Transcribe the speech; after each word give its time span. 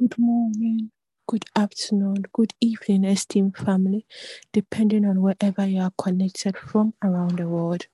Good 0.00 0.18
morning, 0.18 0.92
good 1.26 1.44
afternoon, 1.54 2.24
good 2.32 2.54
evening, 2.58 3.04
esteemed 3.04 3.58
family, 3.58 4.06
depending 4.50 5.04
on 5.04 5.20
wherever 5.20 5.66
you 5.66 5.82
are 5.82 5.92
connected 5.98 6.56
from 6.56 6.94
around 7.04 7.38
the 7.38 7.46
world. 7.46 7.86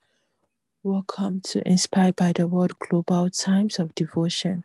Welcome 0.85 1.40
to 1.47 1.69
Inspired 1.69 2.15
by 2.15 2.33
the 2.33 2.47
Word 2.47 2.79
Global 2.79 3.29
Times 3.31 3.81
of 3.81 3.92
Devotion. 3.97 4.63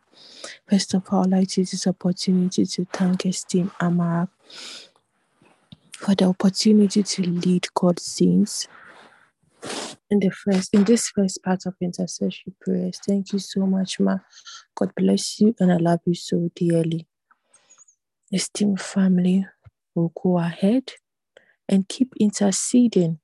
First 0.70 0.94
of 0.94 1.02
all, 1.10 1.24
I'd 1.24 1.30
like 1.30 1.48
to 1.48 1.62
use 1.62 1.72
this 1.72 1.88
opportunity 1.88 2.64
to 2.64 2.86
thank 2.92 3.26
esteemed 3.26 3.72
Amara 3.80 4.28
for 5.98 6.14
the 6.14 6.26
opportunity 6.26 7.02
to 7.02 7.22
lead 7.22 7.66
God's 7.74 8.04
saints 8.04 8.68
in 10.12 10.20
the 10.20 10.30
first 10.30 10.72
in 10.74 10.84
this 10.84 11.08
first 11.08 11.42
part 11.42 11.66
of 11.66 11.74
intercessory 11.80 12.54
prayers. 12.60 13.00
Thank 13.04 13.32
you 13.32 13.40
so 13.40 13.66
much, 13.66 13.98
Ma. 13.98 14.18
God 14.76 14.92
bless 14.94 15.40
you 15.40 15.56
and 15.58 15.72
I 15.72 15.78
love 15.78 16.02
you 16.06 16.14
so 16.14 16.48
dearly. 16.54 17.08
Esteemed 18.32 18.80
family, 18.80 19.46
will 19.94 20.12
go 20.22 20.38
ahead 20.38 20.92
and 21.68 21.86
keep 21.88 22.14
interceding 22.18 23.18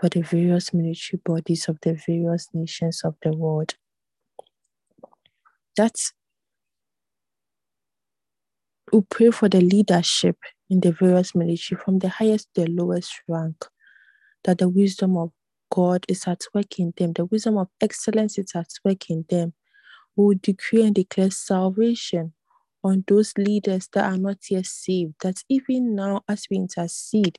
for 0.00 0.08
the 0.08 0.22
various 0.22 0.72
military 0.72 1.20
bodies 1.24 1.68
of 1.68 1.78
the 1.82 1.98
various 2.06 2.48
nations 2.54 3.02
of 3.04 3.14
the 3.22 3.32
world. 3.32 3.74
That's 5.76 6.12
we 8.92 9.00
pray 9.02 9.30
for 9.30 9.48
the 9.48 9.60
leadership 9.60 10.36
in 10.70 10.80
the 10.80 10.92
various 10.92 11.34
military 11.34 11.78
from 11.84 11.98
the 11.98 12.08
highest 12.08 12.48
to 12.54 12.62
the 12.62 12.70
lowest 12.70 13.20
rank, 13.28 13.56
that 14.44 14.58
the 14.58 14.68
wisdom 14.68 15.16
of 15.16 15.32
God 15.70 16.06
is 16.08 16.26
at 16.26 16.44
work 16.54 16.78
in 16.78 16.94
them, 16.96 17.12
the 17.12 17.24
wisdom 17.24 17.58
of 17.58 17.68
excellence 17.80 18.38
is 18.38 18.52
at 18.54 18.68
work 18.84 19.10
in 19.10 19.24
them. 19.28 19.52
We 20.14 20.24
will 20.24 20.40
decree 20.40 20.84
and 20.84 20.94
declare 20.94 21.30
salvation 21.30 22.32
on 22.86 23.04
those 23.08 23.32
leaders 23.36 23.88
that 23.92 24.04
are 24.04 24.16
not 24.16 24.38
yet 24.48 24.66
saved, 24.66 25.14
that 25.22 25.42
even 25.48 25.96
now, 25.96 26.22
as 26.28 26.46
we 26.48 26.56
intercede, 26.56 27.38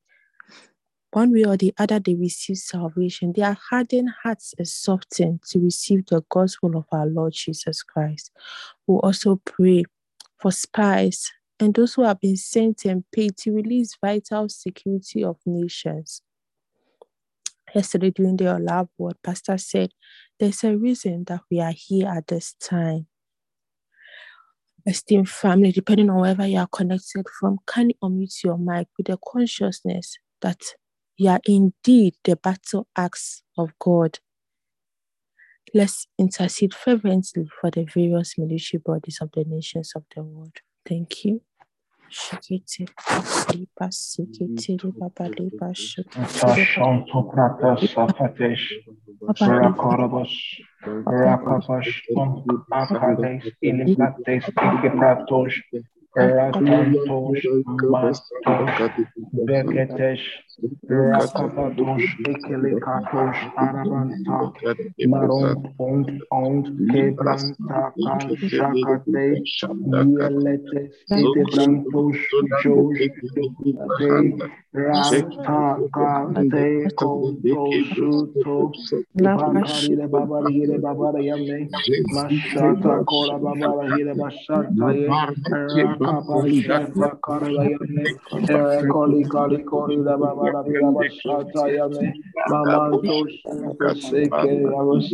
one 1.11 1.31
way 1.31 1.45
or 1.45 1.55
the 1.55 1.73
other, 1.77 1.99
they 1.99 2.15
receive 2.15 2.57
salvation. 2.57 3.31
Their 3.33 3.57
hardened 3.69 4.09
hearts 4.23 4.53
are 4.59 4.65
softened 4.65 5.41
to 5.49 5.59
receive 5.59 6.05
the 6.07 6.21
gospel 6.29 6.75
of 6.75 6.85
our 6.91 7.05
Lord 7.05 7.33
Jesus 7.33 7.81
Christ. 7.81 8.29
We 8.85 8.95
also 8.95 9.41
pray 9.45 9.85
for 10.37 10.51
spies 10.51 11.31
and 11.59 11.73
those 11.73 11.93
who 11.93 12.03
have 12.03 12.19
been 12.19 12.35
sent 12.35 12.83
and 12.85 13.03
paid 13.11 13.37
to 13.37 13.51
release 13.51 13.97
vital 14.03 14.49
security 14.49 15.23
of 15.23 15.37
nations. 15.45 16.21
Yesterday, 17.73 18.11
during 18.11 18.37
the 18.37 18.59
love 18.59 18.89
world, 18.97 19.15
Pastor 19.23 19.57
said, 19.57 19.91
There's 20.39 20.63
a 20.63 20.75
reason 20.75 21.23
that 21.27 21.41
we 21.49 21.61
are 21.61 21.73
here 21.75 22.09
at 22.09 22.27
this 22.27 22.53
time. 22.59 23.07
Esteemed 24.87 25.29
family, 25.29 25.73
depending 25.73 26.09
on 26.09 26.21
wherever 26.21 26.47
you 26.47 26.57
are 26.57 26.67
connected 26.67 27.25
from, 27.39 27.57
can 27.67 27.89
you 27.89 27.95
unmute 28.01 28.43
your 28.43 28.57
mic 28.57 28.87
with 28.97 29.07
the 29.07 29.17
consciousness 29.17 30.17
that 30.41 30.61
you 31.17 31.29
are 31.29 31.41
indeed 31.45 32.13
the 32.23 32.37
battle 32.37 32.87
axe 32.95 33.43
of 33.57 33.71
God? 33.79 34.19
Let's 35.73 36.07
intercede 36.17 36.73
fervently 36.73 37.49
for 37.59 37.69
the 37.69 37.83
various 37.83 38.37
military 38.37 38.81
bodies 38.83 39.19
of 39.21 39.29
the 39.33 39.43
nations 39.43 39.91
of 39.93 40.05
the 40.15 40.23
world. 40.23 40.55
Thank 40.87 41.25
you. 41.25 41.41
Sashanto 46.27 47.23
pratas 47.31 47.79
safatesh, 47.91 48.65
rakorabas, 49.39 50.31
rakabas, 51.05 51.87
akades, 52.71 53.43
ilimates, 53.61 54.43
ikipratos, 54.47 55.53
ratantos, 56.15 57.43
mastos, 57.91 58.27
beketesh, 59.45 60.25
rakapatos, 60.87 62.03
ikilikatos, 62.27 63.37
arabanta, 63.55 64.39
maront, 65.07 65.61
ont, 65.77 66.09
ont, 66.31 66.65
kebranta, 66.91 67.93
kan, 68.03 68.19
shakate, 68.49 69.25
yeletes, 70.17 70.93
idibrantos, 71.11 72.17
josh, 72.63 73.09
de, 73.99 74.11
ranta, 74.73 75.77
kante, 75.93 76.87
konto, 76.95 77.61
suto, 77.93 78.71
bakari 79.13 79.95
de 79.97 80.07
babari 80.07 80.53
hire 80.53 80.77
babara 80.79 81.19
yamne, 81.21 81.69
mashata 82.13 83.03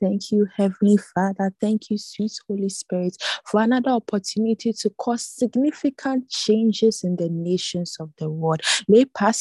Thank 0.00 0.32
you, 0.32 0.48
Heavenly 0.56 0.96
Father. 1.14 1.52
Thank 1.60 1.90
you, 1.90 1.98
sweet 1.98 2.32
Holy 2.48 2.68
Spirit, 2.68 3.16
for 3.44 3.60
another 3.60 3.90
opportunity 3.90 4.72
to 4.72 4.90
cause 4.90 5.24
significant 5.24 6.28
changes 6.28 7.04
in 7.04 7.16
the 7.16 7.28
nations 7.28 7.96
of 8.00 8.10
the 8.18 8.30
world. 8.30 8.62
We 8.88 9.04
pray 9.04 9.32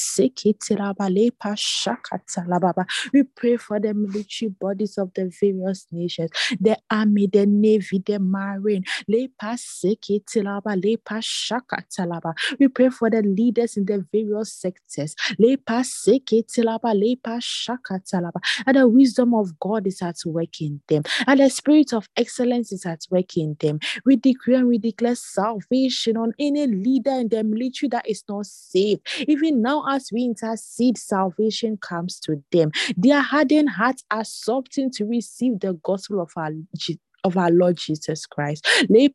for 3.57 3.79
the 3.79 3.93
military 3.93 4.49
bodies 4.49 4.97
of 4.97 5.13
the 5.13 5.31
various 5.39 5.87
nations 5.91 6.29
the 6.59 6.77
army, 6.89 7.27
the 7.27 7.45
navy, 7.45 8.01
the 8.05 8.19
marine. 8.19 8.83
We 9.07 9.27
pray 12.67 12.89
for 12.89 13.09
the 13.09 13.21
leaders 13.21 13.77
in 13.77 13.85
the 13.85 14.05
various 14.11 14.53
sectors. 14.53 15.15
And 18.65 18.77
the 18.77 18.87
wisdom 18.87 19.33
of 19.33 19.59
God 19.59 19.87
is 19.87 20.01
at 20.01 20.17
work 20.25 20.61
in 20.61 20.81
them. 20.87 21.03
And 21.27 21.39
the 21.39 21.49
spirit 21.49 21.93
of 21.93 22.07
excellence 22.15 22.71
is 22.71 22.85
at 22.85 23.05
work 23.09 23.37
in 23.37 23.55
them. 23.59 23.79
We 24.05 24.15
decree 24.15 24.55
and 24.55 24.67
we 24.67 24.77
declare 24.77 25.15
salvation 25.15 26.17
on 26.17 26.33
any 26.39 26.67
leader 26.67 27.11
in 27.11 27.29
the 27.29 27.43
military 27.43 27.89
that 27.89 28.07
is 28.07 28.23
not 28.27 28.45
saved. 28.45 29.07
Even 29.27 29.61
now, 29.61 29.85
as 29.89 30.11
we 30.11 30.23
intercede, 30.23 30.97
salvation 30.97 31.77
comes 31.77 32.19
to 32.21 32.43
them. 32.51 32.71
Their 32.97 33.21
hardened 33.21 33.69
hearts 33.69 34.03
are 34.11 34.23
softened 34.23 34.93
to 34.93 35.05
receive 35.05 35.59
the 35.59 35.73
gospel 35.83 36.21
of 36.21 36.31
our 36.39 36.51
of 37.23 37.37
our 37.37 37.51
Lord 37.51 37.77
Jesus 37.77 38.25
Christ. 38.25 38.67
The 38.87 39.13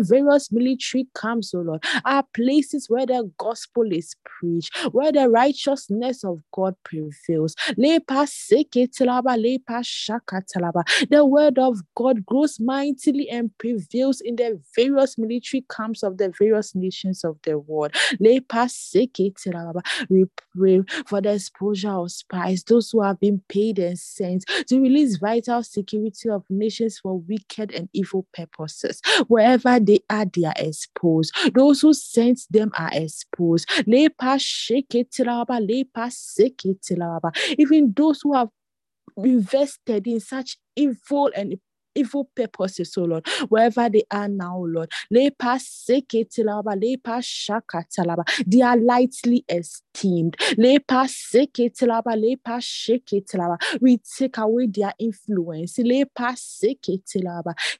various 0.00 0.52
military 0.52 1.06
camps, 1.16 1.54
oh 1.54 1.60
Lord, 1.60 1.84
are 2.04 2.24
places 2.34 2.88
where 2.88 3.06
the 3.06 3.30
gospel 3.38 3.92
is 3.92 4.16
preached, 4.24 4.76
where 4.92 5.12
the 5.12 5.28
righteousness 5.28 6.24
of 6.24 6.40
God 6.52 6.74
prevails. 6.84 7.54
The 7.76 8.00
word 11.24 11.58
of 11.58 11.78
God 11.94 12.26
grows 12.26 12.60
mightily 12.60 13.30
and 13.30 13.56
prevails 13.58 14.20
in 14.20 14.36
the 14.36 14.60
various 14.74 15.16
military 15.18 15.64
camps 15.74 16.02
of 16.02 16.18
the 16.18 16.30
various 16.38 16.74
nations 16.74 17.24
of 17.24 17.38
the 17.44 17.58
world. 17.58 17.94
We 18.20 18.40
pray 20.56 20.82
for 21.06 21.20
the 21.20 21.34
exposure 21.34 21.90
of 21.90 22.10
spies, 22.10 22.64
those 22.64 22.90
who 22.90 23.02
have 23.02 23.20
been 23.20 23.40
paid 23.48 23.78
and 23.78 23.98
sent 23.98 24.44
to 24.68 24.80
release 24.80 25.16
vital 25.16 25.62
security 25.62 26.28
of 26.28 26.44
nations 26.48 26.98
for 26.98 27.18
wicked 27.18 27.72
and 27.72 27.88
evil 27.92 28.26
purposes. 28.32 29.00
Wherever 29.28 29.78
they 29.80 30.00
are, 30.10 30.26
they 30.26 30.44
are 30.44 30.54
exposed. 30.56 31.34
Those 31.54 31.80
who 31.80 31.92
sent 31.94 32.40
them 32.50 32.70
are 32.76 32.90
exposed. 32.92 33.70
Even 37.58 37.92
those 37.96 38.20
who 38.22 38.34
have 38.34 38.48
invested 39.16 40.06
in 40.06 40.20
such 40.20 40.58
evil 40.76 41.30
and 41.36 41.54
evil 41.94 42.30
purposes, 42.34 42.92
so 42.92 43.04
Lord, 43.04 43.26
wherever 43.48 43.88
they 43.88 44.04
are 44.10 44.28
now, 44.28 44.64
Lord. 44.66 44.90
They 45.10 45.30
are 48.62 48.76
lightly 48.76 49.44
esteemed. 49.48 50.36
We 53.80 53.98
take 54.18 54.38
away 54.38 54.66
their 54.66 54.94
influence. 54.98 55.78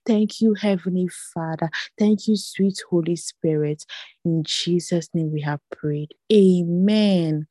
Thank 0.06 0.40
you, 0.40 0.54
Heavenly 0.54 1.08
Father. 1.08 1.70
Thank 1.98 2.28
you, 2.28 2.36
sweet 2.36 2.82
Holy 2.90 3.16
Spirit. 3.16 3.84
In 4.24 4.42
Jesus' 4.44 5.08
name 5.14 5.32
we 5.32 5.40
have 5.42 5.60
prayed. 5.70 6.14
Amen. 6.32 7.46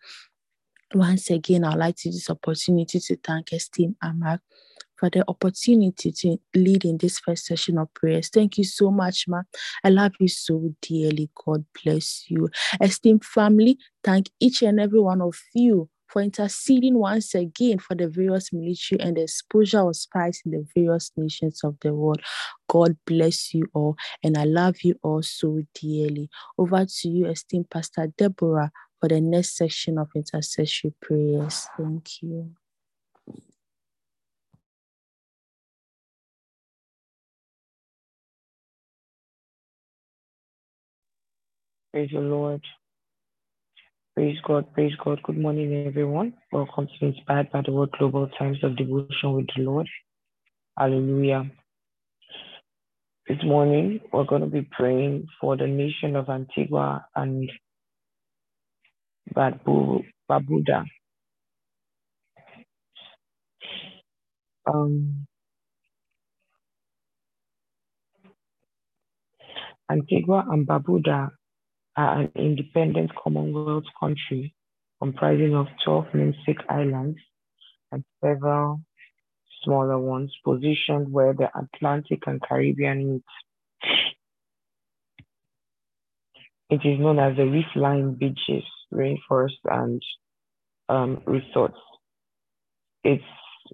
Once 0.94 1.32
again, 1.32 1.64
I'd 1.64 1.78
like 1.78 1.96
to 1.98 2.10
use 2.10 2.18
this 2.18 2.30
opportunity 2.30 3.00
to 3.00 3.18
thank 3.18 3.52
Esteem 3.52 3.96
Amak 4.04 4.40
for 4.98 5.10
the 5.10 5.24
opportunity 5.28 6.12
to 6.12 6.38
lead 6.56 6.86
in 6.86 6.98
this 6.98 7.20
first 7.20 7.46
session 7.46 7.78
of 7.78 7.94
prayers. 7.94 8.30
Thank 8.30 8.58
you 8.58 8.64
so 8.64 8.92
much, 8.92 9.26
Ma. 9.28 9.42
I 9.84 9.90
love 9.90 10.14
you 10.20 10.28
so 10.28 10.74
dearly. 10.82 11.30
God 11.46 11.66
bless 11.84 12.26
you. 12.30 12.50
Esteemed 12.80 13.26
family, 13.26 13.78
thank 14.04 14.30
each 14.40 14.62
and 14.62 14.80
every 14.80 15.00
one 15.00 15.22
of 15.22 15.36
you 15.54 15.90
for 16.08 16.22
interceding 16.22 16.96
once 17.00 17.34
again 17.34 17.80
for 17.80 17.96
the 17.96 18.08
various 18.08 18.54
military 18.54 19.02
and 19.02 19.18
the 19.18 19.24
exposure 19.24 19.80
of 19.80 19.96
spies 19.96 20.42
in 20.46 20.52
the 20.52 20.64
various 20.76 21.12
nations 21.18 21.64
of 21.64 21.76
the 21.82 21.92
world. 21.92 22.22
God 22.70 22.96
bless 23.08 23.54
you 23.54 23.66
all, 23.74 23.96
and 24.24 24.38
I 24.38 24.44
love 24.44 24.84
you 24.84 24.96
all 25.02 25.24
so 25.24 25.64
dearly. 25.74 26.30
Over 26.58 26.86
to 26.86 27.10
you, 27.10 27.26
esteemed 27.26 27.72
Pastor 27.72 28.14
Deborah, 28.16 28.72
for 29.00 29.10
the 29.10 29.20
next 29.20 29.58
section 29.58 29.98
of 29.98 30.10
intercessory 30.16 30.94
prayers. 31.02 31.68
Thank 31.76 32.22
you. 32.22 32.52
Praise 41.94 42.12
the 42.14 42.22
Lord. 42.22 42.62
Praise 44.16 44.38
God, 44.48 44.74
praise 44.74 44.94
God. 45.04 45.22
Good 45.24 45.38
morning, 45.38 45.86
everyone. 45.88 46.34
Welcome 46.52 46.88
to 46.88 47.06
Inspired 47.08 47.52
by 47.52 47.62
the 47.66 47.72
Word 47.74 47.92
Global 48.00 48.28
Times 48.40 48.58
of 48.64 48.78
Devotion 48.78 49.34
with 49.34 49.48
the 49.56 49.64
Lord. 49.64 49.88
Hallelujah. 50.80 51.52
This 53.28 53.40
morning, 53.44 54.02
we're 54.14 54.26
going 54.26 54.42
to 54.42 54.48
be 54.48 54.64
praying 54.72 55.28
for 55.42 55.58
the 55.58 55.68
nation 55.68 56.16
of 56.16 56.30
Antigua 56.30 57.06
and 57.16 57.52
Barbuda. 59.36 60.86
Um, 64.68 65.28
Antigua 69.92 70.46
and 70.50 70.68
Barbuda 70.68 71.30
are 71.96 72.22
an 72.22 72.32
independent 72.36 73.12
Commonwealth 73.16 73.86
country 74.00 74.56
comprising 75.00 75.56
of 75.56 75.68
12 75.84 76.06
namesake 76.14 76.62
islands 76.70 77.20
and 77.92 78.04
several 78.24 78.82
smaller 79.64 80.00
ones 80.00 80.34
positioned 80.44 81.12
where 81.12 81.34
the 81.34 81.50
Atlantic 81.58 82.20
and 82.26 82.42
Caribbean 82.42 83.14
meet. 83.14 83.24
It 86.70 86.82
is 86.88 87.00
known 87.00 87.20
as 87.20 87.38
the 87.38 87.46
reef-lined 87.46 88.18
beaches, 88.18 88.64
rainforest, 88.94 89.60
and 89.66 90.02
um, 90.90 91.22
resorts. 91.26 91.78
It's 93.04 93.24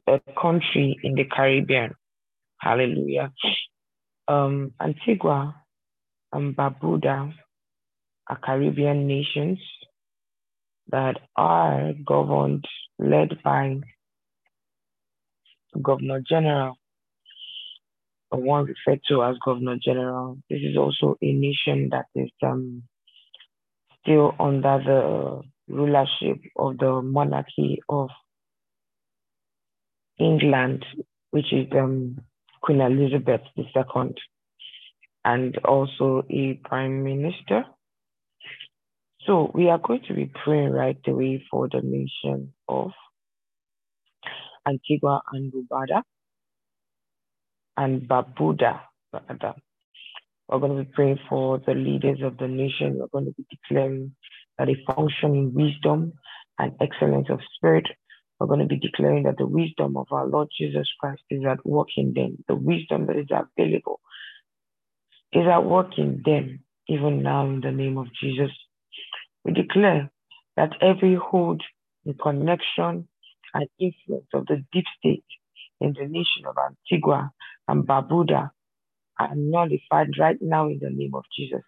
a 0.07 0.19
country 0.39 0.99
in 1.03 1.15
the 1.15 1.25
Caribbean. 1.25 1.93
Hallelujah. 2.59 3.31
Um, 4.27 4.73
Antigua 4.81 5.55
and 6.33 6.55
Barbuda 6.55 7.33
are 8.29 8.37
Caribbean 8.37 9.07
nations 9.07 9.59
that 10.91 11.17
are 11.35 11.93
governed, 12.05 12.65
led 12.97 13.41
by 13.43 13.77
Governor 15.81 16.21
General, 16.27 16.75
or 18.31 18.41
one 18.41 18.65
referred 18.65 19.01
to 19.07 19.23
as 19.23 19.35
Governor 19.43 19.77
General. 19.83 20.37
This 20.49 20.59
is 20.61 20.77
also 20.77 21.17
a 21.21 21.33
nation 21.33 21.89
that 21.91 22.05
is 22.15 22.29
um, 22.43 22.83
still 24.01 24.35
under 24.39 24.81
the 24.83 25.41
rulership 25.73 26.37
of 26.55 26.77
the 26.77 27.01
monarchy 27.01 27.79
of 27.89 28.09
England, 30.19 30.85
which 31.31 31.51
is 31.53 31.67
um, 31.73 32.17
Queen 32.61 32.81
Elizabeth 32.81 33.41
II, 33.57 33.65
and 35.25 35.57
also 35.59 36.23
a 36.29 36.59
prime 36.63 37.03
minister 37.03 37.65
so 39.25 39.51
we 39.53 39.69
are 39.69 39.79
going 39.79 40.01
to 40.07 40.13
be 40.13 40.31
praying 40.43 40.71
right 40.71 40.97
away 41.07 41.43
for 41.51 41.67
the 41.67 41.81
nation 41.83 42.53
of 42.67 42.91
Antigua 44.67 45.21
and 45.33 45.51
Barbuda 45.51 46.03
and 47.77 48.07
Barbuda. 48.07 48.79
We're 50.47 50.59
going 50.59 50.77
to 50.77 50.83
be 50.83 50.91
praying 50.91 51.19
for 51.29 51.59
the 51.59 51.73
leaders 51.73 52.19
of 52.23 52.37
the 52.37 52.47
nation. 52.47 52.97
We're 52.97 53.07
going 53.07 53.25
to 53.25 53.33
be 53.33 53.45
declaring 53.51 54.15
that 54.57 54.65
they 54.65 54.77
function 54.93 55.35
in 55.35 55.53
wisdom 55.53 56.13
and 56.57 56.73
excellence 56.81 57.27
of 57.29 57.39
spirit. 57.55 57.85
We're 58.39 58.47
going 58.47 58.61
to 58.61 58.65
be 58.65 58.79
declaring 58.79 59.23
that 59.23 59.37
the 59.37 59.45
wisdom 59.45 59.97
of 59.97 60.07
our 60.11 60.25
Lord 60.25 60.47
Jesus 60.57 60.87
Christ 60.99 61.21
is 61.29 61.43
at 61.45 61.65
work 61.65 61.89
in 61.97 62.13
them. 62.13 62.43
The 62.47 62.55
wisdom 62.55 63.05
that 63.07 63.17
is 63.17 63.27
available 63.29 63.99
is 65.33 65.45
at 65.45 65.65
work 65.65 65.97
in 65.97 66.21
them, 66.25 66.63
even 66.87 67.21
now 67.21 67.45
in 67.45 67.61
the 67.61 67.71
name 67.71 67.97
of 67.97 68.07
Jesus. 68.21 68.51
We 69.49 69.63
declare 69.63 70.11
that 70.57 70.73
every 70.79 71.15
hold 71.15 71.63
and 72.05 72.19
connection 72.19 73.07
and 73.55 73.67
influence 73.79 74.27
of 74.31 74.45
the 74.45 74.63
deep 74.71 74.85
state 74.99 75.25
in 75.81 75.93
the 75.93 76.05
nation 76.05 76.45
of 76.47 76.55
Antigua 76.55 77.31
and 77.67 77.87
Barbuda 77.87 78.51
are 79.19 79.35
nullified 79.35 80.09
right 80.19 80.37
now 80.39 80.67
in 80.67 80.77
the 80.79 80.91
name 80.91 81.15
of 81.15 81.23
Jesus. 81.35 81.63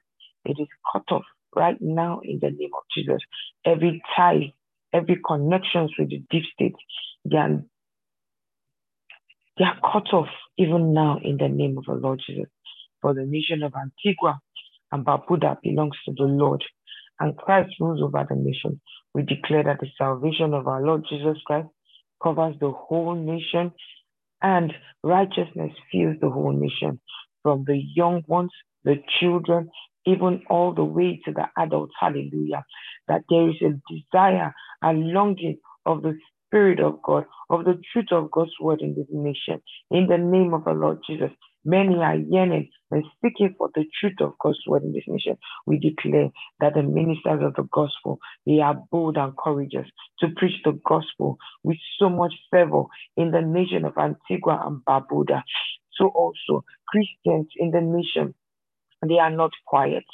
It 0.45 0.57
is 0.59 0.67
cut 0.93 1.05
off 1.09 1.23
right 1.55 1.77
now 1.81 2.21
in 2.23 2.38
the 2.39 2.51
name 2.51 2.69
of 2.77 2.83
Jesus. 2.95 3.19
Every 3.65 4.00
tie, 4.15 4.53
every 4.93 5.19
connections 5.25 5.91
with 5.97 6.09
the 6.09 6.23
deep 6.29 6.43
state, 6.53 6.75
they 7.25 7.38
are, 7.38 7.63
they 9.57 9.65
are 9.65 9.79
cut 9.91 10.13
off 10.13 10.29
even 10.59 10.93
now 10.93 11.17
in 11.23 11.38
the 11.38 11.50
name 11.50 11.79
of 11.79 11.85
the 11.85 11.93
Lord 11.93 12.21
Jesus. 12.27 12.51
For 13.01 13.15
the 13.15 13.25
nation 13.25 13.63
of 13.63 13.73
Antigua 13.73 14.39
and 14.91 15.03
Barbuda 15.03 15.57
belongs 15.63 15.95
to 16.05 16.13
the 16.15 16.25
Lord, 16.25 16.63
and 17.21 17.37
Christ 17.37 17.75
rules 17.79 18.01
over 18.01 18.25
the 18.27 18.35
nation. 18.35 18.81
We 19.13 19.21
declare 19.21 19.63
that 19.63 19.79
the 19.79 19.87
salvation 19.97 20.55
of 20.55 20.67
our 20.67 20.81
Lord 20.81 21.05
Jesus 21.07 21.37
Christ 21.45 21.67
covers 22.21 22.55
the 22.59 22.71
whole 22.71 23.13
nation, 23.15 23.71
and 24.41 24.73
righteousness 25.03 25.71
fills 25.91 26.17
the 26.19 26.31
whole 26.31 26.51
nation, 26.51 26.99
from 27.43 27.63
the 27.67 27.79
young 27.95 28.23
ones, 28.27 28.49
the 28.83 28.95
children, 29.19 29.69
even 30.07 30.41
all 30.49 30.73
the 30.73 30.83
way 30.83 31.21
to 31.25 31.31
the 31.31 31.45
adults. 31.57 31.93
Hallelujah. 31.99 32.63
That 33.07 33.21
there 33.29 33.49
is 33.49 33.55
a 33.61 33.79
desire 33.93 34.51
and 34.81 35.11
longing 35.11 35.59
of 35.85 36.01
the 36.01 36.17
Spirit 36.47 36.79
of 36.79 37.01
God, 37.03 37.25
of 37.51 37.65
the 37.65 37.79
truth 37.93 38.11
of 38.11 38.31
God's 38.31 38.51
word 38.59 38.81
in 38.81 38.95
this 38.95 39.07
nation. 39.11 39.61
In 39.91 40.07
the 40.07 40.17
name 40.17 40.55
of 40.55 40.63
the 40.65 40.71
Lord 40.71 40.99
Jesus, 41.07 41.31
Many 41.63 41.95
are 41.97 42.15
yearning 42.15 42.69
and 42.89 43.03
seeking 43.21 43.55
for 43.57 43.69
the 43.75 43.85
truth 43.99 44.15
of 44.21 44.33
God's 44.39 44.59
word 44.67 44.83
in 44.83 44.93
this 44.93 45.03
nation. 45.07 45.37
We 45.65 45.79
declare 45.79 46.29
that 46.59 46.73
the 46.73 46.83
ministers 46.83 47.41
of 47.43 47.53
the 47.55 47.67
gospel, 47.71 48.19
they 48.45 48.59
are 48.59 48.75
bold 48.91 49.17
and 49.17 49.37
courageous 49.37 49.87
to 50.19 50.29
preach 50.35 50.55
the 50.65 50.79
gospel 50.85 51.37
with 51.63 51.77
so 51.99 52.09
much 52.09 52.33
fervor 52.49 52.83
in 53.15 53.31
the 53.31 53.41
nation 53.41 53.85
of 53.85 53.93
Antigua 53.97 54.63
and 54.65 54.81
Barbuda. 54.85 55.43
So 55.93 56.07
also 56.07 56.65
Christians 56.87 57.49
in 57.57 57.71
the 57.71 57.81
nation, 57.81 58.33
they 59.07 59.19
are 59.19 59.31
not 59.31 59.51
quiet, 59.67 60.05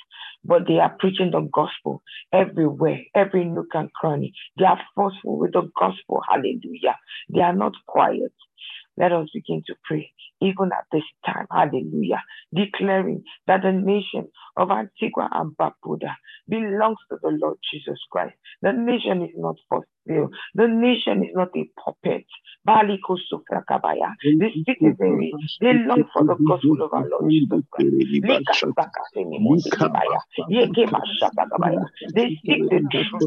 but 0.44 0.64
they 0.68 0.80
are 0.80 0.96
preaching 1.00 1.32
the 1.32 1.48
gospel 1.54 2.04
everywhere, 2.34 3.00
every 3.16 3.46
nook 3.46 3.68
and 3.74 3.92
cranny. 3.94 4.34
They 4.58 4.66
are 4.66 4.80
forceful 4.96 5.40
with 5.40 5.54
the 5.54 5.70
gospel. 5.78 6.22
Hallelujah. 6.30 6.98
They 7.34 7.42
are 7.42 7.56
not 7.56 7.74
quiet. 7.86 8.34
Let 8.98 9.12
us 9.12 9.30
begin 9.34 9.64
to 9.68 9.76
pray, 9.86 10.12
even 10.42 10.72
at 10.74 10.86
this 10.92 11.04
time, 11.26 11.48
hallelujah, 11.52 12.22
declaring 12.54 13.24
that 13.48 13.62
the 13.64 13.72
nation 13.72 14.30
of 14.58 14.72
Antigua 14.72 15.30
and 15.32 15.56
Barbuda 15.56 16.16
belongs 16.50 16.98
to 17.10 17.18
the 17.22 17.30
Lord 17.30 17.58
Jesus 17.72 18.00
Christ. 18.12 18.36
The 18.62 18.74
nation 18.74 19.22
is 19.24 19.36
not 19.36 19.58
for 19.70 19.86
the 20.56 20.68
nation 20.68 21.24
is 21.24 21.32
not 21.36 21.50
a 21.56 21.66
puppet. 21.84 22.26
The 22.66 24.50
citizenry, 24.66 25.38
they 25.62 25.74
long 25.88 26.06
for 26.14 26.24
the 26.26 26.36
gospel 26.46 26.82
of 26.84 26.94
our 26.94 27.08
Lord 27.10 27.26
Jesus 27.30 27.62
Christ. 27.72 27.90
Lika 28.24 28.54
Bakasini 28.78 29.40
Mosikibaya. 29.40 30.22
Yeke 30.50 30.88
Mashapakabaya. 30.92 31.88
They 32.14 32.36
seek 32.46 32.66
the 32.70 32.82
truth. 32.92 33.24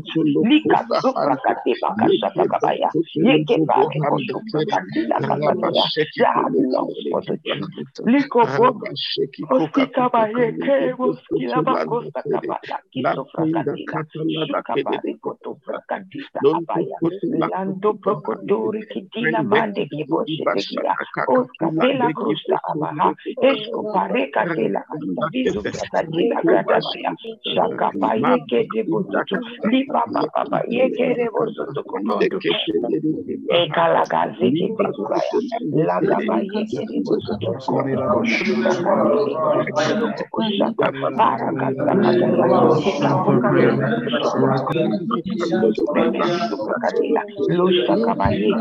Baya, 16.71 16.97
Lando 17.51 17.95
Procodori 17.99 18.87
Kitila 18.87 19.43
Cruz 21.25 22.41
Esco 23.43 23.93
Pareca 23.93 24.47
de 24.47 24.69
la 24.71 24.85
Andaviso 24.89 25.63
Catadila 25.63 26.41
que 28.49 28.67
de 28.73 28.85
Lipa 29.71 30.05
Yeke 30.69 31.15
de 31.15 31.29
Bosoto 31.31 31.83
Comodo, 31.85 32.27
Ekalagazi 33.49 34.51
de 34.51 34.73
Bigubaya, 34.77 35.23
que 36.51 36.87
de 36.87 37.03
Luz 47.49 47.75
Cabalí, 48.05 48.55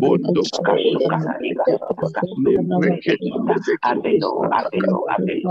Bondo, 0.00 0.42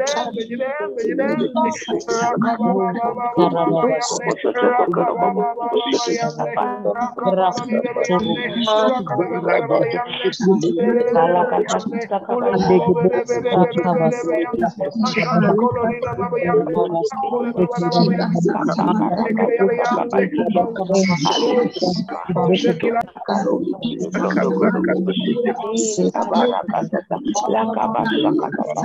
kapala, 27.74 28.84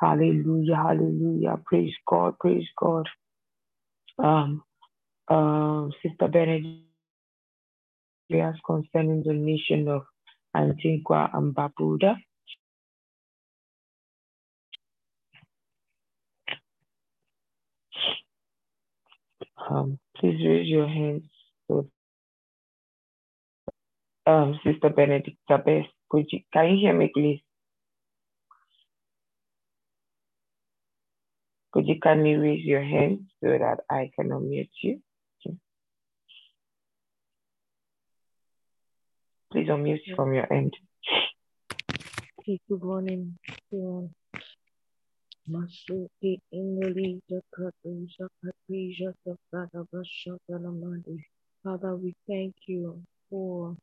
Hallelujah, 0.00 0.76
hallelujah. 0.76 1.58
Praise 1.64 1.94
God, 2.06 2.38
praise 2.38 2.66
God. 2.78 3.08
Um, 4.18 4.62
um, 5.28 5.92
Sister 6.02 6.28
Benedict 6.28 6.84
prayers 8.30 8.56
concerning 8.66 9.22
the 9.24 9.32
nation 9.32 9.88
of 9.88 10.02
Antigua 10.54 11.30
and 11.34 11.54
Barbuda. 11.54 12.16
Um, 19.70 19.98
please 20.16 20.38
raise 20.46 20.68
your 20.68 20.88
hands. 20.88 21.24
So, 21.68 21.88
um, 24.26 24.58
Sister 24.64 24.90
Benedict 24.90 25.36
Best, 25.48 25.88
could 26.10 26.26
you, 26.30 26.40
can 26.52 26.70
you 26.70 26.78
hear 26.78 26.94
me, 26.94 27.10
please? 27.14 27.40
Could 31.76 31.88
you 31.88 32.00
kindly 32.00 32.36
raise 32.36 32.64
your 32.64 32.80
hand 32.80 33.26
so 33.44 33.50
that 33.50 33.80
I 33.90 34.10
can 34.16 34.30
unmute 34.30 34.70
you? 34.82 34.98
Please 39.52 39.68
unmute 39.68 40.00
from 40.16 40.32
your 40.32 40.50
end. 40.50 40.72
Good 42.46 42.82
morning, 42.82 43.36
everyone. 43.70 44.08
Masuki 45.50 46.40
Ingoli 46.54 47.20
Jakatusha 47.30 48.26
Katisha 48.42 49.12
Sakata 49.28 49.86
Bashata 49.92 50.38
Lamandi. 50.52 51.22
Father, 51.62 51.94
we 51.94 52.14
thank 52.26 52.54
you 52.66 53.02
for 53.28 53.76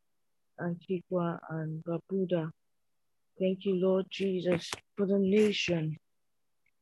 Antigua 0.60 1.40
and 1.52 1.84
Barbuda. 1.84 2.50
Thank 3.40 3.66
you, 3.66 3.76
Lord 3.76 4.08
Jesus, 4.10 4.72
for 4.98 5.06
the 5.06 5.20
nation 5.20 5.96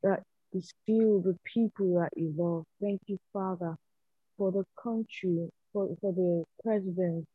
that 0.03 0.23
is 0.53 0.73
filled 0.85 1.25
with 1.25 1.37
people 1.43 1.99
that 1.99 2.09
you 2.15 2.33
love. 2.37 2.65
Thank 2.81 3.01
you, 3.07 3.17
Father, 3.33 3.75
for 4.37 4.51
the 4.51 4.63
country, 4.81 5.49
for, 5.73 5.89
for 6.01 6.13
the 6.13 6.43
president, 6.63 7.25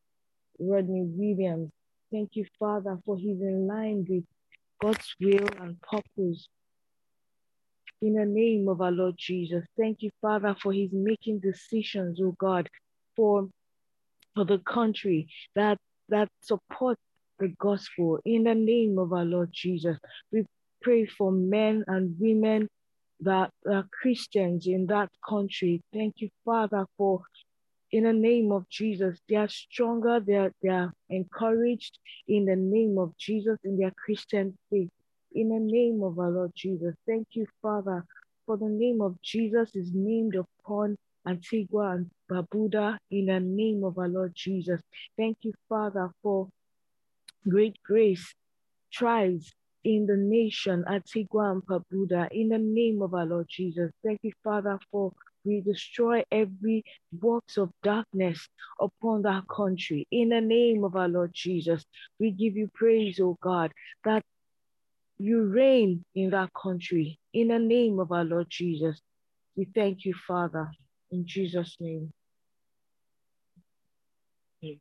Rodney 0.59 1.05
Williams. 1.07 1.71
Thank 2.13 2.31
you, 2.35 2.47
Father, 2.59 2.99
for 3.05 3.17
his 3.17 3.41
in 3.41 3.67
line 3.67 4.07
with 4.09 4.25
God's 4.81 5.15
will 5.21 5.49
and 5.61 5.81
purpose. 5.83 6.49
In 8.03 8.15
the 8.15 8.27
name 8.27 8.69
of 8.69 8.81
our 8.81 8.93
Lord 8.93 9.15
Jesus, 9.17 9.65
thank 9.79 10.03
you, 10.03 10.11
Father, 10.21 10.55
for 10.63 10.73
his 10.73 10.91
making 10.93 11.41
decisions, 11.41 12.21
oh 12.23 12.35
God, 12.39 12.69
for, 13.17 13.49
for 14.35 14.45
the 14.45 14.59
country 14.59 15.29
that 15.55 15.79
that 16.09 16.29
supports 16.41 17.01
the 17.39 17.49
gospel. 17.59 18.21
In 18.25 18.45
the 18.45 18.55
name 18.55 18.99
of 18.99 19.13
our 19.13 19.25
Lord 19.25 19.51
Jesus, 19.53 19.99
we 20.31 20.45
pray 20.83 21.07
for 21.07 21.33
men 21.33 21.85
and 21.89 22.15
women 22.19 22.69
that 23.21 23.51
are 23.69 23.87
Christians 24.01 24.67
in 24.67 24.87
that 24.87 25.11
country. 25.27 25.83
Thank 25.93 26.21
you, 26.21 26.29
Father, 26.45 26.87
for 26.97 27.23
in 27.93 28.05
the 28.05 28.13
name 28.13 28.53
of 28.53 28.69
Jesus. 28.69 29.19
They 29.29 29.37
are 29.37 29.49
stronger, 29.49 30.21
they 30.21 30.35
are, 30.35 30.53
they 30.63 30.69
are 30.69 30.93
encouraged 31.09 31.99
in 32.29 32.45
the 32.45 32.57
name 32.57 32.99
of 32.99 33.17
Jesus 33.17 33.59
in 33.65 33.79
their 33.79 33.93
Christian 33.93 34.57
faith. 34.71 34.91
In 35.33 35.49
the 35.51 35.61
name 35.61 36.03
of 36.03 36.19
our 36.19 36.31
Lord 36.31 36.53
Jesus. 36.55 36.95
Thank 37.07 37.29
you, 37.33 37.47
Father, 37.63 38.05
for 38.47 38.57
the 38.57 38.69
name 38.69 39.01
of 39.01 39.21
Jesus 39.23 39.75
is 39.75 39.91
named 39.93 40.35
upon 40.37 40.97
Antigua 41.27 41.97
and 41.97 42.11
Barbuda 42.31 42.99
in 43.11 43.27
the 43.27 43.41
name 43.41 43.85
of 43.85 43.99
our 43.99 44.09
Lord 44.09 44.33
Jesus. 44.35 44.81
Thank 45.17 45.39
you, 45.43 45.53
Father, 45.69 46.11
for 46.23 46.49
great 47.49 47.77
grace, 47.85 48.35
tries 48.93 49.53
in 49.87 50.05
the 50.05 50.17
nation, 50.17 50.85
Antigua 50.91 51.53
and 51.53 51.63
Barbuda, 51.65 52.29
in 52.33 52.49
the 52.49 52.59
name 52.59 53.03
of 53.03 53.15
our 53.15 53.25
Lord 53.25 53.47
Jesus. 53.49 53.93
Thank 54.05 54.19
you, 54.25 54.33
Father, 54.43 54.81
for 54.91 55.13
we 55.45 55.61
destroy 55.61 56.25
every 56.33 56.83
works 57.21 57.57
of 57.57 57.71
darkness 57.85 58.49
upon 58.81 59.23
that 59.23 59.45
country. 59.49 60.05
In 60.11 60.31
the 60.31 60.41
name 60.41 60.83
of 60.83 60.97
our 60.97 61.07
Lord 61.07 61.31
Jesus, 61.33 61.85
we 62.19 62.33
give 62.33 62.57
you 62.57 62.69
praise, 62.75 63.21
oh 63.21 63.39
God, 63.41 63.71
that 64.05 64.25
you 65.19 65.45
reign 65.45 66.05
in 66.17 66.31
that 66.31 66.51
country. 66.61 67.21
In 67.33 67.49
the 67.49 67.61
name 67.61 68.01
of 68.01 68.11
our 68.11 68.25
Lord 68.25 68.49
Jesus, 68.51 69.01
we 69.55 69.69
thank 69.73 70.05
you, 70.05 70.15
Father, 70.27 70.69
in 71.13 71.25
Jesus' 71.25 71.77
name. 71.79 72.11
Amen. 74.65 74.81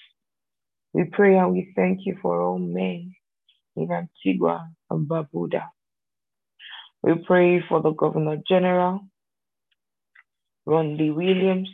we 0.93 1.05
pray 1.05 1.37
and 1.37 1.53
we 1.53 1.73
thank 1.75 2.01
you 2.05 2.17
for 2.21 2.41
all 2.41 2.59
men 2.59 3.13
in 3.75 3.89
Antigua 3.91 4.69
and 4.89 5.07
Barbuda. 5.07 5.65
We 7.03 7.15
pray 7.25 7.63
for 7.67 7.81
the 7.81 7.91
Governor 7.91 8.37
General, 8.47 9.01
Rodney 10.65 11.11
Williams, 11.11 11.69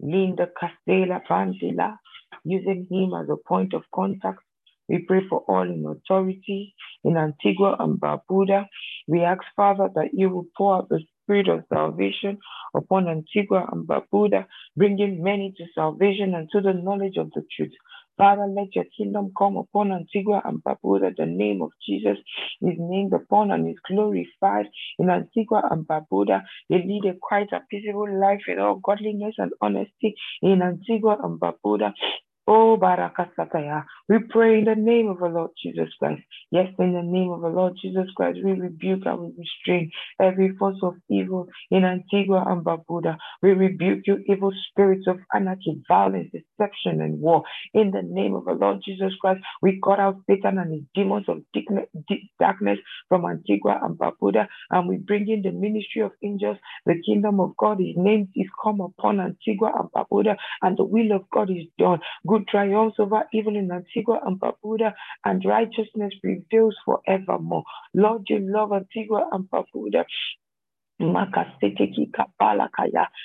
Linda 0.00 0.48
Castella 0.60 1.22
Pantila, 1.28 1.96
using 2.44 2.86
him 2.90 3.14
as 3.14 3.28
a 3.30 3.36
point 3.48 3.74
of 3.74 3.82
contact. 3.94 4.40
We 4.88 4.98
pray 5.08 5.20
for 5.28 5.40
all 5.48 5.62
in 5.62 5.86
authority 5.86 6.74
in 7.04 7.16
Antigua 7.16 7.76
and 7.78 7.98
Barbuda. 8.00 8.66
We 9.08 9.22
ask, 9.22 9.42
Father, 9.56 9.88
that 9.94 10.10
you 10.12 10.30
will 10.30 10.46
pour 10.56 10.76
out 10.76 10.88
the 10.90 11.00
spirit 11.22 11.48
of 11.48 11.64
salvation 11.72 12.38
upon 12.74 13.08
Antigua 13.08 13.68
and 13.72 13.86
Barbuda, 13.88 14.46
bringing 14.76 15.22
many 15.22 15.54
to 15.56 15.64
salvation 15.74 16.34
and 16.34 16.48
to 16.52 16.60
the 16.60 16.74
knowledge 16.74 17.16
of 17.16 17.30
the 17.34 17.42
truth. 17.56 17.72
Father, 18.18 18.46
let 18.46 18.74
your 18.76 18.84
kingdom 18.96 19.32
come 19.36 19.56
upon 19.56 19.92
Antigua 19.92 20.42
and 20.44 20.62
Barbuda. 20.62 21.16
The 21.16 21.26
name 21.26 21.62
of 21.62 21.70
Jesus 21.86 22.18
is 22.60 22.74
named 22.78 23.12
upon 23.12 23.50
and 23.50 23.68
is 23.68 23.76
glorified 23.88 24.66
in 24.98 25.10
Antigua 25.10 25.62
and 25.70 25.86
Barbuda. 25.86 26.42
They 26.68 26.76
lead 26.76 27.04
a 27.06 27.14
quiet 27.20 27.48
and 27.52 27.62
peaceable 27.68 28.20
life 28.20 28.42
in 28.48 28.58
all 28.58 28.76
godliness 28.76 29.34
and 29.38 29.52
honesty 29.60 30.14
in 30.42 30.62
Antigua 30.62 31.16
and 31.22 31.40
Barbuda. 31.40 31.92
Oh, 32.46 32.78
Barakasataya. 32.80 33.84
We 34.10 34.18
pray 34.30 34.58
in 34.58 34.66
the 34.66 34.76
name 34.76 35.08
of 35.08 35.20
the 35.20 35.28
Lord 35.28 35.52
Jesus 35.62 35.88
Christ. 35.98 36.22
Yes, 36.52 36.68
in 36.78 36.92
the 36.92 37.02
name 37.02 37.30
of 37.32 37.40
the 37.40 37.48
Lord 37.48 37.74
Jesus 37.82 38.08
Christ, 38.16 38.40
we 38.44 38.52
rebuke 38.52 39.06
and 39.06 39.20
we 39.20 39.32
restrain 39.38 39.90
every 40.20 40.54
force 40.58 40.78
of 40.82 40.96
evil 41.10 41.48
in 41.70 41.86
Antigua 41.86 42.44
and 42.48 42.64
Barbuda. 42.64 43.16
We 43.42 43.52
rebuke 43.52 44.02
you, 44.06 44.18
evil 44.28 44.52
spirits 44.70 45.06
of 45.08 45.20
anarchy, 45.34 45.82
violence, 45.88 46.32
deception, 46.32 47.00
and 47.00 47.20
war. 47.20 47.44
In 47.74 47.92
the 47.92 48.02
name 48.04 48.34
of 48.34 48.44
the 48.46 48.52
Lord 48.54 48.80
Jesus 48.84 49.14
Christ, 49.22 49.40
we 49.62 49.80
cut 49.82 50.00
out 50.00 50.18
Satan 50.28 50.58
and 50.58 50.74
his 50.74 50.84
demons 50.94 51.26
of 51.28 51.42
darkness 52.40 52.78
from 53.08 53.24
Antigua 53.24 53.80
and 53.82 53.98
Barbuda, 53.98 54.48
and 54.70 54.88
we 54.88 54.98
bring 54.98 55.30
in 55.30 55.42
the 55.42 55.52
ministry 55.52 56.02
of 56.02 56.12
angels. 56.24 56.58
The 56.86 57.02
kingdom 57.06 57.40
of 57.40 57.56
God, 57.56 57.80
his 57.80 57.96
name 57.96 58.28
is 58.36 58.48
come 58.62 58.82
upon 58.82 59.20
Antigua 59.20 59.72
and 59.80 59.90
Barbuda, 59.92 60.36
and 60.62 60.76
the 60.78 60.84
will 60.84 61.12
of 61.12 61.22
God 61.32 61.50
is 61.50 61.66
done. 61.78 62.00
Good 62.32 62.48
triumphs 62.48 62.96
over 62.98 63.24
evil 63.34 63.54
in 63.54 63.70
Antigua 63.70 64.20
and 64.24 64.40
Barbuda, 64.40 64.94
and 65.26 65.44
righteousness 65.44 66.14
prevails 66.22 66.74
forevermore. 66.82 67.62
Lord, 67.92 68.22
you 68.30 68.38
love 68.40 68.72
Antigua 68.72 69.28
and 69.32 69.44
Barbuda. 69.50 70.06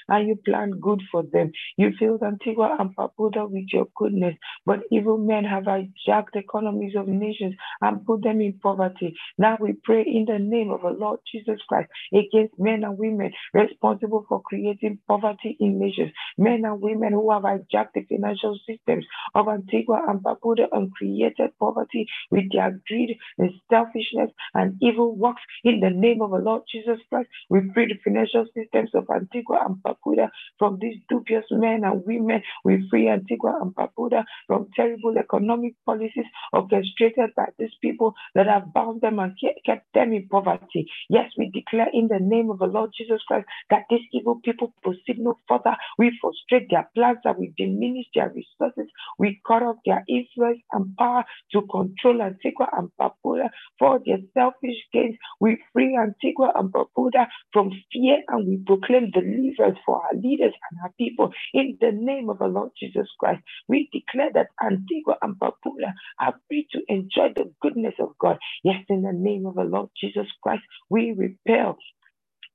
And 0.09 0.27
you 0.29 0.37
plan 0.45 0.71
good 0.81 1.01
for 1.11 1.23
them. 1.23 1.51
You 1.77 1.91
filled 1.99 2.23
Antigua 2.23 2.77
and 2.79 2.95
Barbuda 2.95 3.49
with 3.49 3.67
your 3.73 3.87
goodness, 3.95 4.35
but 4.65 4.81
evil 4.91 5.17
men 5.19 5.45
have 5.45 5.65
hijacked 5.65 6.35
economies 6.35 6.95
of 6.97 7.07
nations 7.07 7.55
and 7.81 8.05
put 8.05 8.23
them 8.23 8.41
in 8.41 8.53
poverty. 8.61 9.15
Now 9.39 9.57
we 9.61 9.73
pray 9.83 10.03
in 10.03 10.25
the 10.27 10.39
name 10.39 10.71
of 10.71 10.81
the 10.83 10.89
Lord 10.91 11.21
Jesus 11.31 11.59
Christ 11.69 11.89
against 12.13 12.59
men 12.59 12.83
and 12.85 12.97
women 12.97 13.31
responsible 13.53 14.25
for 14.29 14.41
creating 14.43 14.99
poverty 15.07 15.57
in 15.59 15.79
nations, 15.79 16.11
men 16.37 16.63
and 16.65 16.81
women 16.81 17.13
who 17.13 17.31
have 17.31 17.43
hijacked 17.43 17.93
the 17.95 18.03
financial 18.09 18.59
systems 18.69 19.05
of 19.35 19.47
Antigua 19.49 20.05
and 20.09 20.21
Barbuda 20.21 20.67
and 20.73 20.93
created 20.93 21.51
poverty 21.59 22.07
with 22.31 22.45
their 22.53 22.79
greed 22.87 23.17
and 23.39 23.51
selfishness 23.69 24.31
and 24.55 24.77
evil 24.81 25.15
works 25.15 25.41
in 25.63 25.81
the 25.81 25.91
name 25.91 26.21
of 26.21 26.31
the 26.31 26.37
Lord 26.39 26.63
Jesus 26.71 26.99
Christ. 27.09 27.29
We 27.49 27.61
free 27.73 27.87
the 27.87 27.95
financial 28.03 28.45
systems 28.55 28.91
of 28.93 29.07
Antigua 29.13 29.65
and 29.65 29.77
Barbuda 29.77 30.29
from 30.59 30.77
these 30.81 30.97
dubious 31.09 31.45
men 31.51 31.83
and 31.83 32.03
women. 32.05 32.41
We 32.63 32.87
free 32.89 33.09
Antigua 33.09 33.59
and 33.61 33.73
Barbuda 33.75 34.23
from 34.47 34.67
terrible 34.75 35.17
economic 35.17 35.73
policies 35.85 36.25
orchestrated 36.53 37.31
by 37.35 37.47
these 37.57 37.73
people 37.81 38.13
that 38.35 38.47
have 38.47 38.73
bound 38.73 39.01
them 39.01 39.19
and 39.19 39.37
kept 39.65 39.93
them 39.93 40.13
in 40.13 40.27
poverty. 40.27 40.87
Yes, 41.09 41.31
we 41.37 41.49
declare 41.51 41.87
in 41.93 42.07
the 42.07 42.19
name 42.19 42.49
of 42.49 42.59
the 42.59 42.65
Lord 42.65 42.91
Jesus 42.97 43.21
Christ 43.27 43.47
that 43.69 43.83
these 43.89 44.07
evil 44.11 44.39
people 44.43 44.73
proceed 44.83 45.19
no 45.19 45.37
further. 45.47 45.75
We 45.97 46.17
frustrate 46.21 46.67
their 46.69 46.89
plans 46.95 47.19
and 47.23 47.37
we 47.37 47.53
diminish 47.57 48.05
their 48.15 48.29
resources. 48.33 48.91
We 49.17 49.41
cut 49.47 49.63
off 49.63 49.77
their 49.85 50.03
influence 50.07 50.59
and 50.71 50.95
power 50.97 51.23
to 51.51 51.61
control 51.63 52.21
Antigua 52.21 52.67
and 52.77 52.89
Barbuda 52.99 53.49
for 53.79 53.99
their 54.05 54.19
selfish 54.33 54.77
gains. 54.93 55.15
We 55.39 55.57
free 55.73 55.97
Antigua 55.97 56.51
and 56.55 56.71
Barbuda 56.71 57.27
from 57.57 57.71
fear 57.91 58.19
and 58.29 58.47
we 58.47 58.57
proclaim 58.67 59.11
deliverance 59.11 59.79
for 59.85 59.97
our 60.03 60.13
leaders 60.15 60.53
and 60.71 60.81
our 60.83 60.93
people 60.99 61.31
in 61.55 61.77
the 61.81 61.91
name 61.91 62.29
of 62.29 62.39
the 62.39 62.45
Lord 62.47 62.69
Jesus 62.79 63.07
Christ. 63.19 63.41
We 63.67 63.89
declare 63.91 64.29
that 64.35 64.49
Antigua 64.63 65.17
and 65.23 65.35
Barbuda 65.39 65.93
are 66.21 66.35
free 66.47 66.67
to 66.73 66.81
enjoy 66.89 67.33
the 67.35 67.51
goodness 67.63 67.95
of 67.99 68.09
God. 68.21 68.37
Yes, 68.63 68.83
in 68.89 69.01
the 69.01 69.13
name 69.13 69.47
of 69.47 69.55
the 69.55 69.63
Lord 69.63 69.89
Jesus 69.99 70.27
Christ, 70.43 70.63
we 70.91 71.15
repel 71.17 71.77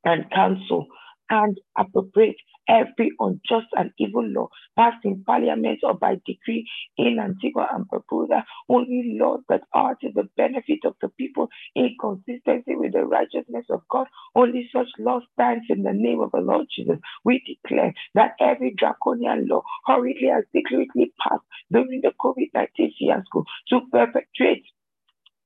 and 0.05 0.31
cancel 0.33 0.87
and 1.33 1.59
appropriate 1.79 2.37
every 2.68 3.11
unjust 3.18 3.66
and 3.73 3.90
evil 3.99 4.25
law 4.25 4.49
passed 4.77 5.05
in 5.05 5.25
parliament 5.25 5.79
or 5.83 5.95
by 5.95 6.21
decree 6.27 6.68
in 6.99 7.18
Antigua 7.18 7.68
and 7.73 7.87
Barbuda, 7.88 8.42
only 8.68 9.16
laws 9.18 9.40
that 9.49 9.62
are 9.73 9.95
to 10.03 10.11
the 10.14 10.29
benefit 10.37 10.81
of 10.85 10.95
the 11.01 11.09
people 11.09 11.49
in 11.75 11.97
consistency 11.99 12.77
with 12.77 12.92
the 12.92 13.05
righteousness 13.05 13.64
of 13.71 13.81
God, 13.90 14.07
only 14.35 14.68
such 14.73 14.88
law 14.99 15.21
stands 15.33 15.64
in 15.71 15.83
the 15.83 15.92
name 15.95 16.21
of 16.21 16.33
the 16.33 16.40
Lord 16.40 16.66
Jesus. 16.77 16.99
We 17.25 17.42
declare 17.64 17.95
that 18.14 18.33
every 18.38 18.75
draconian 18.77 19.49
law 19.49 19.62
hurriedly 19.87 20.29
and 20.29 20.45
secretly 20.53 21.12
passed 21.27 21.45
during 21.73 22.03
the 22.03 22.12
COVID-19 22.21 22.92
fiasco 22.99 23.45
to 23.71 23.81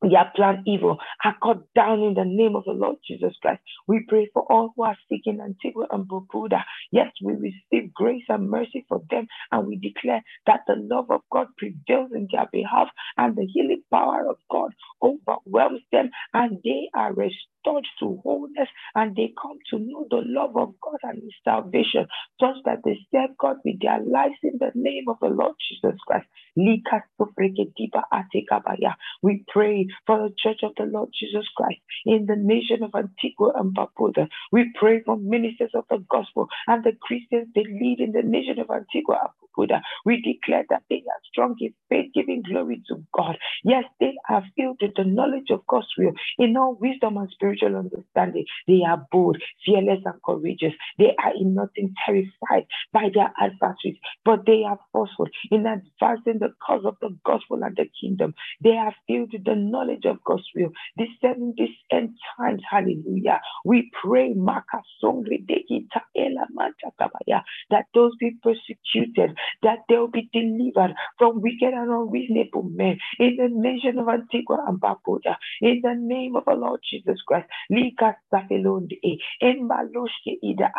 perpetuate 0.07 0.17
their 0.17 0.33
plan 0.35 0.63
evil 0.67 0.99
are 1.25 1.37
cut 1.43 1.63
down 1.75 2.01
in 2.03 2.15
the 2.15 2.25
name 2.25 2.57
of 2.57 2.65
the 2.65 2.73
Lord 2.73 2.97
Jesus 3.07 3.35
Christ. 3.43 3.61
We 3.87 4.05
pray 4.09 4.29
for 4.33 4.43
all 4.51 4.73
who 4.77 4.85
are 4.85 4.97
seeking 5.09 5.41
Antigua 5.41 5.87
and 5.91 6.09
Barbuda. 6.09 6.63
Yes, 6.93 7.13
we 7.23 7.35
receive 7.35 7.93
grace 7.95 8.25
and 8.29 8.51
mercy 8.51 8.85
for 8.89 9.03
them, 9.11 9.27
and 9.53 9.67
we 9.67 9.77
declare 9.77 10.23
that 10.47 10.61
the 10.67 10.77
love 10.77 11.11
of 11.11 11.23
God 11.33 11.49
prevails 11.59 12.13
in 12.15 12.29
their 12.33 12.47
behalf, 12.53 12.89
and 13.17 13.37
the 13.37 13.47
healing 13.47 13.83
power 13.93 14.27
of 14.29 14.37
God 14.51 14.73
overwhelms 15.03 15.83
them, 15.93 16.11
and 16.35 16.59
they 16.65 16.89
are 16.95 17.13
restored 17.13 17.56
to 18.01 18.21
wholeness, 18.23 18.69
and 18.95 19.15
they 19.17 19.33
come 19.41 19.59
to 19.71 19.79
know 19.79 20.07
the 20.11 20.23
love 20.25 20.57
of 20.57 20.75
God 20.81 20.99
and 21.03 21.23
His 21.23 21.35
salvation, 21.45 22.07
such 22.41 22.57
that 22.65 22.81
they 22.85 22.99
serve 23.13 23.37
God 23.39 23.57
with 23.65 23.81
their 23.81 24.01
lives 24.01 24.39
in 24.43 24.59
the 24.59 24.73
name 24.75 25.05
of 25.09 25.17
the 25.21 25.29
Lord 25.29 25.55
Jesus 25.69 25.99
Christ. 26.07 26.27
We 26.57 26.83
pray 29.53 29.87
for 30.07 30.19
the 30.19 30.35
Church 30.43 30.61
of 30.63 30.73
the 30.77 30.85
Lord 30.85 31.11
Jesus 31.19 31.47
Christ 31.57 31.81
in 32.05 32.27
the 32.27 32.37
nation 32.37 32.83
of 32.83 32.95
Antigua 32.95 33.53
and 33.57 33.77
Barbuda. 33.77 34.29
We 34.53 34.73
pray 34.79 35.03
for 35.05 35.17
ministers 35.17 35.73
of 35.75 35.85
the 35.91 36.05
gospel 36.11 36.49
and 36.67 36.85
the 36.85 36.93
Christians 37.03 37.49
they 37.55 37.65
lead 37.65 38.01
in 38.01 38.13
the 38.13 38.23
nation 38.23 38.59
of 38.59 38.71
Antigua 38.71 39.33
We 40.05 40.23
declare 40.23 40.65
that 40.71 40.85
they 40.91 40.97
are 41.07 41.23
strong 41.33 41.57
in 41.61 41.75
faith, 41.91 42.13
giving 42.15 42.43
glory 42.43 42.83
to 42.89 43.05
God. 43.15 43.39
Yes, 43.65 43.85
they 44.01 44.15
are 44.31 44.45
filled 44.57 44.79
with 44.83 44.93
the 44.97 45.05
knowledge 45.05 45.51
of 45.51 45.67
God's 45.69 45.89
will 45.99 46.13
in 46.39 46.57
all 46.57 46.77
wisdom 46.81 47.17
and 47.19 47.31
spiritual 47.33 47.77
understanding. 47.77 48.47
They 48.69 48.83
are 48.89 49.07
bold, 49.13 49.39
fearless, 49.67 50.01
and 50.05 50.23
courageous. 50.25 50.75
They 50.99 51.15
are 51.23 51.33
in 51.39 51.55
nothing 51.55 51.95
terrified 52.07 52.67
by 52.93 53.11
their 53.15 53.33
adversaries, 53.41 53.99
but 54.25 54.47
they 54.47 54.65
are 54.65 54.79
forceful 54.93 55.29
in 55.51 55.67
advancing 55.67 56.41
the 56.41 56.53
cause 56.67 56.85
of 56.87 56.97
the 57.03 57.17
gospel 57.27 57.63
and 57.65 57.77
the 57.77 57.87
kingdom. 58.01 58.35
They 58.63 58.77
are 58.79 58.95
filled 59.09 59.33
with 59.33 59.45
the 59.45 59.57
knowledge 59.57 60.05
of 60.07 60.23
God's 60.25 60.49
will. 60.57 60.71
Discerning 60.99 61.55
these 61.57 61.77
end 61.93 62.17
times, 62.39 62.63
hallelujah. 62.71 63.41
We 63.65 63.91
pray, 64.03 64.35
that 67.71 67.87
those 67.95 68.13
be 68.21 68.33
persecuted 68.43 69.37
that 69.63 69.81
they 69.89 69.97
will 69.97 70.09
be 70.11 70.29
delivered 70.33 70.95
from 71.19 71.41
wicked 71.43 71.75
and 71.75 71.91
unreasonable 71.91 72.65
men 72.65 72.99
in 73.19 73.37
the 73.37 73.49
nation 73.51 73.99
of 73.99 74.09
Antigua 74.09 74.65
and 74.69 74.81
Barbuda, 74.81 75.37
in 75.63 75.81
the 75.83 75.95
name 75.97 76.37
of 76.37 76.45
the 76.47 76.55
Lord 76.55 76.81
Jesus 76.91 77.21
Christ. 77.27 77.49
Lika 77.71 78.17
Ida 80.45 80.71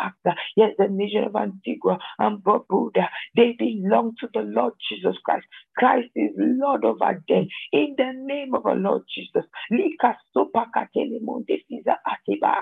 yes, 0.56 0.72
the 0.78 0.88
nation 0.90 1.24
of 1.24 1.36
Antigua 1.36 1.98
and 2.18 2.38
Barbuda, 2.44 3.08
they 3.36 3.56
belong 3.58 4.14
to 4.20 4.28
the 4.34 4.40
Lord 4.42 4.74
Jesus 4.90 5.16
Christ. 5.24 5.46
Christ 5.76 6.10
is 6.16 6.32
Lord 6.36 6.84
over 6.84 7.22
them 7.28 7.48
in 7.72 7.94
the 7.96 8.12
name 8.14 8.54
of 8.54 8.64
the 8.64 8.74
Lord 8.74 9.02
Jesus. 9.14 9.48
Lika 9.70 10.16
Sopakatele 10.36 11.20
Monde 11.22 11.58
Fiza 11.70 11.96
Atiba, 12.06 12.54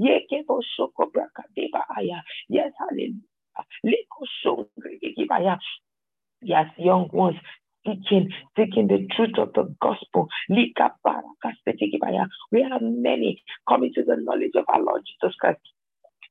Yekebo 0.00 0.60
Shoko 0.78 1.10
Brakadeba 1.12 1.82
Aya, 1.96 2.22
yes, 2.48 2.72
hallelujah. 2.78 3.33
Yes, 6.42 6.66
young 6.78 7.08
ones, 7.12 7.36
teaching, 7.86 8.30
seeking 8.56 8.88
the 8.88 9.06
truth 9.16 9.38
of 9.38 9.52
the 9.54 9.74
gospel. 9.82 10.28
We 10.50 10.74
have 12.70 12.82
many 12.82 13.42
coming 13.68 13.92
to 13.94 14.04
the 14.04 14.16
knowledge 14.18 14.52
of 14.56 14.64
our 14.68 14.82
Lord 14.82 15.02
Jesus 15.06 15.34
Christ 15.40 15.60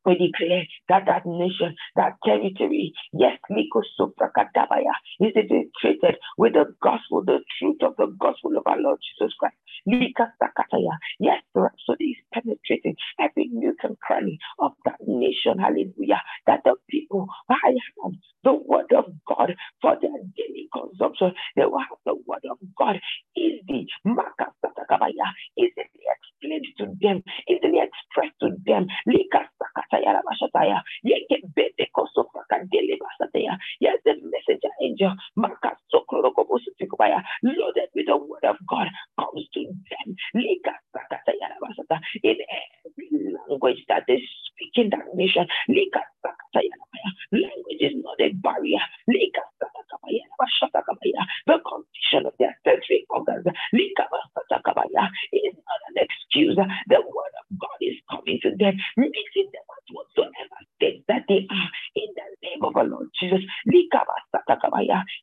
we 0.05 0.15
declare 0.17 0.63
that 0.89 1.05
that 1.07 1.25
nation, 1.25 1.75
that 1.95 2.13
territory, 2.25 2.93
yes, 3.13 3.37
Likosoprakadabaya, 3.51 4.93
is 5.19 5.33
infiltrated 5.35 6.19
with 6.37 6.53
the 6.53 6.65
gospel, 6.81 7.23
the 7.25 7.39
truth 7.59 7.77
of 7.81 7.95
the 7.97 8.07
gospel 8.19 8.57
of 8.57 8.63
our 8.65 8.79
Lord 8.79 8.99
Jesus 9.01 9.33
Christ. 9.39 9.55
Likasakataya, 9.87 10.97
yes, 11.19 11.41
the 11.53 11.61
rhapsody 11.61 12.15
is 12.15 12.17
penetrating 12.33 12.95
every 13.19 13.49
nook 13.51 13.77
and 13.83 13.99
cranny 13.99 14.37
of 14.59 14.73
that 14.85 14.99
nation, 15.07 15.59
hallelujah, 15.59 16.21
that 16.47 16.61
the 16.63 16.75
people, 16.89 17.27
I 17.49 17.75
the 18.43 18.53
word 18.53 18.91
of 18.95 19.05
God 19.27 19.55
for 19.81 19.95
their 20.01 20.11
daily 20.37 20.69
consumption. 20.73 21.33
They 21.55 21.65
will 21.65 21.79
have 21.79 21.99
the 22.05 22.15
word 22.27 22.43
of 22.49 22.57
God 22.77 22.99
Makasatakabaya, 24.05 25.27
easily 25.57 26.03
explained 26.11 26.65
to 26.77 26.85
them, 27.01 27.23
easily 27.47 27.79
expressed 27.79 28.39
to 28.41 28.51
them. 28.65 28.87
Likasakataya. 29.07 29.92
Yes, 33.79 33.97
the 34.05 34.13
messenger 34.23 34.69
angel, 34.81 35.13
loaded 37.43 37.89
with 37.95 38.07
the 38.07 38.17
word 38.17 38.45
of 38.45 38.57
God, 38.69 38.87
comes 39.19 39.47
to 39.53 39.65
them. 39.65 40.15
In 42.23 42.37
every 42.85 43.09
language 43.49 43.83
that 43.89 44.03
they 44.07 44.21
speak 44.47 44.71
in 44.75 44.89
that 44.91 45.05
nation, 45.15 45.47
language 47.31 47.81
is 47.81 47.93
not 48.03 48.19
a 48.21 48.29
barrier. 48.33 48.79
The 49.07 49.19
condition 51.65 52.27
of 52.27 52.33
their 52.39 52.57
sensory 52.65 53.05
organs 53.09 53.45
is 53.47 53.53
not 55.55 55.81
an 55.89 55.97
excuse. 55.97 56.55
The 56.55 57.01
word 57.01 57.33
of 57.41 57.47
God 57.59 57.77
is 57.81 57.97
coming 58.11 58.39
to 58.43 58.51
them, 58.57 58.75
meeting 58.97 59.49
them 59.53 59.63
whatsoever 59.91 60.59
state 60.75 61.03
that 61.07 61.23
they 61.27 61.47
are 61.49 61.69
in 61.95 62.09
the 62.15 62.27
name 62.43 62.61
of 62.63 62.73
the 62.73 62.83
Lord 62.83 63.09
Jesus. 63.19 63.41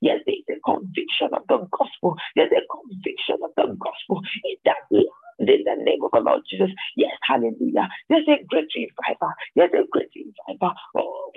Yes, 0.02 0.20
there 0.26 0.36
is 0.36 0.48
a 0.50 0.60
conviction 0.64 1.30
of 1.32 1.42
the 1.48 1.66
gospel. 1.72 2.16
There's 2.36 2.52
a 2.52 2.62
conviction 2.68 3.38
of 3.44 3.50
the 3.56 3.76
gospel 3.78 4.20
in 4.44 4.56
that 4.64 4.82
land 4.90 5.29
in 5.40 5.64
the 5.64 5.76
name 5.84 6.04
of 6.04 6.12
the 6.12 6.20
Lord 6.20 6.42
Jesus. 6.50 6.70
Yes, 6.96 7.12
hallelujah. 7.28 7.88
There's 8.10 8.28
a 8.28 8.44
great 8.48 8.68
revival. 8.76 9.32
There's 9.56 9.72
a 9.74 9.86
great 9.90 10.10
revival. 10.16 10.74
Oh, 10.96 11.32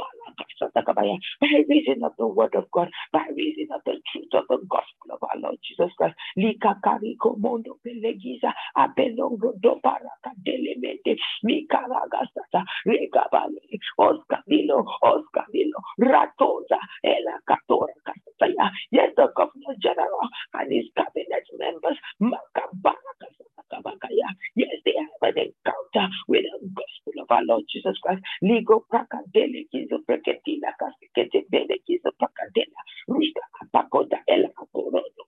by 0.87 1.59
reason 1.69 2.03
of 2.03 2.13
the 2.19 2.27
word 2.27 2.55
of 2.55 2.65
God, 2.71 2.89
by 3.13 3.25
reason 3.35 3.67
of 3.75 3.81
the 3.85 3.95
truth 4.11 4.33
of 4.33 4.45
the 4.49 4.59
gospel 4.69 5.11
of 5.13 5.19
our 5.23 5.39
Lord 5.41 5.57
Jesus 5.67 5.91
Christ. 5.97 6.15
Lika 6.37 6.75
kariko 6.85 7.37
mondo 7.39 7.77
pelegiza 7.85 8.53
abelongo 8.77 9.53
do 9.61 9.79
baraka 9.83 10.31
delemente 10.45 11.17
mikaragasata 11.45 12.63
regabale 12.85 13.61
oskabilo 13.99 14.85
oskabilo 15.03 15.79
ratoza 15.99 16.79
ela 17.03 17.39
katora 17.47 17.93
kasaya. 18.05 18.71
Yes, 18.91 19.11
the 19.17 19.27
governor 19.35 19.75
general 19.81 20.29
and 20.55 20.71
his 20.73 20.85
cabinet 20.97 21.45
members 21.59 21.97
makabaraka 22.21 23.27
Yes, 24.55 24.69
they 24.85 24.93
have 24.97 25.35
an 25.35 25.37
encounter 25.37 26.07
with 26.27 26.43
the 26.43 26.69
gospel 26.75 27.23
of 27.23 27.31
our 27.31 27.43
Lord 27.45 27.63
Jesus 27.71 27.97
Christ. 28.03 28.23
Ligo 28.43 28.85
prakadele 28.91 29.65
kizo 29.71 29.99
preketina 30.07 30.73
kasikete 30.79 31.45
bele 31.51 31.79
kizo 31.87 32.11
prakadela. 32.19 32.81
Rita 33.09 33.41
apakoda 33.63 34.19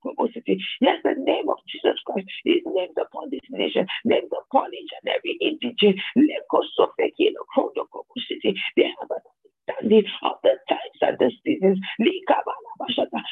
kobosity. 0.04 0.58
Yes, 0.82 1.00
the 1.04 1.16
name 1.18 1.50
of 1.50 1.58
Jesus 1.68 2.00
Christ 2.06 2.28
is 2.46 2.64
named 2.66 2.98
upon 3.02 3.30
this 3.32 3.42
nation, 3.52 3.88
named 4.06 4.32
upon 4.32 4.74
each 4.74 4.92
and 5.04 5.14
every 5.16 5.38
indigent. 5.42 6.00
Leko 6.18 6.64
sofekino 6.78 7.42
kodo 7.56 7.86
kobosity. 7.94 8.56
They 8.78 8.90
have 9.00 9.12
an 9.12 9.24
understanding 9.70 10.06
of 10.24 10.34
the 10.44 10.52
times 10.70 11.00
and 11.02 11.18
the 11.20 11.32
seasons. 11.44 11.80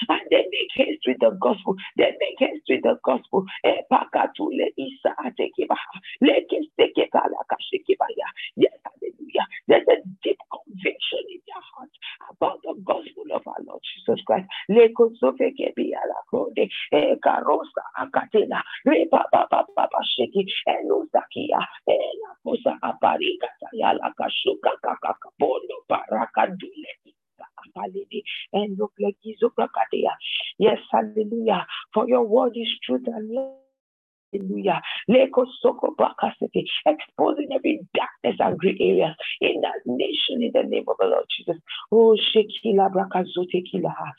And 0.09 0.21
they 0.31 0.45
make 0.51 0.71
haste 0.75 1.03
with 1.07 1.17
the 1.19 1.31
gospel. 1.41 1.75
They 1.97 2.11
make 2.19 2.39
haste 2.39 2.63
with 2.69 2.83
the 2.83 2.97
gospel. 3.03 3.45
Yes, 3.63 3.83
hallelujah. 8.85 9.45
There's 9.67 9.87
a 9.89 9.97
deep 10.23 10.37
conviction 10.51 11.19
in 11.29 11.41
their 11.47 11.63
heart 11.75 11.89
about 12.31 12.59
the 12.63 12.75
gospel 12.85 13.25
of 13.33 13.41
our 13.47 13.61
Lord 13.65 13.81
Jesus 13.95 14.21
Christ. 14.25 14.47
Karosa 17.23 17.83
akatena 17.97 18.61
reba 18.85 19.25
baba 19.31 19.65
baba 19.75 19.99
sheki 20.17 20.45
enuzakia 20.67 21.59
ela 21.87 22.29
dule 26.47 28.23
Yes, 30.59 30.77
hallelujah. 30.91 31.65
For 31.93 32.07
your 32.07 32.23
word 32.23 32.53
is 32.55 32.69
truth 32.85 33.07
and 33.07 33.31
Hallelujah. 34.33 34.81
Exposing 36.85 37.49
every 37.53 37.81
darkness 37.93 38.35
and 38.39 38.57
gray 38.57 38.77
areas 38.79 39.15
in 39.41 39.61
that 39.61 39.81
nation 39.85 40.41
in 40.41 40.51
the 40.53 40.63
name 40.63 40.85
of 40.87 40.95
the 40.99 41.05
Lord 41.07 41.25
Jesus. 41.37 41.61
Oh, 41.91 42.17
Shekila 42.35 42.91
Brakazote 42.91 43.63
Kilaha. 43.71 44.11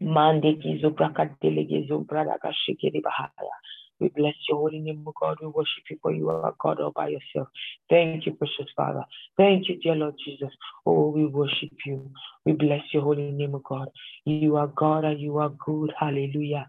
Mande 0.00 0.58
Kizo 0.60 0.90
Brakadelegezo 0.90 2.04
Bradaka 2.04 2.52
Shekiri 2.52 3.00
Bahaya. 3.02 3.56
We 4.00 4.08
bless 4.08 4.34
your 4.48 4.58
holy 4.58 4.80
name, 4.80 5.04
O 5.06 5.12
God. 5.18 5.38
We 5.40 5.48
worship 5.48 5.84
you 5.90 5.98
for 6.02 6.12
you 6.12 6.28
are 6.30 6.54
God 6.60 6.80
all 6.80 6.92
by 6.92 7.08
yourself. 7.08 7.48
Thank 7.88 8.26
you, 8.26 8.34
precious 8.34 8.70
Father. 8.76 9.04
Thank 9.36 9.68
you, 9.68 9.78
dear 9.80 9.94
Lord 9.94 10.14
Jesus. 10.24 10.50
Oh, 10.84 11.10
we 11.10 11.26
worship 11.26 11.72
you. 11.86 12.10
We 12.44 12.52
bless 12.52 12.82
your 12.92 13.04
holy 13.04 13.32
name, 13.32 13.54
O 13.54 13.58
God. 13.60 13.88
You 14.24 14.56
are 14.56 14.66
God 14.66 15.04
and 15.04 15.20
you 15.20 15.38
are 15.38 15.50
good. 15.64 15.92
Hallelujah. 15.98 16.66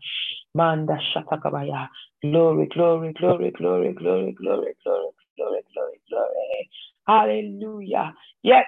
Manda 0.56 0.98
shatakabaya. 1.14 1.90
Glory, 2.22 2.68
glory, 2.74 3.14
glory, 3.14 3.52
glory, 3.52 3.94
glory, 3.94 4.34
glory, 4.34 4.76
glory, 4.84 5.12
glory, 5.38 5.62
glory, 5.74 6.02
glory. 6.10 6.70
Hallelujah. 7.08 8.14
Yes, 8.44 8.66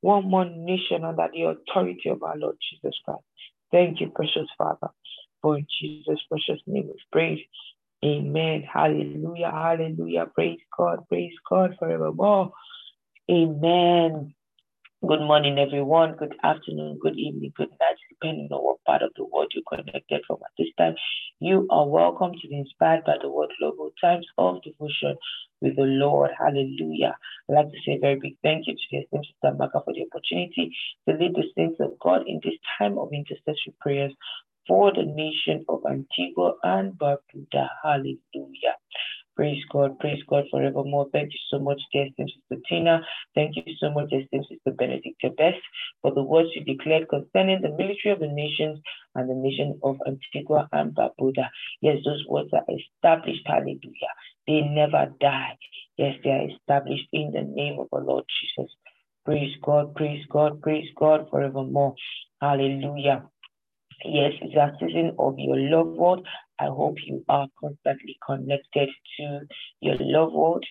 one 0.00 0.30
more 0.30 0.44
nation 0.44 1.04
under 1.04 1.28
the 1.32 1.42
authority 1.42 2.08
of 2.08 2.22
our 2.22 2.36
Lord 2.36 2.56
Jesus 2.70 2.96
Christ. 3.04 3.22
Thank 3.72 4.00
you, 4.00 4.10
precious 4.14 4.48
Father. 4.56 4.88
For 5.42 5.58
in 5.58 5.66
Jesus' 5.80 6.22
precious 6.28 6.62
name 6.66 6.86
we 6.88 7.00
pray. 7.12 7.46
Amen. 8.04 8.62
Hallelujah. 8.72 9.50
Hallelujah. 9.50 10.26
Praise 10.34 10.60
God. 10.76 11.00
Praise 11.08 11.32
God 11.48 11.74
forevermore. 11.78 12.52
Amen. 13.30 14.34
Good 15.06 15.20
morning, 15.20 15.58
everyone. 15.58 16.16
Good 16.16 16.34
afternoon, 16.42 16.98
good 17.00 17.18
evening, 17.18 17.52
good 17.56 17.70
night, 17.78 17.96
depending 18.08 18.48
on 18.50 18.64
what 18.64 18.82
part 18.84 19.02
of 19.02 19.12
the 19.16 19.24
world 19.24 19.52
you're 19.54 19.62
connected 19.70 20.22
from 20.26 20.38
at 20.44 20.50
this 20.58 20.68
time. 20.78 20.96
You 21.38 21.66
are 21.70 21.86
welcome 21.86 22.32
to 22.32 22.48
be 22.48 22.56
Inspired 22.58 23.04
by 23.04 23.16
the 23.22 23.30
Word 23.30 23.50
Global 23.60 23.90
Times 24.00 24.26
of 24.38 24.62
Devotion 24.62 25.16
with 25.60 25.76
the 25.76 25.82
Lord. 25.82 26.30
Hallelujah. 26.38 27.16
I'd 27.48 27.54
like 27.54 27.66
to 27.70 27.78
say 27.86 27.92
a 27.92 28.00
very 28.00 28.18
big 28.18 28.38
thank 28.42 28.66
you 28.66 28.74
to 28.74 28.80
the 28.90 28.98
esteemed 28.98 29.26
Sister 29.26 29.56
Maka 29.56 29.82
for 29.84 29.94
the 29.94 30.06
opportunity 30.10 30.74
to 31.08 31.14
lead 31.14 31.34
the 31.36 31.44
saints 31.56 31.78
of 31.78 31.98
God 32.00 32.22
in 32.26 32.40
this 32.42 32.58
time 32.78 32.98
of 32.98 33.10
intercessory 33.12 33.74
prayers 33.80 34.12
for 34.68 34.92
the 34.92 35.04
nation 35.04 35.64
of 35.68 35.82
Antigua 35.88 36.54
and 36.62 36.94
Barbuda. 36.94 37.68
Hallelujah. 37.82 38.76
Praise 39.36 39.62
God, 39.70 39.98
praise 39.98 40.22
God 40.28 40.44
forevermore. 40.50 41.08
Thank 41.12 41.32
you 41.32 41.38
so 41.50 41.58
much, 41.58 41.80
dear 41.92 42.08
Sister 42.16 42.62
Tina. 42.68 43.00
Thank 43.34 43.56
you 43.56 43.62
so 43.78 43.90
much, 43.90 44.08
dear 44.10 44.24
Sister 44.32 44.72
Benedict 44.76 45.22
Best, 45.36 45.60
for 46.02 46.14
the 46.14 46.22
words 46.22 46.48
you 46.54 46.64
declared 46.64 47.08
concerning 47.10 47.60
the 47.60 47.68
military 47.68 48.12
of 48.14 48.20
the 48.20 48.28
nations 48.28 48.80
and 49.14 49.28
the 49.28 49.34
nation 49.34 49.78
of 49.82 49.96
Antigua 50.06 50.68
and 50.72 50.94
Barbuda. 50.94 51.48
Yes, 51.82 51.98
those 52.04 52.24
words 52.28 52.50
are 52.54 52.64
established. 52.68 53.42
Hallelujah. 53.46 54.12
They 54.46 54.62
never 54.62 55.12
die. 55.20 55.58
Yes, 55.98 56.14
they 56.24 56.30
are 56.30 56.48
established 56.48 57.08
in 57.12 57.32
the 57.32 57.42
name 57.42 57.78
of 57.78 57.88
the 57.92 57.98
Lord 57.98 58.24
Jesus. 58.40 58.72
Praise 59.26 59.54
God, 59.62 59.94
praise 59.94 60.24
God, 60.30 60.62
praise 60.62 60.88
God 60.98 61.28
forevermore. 61.30 61.94
Hallelujah. 62.40 63.24
Yes, 64.04 64.32
it's 64.42 64.54
a 64.54 64.76
season 64.78 65.14
of 65.18 65.34
your 65.38 65.56
love 65.56 65.88
world. 65.88 66.26
I 66.60 66.66
hope 66.66 66.96
you 67.04 67.24
are 67.28 67.48
constantly 67.58 68.18
connected 68.24 68.90
to 69.18 69.40
your 69.80 69.96
love 69.98 70.32
world 70.32 70.64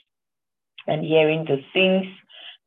and 0.87 1.03
hearing 1.03 1.45
the 1.45 1.57
things 1.73 2.05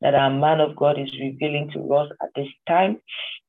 that 0.01 0.15
our 0.15 0.29
man 0.29 0.59
of 0.59 0.75
God 0.75 0.99
is 0.99 1.11
revealing 1.19 1.71
to 1.73 1.93
us 1.93 2.11
at 2.21 2.29
this 2.35 2.47
time. 2.67 2.99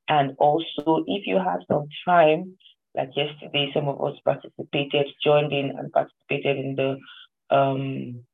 And 0.08 0.36
also, 0.38 1.04
if 1.06 1.26
you 1.26 1.38
have 1.38 1.60
some 1.70 1.86
time, 2.04 2.56
like 2.96 3.10
yesterday, 3.16 3.70
some 3.74 3.88
of 3.88 4.02
us 4.02 4.18
participated, 4.24 5.06
joined 5.22 5.52
in 5.52 5.70
and 5.78 5.92
participated 5.92 6.58
in 6.58 6.74
the 6.74 6.96
um, 7.54 8.24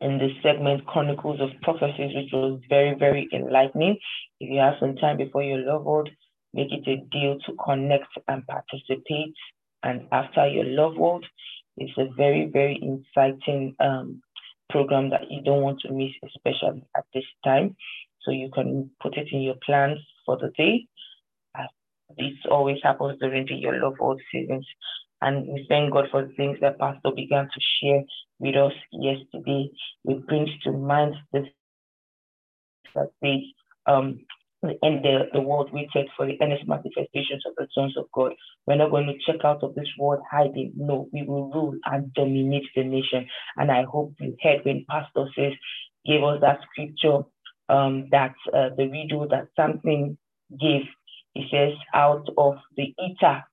in 0.00 0.18
the 0.18 0.28
segment 0.42 0.84
Chronicles 0.86 1.40
of 1.40 1.50
Prophecies, 1.62 2.14
which 2.14 2.30
was 2.32 2.60
very, 2.68 2.94
very 2.94 3.28
enlightening. 3.32 3.98
If 4.40 4.50
you 4.50 4.58
have 4.58 4.74
some 4.80 4.96
time 4.96 5.16
before 5.16 5.42
your 5.42 5.58
love 5.58 5.84
world, 5.84 6.10
make 6.56 6.72
it 6.72 6.88
a 6.88 6.96
deal 7.12 7.38
to 7.46 7.52
connect 7.62 8.08
and 8.28 8.46
participate. 8.46 9.34
And 9.82 10.08
after 10.10 10.48
your 10.48 10.64
love 10.64 10.96
world, 10.96 11.26
it's 11.76 11.96
a 11.98 12.06
very, 12.16 12.48
very 12.50 12.76
exciting 12.76 13.76
um, 13.78 14.22
program 14.70 15.10
that 15.10 15.30
you 15.30 15.42
don't 15.42 15.62
want 15.62 15.80
to 15.80 15.92
miss, 15.92 16.12
especially 16.24 16.82
at 16.96 17.04
this 17.14 17.24
time. 17.44 17.76
So 18.22 18.30
you 18.30 18.50
can 18.52 18.90
put 19.00 19.16
it 19.16 19.28
in 19.30 19.42
your 19.42 19.56
plans 19.64 19.98
for 20.24 20.36
the 20.38 20.50
day. 20.56 20.86
Uh, 21.56 21.68
this 22.16 22.32
always 22.50 22.78
happens 22.82 23.18
during 23.20 23.46
the 23.46 23.54
Your 23.54 23.78
Love 23.78 23.98
World 24.00 24.20
seasons. 24.32 24.66
And 25.20 25.46
we 25.46 25.66
thank 25.68 25.92
God 25.92 26.06
for 26.10 26.26
the 26.26 26.32
things 26.34 26.58
that 26.60 26.78
Pastor 26.78 27.10
began 27.14 27.44
to 27.44 27.60
share 27.80 28.02
with 28.38 28.56
us 28.56 28.72
yesterday. 28.92 29.70
It 30.06 30.26
brings 30.26 30.50
to 30.64 30.72
mind 30.72 31.14
the 31.32 31.44
that 32.94 33.10
says, 33.22 33.40
um, 33.86 34.20
and 34.82 35.04
the, 35.04 35.28
the 35.32 35.40
world 35.40 35.70
waited 35.72 36.08
for 36.16 36.26
the 36.26 36.36
earnest 36.42 36.66
manifestations 36.66 37.44
of 37.46 37.54
the 37.56 37.66
sons 37.74 37.96
of 37.96 38.06
God. 38.12 38.32
We're 38.66 38.76
not 38.76 38.90
going 38.90 39.06
to 39.06 39.18
check 39.32 39.44
out 39.44 39.62
of 39.62 39.74
this 39.74 39.88
world 39.98 40.22
hiding. 40.30 40.72
No, 40.76 41.08
we 41.12 41.22
will 41.22 41.50
rule 41.50 41.74
and 41.84 42.12
dominate 42.14 42.68
the 42.74 42.84
nation. 42.84 43.26
And 43.56 43.70
I 43.70 43.84
hope 43.84 44.14
you 44.20 44.36
heard 44.42 44.64
when 44.64 44.84
Pastor 44.88 45.26
says, 45.36 45.52
gave 46.06 46.22
us 46.22 46.40
that 46.40 46.60
scripture 46.70 47.20
um, 47.68 48.08
that 48.10 48.34
uh, 48.54 48.70
the 48.76 48.86
widow 48.86 49.26
that 49.28 49.48
something 49.56 50.16
gave. 50.60 50.82
He 51.34 51.48
says, 51.50 51.72
out 51.94 52.28
of 52.38 52.56
the 52.76 52.94
eater, 53.04 53.44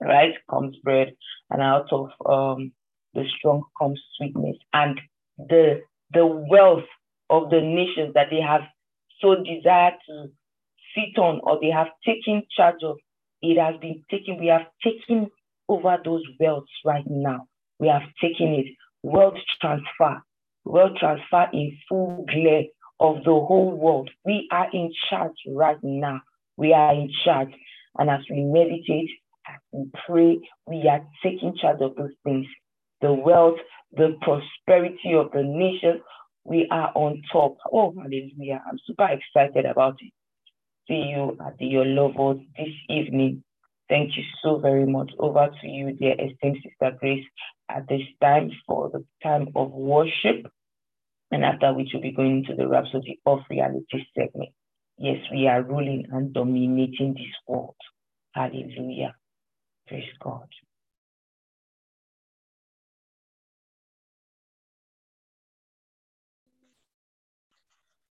right, 0.00 0.34
comes 0.50 0.76
bread, 0.82 1.14
and 1.50 1.62
out 1.62 1.92
of 1.92 2.10
um, 2.26 2.72
the 3.14 3.24
strong 3.38 3.62
comes 3.78 4.00
sweetness. 4.16 4.56
And 4.72 5.00
the 5.38 5.82
the 6.12 6.26
wealth 6.26 6.84
of 7.30 7.50
the 7.50 7.60
nations 7.60 8.14
that 8.14 8.28
they 8.30 8.40
have 8.40 8.62
so 9.24 9.36
desire 9.36 9.92
to 10.06 10.30
sit 10.94 11.18
on 11.18 11.40
or 11.42 11.58
they 11.60 11.70
have 11.70 11.88
taken 12.04 12.42
charge 12.54 12.82
of, 12.82 12.96
it 13.42 13.58
has 13.58 13.80
been 13.80 14.04
taken. 14.10 14.38
We 14.38 14.48
have 14.48 14.66
taken 14.82 15.30
over 15.68 15.96
those 16.04 16.22
wealths 16.40 16.64
right 16.84 17.04
now. 17.06 17.46
We 17.78 17.88
have 17.88 18.02
taken 18.20 18.48
it. 18.48 18.66
Wealth 19.02 19.34
transfer, 19.60 20.22
wealth 20.64 20.96
transfer 20.98 21.48
in 21.52 21.76
full 21.88 22.24
glare 22.30 22.64
of 23.00 23.16
the 23.24 23.32
whole 23.32 23.76
world. 23.76 24.10
We 24.24 24.48
are 24.52 24.68
in 24.72 24.92
charge 25.10 25.36
right 25.48 25.82
now. 25.82 26.20
We 26.56 26.72
are 26.72 26.92
in 26.92 27.10
charge. 27.24 27.52
And 27.98 28.10
as 28.10 28.20
we 28.30 28.42
meditate, 28.42 29.10
as 29.46 29.60
we 29.72 29.90
pray, 30.06 30.38
we 30.66 30.88
are 30.88 31.04
taking 31.22 31.56
charge 31.60 31.80
of 31.80 31.96
those 31.96 32.14
things. 32.24 32.46
The 33.00 33.12
wealth, 33.12 33.58
the 33.92 34.16
prosperity 34.22 35.14
of 35.14 35.32
the 35.32 35.42
nations, 35.42 36.00
we 36.44 36.68
are 36.70 36.92
on 36.94 37.22
top. 37.32 37.56
Oh, 37.72 37.94
hallelujah. 37.96 38.62
I'm 38.68 38.78
super 38.86 39.08
excited 39.08 39.64
about 39.64 39.96
it. 40.00 40.12
See 40.88 41.12
you 41.14 41.36
at 41.44 41.60
Your 41.60 41.86
Love 41.86 42.38
this 42.56 42.74
evening. 42.90 43.42
Thank 43.88 44.16
you 44.16 44.22
so 44.42 44.58
very 44.58 44.86
much. 44.86 45.10
Over 45.18 45.48
to 45.48 45.68
you, 45.68 45.92
dear 45.92 46.12
esteemed 46.12 46.58
Sister 46.62 46.96
Grace, 47.00 47.24
at 47.70 47.88
this 47.88 48.02
time 48.20 48.50
for 48.66 48.90
the 48.90 49.04
time 49.22 49.48
of 49.56 49.70
worship. 49.72 50.46
And 51.30 51.44
after 51.44 51.72
which 51.72 51.88
we'll 51.92 52.02
be 52.02 52.12
going 52.12 52.44
to 52.48 52.54
the 52.54 52.68
Rhapsody 52.68 53.20
of 53.26 53.40
Reality 53.50 54.04
segment. 54.16 54.50
Yes, 54.98 55.18
we 55.32 55.48
are 55.48 55.62
ruling 55.62 56.06
and 56.12 56.32
dominating 56.32 57.14
this 57.14 57.34
world. 57.48 57.74
Hallelujah. 58.32 59.14
Praise 59.88 60.04
God. 60.22 60.48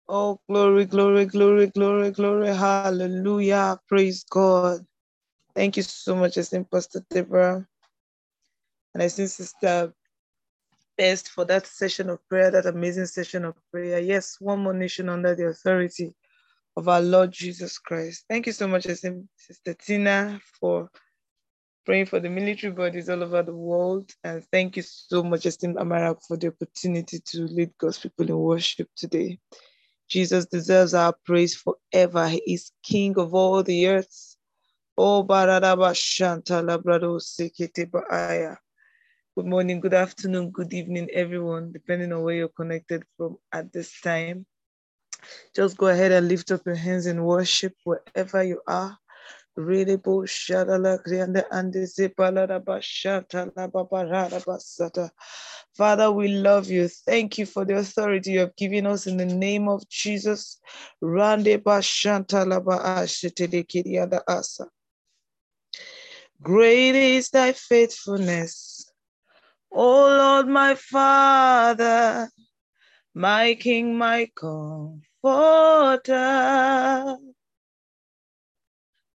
Oh, 0.08 0.40
glory, 0.48 0.86
glory, 0.86 1.26
glory, 1.26 1.68
glory, 1.68 2.12
glory. 2.12 2.50
Hallelujah. 2.50 3.80
Praise 3.90 4.24
God. 4.30 4.86
Thank 5.56 5.78
you 5.78 5.84
so 5.84 6.16
much, 6.16 6.38
esteemed 6.38 6.70
Pastor 6.70 7.04
Deborah. 7.10 7.66
And 8.94 9.04
I 9.04 9.10
think 9.10 9.30
Sister 9.30 9.94
Best 10.98 11.30
for 11.30 11.44
that 11.46 11.68
session 11.68 12.10
of 12.10 12.20
prayer, 12.30 12.52
that 12.52 12.68
amazing 12.68 13.08
session 13.08 13.46
of 13.46 13.56
prayer. 13.72 14.00
Yes, 14.00 14.38
one 14.40 14.60
more 14.60 14.74
nation 14.74 15.10
under 15.10 15.36
the 15.36 15.48
authority 15.48 16.14
of 16.78 16.88
our 16.88 17.02
Lord 17.02 17.32
Jesus 17.32 17.80
Christ. 17.80 18.26
Thank 18.30 18.46
you 18.46 18.54
so 18.54 18.68
much, 18.68 18.86
esteemed 18.86 19.28
Sister 19.36 19.74
Tina, 19.74 20.40
for 20.60 20.90
praying 21.86 22.06
for 22.06 22.20
the 22.22 22.30
military 22.30 22.72
bodies 22.72 23.10
all 23.10 23.24
over 23.24 23.44
the 23.44 23.56
world. 23.56 24.12
And 24.24 24.44
thank 24.52 24.78
you 24.78 24.84
so 24.84 25.24
much, 25.24 25.46
esteemed 25.46 25.78
Amara, 25.78 26.16
for 26.28 26.38
the 26.38 26.48
opportunity 26.48 27.20
to 27.26 27.42
lead 27.44 27.72
God's 27.78 28.00
people 28.00 28.30
in 28.30 28.38
worship 28.38 28.88
today. 28.96 29.40
Jesus 30.08 30.46
deserves 30.46 30.94
our 30.94 31.14
praise 31.26 31.56
forever. 31.56 32.28
He 32.28 32.42
is 32.54 32.72
King 32.84 33.18
of 33.18 33.34
all 33.34 33.64
the 33.64 33.88
earth. 33.88 34.36
Oh, 34.98 35.24
Sekete. 37.20 38.58
Good 39.36 39.46
morning, 39.48 39.82
good 39.82 39.94
afternoon, 39.94 40.52
good 40.52 40.74
evening, 40.74 41.10
everyone, 41.12 41.74
depending 41.74 42.14
on 42.14 42.22
where 42.22 42.36
you're 42.36 42.48
connected 42.48 43.04
from 43.18 43.38
at 43.52 43.74
this 43.74 44.00
time. 44.00 44.46
Just 45.54 45.76
go 45.76 45.88
ahead 45.88 46.14
and 46.14 46.30
lift 46.30 46.52
up 46.52 46.66
your 46.66 46.76
hands 46.76 47.06
in 47.06 47.24
worship 47.24 47.74
wherever 47.84 48.44
you 48.44 48.62
are. 48.66 48.98
Really 49.58 49.98
Father, 55.78 56.12
we 56.12 56.28
love 56.30 56.70
you. 56.70 56.88
Thank 56.88 57.38
you 57.38 57.46
for 57.46 57.64
the 57.66 57.78
authority 57.78 58.32
you 58.32 58.40
have 58.40 58.56
given 58.56 58.86
us 58.86 59.08
in 59.08 59.18
the 59.18 59.26
name 59.26 59.70
of 59.70 59.88
Jesus. 59.90 60.60
Great 66.42 66.96
is 66.96 67.30
thy 67.30 67.52
faithfulness, 67.54 68.92
O 69.72 70.08
Lord, 70.08 70.48
my 70.48 70.76
Father, 70.76 72.30
my 73.14 73.56
King, 73.56 73.98
my 73.98 74.30
Comforter 74.36 76.12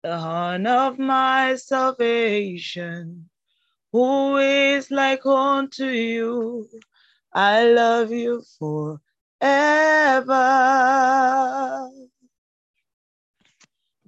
the 0.02 0.18
horn 0.18 0.66
of 0.66 0.98
my 0.98 1.56
salvation. 1.56 3.28
Who 3.92 4.37
is 4.38 4.90
like 4.90 5.24
unto 5.26 5.87
you? 5.87 6.68
I 7.32 7.64
love 7.70 8.12
you 8.12 8.42
forever. 8.58 9.00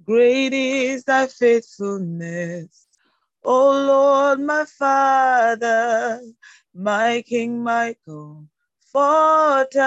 Great 0.03 0.53
is 0.53 1.03
thy 1.03 1.27
faithfulness, 1.27 2.87
O 3.43 3.71
Lord, 3.71 4.39
my 4.39 4.65
Father, 4.65 6.21
my 6.73 7.23
King, 7.27 7.63
my 7.63 7.95
Comforter 8.05 9.77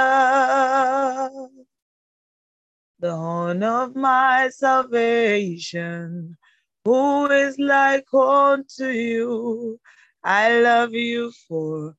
the 3.05 3.15
horn 3.15 3.63
of 3.63 3.95
my 3.95 4.49
salvation. 4.49 6.37
Who 6.87 7.27
is 7.27 7.59
like 7.59 8.07
unto 8.15 8.87
you? 8.87 9.79
I 10.25 10.59
love 10.61 10.95
you 10.95 11.31
forever. 11.47 11.93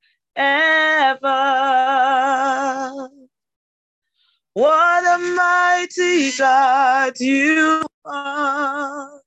What 4.53 5.03
a 5.05 5.19
mighty 5.35 6.31
God 6.35 7.19
you 7.19 7.83
are. 8.03 9.21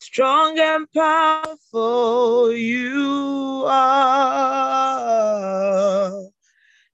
Strong 0.00 0.58
and 0.58 0.86
powerful 0.92 2.52
you 2.52 3.64
are. 3.66 5.32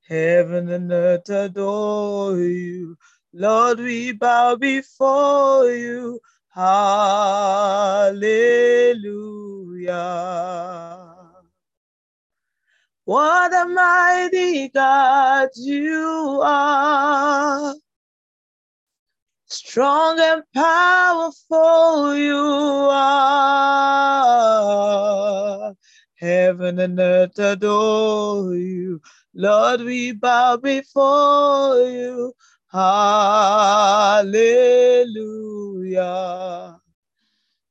Heaven 0.09 0.71
and 0.71 0.93
earth 0.93 1.31
adore 1.31 2.39
you. 2.39 2.99
Lord, 3.35 3.81
we 3.81 4.13
bow 4.13 4.57
before 4.57 5.71
you. 5.73 6.21
Hallelujah. 6.51 8.23
What 13.07 13.55
a 13.55 13.67
mighty 13.69 14.69
God 14.71 15.51
you 15.57 16.41
are. 16.45 17.75
strong 19.47 20.19
and 20.21 20.43
powerful 20.55 22.17
you 22.17 22.37
are. 22.93 23.35
Heaven 26.17 26.81
and 26.81 27.01
earth 27.01 27.39
adore 27.39 28.55
you. 28.57 29.01
Lord, 29.39 29.83
we 29.83 30.11
bow 30.13 30.57
before 30.57 31.79
you. 31.83 32.35
Hallelujah. 32.73 34.27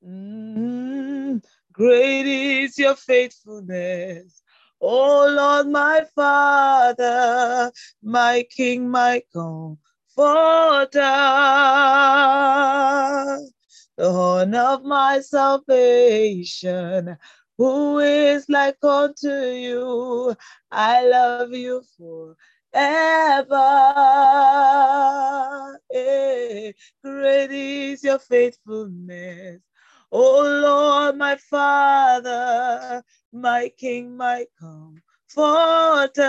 Mm, 0.07 1.43
great 1.74 2.26
is 2.26 2.78
your 2.78 2.95
faithfulness. 2.95 4.41
Oh 4.80 5.28
Lord, 5.30 5.68
my 5.68 6.05
Father, 6.15 7.70
my 8.01 8.45
King, 8.49 8.89
my 8.89 9.22
comforter, 9.34 9.78
the 13.97 14.11
horn 14.11 14.55
of 14.55 14.84
my 14.86 15.20
salvation, 15.20 17.18
who 17.58 17.99
is 17.99 18.47
like 18.49 18.78
unto 18.84 19.30
you. 19.30 20.36
I 20.72 21.05
love 21.08 21.51
you 21.53 21.84
forever. 21.97 22.36
Eh, 25.93 26.72
Great 27.03 27.51
is 27.51 28.03
your 28.03 28.20
faithfulness. 28.20 29.62
Oh 30.12 30.41
Lord, 30.43 31.18
my 31.18 31.36
Father, 31.36 33.03
my 33.34 33.72
King, 33.78 34.16
my 34.18 34.45
comforter. 34.60 36.24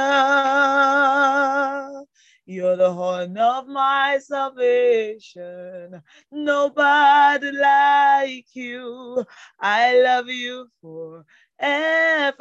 You're 2.50 2.76
the 2.76 2.92
horn 2.94 3.36
of 3.38 3.68
my 3.68 4.18
salvation. 4.22 6.02
Nobody 6.32 7.52
like 7.52 8.46
you. 8.54 9.26
I 9.60 10.00
love 10.00 10.28
you 10.28 10.70
forever. 10.80 12.40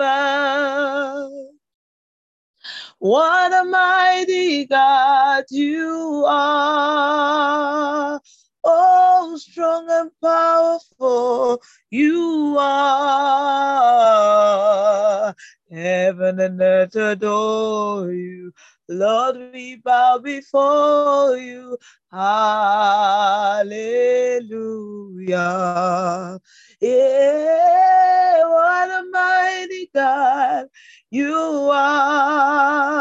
What 2.99 3.53
a 3.53 3.65
mighty 3.65 4.65
God 4.65 5.45
you 5.51 6.25
are. 6.27 8.21
Oh, 8.69 9.37
strong 9.37 9.87
and 9.89 10.11
powerful 10.21 11.61
you 11.89 12.57
are. 12.59 13.73
Heaven 15.71 16.39
and 16.41 16.61
earth 16.61 16.95
adore 16.97 18.11
you. 18.11 18.51
Lord, 18.89 19.37
we 19.53 19.77
bow 19.77 20.19
before 20.19 21.37
you. 21.37 21.77
Hallelujah. 22.11 23.69
Yeah, 26.81 28.47
what 28.49 28.89
a 28.91 29.03
mighty 29.11 29.89
God 29.95 30.67
you 31.09 31.69
are. 31.71 32.97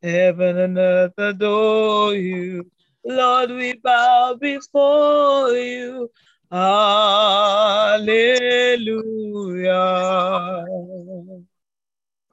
Heaven 0.00 0.58
and 0.58 0.78
earth 0.78 1.18
adore 1.18 2.14
you. 2.14 2.70
Lord, 3.10 3.50
we 3.50 3.74
bow 3.74 4.34
before 4.40 5.50
you. 5.52 6.10
Hallelujah. 6.50 8.16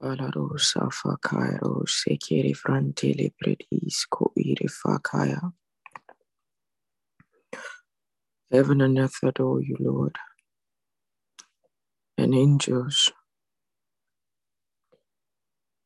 Palarosa 0.01 0.91
Fakairo 0.93 1.85
Sekiri 1.87 2.53
Frantili 2.55 3.33
Predis 3.33 4.05
Koiri 4.11 4.69
Fakaya. 4.69 5.51
Heaven 8.51 8.81
and 8.81 8.99
earth 8.99 9.19
adore 9.23 9.61
you, 9.61 9.75
Lord. 9.79 10.15
And 12.17 12.33
angels 12.35 13.11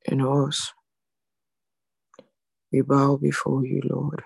and 0.08 0.22
us. 0.22 0.74
We 2.72 2.82
bow 2.82 3.18
before 3.18 3.66
you, 3.66 3.82
Lord. 3.84 4.24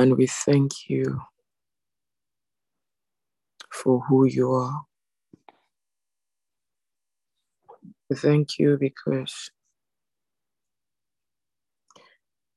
And 0.00 0.16
we 0.18 0.26
thank 0.28 0.88
you 0.90 1.22
for 3.72 4.00
who 4.08 4.26
you 4.26 4.52
are. 4.52 4.82
We 8.10 8.16
thank 8.16 8.58
you 8.58 8.78
because 8.78 9.50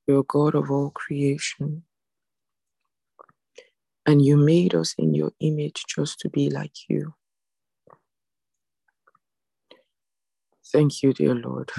you're 0.06 0.24
God 0.24 0.54
of 0.56 0.70
all 0.70 0.90
creation. 0.90 1.84
And 4.06 4.24
you 4.24 4.36
made 4.36 4.74
us 4.74 4.94
in 4.98 5.14
your 5.14 5.32
image 5.40 5.84
just 5.88 6.20
to 6.20 6.30
be 6.30 6.50
like 6.50 6.74
you. 6.88 7.14
Thank 10.72 11.02
you, 11.02 11.12
dear 11.14 11.34
Lord. 11.34 11.70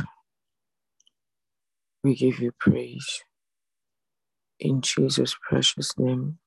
We 2.04 2.16
give 2.16 2.40
you 2.40 2.54
praise. 2.60 3.24
In 4.60 4.82
Jesus' 4.82 5.36
precious 5.50 5.98
name. 6.00 6.40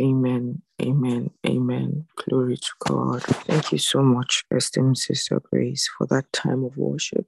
Amen. 0.00 0.62
Amen. 0.82 1.30
Amen. 1.46 2.06
Glory 2.16 2.56
to 2.56 2.70
God. 2.88 3.22
Thank 3.22 3.72
you 3.72 3.78
so 3.78 4.02
much, 4.02 4.44
esteemed 4.50 4.98
Sister 4.98 5.40
Grace, 5.40 5.88
for 5.96 6.06
that 6.08 6.32
time 6.32 6.64
of 6.64 6.76
worship. 6.76 7.26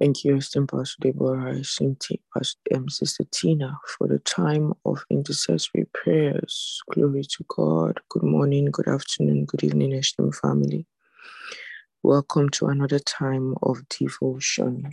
Thank 0.00 0.24
you, 0.24 0.36
esteemed 0.36 0.68
Pastor 0.70 0.96
Deborah, 1.00 1.56
esteemed 1.58 2.02
Pastor, 2.34 2.58
um, 2.74 2.88
Sister 2.90 3.24
Tina, 3.32 3.78
for 3.98 4.08
the 4.08 4.18
time 4.20 4.74
of 4.84 5.04
intercessory 5.10 5.86
prayers. 5.94 6.80
Glory 6.90 7.24
to 7.24 7.44
God. 7.48 8.00
Good 8.10 8.24
morning, 8.24 8.66
good 8.66 8.88
afternoon, 8.88 9.46
good 9.46 9.64
evening, 9.64 9.92
esteemed 9.94 10.36
family. 10.36 10.86
Welcome 12.02 12.50
to 12.50 12.66
another 12.68 13.00
time 13.00 13.56
of 13.62 13.88
devotion. 13.88 14.92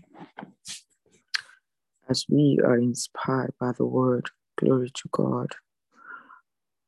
As 2.09 2.25
we 2.27 2.59
are 2.63 2.77
inspired 2.77 3.53
by 3.59 3.71
the 3.71 3.85
word, 3.85 4.29
glory 4.57 4.89
to 4.95 5.09
God. 5.11 5.51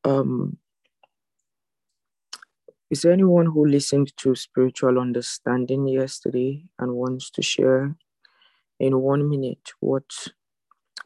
Um, 0.03 0.57
is 2.89 3.03
there 3.03 3.13
anyone 3.13 3.45
who 3.45 3.67
listened 3.67 4.11
to 4.17 4.33
spiritual 4.33 4.97
understanding 4.97 5.87
yesterday 5.87 6.65
and 6.79 6.93
wants 6.93 7.29
to 7.31 7.43
share 7.43 7.95
in 8.79 8.99
one 8.99 9.29
minute 9.29 9.71
what 9.79 10.09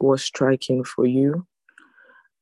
was 0.00 0.24
striking 0.24 0.82
for 0.82 1.04
you? 1.04 1.46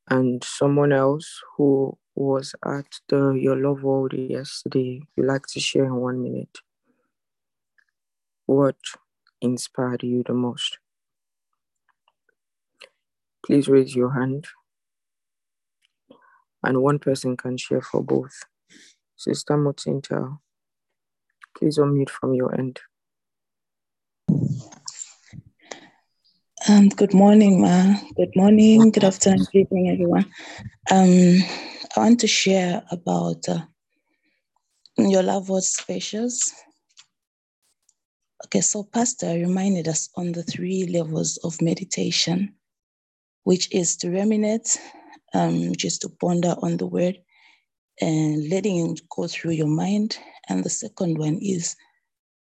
And 0.09 0.45
someone 0.45 0.93
else 0.93 1.43
who 1.57 1.99
was 2.14 2.55
at 2.64 2.87
the 3.09 3.33
Your 3.33 3.57
Love 3.57 3.83
World 3.83 4.12
yesterday, 4.12 5.03
you 5.16 5.25
like 5.25 5.47
to 5.49 5.61
share 5.61 5.87
in 5.87 5.97
one 5.97 6.22
minute 6.22 6.59
what 8.47 8.77
inspired 9.41 10.05
you 10.05 10.22
the 10.25 10.35
most? 10.35 10.79
Please 13.45 13.69
raise 13.69 13.95
your 13.95 14.11
hand 14.11 14.47
and 16.63 16.83
one 16.83 16.99
person 16.99 17.37
can 17.37 17.57
share 17.57 17.83
for 17.83 18.03
both. 18.03 18.33
Sister 19.17 19.55
Mutinta, 19.55 20.39
please 21.57 21.79
unmute 21.79 22.09
from 22.11 22.35
your 22.35 22.55
end. 22.55 22.81
Um, 26.67 26.89
good 26.89 27.13
morning, 27.13 27.61
Ma. 27.61 27.97
Good 28.17 28.35
morning, 28.35 28.91
good 28.91 29.05
afternoon, 29.05 29.47
good 29.53 29.61
evening, 29.61 29.91
everyone. 29.91 30.25
Um, 30.91 31.43
I 31.95 32.01
want 32.01 32.21
to 32.21 32.27
share 32.27 32.83
about 32.91 33.47
uh, 33.49 33.61
your 34.97 35.23
love 35.23 35.51
was 35.51 35.69
spacious. 35.69 36.51
Okay, 38.47 38.63
so 38.63 38.85
Pastor 38.85 39.29
reminded 39.35 39.89
us 39.89 40.09
on 40.17 40.33
the 40.33 40.43
three 40.43 40.87
levels 40.87 41.39
of 41.45 41.61
meditation, 41.61 42.55
which 43.45 43.73
is 43.75 43.97
to 43.99 44.11
ruminate, 44.11 44.77
um, 45.35 45.71
which 45.71 45.85
is 45.85 45.99
to 46.01 46.09
ponder 46.09 46.57
on 46.63 46.77
the 46.79 46.87
word 46.87 47.19
and 48.01 48.49
letting 48.51 48.91
it 48.93 49.01
go 49.11 49.27
through 49.29 49.53
your 49.53 49.69
mind. 49.69 50.19
And 50.49 50.65
the 50.65 50.71
second 50.71 51.19
one 51.19 51.39
is 51.41 51.77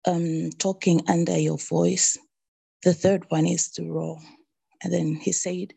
um, 0.07 0.51
talking 0.59 1.03
under 1.09 1.39
your 1.39 1.59
voice. 1.59 2.19
The 2.85 2.95
third 2.95 3.25
one 3.31 3.47
is 3.47 3.71
to 3.73 3.85
roar. 3.91 4.19
And 4.83 4.93
then 4.93 5.15
he 5.17 5.33
said, 5.33 5.75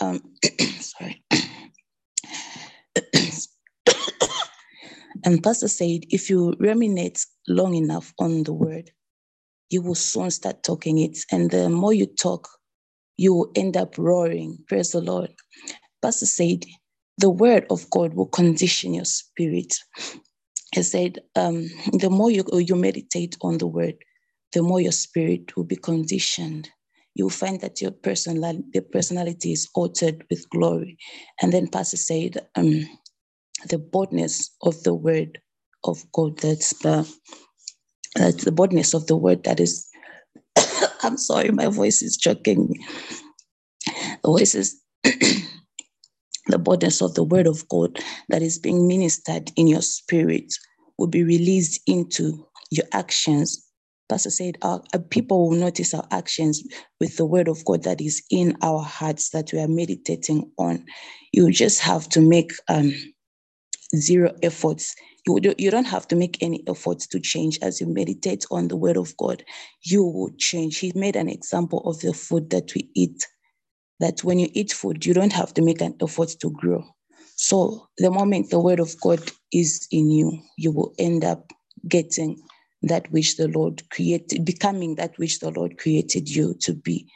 um, 0.00 0.22
sorry. 0.80 1.24
and 5.24 5.42
Pastor 5.42 5.68
said, 5.68 6.02
if 6.10 6.30
you 6.30 6.54
ruminate 6.58 7.24
long 7.48 7.74
enough 7.74 8.12
on 8.18 8.44
the 8.44 8.52
word, 8.52 8.90
you 9.70 9.82
will 9.82 9.94
soon 9.94 10.30
start 10.30 10.62
talking 10.62 10.98
it. 10.98 11.18
And 11.30 11.50
the 11.50 11.68
more 11.68 11.92
you 11.94 12.06
talk, 12.06 12.48
you 13.18 13.34
will 13.34 13.52
end 13.56 13.76
up 13.78 13.98
roaring. 13.98 14.58
Praise 14.68 14.92
the 14.92 15.02
Lord. 15.02 15.34
Pastor 16.02 16.26
said, 16.26 16.64
the 17.18 17.30
word 17.30 17.66
of 17.70 17.90
God 17.90 18.14
will 18.14 18.28
condition 18.28 18.94
your 18.94 19.06
spirit. 19.06 19.74
He 20.74 20.82
said, 20.82 21.20
um, 21.36 21.68
the 21.92 22.10
more 22.10 22.30
you, 22.30 22.44
you 22.54 22.76
meditate 22.76 23.36
on 23.42 23.58
the 23.58 23.66
word, 23.66 23.96
the 24.52 24.62
more 24.62 24.80
your 24.80 24.92
spirit 24.92 25.56
will 25.56 25.64
be 25.64 25.76
conditioned. 25.76 26.70
You'll 27.14 27.30
find 27.30 27.60
that 27.62 27.80
your 27.82 27.92
personal 27.92 28.62
the 28.72 28.82
personality 28.82 29.52
is 29.52 29.68
altered 29.74 30.24
with 30.30 30.48
glory. 30.50 30.98
And 31.42 31.52
then 31.52 31.68
Pastor 31.68 31.98
said, 31.98 32.38
um, 32.56 32.86
the 33.68 33.78
boldness 33.78 34.50
of 34.62 34.82
the 34.84 34.94
word 34.94 35.40
of 35.84 35.98
God, 36.12 36.38
that's 36.40 36.78
the 36.80 37.12
that's 38.16 38.44
the 38.44 38.52
boldness 38.52 38.94
of 38.94 39.06
the 39.08 39.16
word 39.16 39.44
that 39.44 39.60
is 39.60 39.88
I'm 41.02 41.18
sorry, 41.18 41.50
my 41.50 41.66
voice 41.68 42.02
is 42.02 42.16
choking 42.16 42.68
me. 42.70 42.86
The 44.10 44.30
voice 44.30 44.54
is 44.54 44.80
the 45.04 46.58
boldness 46.58 47.02
of 47.02 47.14
the 47.14 47.24
word 47.24 47.46
of 47.46 47.68
God 47.68 47.98
that 48.28 48.42
is 48.42 48.58
being 48.58 48.88
ministered 48.88 49.50
in 49.56 49.68
your 49.68 49.82
spirit 49.82 50.54
will 50.98 51.08
be 51.08 51.24
released 51.24 51.80
into 51.86 52.46
your 52.70 52.86
actions. 52.92 53.66
Pastor 54.08 54.30
said, 54.30 54.58
our, 54.62 54.82
our 54.94 55.00
people 55.00 55.48
will 55.48 55.56
notice 55.58 55.94
our 55.94 56.06
actions 56.10 56.62
with 57.00 57.16
the 57.16 57.26
word 57.26 57.48
of 57.48 57.64
God 57.64 57.84
that 57.84 58.00
is 58.00 58.22
in 58.30 58.56
our 58.62 58.82
hearts 58.82 59.30
that 59.30 59.52
we 59.52 59.60
are 59.60 59.68
meditating 59.68 60.50
on. 60.58 60.84
You 61.32 61.50
just 61.52 61.80
have 61.80 62.08
to 62.10 62.20
make 62.20 62.52
um, 62.68 62.92
zero 63.96 64.34
efforts. 64.42 64.96
You, 65.26 65.40
do, 65.40 65.54
you 65.58 65.70
don't 65.70 65.86
have 65.86 66.08
to 66.08 66.16
make 66.16 66.42
any 66.42 66.64
efforts 66.68 67.06
to 67.08 67.20
change 67.20 67.58
as 67.62 67.80
you 67.80 67.86
meditate 67.88 68.46
on 68.50 68.68
the 68.68 68.76
word 68.76 68.96
of 68.96 69.16
God. 69.18 69.44
You 69.84 70.04
will 70.04 70.30
change. 70.38 70.78
He 70.78 70.92
made 70.94 71.16
an 71.16 71.28
example 71.30 71.80
of 71.86 72.00
the 72.00 72.14
food 72.14 72.50
that 72.50 72.74
we 72.74 72.90
eat 72.94 73.24
that 74.00 74.24
when 74.24 74.38
you 74.38 74.48
eat 74.52 74.72
food, 74.72 75.06
you 75.06 75.14
don't 75.14 75.32
have 75.32 75.54
to 75.54 75.62
make 75.62 75.80
an 75.80 75.96
effort 76.02 76.30
to 76.40 76.50
grow. 76.50 76.84
So 77.36 77.88
the 77.98 78.10
moment 78.10 78.50
the 78.50 78.60
word 78.60 78.80
of 78.80 78.94
God 79.00 79.20
is 79.52 79.86
in 79.90 80.10
you, 80.10 80.40
you 80.58 80.72
will 80.72 80.94
end 80.98 81.24
up 81.24 81.52
getting 81.88 82.40
that 82.82 83.10
which 83.12 83.36
the 83.36 83.48
Lord 83.48 83.82
created, 83.90 84.44
becoming 84.44 84.96
that 84.96 85.18
which 85.18 85.40
the 85.40 85.50
Lord 85.50 85.78
created 85.78 86.28
you 86.28 86.54
to 86.60 86.74
be. 86.74 87.08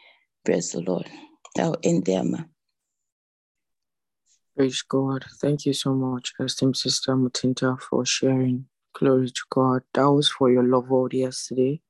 Praise 0.45 0.73
the 0.73 0.81
Lord. 0.81 1.09
I'll 1.59 1.77
end 1.83 2.07
there. 2.07 2.25
Praise 4.57 4.83
God. 4.83 5.25
Thank 5.41 5.65
you 5.65 5.73
so 5.73 5.95
much, 5.95 6.35
esteemed 6.39 6.77
Sister 6.77 7.17
Mutinta, 7.17 7.81
for 7.81 8.05
sharing. 8.05 8.67
Glory 8.93 9.31
to 9.31 9.43
God. 9.49 9.83
That 9.95 10.11
was 10.11 10.29
for 10.29 10.51
your 10.51 10.63
love 10.63 10.91
world 10.91 11.15
yesterday. 11.15 11.81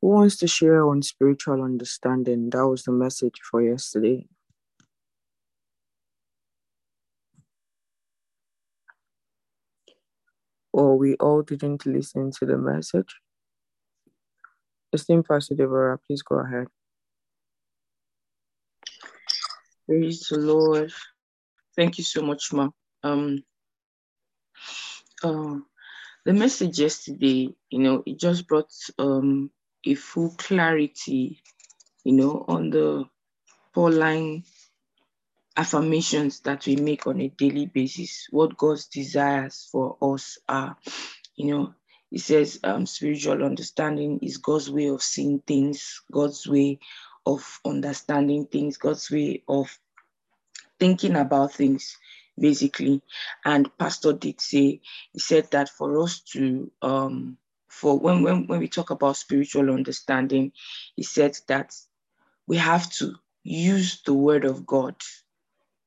Who 0.00 0.08
wants 0.08 0.36
to 0.38 0.48
share 0.48 0.84
on 0.84 1.02
spiritual 1.02 1.62
understanding? 1.62 2.50
That 2.50 2.66
was 2.66 2.82
the 2.82 2.90
message 2.90 3.38
for 3.48 3.62
yesterday. 3.62 4.26
Or 10.72 10.98
we 10.98 11.14
all 11.16 11.42
didn't 11.42 11.86
listen 11.86 12.32
to 12.32 12.46
the 12.46 12.58
message. 12.58 13.14
Esteemed 14.92 15.26
Pastor 15.26 15.54
Deborah, 15.54 15.98
please 16.04 16.22
go 16.22 16.40
ahead. 16.40 16.66
Praise 19.86 20.26
the 20.28 20.38
Lord. 20.38 20.92
Thank 21.76 21.98
you 21.98 22.04
so 22.04 22.22
much, 22.22 22.52
Ma. 22.52 22.68
Um, 23.02 23.42
uh, 25.22 25.56
the 26.24 26.32
message 26.32 26.78
yesterday, 26.78 27.54
you 27.70 27.78
know, 27.78 28.02
it 28.06 28.18
just 28.18 28.46
brought 28.46 28.70
um, 28.98 29.50
a 29.86 29.94
full 29.94 30.34
clarity, 30.38 31.42
you 32.04 32.12
know, 32.12 32.44
on 32.48 32.70
the 32.70 33.04
Pauline 33.74 34.44
affirmations 35.56 36.40
that 36.40 36.66
we 36.66 36.76
make 36.76 37.06
on 37.06 37.20
a 37.20 37.28
daily 37.28 37.66
basis, 37.66 38.26
what 38.30 38.56
God's 38.56 38.86
desires 38.86 39.68
for 39.70 39.96
us 40.00 40.38
are. 40.48 40.76
You 41.36 41.46
know, 41.46 41.74
it 42.10 42.20
says 42.20 42.60
um, 42.64 42.86
spiritual 42.86 43.42
understanding 43.42 44.18
is 44.22 44.38
God's 44.38 44.70
way 44.70 44.88
of 44.88 45.02
seeing 45.02 45.40
things, 45.40 46.02
God's 46.10 46.46
way 46.46 46.78
of 47.26 47.60
understanding 47.64 48.46
things, 48.46 48.76
God's 48.76 49.10
way 49.10 49.42
of 49.48 49.76
thinking 50.82 51.14
about 51.14 51.52
things, 51.52 51.96
basically. 52.36 53.00
And 53.44 53.70
Pastor 53.78 54.12
did 54.12 54.40
say, 54.40 54.80
he 55.12 55.20
said 55.20 55.48
that 55.52 55.68
for 55.68 56.02
us 56.02 56.22
to 56.32 56.72
um 56.82 57.38
for 57.68 57.96
when, 58.00 58.22
when 58.24 58.48
when 58.48 58.58
we 58.58 58.66
talk 58.66 58.90
about 58.90 59.16
spiritual 59.16 59.70
understanding, 59.70 60.50
he 60.96 61.04
said 61.04 61.38
that 61.46 61.72
we 62.48 62.56
have 62.56 62.90
to 62.94 63.14
use 63.44 64.02
the 64.04 64.12
word 64.12 64.44
of 64.44 64.66
God 64.66 64.96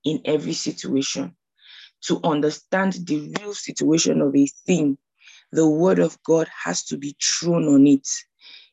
in 0.06 0.22
every 0.24 0.54
situation. 0.54 1.36
To 2.08 2.22
understand 2.24 2.93
the 2.93 3.34
real 3.39 3.54
situation 3.54 4.22
of 4.22 4.34
a 4.34 4.48
thing, 4.66 4.98
the 5.52 5.68
word 5.68 6.00
of 6.00 6.18
God 6.24 6.48
has 6.64 6.86
to 6.86 6.98
be 6.98 7.18
thrown 7.22 7.68
on 7.68 7.86
it. 7.86 8.08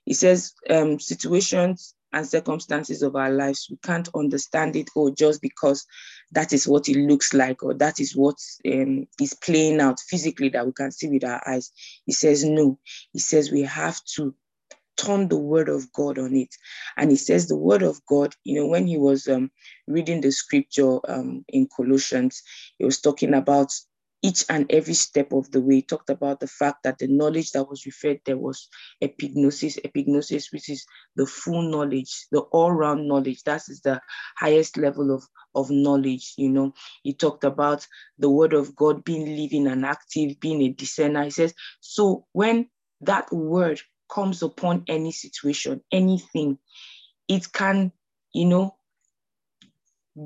He 0.04 0.14
says, 0.14 0.54
um, 0.70 1.00
situations 1.00 1.94
and 2.12 2.26
circumstances 2.26 3.02
of 3.02 3.16
our 3.16 3.30
lives, 3.30 3.68
we 3.70 3.76
can't 3.82 4.08
understand 4.14 4.76
it 4.76 4.88
or 4.94 5.10
just 5.10 5.40
because 5.40 5.86
that 6.32 6.52
is 6.52 6.68
what 6.68 6.88
it 6.88 6.96
looks 6.96 7.32
like 7.34 7.62
or 7.62 7.74
that 7.74 8.00
is 8.00 8.16
what 8.16 8.36
um, 8.66 9.06
is 9.20 9.34
playing 9.34 9.80
out 9.80 9.98
physically 10.00 10.48
that 10.50 10.66
we 10.66 10.72
can 10.72 10.90
see 10.90 11.08
with 11.08 11.24
our 11.24 11.42
eyes. 11.46 11.70
He 12.06 12.12
says, 12.12 12.44
no. 12.44 12.78
He 13.12 13.18
says 13.18 13.50
we 13.50 13.62
have 13.62 14.00
to 14.16 14.34
turn 14.96 15.28
the 15.28 15.38
word 15.38 15.68
of 15.68 15.92
God 15.92 16.18
on 16.18 16.34
it. 16.36 16.54
And 16.96 17.10
he 17.10 17.16
says 17.16 17.48
the 17.48 17.56
word 17.56 17.82
of 17.82 18.04
God, 18.06 18.34
you 18.44 18.60
know, 18.60 18.66
when 18.66 18.86
he 18.86 18.98
was 18.98 19.26
um, 19.28 19.50
reading 19.86 20.20
the 20.20 20.30
scripture 20.30 20.98
um, 21.10 21.44
in 21.48 21.68
Colossians, 21.74 22.42
he 22.78 22.84
was 22.84 23.00
talking 23.00 23.34
about 23.34 23.72
each 24.22 24.44
and 24.48 24.66
every 24.70 24.94
step 24.94 25.32
of 25.32 25.50
the 25.50 25.60
way. 25.60 25.80
Talked 25.82 26.10
about 26.10 26.40
the 26.40 26.46
fact 26.46 26.84
that 26.84 26.98
the 26.98 27.08
knowledge 27.08 27.50
that 27.52 27.68
was 27.68 27.84
referred 27.84 28.20
there 28.24 28.38
was 28.38 28.68
epignosis, 29.02 29.78
epignosis, 29.84 30.52
which 30.52 30.68
is 30.68 30.86
the 31.16 31.26
full 31.26 31.62
knowledge, 31.62 32.26
the 32.30 32.40
all-round 32.40 33.08
knowledge. 33.08 33.42
That 33.44 33.62
is 33.68 33.80
the 33.80 34.00
highest 34.36 34.76
level 34.76 35.14
of, 35.14 35.24
of 35.54 35.70
knowledge, 35.70 36.34
you 36.36 36.48
know. 36.48 36.72
He 37.02 37.12
talked 37.12 37.44
about 37.44 37.86
the 38.18 38.30
word 38.30 38.52
of 38.52 38.76
God 38.76 39.04
being 39.04 39.36
living 39.36 39.66
and 39.66 39.84
active, 39.84 40.38
being 40.40 40.62
a 40.62 40.68
discerner. 40.70 41.24
He 41.24 41.30
says, 41.30 41.54
so 41.80 42.26
when 42.32 42.68
that 43.00 43.32
word 43.32 43.80
comes 44.08 44.42
upon 44.42 44.84
any 44.88 45.10
situation, 45.10 45.82
anything, 45.90 46.58
it 47.28 47.52
can, 47.52 47.92
you 48.32 48.46
know, 48.46 48.76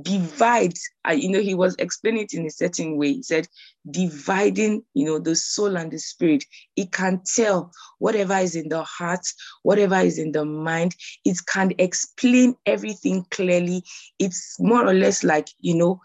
divide. 0.02 0.74
Uh, 1.08 1.12
you 1.12 1.30
know, 1.30 1.40
he 1.40 1.54
was 1.54 1.76
explaining 1.78 2.24
it 2.24 2.34
in 2.34 2.46
a 2.46 2.50
certain 2.50 2.96
way. 2.96 3.14
He 3.14 3.22
said, 3.22 3.48
dividing, 3.90 4.84
you 4.94 5.06
know, 5.06 5.18
the 5.18 5.36
soul 5.36 5.76
and 5.76 5.90
the 5.90 5.98
spirit. 5.98 6.44
It 6.76 6.92
can 6.92 7.22
tell 7.36 7.72
whatever 7.98 8.34
is 8.38 8.56
in 8.56 8.68
the 8.68 8.82
heart, 8.84 9.26
whatever 9.62 9.96
is 9.96 10.18
in 10.18 10.32
the 10.32 10.44
mind. 10.44 10.94
It 11.24 11.38
can 11.46 11.72
explain 11.78 12.56
everything 12.66 13.26
clearly. 13.30 13.84
It's 14.18 14.56
more 14.60 14.86
or 14.86 14.94
less 14.94 15.24
like, 15.24 15.48
you 15.60 15.76
know, 15.76 16.00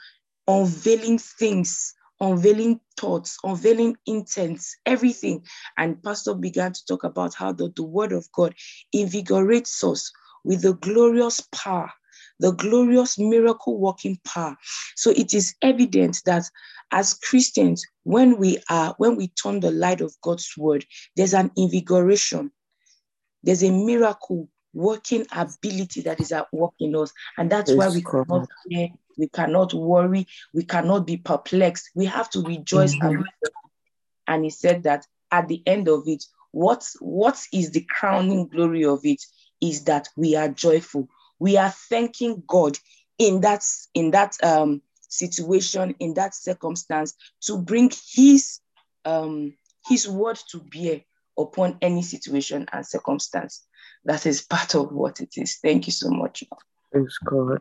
unveiling 0.48 1.18
things 1.20 1.94
unveiling 2.22 2.80
thoughts, 2.98 3.38
unveiling 3.44 3.98
intents, 4.06 4.78
everything. 4.86 5.44
And 5.78 6.02
Pastor 6.04 6.36
began 6.36 6.72
to 6.74 6.86
talk 6.86 7.04
about 7.04 7.34
how 7.34 7.52
the, 7.52 7.74
the 7.76 7.84
word 7.84 8.14
of 8.14 8.32
God 8.32 8.54
invigorates 8.94 9.84
us 9.84 10.12
with 10.44 10.62
the 10.62 10.74
glorious 10.76 11.42
power, 11.52 11.92
the 12.42 12.52
glorious 12.52 13.18
miracle 13.18 13.80
working 13.80 14.20
power. 14.26 14.58
So 14.96 15.12
it 15.12 15.34
is 15.34 15.56
evident 15.62 16.22
that 16.26 16.44
as 16.92 17.14
Christians, 17.14 17.86
when 18.04 18.38
we 18.38 18.58
are, 18.70 18.94
when 18.98 19.16
we 19.16 19.30
turn 19.30 19.60
the 19.62 19.72
light 19.72 20.02
of 20.02 20.14
God's 20.22 20.52
word, 20.58 20.86
there's 21.16 21.34
an 21.34 21.52
invigoration, 21.56 22.52
there's 23.44 23.64
a 23.64 23.72
miracle 23.72 24.50
working 24.74 25.26
ability 25.32 26.02
that 26.02 26.20
is 26.20 26.32
at 26.32 26.52
work 26.54 26.74
in 26.80 26.96
us. 26.96 27.14
And 27.38 27.50
that's 27.50 27.74
why 27.74 27.90
we 27.90 28.02
God. 28.02 28.26
cannot 28.28 28.50
fear, 28.68 28.88
we 29.18 29.28
cannot 29.30 29.74
worry, 29.74 30.28
we 30.54 30.64
cannot 30.64 31.06
be 31.06 31.18
perplexed. 31.18 31.92
We 31.96 32.06
have 32.06 32.30
to 32.32 32.42
rejoice 32.42 32.94
and 33.02 33.16
Mhm. 33.16 33.18
rejoice. 33.18 33.56
And 34.28 34.44
he 34.44 34.50
said 34.50 34.84
that 34.84 35.06
at 35.32 35.48
the 35.48 35.62
end 35.66 35.88
of 35.88 36.08
it, 36.08 36.24
what, 36.52 36.88
what 37.00 37.40
is 37.54 37.72
the 37.72 37.86
crowning 38.00 38.48
glory 38.48 38.86
of 38.86 39.02
it 39.06 39.22
is 39.62 39.84
that 39.86 40.10
we 40.16 40.36
are 40.36 40.50
joyful. 40.50 41.08
We 41.42 41.58
are 41.58 41.72
thanking 41.72 42.44
God 42.46 42.78
in 43.18 43.42
that, 43.42 43.64
in 43.96 44.12
that 44.12 44.38
um, 44.44 44.84
situation, 45.10 45.96
in 45.98 46.14
that 46.14 46.36
circumstance, 46.36 47.16
to 47.48 47.58
bring 47.58 47.90
his 48.14 48.60
um, 49.06 49.56
his 49.88 50.08
word 50.08 50.38
to 50.52 50.60
bear 50.60 51.02
upon 51.36 51.80
any 51.82 52.04
situation 52.04 52.68
and 52.72 52.86
circumstance. 52.86 53.66
That 54.06 54.28
is 54.28 54.44
part 54.44 54.76
of 54.76 54.92
what 54.92 55.20
it 55.20 55.34
is. 55.36 55.58
Thank 55.58 55.88
you 55.88 55.94
so 55.94 56.12
much. 56.12 56.44
Praise 56.92 57.18
God. 57.26 57.58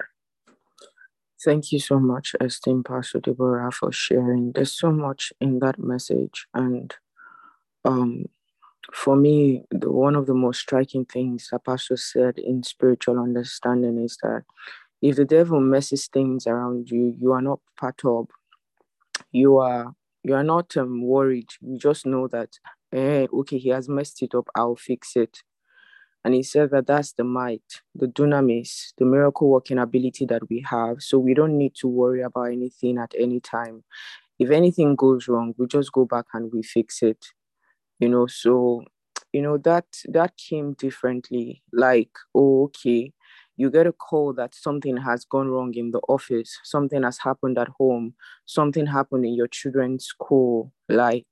Thank 1.43 1.72
you 1.72 1.78
so 1.78 1.99
much, 1.99 2.35
esteemed 2.39 2.85
Pastor 2.85 3.20
Deborah, 3.20 3.72
for 3.72 3.91
sharing. 3.91 4.53
There's 4.53 4.78
so 4.78 4.93
much 4.93 5.33
in 5.41 5.61
that 5.61 5.78
message. 5.78 6.47
And 6.53 6.95
um, 7.87 8.26
for 8.93 9.16
me, 9.16 9.64
the, 9.70 9.91
one 9.91 10.16
of 10.16 10.26
the 10.26 10.35
most 10.35 10.61
striking 10.61 11.05
things 11.05 11.49
that 11.53 11.64
Pastor 11.64 11.97
said 11.97 12.39
in 12.39 12.62
spiritual 12.62 13.18
understanding 13.18 13.99
is 13.99 14.16
that 14.22 14.45
if 15.03 15.16
the 15.16 15.24
devil 15.24 15.61
messes 15.61 16.09
things 16.09 16.47
around 16.47 16.91
you, 16.91 17.14
you 17.18 17.33
are 17.33 17.43
not 17.43 17.61
perturbed. 17.76 18.31
You 19.33 19.59
are 19.59 19.95
you 20.22 20.35
are 20.35 20.45
not 20.45 20.76
um, 20.76 21.03
worried. 21.03 21.49
You 21.61 21.78
just 21.78 22.05
know 22.05 22.28
that, 22.28 22.51
eh, 22.93 23.26
okay, 23.33 23.59
he 23.59 23.70
has 23.70 23.89
messed 23.89 24.22
it 24.22 24.35
up. 24.35 24.49
I'll 24.55 24.76
fix 24.76 25.16
it. 25.16 25.39
And 26.24 26.35
he 26.35 26.43
said 26.43 26.70
that 26.72 26.87
that's 26.87 27.12
the 27.12 27.24
might, 27.24 27.81
the 27.95 28.07
dunamis, 28.07 28.93
the 28.99 29.07
miracle 29.07 29.49
working 29.49 29.78
ability 29.78 30.26
that 30.26 30.51
we 30.51 30.62
have. 30.68 31.01
So 31.01 31.18
we 31.18 31.33
don't 31.33 31.57
need 31.57 31.74
to 31.76 31.89
worry 31.89 32.20
about 32.20 32.53
anything 32.53 32.99
at 32.99 33.14
any 33.18 33.41
time. 33.41 33.85
If 34.39 34.51
anything 34.51 34.97
goes 34.97 35.28
wrong, 35.28 35.55
we 35.57 35.66
just 35.66 35.93
go 35.93 36.05
back 36.05 36.26
and 36.35 36.53
we 36.53 36.62
fix 36.62 37.03
it. 37.03 37.24
You 38.01 38.09
know, 38.09 38.26
so 38.26 38.84
you 39.32 39.42
know 39.42 39.59
that 39.59 39.86
that 40.09 40.36
came 40.36 40.74
differently. 40.74 41.62
Like, 41.72 42.11
oh, 42.34 42.64
okay, 42.64 43.12
you 43.57 43.70
get 43.70 43.86
a 43.86 43.92
call 43.92 44.32
that 44.34 44.55
something 44.55 44.98
has 44.98 45.24
gone 45.26 45.48
wrong 45.48 45.74
in 45.74 45.92
the 45.92 46.01
office, 46.09 46.59
something 46.64 47.03
has 47.03 47.18
happened 47.18 47.59
at 47.59 47.68
home, 47.78 48.14
something 48.46 48.86
happened 48.86 49.26
in 49.26 49.34
your 49.34 49.48
children's 49.48 50.07
school, 50.07 50.72
like 50.88 51.26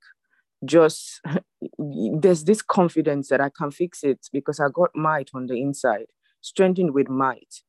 just 0.65 1.21
there's 1.79 2.43
this 2.45 2.61
confidence 2.61 3.29
that 3.29 3.41
I 3.41 3.49
can 3.49 3.71
fix 3.71 4.03
it 4.03 4.27
because 4.33 4.59
I 4.59 4.67
got 4.73 4.95
might 4.95 5.29
on 5.33 5.47
the 5.47 5.61
inside, 5.61 6.07
strengthened 6.41 6.93
with 6.93 7.09
might 7.09 7.61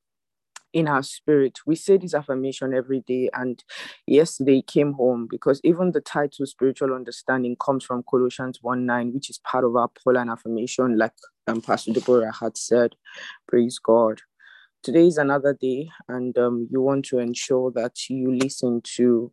in 0.73 0.89
our 0.89 1.03
spirit. 1.03 1.59
We 1.67 1.77
say 1.77 1.97
this 1.97 2.15
affirmation 2.15 2.75
every 2.75 3.01
day. 3.01 3.31
And 3.33 3.63
yesterday 4.07 4.63
came 4.63 4.93
home 4.93 5.27
because 5.29 5.61
even 5.65 5.93
the 5.93 6.01
title 6.01 6.47
spiritual 6.47 6.95
understanding 6.95 7.57
comes 7.57 7.85
from 7.85 8.05
Colossians 8.09 8.59
1 8.63 8.87
9, 8.87 9.13
which 9.13 9.31
is 9.31 9.39
part 9.39 9.65
of 9.65 9.77
our 9.77 9.89
Pauline 9.89 10.29
affirmation, 10.29 10.99
like 10.99 11.13
um, 11.47 11.61
Pastor 11.61 11.93
Deborah 11.93 12.33
had 12.33 12.57
said. 12.57 12.95
Praise 13.49 13.79
God. 13.79 14.21
Today 14.83 15.07
is 15.07 15.19
another 15.19 15.53
day, 15.53 15.91
and 16.09 16.37
um, 16.39 16.67
you 16.71 16.81
want 16.81 17.05
to 17.07 17.19
ensure 17.19 17.71
that 17.73 18.09
you 18.09 18.35
listen 18.35 18.81
to 18.97 19.31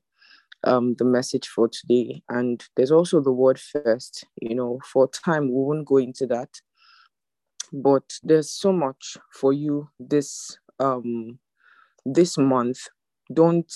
um, 0.66 0.96
the 0.96 1.06
message 1.06 1.48
for 1.48 1.70
today. 1.70 2.22
And 2.28 2.64
there's 2.76 2.92
also 2.92 3.22
the 3.22 3.32
word 3.32 3.60
first. 3.60 4.26
You 4.42 4.56
know, 4.56 4.80
for 4.92 5.08
time, 5.10 5.48
we 5.48 5.56
won't 5.56 5.86
go 5.86 5.98
into 5.98 6.28
that. 6.28 6.50
But 7.72 8.04
there's 8.24 8.50
so 8.50 8.72
much 8.72 9.18
for 9.34 9.54
you 9.54 9.90
this 10.00 10.58
um 10.80 11.40
this 12.06 12.38
month. 12.38 12.80
Don't 13.34 13.72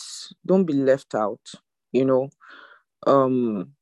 don't 0.46 0.66
be 0.66 0.74
left 0.74 1.16
out, 1.16 1.52
you 1.94 2.06
know. 2.06 2.30
Um 3.08 3.74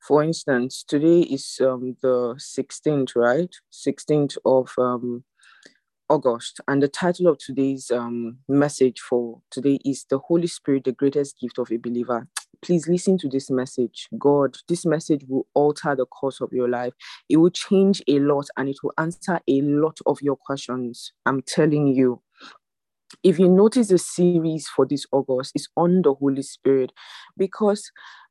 for 0.00 0.22
instance, 0.22 0.84
today 0.86 1.20
is 1.20 1.60
um 1.60 1.96
the 2.02 2.34
16th, 2.38 3.14
right? 3.16 3.54
16th 3.70 4.36
of 4.44 4.72
um 4.78 5.24
August. 6.08 6.60
And 6.68 6.82
the 6.82 6.88
title 6.88 7.28
of 7.28 7.38
today's 7.38 7.90
um, 7.90 8.38
message 8.48 9.00
for 9.00 9.42
today 9.50 9.78
is 9.84 10.06
The 10.10 10.18
Holy 10.18 10.46
Spirit, 10.48 10.84
the 10.84 10.92
greatest 10.92 11.38
gift 11.40 11.58
of 11.58 11.72
a 11.72 11.78
believer. 11.78 12.28
Please 12.62 12.88
listen 12.88 13.16
to 13.18 13.28
this 13.28 13.50
message. 13.50 14.08
God, 14.18 14.56
this 14.68 14.84
message 14.84 15.24
will 15.28 15.46
alter 15.54 15.94
the 15.94 16.06
course 16.06 16.40
of 16.40 16.52
your 16.52 16.68
life. 16.68 16.92
It 17.28 17.36
will 17.36 17.50
change 17.50 18.02
a 18.08 18.18
lot 18.18 18.48
and 18.56 18.68
it 18.68 18.78
will 18.82 18.92
answer 18.98 19.40
a 19.48 19.60
lot 19.62 19.98
of 20.06 20.20
your 20.22 20.36
questions. 20.36 21.12
I'm 21.26 21.42
telling 21.42 21.88
you. 21.88 22.20
If 23.22 23.38
you 23.38 23.48
notice 23.48 23.88
the 23.88 23.96
series 23.96 24.68
for 24.68 24.84
this 24.84 25.06
August 25.12 25.52
it's 25.54 25.68
on 25.78 26.02
the 26.02 26.12
Holy 26.12 26.42
Spirit 26.42 26.92
because 27.38 27.90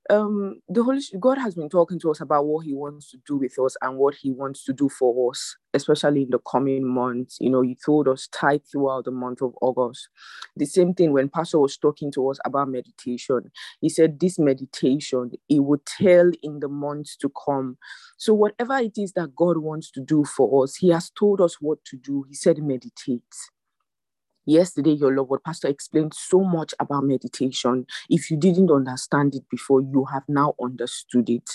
um 0.09 0.61
the 0.69 0.83
holy 0.83 1.01
god 1.19 1.37
has 1.37 1.55
been 1.55 1.69
talking 1.69 1.99
to 1.99 2.09
us 2.11 2.21
about 2.21 2.45
what 2.45 2.65
he 2.65 2.73
wants 2.73 3.11
to 3.11 3.17
do 3.25 3.37
with 3.37 3.57
us 3.59 3.75
and 3.81 3.97
what 3.97 4.15
he 4.15 4.31
wants 4.31 4.63
to 4.63 4.73
do 4.73 4.89
for 4.89 5.31
us 5.31 5.55
especially 5.77 6.23
in 6.23 6.29
the 6.29 6.39
coming 6.39 6.85
months. 6.85 7.37
You 7.39 7.49
know 7.49 7.61
he 7.61 7.75
told 7.75 8.07
us 8.07 8.27
tight 8.27 8.63
throughout 8.69 9.05
the 9.05 9.11
month 9.11 9.41
of 9.41 9.53
august. 9.61 10.09
The 10.57 10.65
same 10.65 10.93
thing 10.93 11.13
when 11.13 11.29
pastor 11.29 11.59
was 11.59 11.77
talking 11.77 12.11
to 12.13 12.29
us 12.29 12.39
about 12.45 12.69
meditation. 12.69 13.51
He 13.79 13.89
said 13.89 14.19
this 14.19 14.37
meditation 14.37 15.31
it 15.47 15.59
would 15.59 15.85
tell 15.85 16.31
in 16.43 16.59
the 16.59 16.67
months 16.67 17.15
to 17.17 17.31
come. 17.45 17.77
So 18.17 18.33
whatever 18.33 18.77
it 18.77 18.97
is 18.97 19.13
that 19.13 19.35
god 19.35 19.57
wants 19.59 19.89
to 19.91 20.01
do 20.01 20.25
for 20.25 20.63
us 20.63 20.75
he 20.75 20.89
has 20.89 21.09
told 21.11 21.39
us 21.39 21.57
what 21.61 21.83
to 21.85 21.97
do. 21.97 22.25
He 22.27 22.35
said 22.35 22.57
meditate 22.57 23.23
Yesterday, 24.47 24.93
your 24.93 25.13
love 25.13 25.27
world 25.27 25.43
pastor 25.43 25.67
explained 25.67 26.13
so 26.13 26.39
much 26.39 26.73
about 26.79 27.03
meditation. 27.03 27.85
If 28.09 28.31
you 28.31 28.37
didn't 28.37 28.71
understand 28.71 29.35
it 29.35 29.43
before, 29.51 29.81
you 29.81 30.05
have 30.05 30.23
now 30.29 30.53
understood 30.63 31.29
it. 31.29 31.49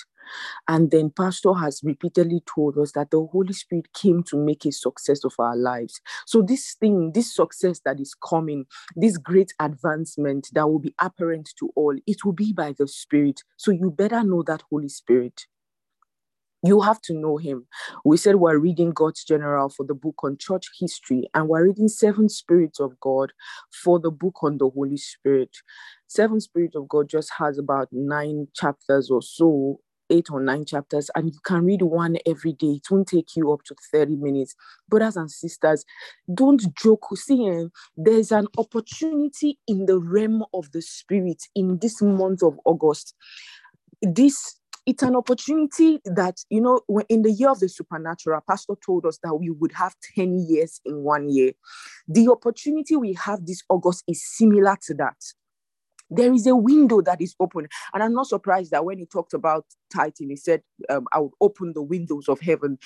And 0.69 0.91
then, 0.91 1.11
Pastor 1.11 1.55
has 1.55 1.81
repeatedly 1.83 2.43
told 2.55 2.77
us 2.77 2.93
that 2.93 3.11
the 3.11 3.27
Holy 3.33 3.55
Spirit 3.55 3.93
came 3.95 4.23
to 4.25 4.37
make 4.37 4.67
a 4.67 4.73
success 4.73 5.25
of 5.25 5.33
our 5.39 5.57
lives. 5.57 6.03
So, 6.27 6.43
this 6.43 6.75
thing, 6.79 7.13
this 7.15 7.35
success 7.35 7.81
that 7.87 7.99
is 7.99 8.15
coming, 8.15 8.67
this 8.95 9.17
great 9.17 9.55
advancement 9.59 10.49
that 10.53 10.69
will 10.69 10.79
be 10.79 10.95
apparent 11.01 11.51
to 11.61 11.71
all, 11.75 11.97
it 12.07 12.25
will 12.27 12.35
be 12.35 12.53
by 12.53 12.75
the 12.79 12.87
Spirit. 12.87 13.41
So, 13.57 13.71
you 13.71 13.91
better 13.91 14.23
know 14.23 14.43
that 14.47 14.65
Holy 14.71 14.91
Spirit 14.91 15.47
you 16.63 16.81
have 16.81 17.01
to 17.03 17.15
know 17.15 17.37
him. 17.37 17.67
We 18.05 18.17
said 18.17 18.37
we're 18.37 18.59
reading 18.59 18.93
God's 18.93 19.25
General 19.25 19.69
for 19.69 19.85
the 19.85 19.95
book 19.95 20.17
on 20.23 20.37
church 20.39 20.67
history, 20.79 21.29
and 21.35 21.49
we're 21.49 21.67
reading 21.67 21.89
Seven 21.89 22.29
Spirits 22.29 22.81
of 22.81 22.99
God 23.01 23.33
for 23.83 23.99
the 23.99 24.11
book 24.11 24.43
on 24.43 24.59
the 24.59 24.71
Holy 24.71 24.97
Spirit. 24.97 25.51
Seven 26.07 26.41
Spirits 26.41 26.77
of 26.77 26.89
God 26.89 27.09
just 27.09 27.33
has 27.39 27.59
about 27.59 27.89
nine 27.91 28.47
chapters 28.55 29.11
or 29.11 29.23
so, 29.23 29.81
eight 30.11 30.29
or 30.31 30.41
nine 30.41 30.65
chapters, 30.65 31.11
and 31.17 31.33
you 31.33 31.41
can 31.45 31.65
read 31.65 31.83
one 31.83 32.17
every 32.27 32.53
day. 32.53 32.79
It 32.83 32.91
won't 32.91 33.09
take 33.09 33.35
you 33.35 33.53
up 33.53 33.65
to 33.65 33.75
30 33.91 34.17
minutes. 34.17 34.55
Brothers 34.89 35.17
and 35.17 35.31
sisters, 35.31 35.85
don't 36.33 36.63
joke. 36.77 37.09
See, 37.17 37.49
eh, 37.49 37.65
there's 37.97 38.31
an 38.31 38.47
opportunity 38.57 39.59
in 39.67 39.87
the 39.87 39.99
realm 39.99 40.45
of 40.55 40.71
the 40.73 40.83
Spirit 40.83 41.43
in 41.57 41.79
this 41.81 42.01
month 42.01 42.43
of 42.43 42.59
August. 42.65 43.15
This 44.03 44.57
it's 44.87 45.03
an 45.03 45.17
opportunity 45.17 46.01
that 46.05 46.37
you 46.51 46.61
know 46.61 46.81
in 47.09 47.23
the 47.23 47.31
year 47.31 47.51
of 47.51 47.61
the 47.61 47.69
supernatural 47.69 48.41
pastor 48.49 48.75
told 48.85 49.07
us 49.07 49.19
that 49.23 49.35
we 49.35 49.51
would 49.51 49.73
have 49.73 49.95
10 50.15 50.47
years 50.49 50.81
in 50.85 51.03
one 51.03 51.29
year. 51.29 51.53
The 52.09 52.29
opportunity 52.29 52.97
we 52.97 53.15
have 53.15 53.47
this 53.47 53.63
august 53.69 54.05
is 54.09 54.25
similar 54.25 54.77
to 54.87 54.95
that. 54.95 55.17
There 56.11 56.33
is 56.35 56.47
a 56.47 56.55
window 56.55 57.01
that 57.01 57.23
is 57.23 57.35
open 57.41 57.69
and 57.95 58.03
i'm 58.03 58.13
not 58.13 58.27
surprised 58.27 58.71
that 58.73 58.85
when 58.85 58.99
he 58.99 59.07
talked 59.07 59.33
about 59.33 59.65
tithing 59.91 60.29
he 60.29 60.37
said 60.37 60.63
um, 60.91 61.07
i 61.13 61.19
would 61.19 61.33
open 61.41 61.73
the 61.73 61.83
windows 61.83 62.29
of 62.29 62.41
heaven. 62.41 62.79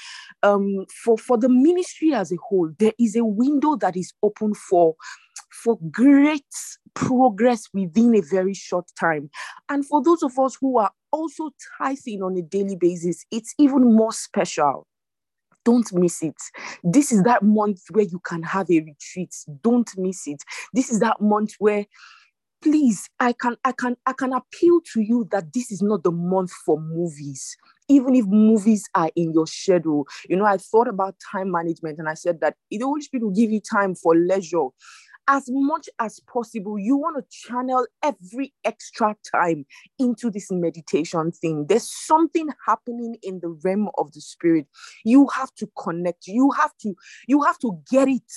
Um, 0.43 0.87
for 1.05 1.19
for 1.19 1.37
the 1.37 1.49
ministry 1.49 2.15
as 2.15 2.31
a 2.31 2.37
whole 2.37 2.71
there 2.79 2.93
is 3.01 3.17
a 3.17 3.25
window 3.25 3.77
that 3.77 3.97
is 3.97 4.13
open 4.23 4.55
for 4.55 4.95
for 5.51 5.79
great 5.91 6.45
progress 6.95 7.65
within 7.73 8.15
a 8.17 8.21
very 8.21 8.55
short 8.55 8.87
time. 8.99 9.31
And 9.69 9.87
for 9.87 10.03
those 10.03 10.23
of 10.23 10.39
us 10.39 10.57
who 10.61 10.79
are 10.79 10.91
also 11.17 11.51
tithing 11.79 12.23
on 12.23 12.37
a 12.37 12.43
daily 12.43 12.77
basis 12.77 13.25
it's 13.31 13.55
even 13.59 13.95
more 13.95 14.12
special 14.12 14.87
don't 15.64 15.93
miss 15.93 16.23
it. 16.23 16.37
This 16.85 17.11
is 17.11 17.25
that 17.25 17.43
month 17.43 17.81
where 17.91 18.05
you 18.05 18.21
can 18.21 18.45
have 18.45 18.71
a 18.71 18.79
retreat. 18.79 19.35
Don't 19.64 19.91
miss 19.99 20.29
it. 20.29 20.41
This 20.73 20.93
is 20.93 21.01
that 21.01 21.21
month 21.21 21.55
where 21.59 21.87
please 22.62 23.09
i 23.21 23.33
can 23.33 23.57
i 23.64 23.73
can 23.73 23.97
i 24.07 24.12
can 24.12 24.33
appeal 24.33 24.81
to 24.93 25.01
you 25.01 25.27
that 25.31 25.53
this 25.53 25.71
is 25.71 25.83
not 25.83 26.03
the 26.03 26.11
month 26.11 26.51
for 26.64 26.81
movies 26.81 27.57
even 27.89 28.14
if 28.14 28.25
movies 28.27 28.89
are 28.95 29.11
in 29.14 29.33
your 29.33 29.47
schedule 29.47 30.07
you 30.29 30.37
know 30.37 30.45
i 30.45 30.57
thought 30.57 30.89
about 30.89 31.14
time 31.33 31.51
management 31.51 31.99
and 31.99 32.09
i 32.09 32.14
said 32.14 32.41
that 32.41 32.57
the 32.71 32.79
holy 32.79 33.03
spirit 33.03 33.23
will 33.23 33.31
give 33.31 33.51
you 33.51 33.61
time 33.61 33.95
for 33.95 34.17
leisure 34.17 34.69
as 35.29 35.45
much 35.49 35.89
as 35.99 36.20
possible, 36.20 36.79
you 36.79 36.97
want 36.97 37.16
to 37.16 37.49
channel 37.49 37.87
every 38.03 38.55
extra 38.64 39.16
time 39.35 39.66
into 39.99 40.31
this 40.31 40.51
meditation 40.51 41.33
thing. 41.33 41.66
There's 41.68 41.91
something 41.91 42.49
happening 42.66 43.16
in 43.22 43.41
the 43.41 43.49
realm 43.64 43.89
of 43.99 44.12
the 44.12 44.20
spirit. 44.20 44.66
You 45.05 45.29
have 45.35 45.53
to 45.57 45.68
connect. 45.79 46.27
You 46.27 46.51
have 46.53 46.77
to, 46.83 46.95
you 47.27 47.43
have 47.43 47.59
to 47.61 47.79
get 47.91 48.09
it. 48.09 48.33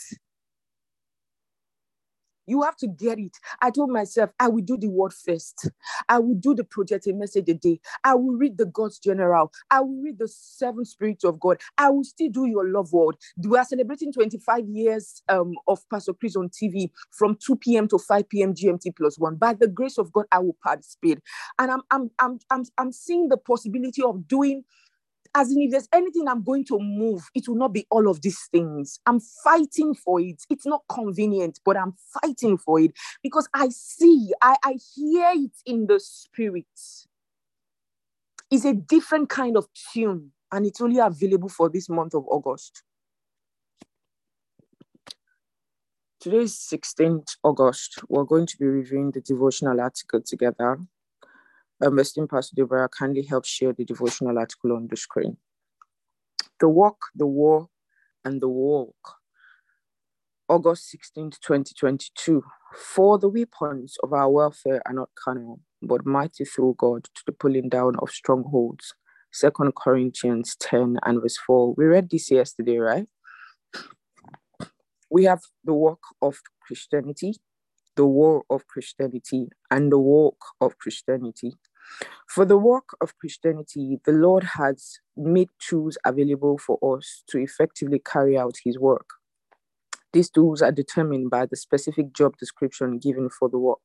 You 2.49 2.63
have 2.63 2.77
to 2.77 2.87
get 2.87 3.19
it. 3.19 3.37
I 3.61 3.71
told 3.71 3.91
myself, 3.91 4.31
I 4.39 4.49
will 4.49 4.63
do 4.63 4.77
the 4.77 4.89
word 4.89 5.13
first. 5.13 5.69
I 6.09 6.19
will 6.19 6.35
do 6.35 6.55
the 6.55 6.65
project 6.65 7.07
a 7.07 7.13
message 7.13 7.49
a 7.49 7.55
day. 7.55 7.79
I 8.03 8.15
will 8.15 8.35
read 8.37 8.57
the 8.57 8.67
God's 8.67 8.99
general. 8.99 9.51
I 9.71 9.81
will 9.81 10.01
read 10.03 10.19
the 10.19 10.27
seven 10.27 10.85
spirits 10.85 11.23
of 11.23 11.39
God. 11.39 11.59
I 11.77 11.89
will 11.89 12.03
still 12.05 12.29
do 12.31 12.47
your 12.47 12.67
love 12.69 12.93
world. 12.93 13.15
We 13.37 13.57
are 13.57 13.65
celebrating 13.65 14.13
25 14.13 14.67
years 14.69 15.23
um, 15.29 15.53
of 15.67 15.79
Pastor 15.89 16.13
Chris 16.13 16.35
on 16.35 16.49
TV 16.49 16.91
from 17.11 17.37
2 17.45 17.57
p.m. 17.57 17.87
to 17.89 17.99
5 17.99 18.29
p.m. 18.29 18.53
GMT 18.53 18.95
plus 18.97 19.19
one. 19.19 19.35
By 19.35 19.53
the 19.53 19.67
grace 19.67 19.97
of 19.97 20.11
God, 20.13 20.25
I 20.31 20.39
will 20.39 20.57
participate. 20.63 21.19
And 21.59 21.71
I'm, 21.71 21.81
I'm, 21.91 22.11
I'm, 22.19 22.39
I'm, 22.51 22.63
I'm 22.77 22.91
seeing 22.91 23.29
the 23.29 23.37
possibility 23.37 24.03
of 24.03 24.27
doing 24.27 24.63
as 25.39 25.51
in 25.53 25.61
if 25.61 25.71
there's 25.71 25.87
anything 25.93 26.27
I'm 26.27 26.43
going 26.43 26.65
to 26.65 26.77
move, 26.77 27.23
it 27.33 27.47
will 27.47 27.55
not 27.55 27.71
be 27.71 27.87
all 27.89 28.09
of 28.09 28.21
these 28.21 28.49
things. 28.51 28.99
I'm 29.05 29.21
fighting 29.21 29.95
for 29.95 30.19
it. 30.19 30.43
It's 30.49 30.65
not 30.65 30.81
convenient, 30.89 31.61
but 31.63 31.77
I'm 31.77 31.93
fighting 32.21 32.57
for 32.57 32.81
it 32.81 32.91
because 33.23 33.47
I 33.53 33.69
see, 33.69 34.33
I, 34.41 34.57
I 34.65 34.75
hear 34.95 35.31
it 35.35 35.53
in 35.65 35.87
the 35.87 35.97
spirit. 36.01 36.65
It's 38.51 38.65
a 38.65 38.73
different 38.73 39.29
kind 39.29 39.55
of 39.55 39.67
tune, 39.93 40.33
and 40.51 40.65
it's 40.65 40.81
only 40.81 40.99
available 40.99 41.49
for 41.49 41.69
this 41.69 41.87
month 41.87 42.15
of 42.15 42.25
August. 42.27 42.83
Today 46.19 46.39
is 46.39 46.55
16th 46.55 47.37
August. 47.43 47.99
We're 48.09 48.25
going 48.25 48.45
to 48.47 48.57
be 48.57 48.65
reviewing 48.65 49.11
the 49.11 49.21
devotional 49.21 49.79
article 49.79 50.21
together 50.21 50.79
um, 51.82 51.99
esteemed 51.99 52.30
Pastor 52.30 52.55
Deborah 52.55 52.89
kindly 52.89 53.23
help 53.23 53.45
share 53.45 53.73
the 53.73 53.86
devotional 53.86 54.38
article 54.38 54.73
on 54.73 54.88
the 54.88 54.97
screen. 54.97 55.38
The 56.59 56.67
Walk, 56.67 56.97
the 57.15 57.27
War, 57.27 57.69
and 58.25 58.41
the 58.41 58.49
Walk. 58.49 58.95
August 60.49 60.93
16th, 60.93 61.39
2022. 61.39 62.43
For 62.75 63.17
the 63.17 63.30
weapons 63.30 63.97
of 64.03 64.13
our 64.13 64.30
warfare 64.30 64.82
are 64.86 64.93
not 64.93 65.09
carnal, 65.15 65.61
but 65.82 66.05
mighty 66.05 66.43
through 66.43 66.75
God 66.77 67.03
to 67.03 67.21
the 67.25 67.32
pulling 67.32 67.69
down 67.69 67.95
of 67.99 68.09
strongholds. 68.09 68.93
Second 69.32 69.75
Corinthians 69.75 70.55
10 70.59 70.97
and 71.03 71.21
verse 71.21 71.38
4. 71.38 71.75
We 71.77 71.86
read 71.86 72.09
this 72.09 72.32
yesterday, 72.32 72.77
right? 72.77 73.07
We 75.09 75.23
have 75.25 75.41
the 75.63 75.73
walk 75.73 76.01
of 76.21 76.39
Christianity, 76.61 77.36
the 77.95 78.05
war 78.05 78.43
of 78.49 78.67
Christianity, 78.67 79.49
and 79.71 79.91
the 79.91 79.99
walk 79.99 80.38
of 80.61 80.77
Christianity. 80.77 81.57
For 82.27 82.45
the 82.45 82.57
work 82.57 82.89
of 83.01 83.17
Christianity, 83.17 83.99
the 84.05 84.11
Lord 84.11 84.43
has 84.43 84.99
made 85.17 85.49
tools 85.59 85.97
available 86.05 86.57
for 86.57 86.77
us 86.95 87.23
to 87.29 87.39
effectively 87.39 87.99
carry 87.99 88.37
out 88.37 88.57
his 88.63 88.77
work. 88.77 89.09
These 90.13 90.29
tools 90.29 90.61
are 90.61 90.71
determined 90.71 91.29
by 91.29 91.45
the 91.45 91.55
specific 91.55 92.13
job 92.13 92.37
description 92.37 92.97
given 92.97 93.29
for 93.29 93.49
the 93.49 93.59
work. 93.59 93.79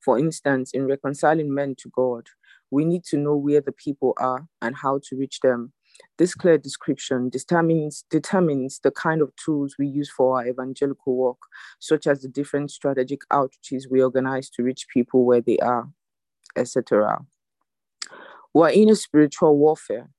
For 0.00 0.18
instance, 0.18 0.70
in 0.72 0.86
reconciling 0.86 1.52
men 1.52 1.74
to 1.78 1.90
God, 1.90 2.26
we 2.70 2.84
need 2.84 3.04
to 3.04 3.16
know 3.16 3.36
where 3.36 3.60
the 3.60 3.72
people 3.72 4.14
are 4.18 4.46
and 4.62 4.76
how 4.76 5.00
to 5.04 5.16
reach 5.16 5.40
them. 5.40 5.72
This 6.16 6.34
clear 6.34 6.58
description 6.58 7.28
determines, 7.28 8.04
determines 8.10 8.80
the 8.82 8.90
kind 8.90 9.20
of 9.20 9.34
tools 9.36 9.76
we 9.78 9.86
use 9.86 10.10
for 10.10 10.38
our 10.38 10.46
evangelical 10.46 11.16
work, 11.16 11.38
such 11.80 12.06
as 12.06 12.20
the 12.20 12.28
different 12.28 12.70
strategic 12.70 13.20
outreaches 13.30 13.90
we 13.90 14.02
organize 14.02 14.48
to 14.50 14.62
reach 14.62 14.86
people 14.92 15.24
where 15.24 15.40
they 15.40 15.58
are, 15.58 15.88
etc. 16.56 17.24
We're 18.54 18.70
in 18.70 18.88
a 18.88 18.96
spiritual 18.96 19.58
warfare. 19.58 20.10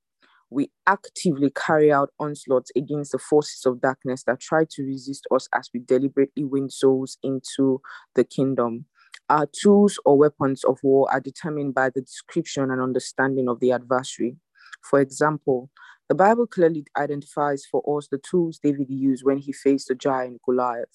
We 0.50 0.70
actively 0.86 1.50
carry 1.50 1.92
out 1.92 2.10
onslaughts 2.18 2.70
against 2.76 3.12
the 3.12 3.18
forces 3.18 3.64
of 3.66 3.80
darkness 3.80 4.24
that 4.24 4.40
try 4.40 4.64
to 4.70 4.82
resist 4.82 5.26
us 5.30 5.48
as 5.54 5.70
we 5.72 5.80
deliberately 5.80 6.44
win 6.44 6.70
souls 6.70 7.18
into 7.22 7.80
the 8.14 8.24
kingdom. 8.24 8.86
Our 9.28 9.46
tools 9.46 9.98
or 10.04 10.18
weapons 10.18 10.64
of 10.64 10.78
war 10.82 11.10
are 11.12 11.20
determined 11.20 11.74
by 11.74 11.90
the 11.90 12.00
description 12.00 12.70
and 12.70 12.80
understanding 12.80 13.48
of 13.48 13.60
the 13.60 13.72
adversary. 13.72 14.36
For 14.82 15.00
example, 15.00 15.70
the 16.08 16.14
Bible 16.16 16.46
clearly 16.46 16.84
identifies 16.96 17.64
for 17.70 17.82
us 17.96 18.08
the 18.10 18.18
tools 18.18 18.58
David 18.62 18.90
used 18.90 19.24
when 19.24 19.38
he 19.38 19.52
faced 19.52 19.88
the 19.88 19.94
giant 19.94 20.40
Goliath 20.44 20.88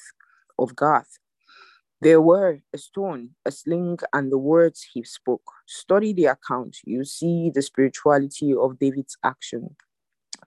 of 0.59 0.75
Gath 0.75 1.19
there 2.01 2.21
were 2.21 2.59
a 2.73 2.77
stone, 2.77 3.31
a 3.45 3.51
sling, 3.51 3.99
and 4.13 4.31
the 4.31 4.37
words 4.37 4.85
he 4.93 5.03
spoke. 5.03 5.49
Study 5.65 6.13
the 6.13 6.25
account. 6.25 6.77
You 6.83 7.05
see 7.05 7.51
the 7.53 7.61
spirituality 7.61 8.53
of 8.53 8.79
David's 8.79 9.17
action. 9.23 9.75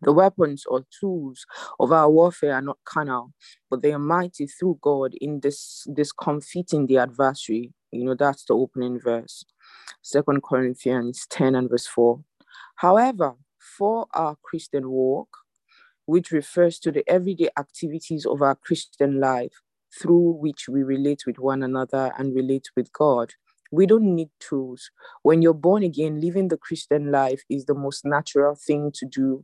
The 0.02 0.12
weapons 0.12 0.64
or 0.68 0.84
tools 1.00 1.44
of 1.80 1.90
our 1.90 2.08
warfare 2.08 2.54
are 2.54 2.62
not 2.62 2.78
carnal, 2.84 3.32
but 3.68 3.82
they 3.82 3.92
are 3.92 3.98
mighty 3.98 4.46
through 4.46 4.78
God 4.80 5.14
in 5.20 5.40
this 5.40 5.86
discomfiting 5.92 6.86
the 6.86 6.98
adversary. 6.98 7.72
You 7.90 8.04
know, 8.04 8.14
that's 8.14 8.44
the 8.44 8.54
opening 8.54 9.00
verse. 9.00 9.44
Second 10.02 10.42
Corinthians 10.42 11.26
10 11.30 11.54
and 11.54 11.68
verse 11.68 11.86
4. 11.86 12.20
However, 12.76 13.34
for 13.58 14.06
our 14.14 14.36
Christian 14.42 14.90
walk, 14.90 15.28
which 16.06 16.30
refers 16.30 16.78
to 16.78 16.92
the 16.92 17.04
everyday 17.08 17.48
activities 17.58 18.24
of 18.24 18.40
our 18.40 18.54
Christian 18.54 19.18
life, 19.18 19.60
through 19.96 20.32
which 20.32 20.68
we 20.68 20.82
relate 20.82 21.22
with 21.26 21.38
one 21.38 21.62
another 21.62 22.12
and 22.18 22.34
relate 22.34 22.68
with 22.76 22.92
God. 22.92 23.32
We 23.70 23.86
don't 23.86 24.14
need 24.14 24.30
tools. 24.40 24.90
When 25.22 25.42
you're 25.42 25.54
born 25.54 25.82
again, 25.82 26.20
living 26.20 26.48
the 26.48 26.56
Christian 26.56 27.10
life 27.10 27.42
is 27.50 27.66
the 27.66 27.74
most 27.74 28.04
natural 28.04 28.54
thing 28.54 28.92
to 28.94 29.06
do 29.06 29.42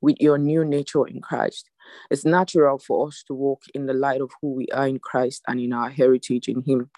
with 0.00 0.16
your 0.20 0.38
new 0.38 0.64
nature 0.64 1.06
in 1.06 1.20
Christ. 1.20 1.70
It's 2.10 2.24
natural 2.24 2.78
for 2.78 3.08
us 3.08 3.24
to 3.26 3.34
walk 3.34 3.62
in 3.74 3.86
the 3.86 3.94
light 3.94 4.20
of 4.20 4.30
who 4.40 4.52
we 4.52 4.66
are 4.68 4.86
in 4.86 4.98
Christ 4.98 5.42
and 5.48 5.58
in 5.60 5.72
our 5.72 5.90
heritage 5.90 6.48
in 6.48 6.62
Him. 6.62 6.90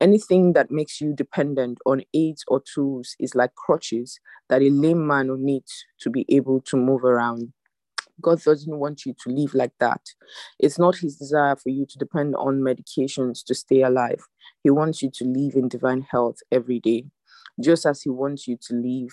Anything 0.00 0.52
that 0.54 0.70
makes 0.70 1.00
you 1.00 1.14
dependent 1.14 1.78
on 1.86 2.02
aids 2.12 2.44
or 2.48 2.60
tools 2.60 3.14
is 3.20 3.34
like 3.34 3.54
crutches 3.54 4.18
that 4.48 4.62
a 4.62 4.68
lame 4.68 5.06
man 5.06 5.28
will 5.28 5.38
need 5.38 5.64
to 6.00 6.10
be 6.10 6.26
able 6.28 6.60
to 6.62 6.76
move 6.76 7.04
around. 7.04 7.52
God 8.20 8.42
doesn't 8.42 8.78
want 8.78 9.06
you 9.06 9.14
to 9.24 9.30
live 9.30 9.54
like 9.54 9.72
that. 9.80 10.00
It's 10.58 10.78
not 10.78 10.96
His 10.96 11.16
desire 11.16 11.56
for 11.56 11.70
you 11.70 11.86
to 11.86 11.98
depend 11.98 12.34
on 12.36 12.60
medications 12.60 13.44
to 13.46 13.54
stay 13.54 13.82
alive. 13.82 14.22
He 14.62 14.70
wants 14.70 15.02
you 15.02 15.10
to 15.14 15.24
live 15.24 15.54
in 15.54 15.68
divine 15.68 16.06
health 16.10 16.36
every 16.50 16.80
day, 16.80 17.06
just 17.60 17.86
as 17.86 18.02
He 18.02 18.10
wants 18.10 18.46
you 18.46 18.56
to 18.68 18.74
live 18.74 19.10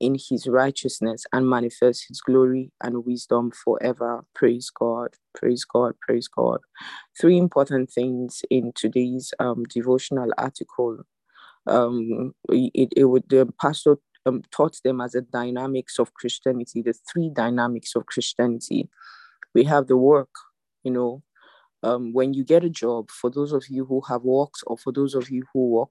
in 0.00 0.16
His 0.28 0.46
righteousness 0.46 1.24
and 1.32 1.48
manifest 1.48 2.06
His 2.08 2.20
glory 2.20 2.72
and 2.82 3.04
wisdom 3.04 3.50
forever. 3.52 4.24
Praise 4.34 4.70
God, 4.70 5.14
praise 5.34 5.64
God, 5.64 5.94
praise 6.00 6.28
God. 6.28 6.58
Three 7.20 7.38
important 7.38 7.90
things 7.90 8.42
in 8.50 8.72
today's 8.74 9.32
um, 9.38 9.64
devotional 9.64 10.30
article. 10.36 10.98
Um, 11.66 12.34
it, 12.48 12.92
it 12.96 13.04
would 13.04 13.28
the 13.28 13.48
pastor 13.60 13.98
um, 14.26 14.42
taught 14.50 14.78
them 14.84 15.00
as 15.00 15.12
the 15.12 15.22
dynamics 15.22 15.98
of 15.98 16.14
Christianity, 16.14 16.82
the 16.82 16.94
three 17.12 17.30
dynamics 17.30 17.94
of 17.96 18.06
Christianity. 18.06 18.88
We 19.54 19.64
have 19.64 19.86
the 19.86 19.96
work, 19.96 20.30
you 20.84 20.92
know, 20.92 21.22
um, 21.82 22.12
when 22.12 22.34
you 22.34 22.44
get 22.44 22.64
a 22.64 22.70
job, 22.70 23.10
for 23.10 23.30
those 23.30 23.52
of 23.52 23.64
you 23.68 23.84
who 23.84 24.00
have 24.08 24.22
worked 24.22 24.62
or 24.66 24.78
for 24.78 24.92
those 24.92 25.14
of 25.14 25.30
you 25.30 25.44
who 25.52 25.68
work, 25.68 25.90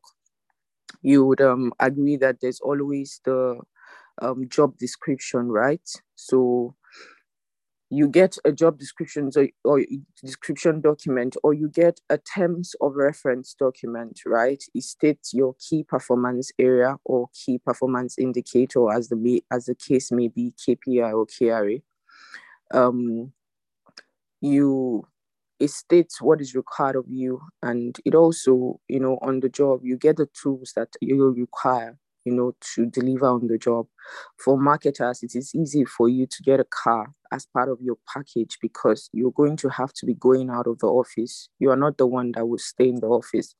you 1.01 1.25
would 1.25 1.41
um, 1.41 1.73
agree 1.79 2.17
that 2.17 2.37
there's 2.41 2.59
always 2.61 3.21
the 3.25 3.59
um, 4.21 4.47
job 4.49 4.77
description, 4.77 5.49
right? 5.49 5.87
So 6.15 6.75
you 7.91 8.07
get 8.07 8.37
a 8.45 8.53
job 8.53 8.79
description 8.79 9.29
or, 9.65 9.83
description 10.23 10.79
document 10.79 11.35
or 11.43 11.53
you 11.53 11.67
get 11.67 11.99
a 12.09 12.17
terms 12.17 12.73
of 12.79 12.95
reference 12.95 13.53
document 13.53 14.21
right? 14.25 14.63
It 14.73 14.83
states 14.83 15.33
your 15.33 15.55
key 15.59 15.83
performance 15.83 16.51
area 16.57 16.95
or 17.03 17.27
key 17.33 17.59
performance 17.59 18.17
indicator 18.17 18.89
as 18.91 19.09
the 19.09 19.43
as 19.51 19.65
the 19.65 19.75
case 19.75 20.09
may 20.11 20.29
be 20.29 20.53
kpi 20.57 21.13
or 21.13 21.27
kra 21.27 21.81
um, 22.73 23.33
you 24.39 25.05
it 25.59 25.69
states 25.69 26.21
what 26.21 26.41
is 26.41 26.55
required 26.55 26.95
of 26.95 27.05
you 27.09 27.41
and 27.61 27.97
it 28.05 28.15
also 28.15 28.79
you 28.87 28.99
know 28.99 29.19
on 29.21 29.41
the 29.41 29.49
job 29.49 29.81
you 29.83 29.97
get 29.97 30.15
the 30.15 30.29
tools 30.41 30.71
that 30.75 30.89
you 31.01 31.29
require 31.29 31.97
you 32.25 32.33
know, 32.33 32.53
to 32.75 32.85
deliver 32.85 33.27
on 33.27 33.47
the 33.47 33.57
job. 33.57 33.87
For 34.37 34.57
marketers, 34.57 35.23
it 35.23 35.35
is 35.35 35.53
easy 35.55 35.85
for 35.85 36.09
you 36.09 36.25
to 36.27 36.43
get 36.43 36.59
a 36.59 36.65
car 36.65 37.13
as 37.31 37.45
part 37.45 37.69
of 37.69 37.79
your 37.81 37.97
package 38.11 38.57
because 38.61 39.09
you're 39.13 39.31
going 39.31 39.57
to 39.57 39.69
have 39.69 39.93
to 39.93 40.05
be 40.05 40.13
going 40.13 40.49
out 40.49 40.67
of 40.67 40.79
the 40.79 40.87
office. 40.87 41.49
You 41.59 41.71
are 41.71 41.77
not 41.77 41.97
the 41.97 42.07
one 42.07 42.31
that 42.33 42.47
will 42.47 42.59
stay 42.59 42.89
in 42.89 42.99
the 42.99 43.07
office. 43.07 43.55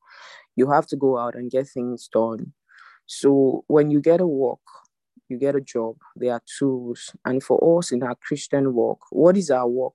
You 0.56 0.70
have 0.72 0.88
to 0.88 0.96
go 0.96 1.18
out 1.18 1.36
and 1.36 1.50
get 1.50 1.68
things 1.68 2.10
done. 2.12 2.54
So 3.06 3.64
when 3.68 3.92
you 3.92 4.02
get 4.02 4.22
a 4.22 4.28
work, 4.28 4.60
you 5.30 5.38
get 5.38 5.56
a 5.56 5.62
job, 5.62 5.96
there 6.16 6.34
are 6.34 6.42
tools. 6.60 7.12
And 7.26 7.42
for 7.42 7.80
us 7.80 7.92
in 7.92 8.04
our 8.04 8.16
Christian 8.16 8.74
walk, 8.74 9.00
what 9.12 9.38
is 9.38 9.50
our 9.50 9.68
work? 9.68 9.94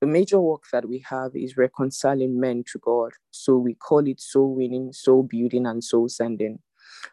the 0.00 0.06
major 0.06 0.40
work 0.40 0.64
that 0.72 0.88
we 0.88 1.04
have 1.08 1.30
is 1.34 1.56
reconciling 1.56 2.38
men 2.38 2.64
to 2.72 2.78
God. 2.78 3.12
So 3.30 3.56
we 3.56 3.74
call 3.74 4.06
it 4.06 4.20
soul 4.20 4.54
winning, 4.54 4.92
soul 4.92 5.22
building, 5.22 5.66
and 5.66 5.82
soul 5.82 6.08
sending. 6.08 6.58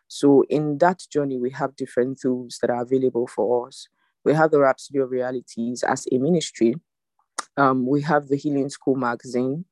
So 0.07 0.43
in 0.49 0.77
that 0.79 1.03
journey, 1.11 1.37
we 1.37 1.51
have 1.51 1.75
different 1.75 2.19
tools 2.21 2.59
that 2.61 2.69
are 2.69 2.81
available 2.81 3.27
for 3.27 3.67
us. 3.67 3.87
We 4.23 4.33
have 4.33 4.51
the 4.51 4.59
Rhapsody 4.59 4.99
of 4.99 5.11
Realities 5.11 5.83
as 5.83 6.05
a 6.11 6.17
ministry. 6.17 6.75
Um, 7.57 7.85
we 7.85 8.01
have 8.01 8.27
the 8.27 8.37
Healing 8.37 8.69
School 8.69 8.95
magazine 8.95 9.65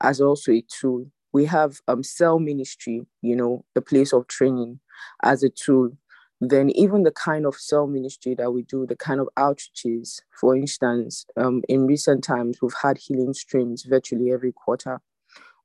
as 0.00 0.20
also 0.20 0.52
a 0.52 0.64
tool. 0.68 1.06
We 1.32 1.44
have 1.44 1.80
um, 1.88 2.02
Cell 2.02 2.38
Ministry, 2.38 3.06
you 3.20 3.36
know, 3.36 3.64
the 3.74 3.82
place 3.82 4.12
of 4.12 4.26
training 4.28 4.80
as 5.22 5.42
a 5.42 5.50
tool 5.50 5.90
then 6.40 6.70
even 6.70 7.02
the 7.02 7.10
kind 7.10 7.46
of 7.46 7.56
cell 7.56 7.86
ministry 7.86 8.34
that 8.36 8.52
we 8.52 8.62
do, 8.62 8.86
the 8.86 8.96
kind 8.96 9.20
of 9.20 9.28
outreaches, 9.36 10.20
for 10.40 10.54
instance, 10.54 11.26
um, 11.36 11.62
in 11.68 11.86
recent 11.86 12.22
times, 12.22 12.58
we've 12.62 12.74
had 12.80 12.98
healing 12.98 13.32
streams 13.32 13.84
virtually 13.84 14.30
every 14.30 14.52
quarter. 14.52 15.00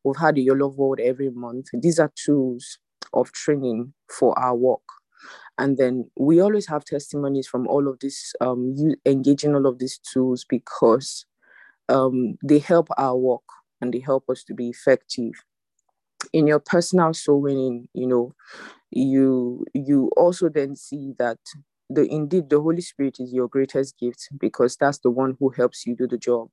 We've 0.03 0.17
had 0.17 0.37
Your 0.37 0.57
Love 0.57 0.77
World 0.77 0.99
every 0.99 1.29
month. 1.29 1.67
These 1.73 1.99
are 1.99 2.11
tools 2.15 2.79
of 3.13 3.31
training 3.31 3.93
for 4.09 4.37
our 4.39 4.55
work. 4.55 4.81
And 5.57 5.77
then 5.77 6.09
we 6.19 6.41
always 6.41 6.67
have 6.67 6.85
testimonies 6.85 7.47
from 7.47 7.67
all 7.67 7.87
of 7.87 7.99
this, 7.99 8.33
um, 8.41 8.73
you 8.75 8.95
engaging 9.05 9.55
all 9.55 9.67
of 9.67 9.79
these 9.79 9.99
tools 10.13 10.45
because 10.49 11.25
um, 11.89 12.37
they 12.43 12.59
help 12.59 12.89
our 12.97 13.17
work 13.17 13.43
and 13.81 13.93
they 13.93 13.99
help 13.99 14.25
us 14.29 14.43
to 14.45 14.53
be 14.53 14.69
effective. 14.69 15.33
In 16.31 16.47
your 16.47 16.59
personal 16.59 17.13
soul 17.13 17.41
winning, 17.41 17.87
you 17.93 18.07
know, 18.07 18.33
you 18.91 19.65
you 19.73 20.11
also 20.17 20.49
then 20.49 20.75
see 20.75 21.13
that 21.19 21.39
the 21.89 22.03
indeed 22.11 22.49
the 22.49 22.61
holy 22.61 22.81
spirit 22.81 23.17
is 23.19 23.33
your 23.33 23.47
greatest 23.49 23.97
gift 23.99 24.29
because 24.39 24.77
that's 24.77 24.99
the 24.99 25.11
one 25.11 25.37
who 25.39 25.49
helps 25.49 25.85
you 25.87 25.95
do 25.95 26.07
the 26.07 26.17
job 26.17 26.49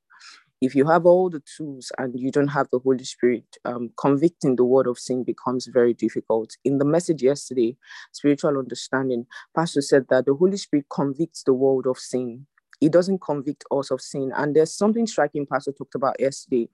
if 0.61 0.75
you 0.75 0.87
have 0.87 1.07
all 1.07 1.31
the 1.31 1.43
tools 1.57 1.91
and 1.99 2.19
you 2.19 2.31
don't 2.31 2.49
have 2.49 2.69
the 2.71 2.79
holy 2.79 3.05
spirit 3.05 3.57
um, 3.65 3.91
convicting 3.97 4.57
the 4.57 4.65
word 4.65 4.87
of 4.87 4.99
sin 4.99 5.25
becomes 5.25 5.67
very 5.67 5.95
difficult. 5.95 6.57
In 6.65 6.79
the 6.79 6.85
message 6.85 7.23
yesterday 7.23 7.77
spiritual 8.13 8.59
understanding 8.59 9.27
pastor 9.55 9.81
said 9.81 10.07
that 10.11 10.27
the 10.27 10.35
holy 10.35 10.57
spirit 10.57 10.87
convicts 10.91 11.43
the 11.45 11.55
world 11.55 11.87
of 11.87 11.99
sin. 11.99 12.47
It 12.81 12.93
doesn't 12.93 13.21
convict 13.21 13.65
us 13.71 13.91
of 13.91 14.01
sin. 14.01 14.33
And 14.35 14.57
there's 14.57 14.73
something 14.75 15.07
striking 15.07 15.47
pastor 15.47 15.73
talked 15.73 15.95
about 15.95 16.17
yesterday 16.19 16.69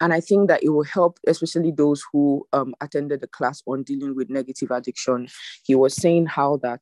and 0.00 0.14
I 0.14 0.20
think 0.20 0.48
that 0.48 0.62
it 0.62 0.70
will 0.70 0.84
help, 0.84 1.18
especially 1.26 1.72
those 1.72 2.02
who 2.10 2.46
um, 2.54 2.74
attended 2.80 3.20
the 3.20 3.26
class 3.26 3.62
on 3.66 3.82
dealing 3.82 4.16
with 4.16 4.30
negative 4.30 4.70
addiction. 4.70 5.28
He 5.64 5.74
was 5.74 5.94
saying 5.94 6.26
how 6.26 6.56
that 6.62 6.80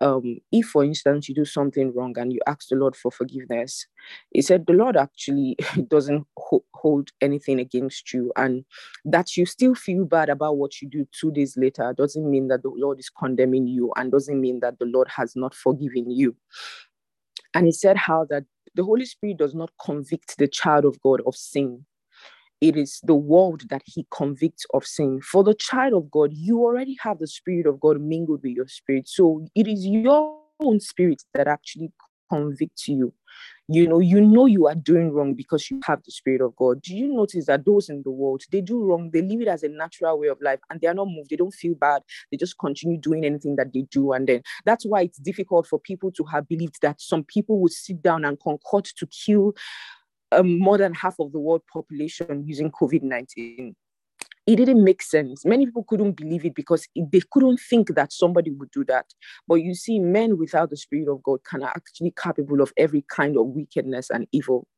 um, 0.00 0.38
if, 0.52 0.66
for 0.66 0.82
instance, 0.82 1.28
you 1.28 1.34
do 1.34 1.44
something 1.44 1.92
wrong 1.94 2.18
and 2.18 2.32
you 2.32 2.40
ask 2.46 2.68
the 2.68 2.76
Lord 2.76 2.96
for 2.96 3.10
forgiveness, 3.10 3.86
he 4.30 4.40
said 4.40 4.64
the 4.66 4.72
Lord 4.72 4.96
actually 4.96 5.56
doesn't 5.88 6.26
ho- 6.38 6.64
hold 6.74 7.10
anything 7.20 7.60
against 7.60 8.14
you, 8.14 8.32
and 8.36 8.64
that 9.04 9.36
you 9.36 9.44
still 9.44 9.74
feel 9.74 10.06
bad 10.06 10.30
about 10.30 10.56
what 10.56 10.80
you 10.80 10.88
do 10.88 11.06
two 11.12 11.30
days 11.32 11.56
later 11.58 11.94
doesn't 11.96 12.30
mean 12.30 12.48
that 12.48 12.62
the 12.62 12.72
Lord 12.74 12.98
is 12.98 13.10
condemning 13.10 13.66
you, 13.66 13.92
and 13.96 14.10
doesn't 14.10 14.40
mean 14.40 14.60
that 14.60 14.78
the 14.78 14.86
Lord 14.86 15.08
has 15.08 15.36
not 15.36 15.54
forgiven 15.54 16.10
you. 16.10 16.34
And 17.54 17.66
he 17.66 17.72
said 17.72 17.98
how 17.98 18.24
that 18.30 18.44
the 18.74 18.84
Holy 18.84 19.04
Spirit 19.04 19.38
does 19.38 19.54
not 19.54 19.70
convict 19.82 20.38
the 20.38 20.48
child 20.48 20.86
of 20.86 21.00
God 21.00 21.20
of 21.26 21.36
sin 21.36 21.84
it 22.60 22.76
is 22.76 23.00
the 23.04 23.14
world 23.14 23.68
that 23.68 23.82
he 23.84 24.06
convicts 24.10 24.64
of 24.72 24.86
sin. 24.86 25.20
For 25.20 25.44
the 25.44 25.54
child 25.54 25.92
of 25.94 26.10
God, 26.10 26.30
you 26.32 26.60
already 26.60 26.96
have 27.00 27.18
the 27.18 27.26
Spirit 27.26 27.66
of 27.66 27.80
God 27.80 28.00
mingled 28.00 28.42
with 28.42 28.52
your 28.52 28.68
spirit. 28.68 29.08
So 29.08 29.46
it 29.54 29.68
is 29.68 29.84
your 29.86 30.38
own 30.60 30.80
spirit 30.80 31.22
that 31.34 31.48
actually 31.48 31.92
convicts 32.30 32.88
you. 32.88 33.12
You 33.68 33.88
know, 33.88 33.98
you 33.98 34.20
know 34.20 34.46
you 34.46 34.68
are 34.68 34.76
doing 34.76 35.10
wrong 35.10 35.34
because 35.34 35.70
you 35.70 35.80
have 35.84 36.00
the 36.04 36.12
Spirit 36.12 36.40
of 36.40 36.54
God. 36.54 36.80
Do 36.82 36.94
you 36.94 37.12
notice 37.12 37.46
that 37.46 37.64
those 37.66 37.88
in 37.88 38.02
the 38.04 38.12
world, 38.12 38.42
they 38.52 38.60
do 38.60 38.82
wrong, 38.82 39.10
they 39.12 39.22
live 39.22 39.40
it 39.40 39.48
as 39.48 39.64
a 39.64 39.68
natural 39.68 40.20
way 40.20 40.28
of 40.28 40.40
life 40.40 40.60
and 40.70 40.80
they 40.80 40.86
are 40.86 40.94
not 40.94 41.08
moved, 41.08 41.30
they 41.30 41.36
don't 41.36 41.52
feel 41.52 41.74
bad, 41.74 42.02
they 42.30 42.36
just 42.36 42.58
continue 42.58 42.96
doing 42.96 43.24
anything 43.24 43.56
that 43.56 43.72
they 43.74 43.82
do. 43.90 44.12
And 44.12 44.28
then 44.28 44.42
that's 44.64 44.86
why 44.86 45.02
it's 45.02 45.18
difficult 45.18 45.66
for 45.66 45.80
people 45.80 46.12
to 46.12 46.24
have 46.24 46.48
believed 46.48 46.80
that 46.82 47.00
some 47.00 47.24
people 47.24 47.58
would 47.60 47.72
sit 47.72 48.00
down 48.02 48.24
and 48.24 48.38
concord 48.38 48.84
to 48.96 49.06
kill 49.06 49.54
um, 50.32 50.58
more 50.58 50.78
than 50.78 50.94
half 50.94 51.16
of 51.18 51.32
the 51.32 51.38
world 51.38 51.62
population 51.72 52.44
using 52.46 52.70
COVID 52.70 53.02
19. 53.02 53.74
It 54.46 54.56
didn't 54.56 54.84
make 54.84 55.02
sense. 55.02 55.44
Many 55.44 55.66
people 55.66 55.84
couldn't 55.88 56.12
believe 56.12 56.44
it 56.44 56.54
because 56.54 56.86
they 56.96 57.20
couldn't 57.32 57.58
think 57.68 57.94
that 57.96 58.12
somebody 58.12 58.52
would 58.52 58.70
do 58.70 58.84
that. 58.84 59.06
But 59.48 59.56
you 59.56 59.74
see, 59.74 59.98
men 59.98 60.38
without 60.38 60.70
the 60.70 60.76
Spirit 60.76 61.08
of 61.08 61.22
God 61.24 61.40
can 61.44 61.64
actually 61.64 62.14
capable 62.16 62.60
of 62.60 62.72
every 62.76 63.04
kind 63.08 63.36
of 63.36 63.46
wickedness 63.46 64.08
and 64.08 64.28
evil. 64.30 64.68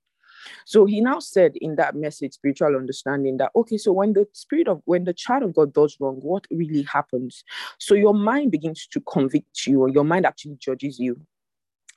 So 0.65 0.87
he 0.87 1.01
now 1.01 1.19
said 1.19 1.53
in 1.57 1.77
that 1.77 1.95
message, 1.95 2.35
spiritual 2.35 2.77
understanding, 2.77 3.37
that 3.39 3.51
okay, 3.57 3.77
so 3.77 3.93
when 3.93 4.13
the 4.13 4.27
spirit 4.33 4.69
of 4.69 4.81
when 4.85 5.05
the 5.05 5.13
child 5.13 5.43
of 5.43 5.55
God 5.55 5.75
does 5.75 5.97
wrong, 6.01 6.17
what 6.23 6.47
really 6.51 6.83
happens? 6.83 7.43
So 7.79 7.95
your 7.95 8.15
mind 8.15 8.53
begins 8.53 8.87
to 8.93 9.01
convict 9.01 9.67
you, 9.67 9.83
or 9.83 9.89
your 9.89 10.05
mind 10.05 10.25
actually 10.25 10.57
judges 10.59 10.99
you 10.99 11.21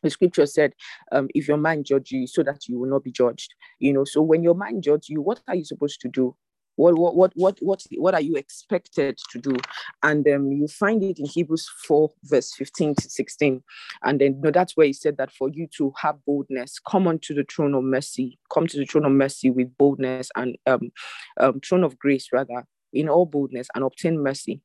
the 0.03 0.09
scripture 0.09 0.45
said 0.45 0.73
um, 1.11 1.27
if 1.35 1.47
your 1.47 1.57
mind 1.57 1.85
judge 1.85 2.11
you 2.11 2.27
so 2.27 2.43
that 2.43 2.67
you 2.67 2.79
will 2.79 2.89
not 2.89 3.03
be 3.03 3.11
judged 3.11 3.53
you 3.81 3.91
know. 3.91 4.05
So 4.05 4.21
when 4.21 4.43
your 4.43 4.55
mind 4.55 4.83
judge 4.83 5.09
you 5.09 5.21
what 5.21 5.41
are 5.47 5.55
you 5.55 5.65
supposed 5.65 5.99
to 6.01 6.07
do? 6.07 6.35
What 6.75 6.97
what 6.97 7.15
what 7.15 7.33
what 7.35 7.57
what, 7.61 7.83
what 7.97 8.13
are 8.13 8.21
you 8.21 8.35
expected 8.35 9.19
to 9.31 9.39
do? 9.39 9.55
And 10.03 10.27
um, 10.27 10.51
you 10.51 10.67
find 10.67 11.03
it 11.03 11.19
in 11.19 11.25
hebrews 11.25 11.69
4 11.85 12.09
verse 12.23 12.53
15 12.53 12.95
to 12.95 13.09
16 13.09 13.63
and 14.03 14.21
then 14.21 14.41
that's 14.53 14.77
where 14.77 14.87
he 14.87 14.93
said 14.93 15.17
that 15.17 15.31
for 15.31 15.49
you 15.49 15.67
to 15.77 15.93
have 15.97 16.23
boldness 16.25 16.79
come 16.79 17.07
onto 17.07 17.33
the 17.33 17.43
throne 17.43 17.73
of 17.73 17.83
mercy 17.83 18.39
come 18.53 18.67
to 18.67 18.77
the 18.77 18.85
throne 18.85 19.05
of 19.05 19.11
mercy 19.11 19.49
with 19.49 19.75
boldness 19.77 20.29
and 20.35 20.57
um, 20.65 20.91
um 21.39 21.59
throne 21.59 21.83
of 21.83 21.99
grace 21.99 22.29
rather 22.31 22.65
in 22.93 23.09
all 23.09 23.25
boldness 23.25 23.67
and 23.75 23.83
obtain 23.83 24.21
mercy 24.21 24.61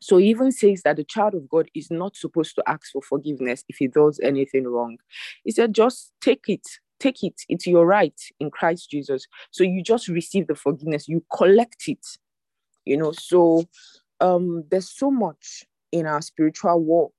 so 0.00 0.16
he 0.18 0.28
even 0.28 0.52
says 0.52 0.82
that 0.82 0.96
the 0.96 1.04
child 1.04 1.34
of 1.34 1.48
God 1.48 1.68
is 1.74 1.90
not 1.90 2.16
supposed 2.16 2.54
to 2.56 2.62
ask 2.66 2.92
for 2.92 3.02
forgiveness 3.02 3.64
if 3.68 3.76
he 3.76 3.88
does 3.88 4.20
anything 4.22 4.66
wrong. 4.66 4.98
He 5.44 5.52
said, 5.52 5.74
just 5.74 6.12
take 6.20 6.44
it, 6.48 6.66
take 7.00 7.22
it. 7.22 7.34
It's 7.48 7.66
your 7.66 7.86
right 7.86 8.18
in 8.40 8.50
Christ 8.50 8.90
Jesus. 8.90 9.26
So 9.50 9.64
you 9.64 9.82
just 9.82 10.08
receive 10.08 10.46
the 10.46 10.54
forgiveness, 10.54 11.08
you 11.08 11.24
collect 11.34 11.88
it. 11.88 12.04
You 12.84 12.96
know, 12.96 13.12
so 13.12 13.64
um 14.20 14.64
there's 14.70 14.90
so 14.90 15.10
much 15.10 15.64
in 15.92 16.06
our 16.06 16.22
spiritual 16.22 16.82
walk 16.82 17.14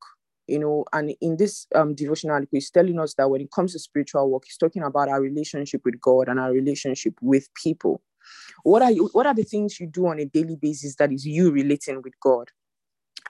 you 0.47 0.57
know 0.57 0.86
and 0.93 1.13
in 1.21 1.38
this 1.38 1.67
um 1.75 1.93
devotional 1.93 2.43
he's 2.51 2.71
telling 2.71 2.99
us 2.99 3.13
that 3.15 3.30
when 3.30 3.41
it 3.41 3.51
comes 3.51 3.73
to 3.73 3.80
spiritual 3.80 4.30
work 4.30 4.43
he's 4.45 4.57
talking 4.57 4.84
about 4.84 5.09
our 5.09 5.21
relationship 5.21 5.82
with 5.86 5.99
god 6.01 6.28
and 6.28 6.39
our 6.39 6.51
relationship 6.51 7.13
with 7.21 7.47
people 7.53 8.01
what 8.63 8.82
are 8.82 8.91
you 8.91 9.09
what 9.13 9.28
are 9.28 9.34
the 9.34 9.43
things 9.43 9.80
you 9.80 9.88
do 9.88 10.07
on 10.07 10.19
a 10.19 10.25
daily 10.25 10.55
basis 10.55 10.95
that 10.95 11.11
is 11.11 11.25
you 11.25 11.51
relating 11.51 12.01
with 12.01 12.13
god 12.21 12.49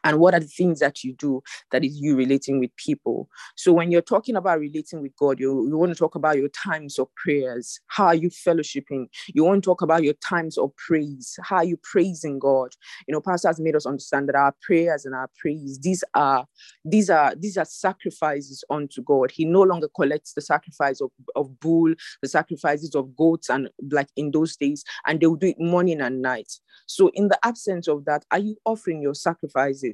and 0.04 0.20
what 0.20 0.34
are 0.34 0.40
the 0.40 0.48
things 0.48 0.80
that 0.80 1.04
you 1.04 1.14
do 1.14 1.42
that 1.72 1.84
is 1.84 2.00
you 2.00 2.16
relating 2.16 2.60
with 2.60 2.76
people. 2.76 3.30
So 3.56 3.74
when 3.74 3.92
you're 3.92 4.02
talking 4.02 4.36
about 4.36 4.60
relating 4.60 5.02
with 5.02 5.16
god 5.18 5.40
you, 5.40 5.68
you 5.68 5.78
want 5.78 5.92
to 5.92 5.98
talk 5.98 6.16
about 6.16 6.38
your 6.38 6.50
times 6.50 7.00
of 7.00 7.14
prayers. 7.16 7.80
How 7.88 8.08
are 8.08 8.16
you 8.16 8.30
fellowshipping? 8.30 9.08
You 9.34 9.44
want 9.44 9.64
to 9.64 9.68
talk 9.68 9.82
about 9.82 10.04
your 10.04 10.16
times 10.16 10.58
of 10.58 10.76
praise. 10.76 11.38
How 11.42 11.58
are 11.58 11.64
you 11.64 11.78
praising 11.84 12.40
god? 12.40 12.70
You 13.08 13.14
know 13.14 13.22
pastor 13.22 13.50
has 13.50 13.60
made 13.60 13.76
us 13.76 13.86
understand 13.86 14.30
that 14.30 14.36
our 14.36 14.54
prayers 14.62 15.06
and 15.06 15.16
our 15.16 15.30
praise 15.40 15.80
these 15.82 16.04
are 16.14 16.46
these 16.86 17.10
are 17.10 17.34
these 17.36 17.58
are 17.58 17.66
sacrifices 17.66 18.64
unto 18.70 19.02
god. 19.02 19.32
He 19.32 19.46
no 19.46 19.62
longer 19.62 19.90
collects 19.96 20.34
the 20.34 20.42
sacrifice 20.42 21.02
of, 21.02 21.12
of 21.36 21.60
bull 21.60 21.94
the 22.22 22.28
sacrifices 22.28 22.96
of 22.96 23.16
goats 23.16 23.50
and 23.50 23.70
like 23.92 24.10
in 24.16 24.32
those 24.32 24.56
days 24.56 24.84
and 25.06 25.20
they 25.20 25.28
will 25.28 25.36
do 25.36 25.48
it 25.48 25.60
morning 25.60 26.02
and 26.02 26.22
night. 26.22 26.52
So 26.86 27.10
in 27.14 27.28
the 27.28 27.40
absence 27.44 27.88
of 27.88 28.06
that 28.06 28.26
are 28.32 28.40
you 28.40 28.58
offering 28.66 29.02
your 29.02 29.14
sacrifices 29.14 29.87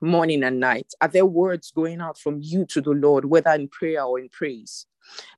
morning 0.00 0.42
and 0.42 0.60
night? 0.60 0.92
Are 1.00 1.08
there 1.08 1.26
words 1.26 1.70
going 1.70 2.00
out 2.00 2.18
from 2.18 2.40
you 2.40 2.64
to 2.66 2.80
the 2.80 2.90
Lord, 2.90 3.24
whether 3.24 3.50
in 3.50 3.68
prayer 3.68 4.02
or 4.02 4.18
in 4.18 4.28
praise? 4.28 4.86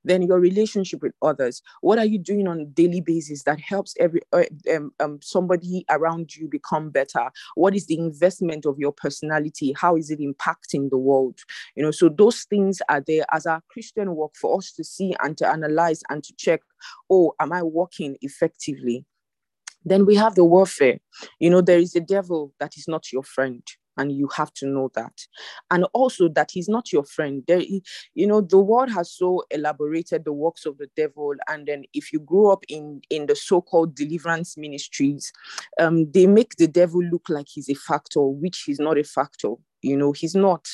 Then 0.03 0.21
your 0.21 0.39
relationship 0.39 1.01
with 1.01 1.13
others. 1.21 1.61
What 1.81 1.97
are 1.97 2.05
you 2.05 2.19
doing 2.19 2.47
on 2.47 2.59
a 2.59 2.65
daily 2.65 3.01
basis 3.01 3.43
that 3.43 3.59
helps 3.59 3.95
every 3.99 4.21
uh, 4.33 4.43
um, 4.73 4.91
um, 4.99 5.19
somebody 5.21 5.85
around 5.89 6.35
you 6.35 6.47
become 6.47 6.89
better? 6.89 7.31
What 7.55 7.75
is 7.75 7.85
the 7.85 7.97
investment 7.97 8.65
of 8.65 8.77
your 8.79 8.91
personality? 8.91 9.73
How 9.77 9.95
is 9.95 10.11
it 10.11 10.19
impacting 10.19 10.89
the 10.89 10.97
world? 10.97 11.39
You 11.75 11.83
know, 11.83 11.91
so 11.91 12.09
those 12.09 12.43
things 12.43 12.81
are 12.89 13.01
there 13.01 13.25
as 13.31 13.45
our 13.45 13.61
Christian 13.69 14.15
work 14.15 14.35
for 14.35 14.57
us 14.57 14.71
to 14.73 14.83
see 14.83 15.15
and 15.23 15.37
to 15.37 15.47
analyze 15.47 16.03
and 16.09 16.23
to 16.23 16.33
check. 16.37 16.61
Oh, 17.09 17.33
am 17.39 17.53
I 17.53 17.63
working 17.63 18.17
effectively? 18.21 19.05
Then 19.83 20.05
we 20.05 20.15
have 20.15 20.35
the 20.35 20.45
warfare. 20.45 20.99
You 21.39 21.49
know, 21.49 21.61
there 21.61 21.79
is 21.79 21.95
a 21.95 22.01
devil 22.01 22.53
that 22.59 22.77
is 22.77 22.87
not 22.87 23.11
your 23.11 23.23
friend 23.23 23.63
and 23.97 24.11
you 24.11 24.27
have 24.35 24.53
to 24.53 24.65
know 24.65 24.89
that. 24.95 25.13
And 25.69 25.85
also 25.93 26.27
that 26.29 26.51
he's 26.51 26.69
not 26.69 26.91
your 26.91 27.03
friend. 27.03 27.43
There 27.47 27.61
you 28.13 28.27
know 28.27 28.41
the 28.41 28.59
world 28.59 28.91
has 28.91 29.11
so 29.11 29.43
elaborated 29.51 30.25
the 30.25 30.33
works 30.33 30.65
of 30.65 30.77
the 30.77 30.89
devil 30.95 31.33
and 31.47 31.67
then 31.67 31.83
if 31.93 32.11
you 32.11 32.19
grow 32.19 32.51
up 32.51 32.63
in 32.67 33.01
in 33.09 33.25
the 33.25 33.35
so-called 33.35 33.95
deliverance 33.95 34.57
ministries 34.57 35.31
um, 35.79 36.09
they 36.11 36.27
make 36.27 36.55
the 36.55 36.67
devil 36.67 37.03
look 37.03 37.27
like 37.29 37.47
he's 37.49 37.69
a 37.69 37.75
factor 37.75 38.21
which 38.21 38.63
he's 38.65 38.79
not 38.79 38.97
a 38.97 39.03
factor. 39.03 39.53
You 39.81 39.97
know 39.97 40.11
he's 40.11 40.35
not. 40.35 40.67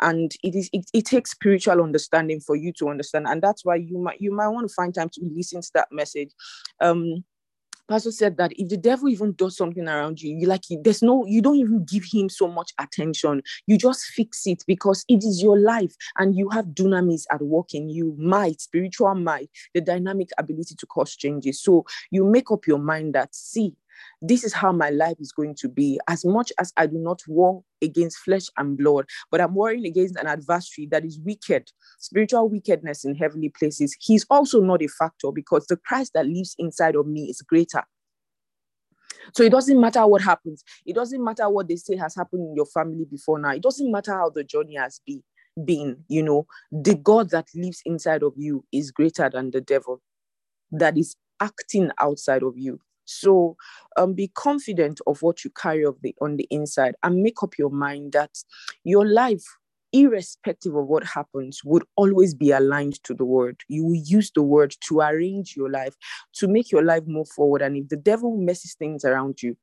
And 0.00 0.32
it 0.42 0.54
is 0.54 0.68
it, 0.72 0.84
it 0.92 1.06
takes 1.06 1.30
spiritual 1.30 1.82
understanding 1.82 2.40
for 2.40 2.56
you 2.56 2.72
to 2.74 2.90
understand. 2.90 3.26
And 3.26 3.40
that's 3.42 3.64
why 3.64 3.76
you 3.76 3.98
might 3.98 4.20
you 4.20 4.32
might 4.32 4.48
want 4.48 4.68
to 4.68 4.74
find 4.74 4.94
time 4.94 5.08
to 5.10 5.20
listen 5.34 5.62
to 5.62 5.70
that 5.74 5.88
message. 5.90 6.30
Um 6.80 7.24
pastor 7.90 8.12
said 8.12 8.36
that 8.36 8.52
if 8.56 8.68
the 8.68 8.76
devil 8.76 9.08
even 9.08 9.32
does 9.32 9.56
something 9.56 9.88
around 9.88 10.22
you 10.22 10.34
you 10.36 10.46
like 10.46 10.62
there's 10.82 11.02
no 11.02 11.26
you 11.26 11.42
don't 11.42 11.56
even 11.56 11.84
give 11.84 12.04
him 12.10 12.28
so 12.28 12.46
much 12.46 12.72
attention. 12.78 13.42
You 13.66 13.76
just 13.76 14.04
fix 14.04 14.46
it 14.46 14.62
because 14.66 15.04
it 15.08 15.24
is 15.24 15.42
your 15.42 15.58
life 15.58 15.94
and 16.16 16.36
you 16.36 16.48
have 16.50 16.66
dunamis 16.66 17.24
at 17.32 17.42
work 17.42 17.74
in 17.74 17.88
you 17.88 18.14
might 18.16 18.60
spiritual 18.60 19.14
might 19.14 19.50
the 19.74 19.80
dynamic 19.80 20.28
ability 20.38 20.76
to 20.76 20.86
cause 20.86 21.16
changes. 21.16 21.60
So 21.62 21.84
you 22.10 22.24
make 22.24 22.50
up 22.50 22.66
your 22.66 22.78
mind 22.78 23.14
that 23.14 23.34
see 23.34 23.74
this 24.22 24.44
is 24.44 24.52
how 24.52 24.72
my 24.72 24.90
life 24.90 25.16
is 25.18 25.32
going 25.32 25.54
to 25.56 25.68
be. 25.68 25.98
As 26.08 26.24
much 26.24 26.52
as 26.58 26.72
I 26.76 26.86
do 26.86 26.98
not 26.98 27.20
war 27.26 27.62
against 27.82 28.18
flesh 28.18 28.46
and 28.56 28.76
blood, 28.76 29.06
but 29.30 29.40
I'm 29.40 29.54
warring 29.54 29.86
against 29.86 30.16
an 30.16 30.26
adversary 30.26 30.86
that 30.90 31.04
is 31.04 31.18
wicked, 31.20 31.70
spiritual 31.98 32.48
wickedness 32.48 33.04
in 33.04 33.14
heavenly 33.14 33.48
places. 33.48 33.96
He's 34.00 34.26
also 34.30 34.60
not 34.60 34.82
a 34.82 34.88
factor 34.88 35.32
because 35.32 35.66
the 35.66 35.76
Christ 35.76 36.12
that 36.14 36.26
lives 36.26 36.54
inside 36.58 36.96
of 36.96 37.06
me 37.06 37.30
is 37.30 37.42
greater. 37.42 37.82
So 39.34 39.42
it 39.42 39.50
doesn't 39.50 39.80
matter 39.80 40.06
what 40.06 40.22
happens. 40.22 40.64
It 40.84 40.94
doesn't 40.94 41.22
matter 41.22 41.48
what 41.48 41.68
they 41.68 41.76
say 41.76 41.96
has 41.96 42.14
happened 42.14 42.42
in 42.42 42.56
your 42.56 42.66
family 42.66 43.04
before 43.10 43.38
now. 43.38 43.50
It 43.50 43.62
doesn't 43.62 43.90
matter 43.90 44.12
how 44.12 44.30
the 44.30 44.44
journey 44.44 44.76
has 44.76 45.00
been. 45.06 45.22
Been, 45.64 46.04
you 46.08 46.22
know, 46.22 46.46
the 46.70 46.94
God 46.94 47.30
that 47.30 47.48
lives 47.54 47.82
inside 47.84 48.22
of 48.22 48.34
you 48.36 48.64
is 48.72 48.92
greater 48.92 49.28
than 49.28 49.50
the 49.50 49.60
devil 49.60 50.00
that 50.70 50.96
is 50.96 51.16
acting 51.40 51.90
outside 51.98 52.44
of 52.44 52.56
you. 52.56 52.80
So 53.10 53.56
um, 53.96 54.14
be 54.14 54.28
confident 54.28 55.00
of 55.06 55.22
what 55.22 55.44
you 55.44 55.50
carry 55.50 55.84
of 55.84 55.96
the, 56.02 56.14
on 56.20 56.36
the 56.36 56.46
inside 56.50 56.94
and 57.02 57.22
make 57.22 57.42
up 57.42 57.58
your 57.58 57.70
mind 57.70 58.12
that 58.12 58.30
your 58.84 59.06
life, 59.06 59.44
irrespective 59.92 60.74
of 60.74 60.86
what 60.86 61.04
happens, 61.04 61.62
would 61.64 61.84
always 61.96 62.34
be 62.34 62.52
aligned 62.52 63.02
to 63.04 63.14
the 63.14 63.24
word. 63.24 63.60
You 63.68 63.84
will 63.84 64.02
use 64.04 64.30
the 64.30 64.42
word 64.42 64.74
to 64.88 65.00
arrange 65.00 65.56
your 65.56 65.70
life, 65.70 65.94
to 66.34 66.48
make 66.48 66.70
your 66.70 66.84
life 66.84 67.02
move 67.06 67.28
forward. 67.28 67.62
And 67.62 67.76
if 67.76 67.88
the 67.88 67.96
devil 67.96 68.36
messes 68.36 68.74
things 68.74 69.04
around 69.04 69.42
you, 69.42 69.56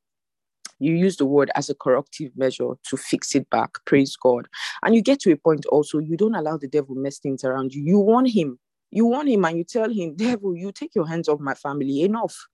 you 0.80 0.93
use 0.93 1.18
the 1.18 1.26
word 1.26 1.50
as 1.56 1.70
a 1.70 1.76
corrective 1.76 2.32
measure 2.36 2.74
to 2.89 2.98
fix 2.98 3.34
it 3.36 3.50
back. 3.50 3.72
Praise 3.86 4.16
God. 4.16 4.48
And 4.84 4.93
you 4.93 5.02
get 5.02 5.20
to 5.22 5.32
a 5.32 5.38
point 5.38 5.66
also, 5.68 6.00
you 6.00 6.18
don't 6.18 6.36
allow 6.36 6.58
the 6.58 6.68
devil 6.68 6.95
mess 6.95 7.18
things 7.20 7.43
around 7.43 7.74
you. 7.74 7.84
You 7.84 8.00
warn 8.00 8.26
him. 8.26 8.60
You 8.91 9.06
warn 9.06 9.28
him 9.28 9.43
and 9.45 9.58
you 9.58 9.64
tell 9.64 9.89
him, 9.89 10.16
Devil, 10.16 10.56
you 10.56 10.72
take 10.72 10.93
your 10.95 11.08
hands 11.08 11.28
off 11.28 11.39
my 11.39 11.56
family. 11.56 12.02
Enough 12.02 12.48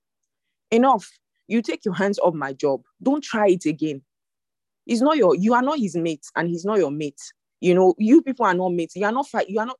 enough. 0.74 1.10
You 1.48 1.62
take 1.62 1.86
your 1.86 1.94
hands 1.94 2.20
off 2.20 2.34
my 2.34 2.54
job. 2.54 2.82
Don't 3.02 3.24
try 3.24 3.50
it 3.50 3.66
again. 3.66 4.02
He's 4.86 5.02
not 5.02 5.18
your, 5.18 5.36
you 5.36 5.54
are 5.54 5.62
not 5.62 5.80
his 5.80 5.96
mate, 5.96 6.26
and 6.36 6.50
he's 6.50 6.66
not 6.66 6.80
your 6.80 6.92
mate. 6.92 7.20
You 7.64 7.74
know, 7.74 7.96
you 7.98 8.22
people 8.22 8.46
are 8.46 8.54
not 8.54 8.74
mates. 8.74 8.96
You 8.98 9.06
are 9.06 9.12
not 9.14 9.26
you 9.48 9.58
are 9.58 9.66
not 9.66 9.80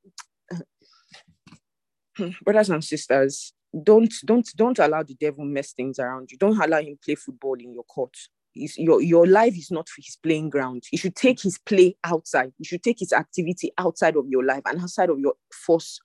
brothers 2.44 2.70
and 2.70 2.82
sisters. 2.82 3.52
Don't 3.82 4.12
don't 4.24 4.48
don't 4.56 4.78
allow 4.78 5.02
the 5.02 5.14
devil 5.14 5.44
mess 5.44 5.72
things 5.72 5.98
around 5.98 6.30
you. 6.30 6.38
Don't 6.38 6.58
allow 6.58 6.80
him 6.80 6.98
play 7.04 7.14
football 7.14 7.56
in 7.60 7.74
your 7.74 7.82
court. 7.84 8.16
Your 8.54 9.02
your 9.02 9.26
life 9.26 9.54
is 9.58 9.70
not 9.70 9.88
his 9.96 10.16
playing 10.22 10.48
ground. 10.48 10.84
You 10.92 10.98
should 10.98 11.14
take 11.14 11.42
his 11.42 11.58
play 11.58 11.94
outside. 12.04 12.52
You 12.58 12.64
should 12.64 12.82
take 12.82 13.00
his 13.00 13.12
activity 13.12 13.70
outside 13.76 14.16
of 14.16 14.28
your 14.28 14.44
life 14.44 14.62
and 14.64 14.80
outside 14.80 15.10
of 15.10 15.18
your 15.18 15.34
force, 15.52 16.00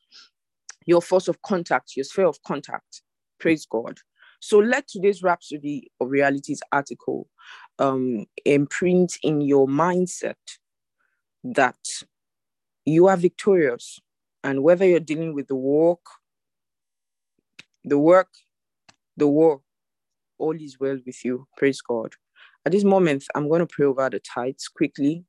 your 0.85 1.01
force 1.01 1.29
of 1.29 1.41
contact, 1.43 1.95
your 1.95 2.03
sphere 2.03 2.27
of 2.27 2.43
contact. 2.43 3.03
Praise 3.39 3.65
God. 3.65 3.99
So 4.39 4.59
let 4.59 4.87
today's 4.87 5.21
Rhapsody 5.21 5.91
of 5.99 6.09
Realities 6.09 6.61
article 6.71 7.27
um, 7.77 8.25
imprint 8.45 9.17
in 9.21 9.41
your 9.41 9.67
mindset 9.67 10.35
that 11.43 11.79
you 12.85 13.07
are 13.07 13.17
victorious. 13.17 13.99
And 14.43 14.63
whether 14.63 14.85
you're 14.85 15.01
dealing 15.01 15.33
with 15.33 15.47
the 15.47 15.55
work, 15.55 15.99
the 17.83 17.99
work, 17.99 18.29
the 19.17 19.27
war, 19.27 19.61
all 20.37 20.55
is 20.55 20.79
well 20.79 20.97
with 21.05 21.25
you. 21.25 21.45
Praise 21.57 21.81
God. 21.81 22.13
At 22.65 22.71
this 22.71 22.85
moment, 22.85 23.25
I'm 23.35 23.49
going 23.49 23.59
to 23.59 23.67
pray 23.67 23.85
over 23.85 24.09
the 24.09 24.19
tithes 24.19 24.67
quickly. 24.67 25.25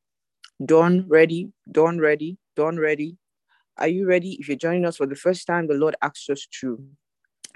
Done, 0.65 1.05
ready, 1.09 1.53
done, 1.71 1.99
ready, 1.99 2.39
done, 2.55 2.79
ready. 2.79 3.17
Are 3.79 3.89
you 3.89 4.07
ready? 4.07 4.37
If 4.39 4.47
you're 4.47 4.57
joining 4.57 4.85
us 4.85 4.99
for 4.99 5.07
the 5.07 5.17
first 5.17 5.47
time, 5.47 5.67
the 5.67 5.75
Lord 5.75 5.97
asks 6.03 6.29
us 6.29 6.47
to 6.61 6.83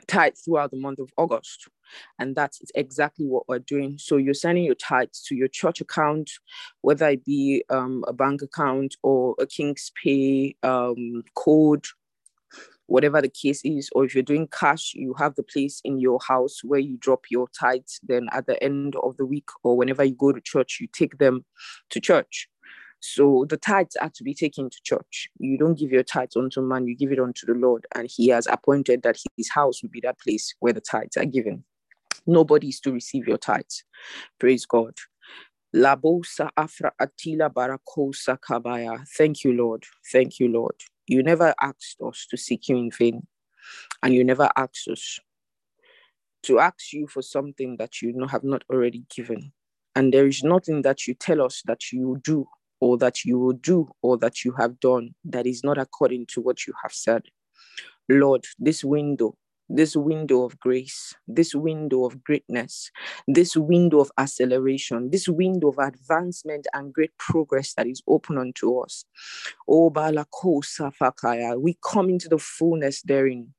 tithe 0.04 0.34
throughout 0.36 0.70
the 0.70 0.78
month 0.78 0.98
of 0.98 1.10
August. 1.16 1.68
And 2.18 2.34
that's 2.34 2.60
exactly 2.74 3.26
what 3.26 3.48
we're 3.48 3.58
doing. 3.58 3.98
So 3.98 4.16
you're 4.16 4.34
sending 4.34 4.64
your 4.64 4.74
tithes 4.74 5.22
to 5.24 5.34
your 5.34 5.48
church 5.48 5.80
account, 5.80 6.30
whether 6.80 7.08
it 7.08 7.24
be 7.24 7.64
um, 7.70 8.04
a 8.06 8.12
bank 8.12 8.42
account 8.42 8.96
or 9.02 9.34
a 9.38 9.46
King's 9.46 9.92
Pay 10.02 10.56
um, 10.62 11.22
code, 11.34 11.86
whatever 12.86 13.20
the 13.20 13.28
case 13.28 13.60
is. 13.64 13.90
Or 13.94 14.04
if 14.04 14.14
you're 14.14 14.22
doing 14.22 14.48
cash, 14.48 14.92
you 14.94 15.14
have 15.14 15.34
the 15.34 15.42
place 15.42 15.80
in 15.84 15.98
your 15.98 16.18
house 16.26 16.62
where 16.62 16.80
you 16.80 16.96
drop 16.96 17.24
your 17.30 17.48
tithes. 17.58 18.00
Then 18.02 18.28
at 18.32 18.46
the 18.46 18.62
end 18.62 18.96
of 19.02 19.16
the 19.16 19.26
week 19.26 19.48
or 19.62 19.76
whenever 19.76 20.04
you 20.04 20.14
go 20.14 20.32
to 20.32 20.40
church, 20.40 20.78
you 20.80 20.88
take 20.92 21.18
them 21.18 21.44
to 21.90 22.00
church. 22.00 22.48
So 23.06 23.44
the 23.46 23.58
tithes 23.58 23.96
are 23.96 24.08
to 24.08 24.24
be 24.24 24.32
taken 24.32 24.70
to 24.70 24.82
church. 24.82 25.28
You 25.38 25.58
don't 25.58 25.78
give 25.78 25.92
your 25.92 26.02
tithes 26.02 26.36
unto 26.36 26.62
man, 26.62 26.86
you 26.86 26.96
give 26.96 27.12
it 27.12 27.20
unto 27.20 27.44
the 27.44 27.52
Lord. 27.52 27.86
And 27.94 28.08
he 28.10 28.28
has 28.28 28.46
appointed 28.46 29.02
that 29.02 29.18
his 29.36 29.50
house 29.50 29.82
will 29.82 29.90
be 29.90 30.00
that 30.00 30.18
place 30.18 30.54
where 30.60 30.72
the 30.72 30.80
tithes 30.80 31.18
are 31.18 31.26
given. 31.26 31.64
Nobody 32.26 32.70
is 32.70 32.80
to 32.80 32.92
receive 32.92 33.28
your 33.28 33.36
tithes. 33.36 33.84
Praise 34.40 34.64
God. 34.64 34.94
Labosa 35.76 36.48
afra 36.56 36.92
atila 36.98 37.50
barakosa 37.52 38.38
kabaya. 38.38 39.04
Thank 39.18 39.44
you, 39.44 39.52
Lord. 39.52 39.84
Thank 40.10 40.40
you, 40.40 40.48
Lord. 40.48 40.76
You 41.06 41.22
never 41.22 41.54
asked 41.60 42.00
us 42.02 42.26
to 42.30 42.38
seek 42.38 42.70
you 42.70 42.78
in 42.78 42.90
vain, 42.90 43.26
and 44.02 44.14
you 44.14 44.24
never 44.24 44.48
asked 44.56 44.88
us 44.88 45.20
to 46.44 46.58
ask 46.58 46.94
you 46.94 47.06
for 47.06 47.20
something 47.20 47.76
that 47.76 48.00
you 48.00 48.26
have 48.30 48.44
not 48.44 48.64
already 48.72 49.04
given. 49.14 49.52
And 49.94 50.14
there 50.14 50.26
is 50.26 50.42
nothing 50.42 50.80
that 50.82 51.06
you 51.06 51.12
tell 51.12 51.42
us 51.42 51.62
that 51.66 51.92
you 51.92 52.18
do 52.24 52.46
or 52.80 52.98
that 52.98 53.24
you 53.24 53.38
will 53.38 53.52
do 53.54 53.88
or 54.02 54.16
that 54.18 54.44
you 54.44 54.52
have 54.58 54.80
done 54.80 55.14
that 55.24 55.46
is 55.46 55.62
not 55.64 55.78
according 55.78 56.26
to 56.26 56.40
what 56.40 56.66
you 56.66 56.72
have 56.82 56.92
said. 56.92 57.22
Lord, 58.08 58.44
this 58.58 58.84
window, 58.84 59.36
this 59.68 59.96
window 59.96 60.44
of 60.44 60.58
grace, 60.60 61.14
this 61.26 61.54
window 61.54 62.04
of 62.04 62.22
greatness, 62.22 62.90
this 63.26 63.56
window 63.56 64.00
of 64.00 64.12
acceleration, 64.18 65.10
this 65.10 65.26
window 65.28 65.68
of 65.68 65.78
advancement 65.78 66.66
and 66.74 66.92
great 66.92 67.16
progress 67.18 67.72
that 67.74 67.86
is 67.86 68.02
open 68.06 68.36
unto 68.36 68.78
us. 68.78 69.04
Oh, 69.66 69.90
Balakosa 69.90 70.92
Fakaya, 70.94 71.58
we 71.58 71.78
come 71.82 72.10
into 72.10 72.28
the 72.28 72.38
fullness 72.38 73.00
therein 73.02 73.54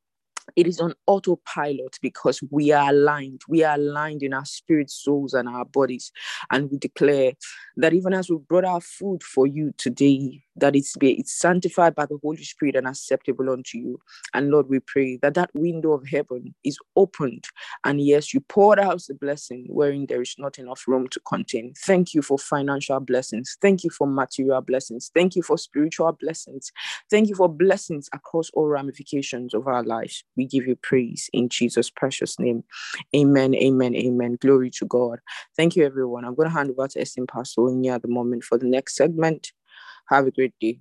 it 0.56 0.68
is 0.68 0.80
on 0.80 0.94
autopilot 1.08 1.98
because 2.02 2.42
we 2.50 2.72
are 2.72 2.90
aligned. 2.90 3.42
We 3.48 3.64
are 3.64 3.76
aligned 3.76 4.24
in 4.24 4.34
our 4.34 4.46
spirit, 4.46 4.90
souls, 4.90 5.34
and 5.34 5.50
our 5.50 5.66
bodies. 5.66 6.12
And 6.52 6.72
we 6.72 6.78
declare 6.78 7.34
that 7.78 7.94
even 7.94 8.14
as 8.14 8.30
we 8.30 8.38
brought 8.38 8.66
our 8.66 8.82
food 8.82 9.24
for 9.24 9.48
you 9.48 9.74
today, 9.78 10.45
that 10.58 10.76
it's 10.76 10.96
be 10.96 11.14
it's 11.14 11.34
sanctified 11.34 11.96
by 11.96 12.06
the 12.06 12.18
Holy 12.22 12.44
Spirit 12.44 12.76
and 12.76 12.88
acceptable 12.88 13.50
unto 13.50 13.78
you. 13.78 14.00
And 14.34 14.50
Lord, 14.50 14.70
we 14.70 14.80
pray 14.80 15.18
that 15.18 15.34
that 15.36 15.52
window 15.54 15.94
of 15.94 16.08
heaven 16.08 16.54
is 16.64 16.78
opened, 16.96 17.48
and 17.84 18.02
yes, 18.02 18.34
you 18.34 18.42
poured 18.42 18.80
out 18.80 19.04
the 19.08 19.14
blessing 19.14 19.66
wherein 19.70 20.06
there 20.08 20.22
is 20.22 20.36
not 20.38 20.58
enough 20.60 20.88
room 20.88 21.08
to 21.10 21.20
contain. 21.22 21.74
Thank 21.78 22.14
you 22.14 22.22
for 22.22 22.38
financial 22.38 23.00
blessings. 23.00 23.58
Thank 23.62 23.84
you 23.84 23.90
for 23.90 24.08
material 24.08 24.62
blessings. 24.62 25.12
Thank 25.14 25.36
you 25.36 25.42
for 25.42 25.58
spiritual 25.58 26.12
blessings. 26.14 26.72
Thank 27.10 27.30
you 27.30 27.36
for 27.36 27.50
blessings 27.50 28.10
across 28.14 28.50
all 28.52 28.68
ramifications 28.68 29.54
of 29.54 29.68
our 29.68 29.84
lives. 29.84 30.24
We 30.36 30.46
give 30.46 30.68
you 30.68 30.76
praise 30.76 31.30
in 31.34 31.50
Jesus' 31.50 31.90
precious 31.90 32.40
name. 32.40 32.64
Amen. 33.16 33.56
Amen. 33.56 33.96
Amen. 33.96 34.38
Glory 34.42 34.70
to 34.72 34.86
God. 34.86 35.20
Thank 35.56 35.76
you, 35.76 35.86
everyone. 35.86 36.26
I'm 36.26 36.36
going 36.36 36.50
to 36.50 36.56
hand 36.56 36.72
over 36.72 36.88
to 36.88 37.00
Estin 37.00 37.28
Pastor 37.28 37.68
at 37.92 38.02
the 38.02 38.08
moment 38.08 38.44
for 38.44 38.58
the 38.58 38.68
next 38.68 38.96
segment. 38.96 39.52
Have 40.10 40.28
a 40.28 40.32
great 40.32 40.54
day. 40.60 40.80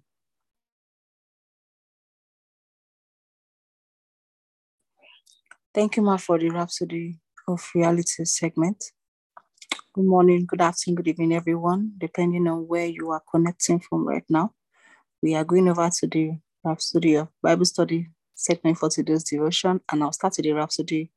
Thank 5.75 5.97
you, 5.97 6.03
Ma, 6.03 6.17
for 6.17 6.39
the 6.39 6.51
Rhapsody 6.51 7.19
of 7.49 7.69
Reality 7.75 8.25
segment. 8.25 8.93
Good 9.95 10.05
morning, 10.05 10.47
good 10.47 10.61
afternoon, 10.61 10.97
good 10.97 11.09
evening, 11.09 11.35
everyone, 11.35 11.93
depending 11.99 12.47
on 12.49 12.67
where 12.69 12.87
you 12.87 13.11
are 13.11 13.23
connecting 13.31 13.81
from 13.81 14.07
right 14.07 14.25
now. 14.29 14.53
We 15.23 15.35
are 15.35 15.45
going 15.45 15.69
over 15.69 15.89
to 15.89 16.07
the 16.07 16.39
Rhapsody 16.65 17.15
of 17.17 17.29
Bible 17.43 17.65
Study 17.65 18.09
segment 18.35 18.79
for 18.79 18.89
today's 18.89 19.25
devotion, 19.25 19.81
and 19.91 20.03
I'll 20.03 20.13
start 20.13 20.35
with 20.37 20.45
the 20.45 20.53
Rhapsody 20.53 21.11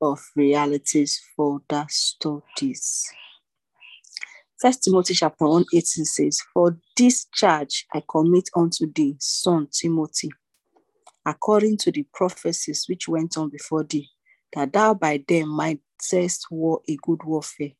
of 0.00 0.20
Realities 0.36 1.20
for 1.36 1.60
the 1.68 1.86
studies. 1.88 3.12
First 4.62 4.84
Timothy 4.84 5.14
chapter 5.14 5.44
1 5.44 5.64
18 5.74 6.04
says, 6.04 6.40
For 6.54 6.78
this 6.96 7.26
charge 7.34 7.84
I 7.92 8.00
commit 8.08 8.48
unto 8.54 8.86
thee, 8.86 9.16
son 9.18 9.66
Timothy, 9.72 10.30
according 11.26 11.78
to 11.78 11.90
the 11.90 12.06
prophecies 12.14 12.84
which 12.88 13.08
went 13.08 13.36
on 13.36 13.48
before 13.48 13.82
thee, 13.82 14.08
that 14.54 14.72
thou 14.72 14.94
by 14.94 15.24
them 15.26 15.48
mightest 15.48 16.46
war 16.48 16.80
a 16.88 16.96
good 17.02 17.24
warfare, 17.24 17.72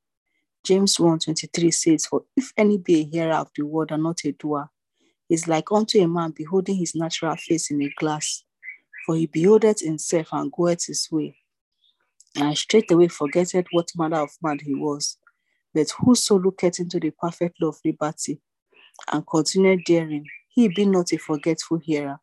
James 0.64 0.97
1:23 0.97 1.72
says, 1.72 2.07
For 2.07 2.24
if 2.37 2.53
any 2.57 2.78
be 2.78 3.03
a 3.03 3.05
hearer 3.05 3.35
of 3.35 3.53
the 3.57 3.64
word 3.64 3.93
and 3.93 4.03
not 4.03 4.24
a 4.24 4.33
doer, 4.33 4.68
is 5.30 5.47
like 5.47 5.70
unto 5.70 6.01
a 6.01 6.09
man 6.09 6.33
beholding 6.33 6.78
his 6.78 6.97
natural 6.97 7.37
face 7.37 7.70
in 7.70 7.80
a 7.80 7.93
glass. 7.97 8.43
For 9.07 9.14
he 9.14 9.26
beholdeth 9.26 9.83
himself 9.83 10.30
and 10.33 10.51
goeth 10.51 10.87
his 10.87 11.07
way, 11.12 11.37
and 12.35 12.59
straightway 12.59 13.07
forgetteth 13.07 13.66
what 13.70 13.89
manner 13.97 14.22
of 14.22 14.30
man 14.43 14.59
he 14.59 14.74
was. 14.74 15.16
But 15.75 15.91
whoso 15.91 16.39
looketh 16.39 16.81
into 16.81 17.01
the 17.01 17.11
perfect 17.11 17.61
law 17.61 17.68
of 17.68 17.81
liberty 17.85 18.41
and 19.11 19.27
continueth 19.27 19.81
therein, 19.87 20.25
he 20.49 20.68
be 20.68 20.85
not 20.85 21.12
a 21.12 21.16
forgetful 21.16 21.79
hearer, 21.79 22.20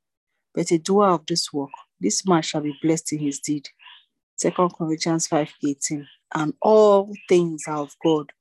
but 0.54 0.72
a 0.72 0.78
doer 0.78 1.10
of 1.10 1.26
this 1.26 1.52
work, 1.52 1.72
this 2.00 2.26
man 2.28 2.42
shall 2.42 2.62
be 2.62 2.78
blessed 2.82 3.14
in 3.14 3.20
his 3.20 3.40
deed. 3.40 3.68
2 4.40 4.52
Corinthians 4.52 5.28
5:18. 5.28 6.06
And 6.34 6.54
all 6.62 7.12
things 7.28 7.64
are 7.68 7.80
of 7.80 7.96
God, 8.04 8.32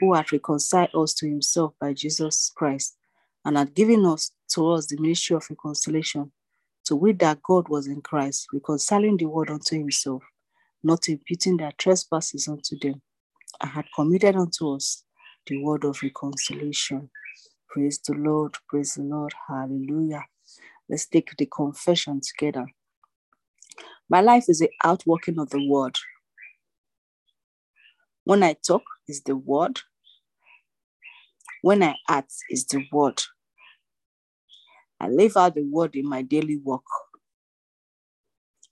who 0.00 0.14
hath 0.14 0.32
reconciled 0.32 0.94
us 0.94 1.12
to 1.14 1.28
himself 1.28 1.74
by 1.78 1.92
Jesus 1.92 2.50
Christ, 2.54 2.96
and 3.44 3.56
hath 3.58 3.74
given 3.74 4.06
us 4.06 4.32
to 4.48 4.70
us 4.70 4.86
the 4.86 4.96
ministry 4.98 5.36
of 5.36 5.48
reconciliation, 5.50 6.32
to 6.84 6.96
wit 6.96 7.18
that 7.18 7.42
God 7.42 7.68
was 7.68 7.86
in 7.86 8.00
Christ, 8.00 8.48
reconciling 8.52 9.18
the 9.18 9.26
world 9.26 9.50
unto 9.50 9.76
himself, 9.76 10.22
not 10.82 11.08
imputing 11.08 11.58
their 11.58 11.72
trespasses 11.72 12.48
unto 12.48 12.78
them, 12.78 13.02
and 13.60 13.70
had 13.70 13.86
committed 13.94 14.36
unto 14.36 14.74
us 14.74 15.04
the 15.46 15.62
word 15.62 15.84
of 15.84 16.02
reconciliation. 16.02 17.10
Praise 17.68 18.00
the 18.06 18.14
Lord, 18.14 18.56
praise 18.68 18.94
the 18.94 19.02
Lord, 19.02 19.34
hallelujah. 19.48 20.24
Let's 20.88 21.06
take 21.06 21.30
the 21.38 21.46
confession 21.46 22.20
together. 22.22 22.66
My 24.08 24.20
life 24.20 24.44
is 24.48 24.60
the 24.60 24.70
outworking 24.84 25.38
of 25.38 25.50
the 25.50 25.66
word. 25.68 25.98
When 28.24 28.42
I 28.42 28.54
talk, 28.54 28.82
is 29.08 29.22
the 29.22 29.36
word. 29.36 29.80
When 31.62 31.82
I 31.82 31.96
act, 32.08 32.32
is 32.50 32.66
the 32.66 32.84
word. 32.92 33.22
I 35.00 35.08
live 35.08 35.36
out 35.36 35.54
the 35.56 35.64
word 35.64 35.96
in 35.96 36.08
my 36.08 36.22
daily 36.22 36.58
work. 36.58 36.84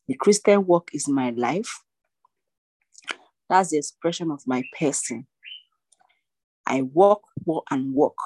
The 0.09 0.15
Christian 0.15 0.67
work 0.67 0.89
is 0.93 1.09
my 1.09 1.31
life. 1.31 1.83
That's 3.49 3.71
the 3.71 3.79
expression 3.79 4.31
of 4.31 4.43
my 4.47 4.65
person. 4.79 5.27
I 6.67 6.83
walk, 6.83 7.23
walk, 7.45 7.65
and 7.71 7.95
walk 7.95 8.17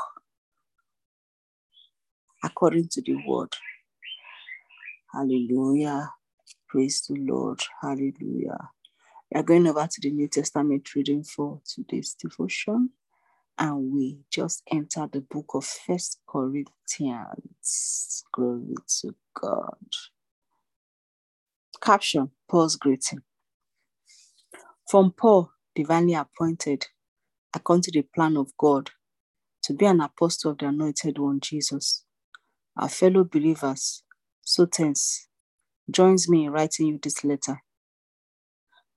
according 2.45 2.89
to 2.91 3.03
the 3.03 3.17
word. 3.27 3.55
Hallelujah. 5.13 6.11
Praise 6.69 7.03
the 7.09 7.17
Lord. 7.17 7.61
Hallelujah. 7.83 8.71
We 9.33 9.41
are 9.41 9.43
going 9.45 9.67
over 9.67 9.87
to 9.87 10.01
the 10.01 10.11
New 10.11 10.29
Testament 10.29 10.95
reading 10.95 11.25
for 11.25 11.61
today's 11.67 12.15
devotion. 12.15 12.91
And 13.59 13.93
we 13.93 14.19
just 14.31 14.63
enter 14.73 15.09
the 15.13 15.21
book 15.23 15.47
of 15.55 15.65
First 15.65 16.21
Corinthians. 16.29 18.25
Glory 18.33 18.75
to 19.03 19.15
God. 19.35 19.77
Caption 21.83 22.31
Paul's 22.49 22.77
greeting. 22.77 23.23
From 24.89 25.13
Paul, 25.13 25.51
divinely 25.75 26.15
appointed, 26.15 26.87
according 27.55 27.83
to 27.83 27.91
the 27.91 28.07
plan 28.15 28.39
of 28.39 28.57
God, 28.57 28.89
to 29.65 29.75
be 29.75 29.85
an 29.85 30.01
apostle 30.01 30.53
of 30.53 30.59
the 30.59 30.69
anointed 30.69 31.19
one, 31.19 31.41
Jesus. 31.41 32.05
Our 32.75 32.89
fellow 32.89 33.25
believers, 33.25 34.03
Sosthenes, 34.41 35.29
joins 35.91 36.27
me 36.27 36.47
in 36.47 36.53
writing 36.53 36.87
you 36.87 36.99
this 37.03 37.23
letter, 37.23 37.63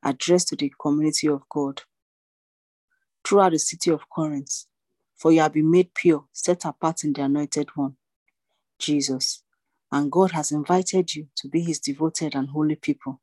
addressed 0.01 0.47
to 0.49 0.55
the 0.55 0.71
community 0.79 1.27
of 1.27 1.41
God. 1.49 1.81
Throughout 3.25 3.51
the 3.51 3.59
city 3.59 3.91
of 3.91 4.09
Corinth, 4.09 4.67
for 5.17 5.33
you 5.33 5.41
have 5.41 5.51
been 5.51 5.69
made 5.69 5.93
pure, 5.93 6.23
set 6.31 6.63
apart 6.63 7.03
in 7.03 7.11
the 7.11 7.23
anointed 7.23 7.67
one, 7.75 7.97
Jesus. 8.79 9.43
And 9.91 10.09
God 10.09 10.31
has 10.31 10.53
invited 10.53 11.13
you 11.15 11.27
to 11.35 11.49
be 11.49 11.59
his 11.59 11.79
devoted 11.79 12.33
and 12.33 12.47
holy 12.47 12.77
people. 12.77 13.19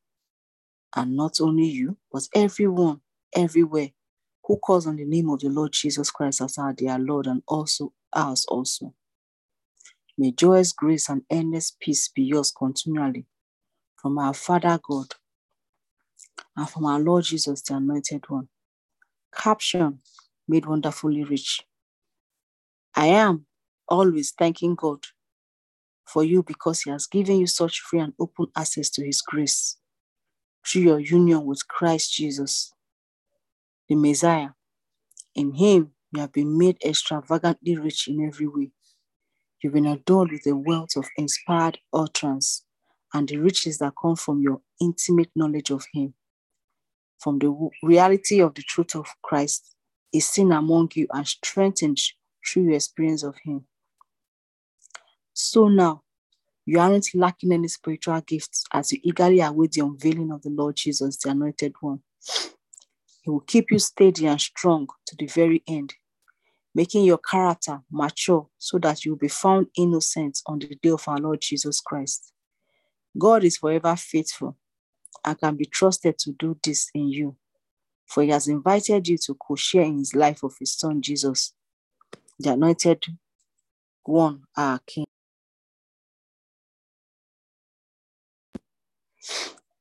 And 0.96 1.16
not 1.16 1.40
only 1.40 1.66
you, 1.66 1.96
but 2.10 2.28
everyone, 2.34 3.00
everywhere, 3.34 3.90
who 4.44 4.56
calls 4.56 4.86
on 4.86 4.96
the 4.96 5.04
name 5.04 5.28
of 5.28 5.40
the 5.40 5.48
Lord 5.48 5.72
Jesus 5.72 6.10
Christ 6.10 6.40
as 6.40 6.56
our 6.58 6.72
dear 6.72 6.98
Lord 6.98 7.26
and 7.26 7.42
also 7.46 7.92
ours 8.14 8.46
also. 8.48 8.94
May 10.16 10.32
joyous 10.32 10.72
grace 10.72 11.08
and 11.08 11.22
endless 11.30 11.76
peace 11.78 12.08
be 12.08 12.22
yours 12.22 12.50
continually 12.50 13.26
from 13.96 14.18
our 14.18 14.34
Father 14.34 14.80
God 14.82 15.14
and 16.56 16.68
from 16.68 16.86
our 16.86 16.98
Lord 16.98 17.24
Jesus, 17.24 17.62
the 17.62 17.76
Anointed 17.76 18.24
One. 18.28 18.48
Caption 19.32 20.00
made 20.48 20.66
wonderfully 20.66 21.22
rich. 21.24 21.60
I 22.96 23.06
am 23.06 23.46
always 23.88 24.32
thanking 24.32 24.74
God 24.74 25.04
for 26.06 26.24
you 26.24 26.42
because 26.42 26.80
He 26.80 26.90
has 26.90 27.06
given 27.06 27.38
you 27.38 27.46
such 27.46 27.80
free 27.80 28.00
and 28.00 28.14
open 28.18 28.46
access 28.56 28.88
to 28.90 29.04
His 29.04 29.20
grace 29.20 29.76
through 30.68 30.82
your 30.82 31.00
union 31.00 31.44
with 31.44 31.66
Christ 31.66 32.12
Jesus, 32.12 32.72
the 33.88 33.94
Messiah. 33.94 34.50
In 35.34 35.52
Him, 35.54 35.92
you 36.12 36.20
have 36.20 36.32
been 36.32 36.58
made 36.58 36.78
extravagantly 36.84 37.76
rich 37.76 38.08
in 38.08 38.26
every 38.26 38.46
way. 38.46 38.70
You've 39.62 39.72
been 39.72 39.86
adorned 39.86 40.32
with 40.32 40.46
a 40.46 40.56
wealth 40.56 40.96
of 40.96 41.08
inspired 41.16 41.78
utterance 41.92 42.64
and 43.14 43.28
the 43.28 43.38
riches 43.38 43.78
that 43.78 43.94
come 44.00 44.16
from 44.16 44.42
your 44.42 44.60
intimate 44.80 45.30
knowledge 45.34 45.70
of 45.70 45.84
Him. 45.92 46.14
From 47.18 47.38
the 47.38 47.70
reality 47.82 48.40
of 48.40 48.54
the 48.54 48.62
truth 48.62 48.94
of 48.94 49.06
Christ 49.22 49.74
is 50.12 50.28
seen 50.28 50.52
among 50.52 50.90
you 50.94 51.06
and 51.12 51.26
strengthened 51.26 51.98
through 52.46 52.64
your 52.64 52.74
experience 52.74 53.22
of 53.22 53.36
Him. 53.44 53.64
So 55.32 55.68
now, 55.68 56.02
you 56.68 56.78
aren't 56.78 57.08
lacking 57.14 57.50
any 57.50 57.66
spiritual 57.66 58.20
gifts 58.20 58.62
as 58.74 58.92
you 58.92 59.00
eagerly 59.02 59.40
await 59.40 59.72
the 59.72 59.80
unveiling 59.80 60.30
of 60.30 60.42
the 60.42 60.50
Lord 60.50 60.76
Jesus, 60.76 61.16
the 61.16 61.30
Anointed 61.30 61.72
One. 61.80 62.00
He 63.22 63.30
will 63.30 63.40
keep 63.40 63.70
you 63.70 63.78
steady 63.78 64.26
and 64.26 64.38
strong 64.38 64.86
to 65.06 65.16
the 65.16 65.28
very 65.28 65.62
end, 65.66 65.94
making 66.74 67.04
your 67.04 67.16
character 67.16 67.80
mature 67.90 68.48
so 68.58 68.78
that 68.80 69.02
you 69.02 69.12
will 69.12 69.18
be 69.18 69.28
found 69.28 69.68
innocent 69.78 70.40
on 70.44 70.58
the 70.58 70.78
day 70.82 70.90
of 70.90 71.08
our 71.08 71.16
Lord 71.16 71.40
Jesus 71.40 71.80
Christ. 71.80 72.34
God 73.16 73.44
is 73.44 73.56
forever 73.56 73.96
faithful 73.96 74.54
and 75.24 75.40
can 75.40 75.56
be 75.56 75.64
trusted 75.64 76.18
to 76.18 76.32
do 76.32 76.54
this 76.62 76.90
in 76.92 77.08
you, 77.08 77.34
for 78.04 78.24
he 78.24 78.28
has 78.28 78.46
invited 78.46 79.08
you 79.08 79.16
to 79.24 79.34
co 79.36 79.56
share 79.56 79.84
in 79.84 79.96
his 79.96 80.14
life 80.14 80.42
of 80.42 80.52
his 80.60 80.74
son 80.74 81.00
Jesus, 81.00 81.54
the 82.38 82.52
anointed 82.52 83.06
one, 84.04 84.42
our 84.54 84.80
King. 84.80 85.06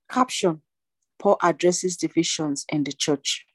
Caption 0.09 0.61
Paul 1.19 1.37
addresses 1.41 1.97
divisions 1.97 2.65
in 2.69 2.83
the 2.83 2.91
church. 2.91 3.45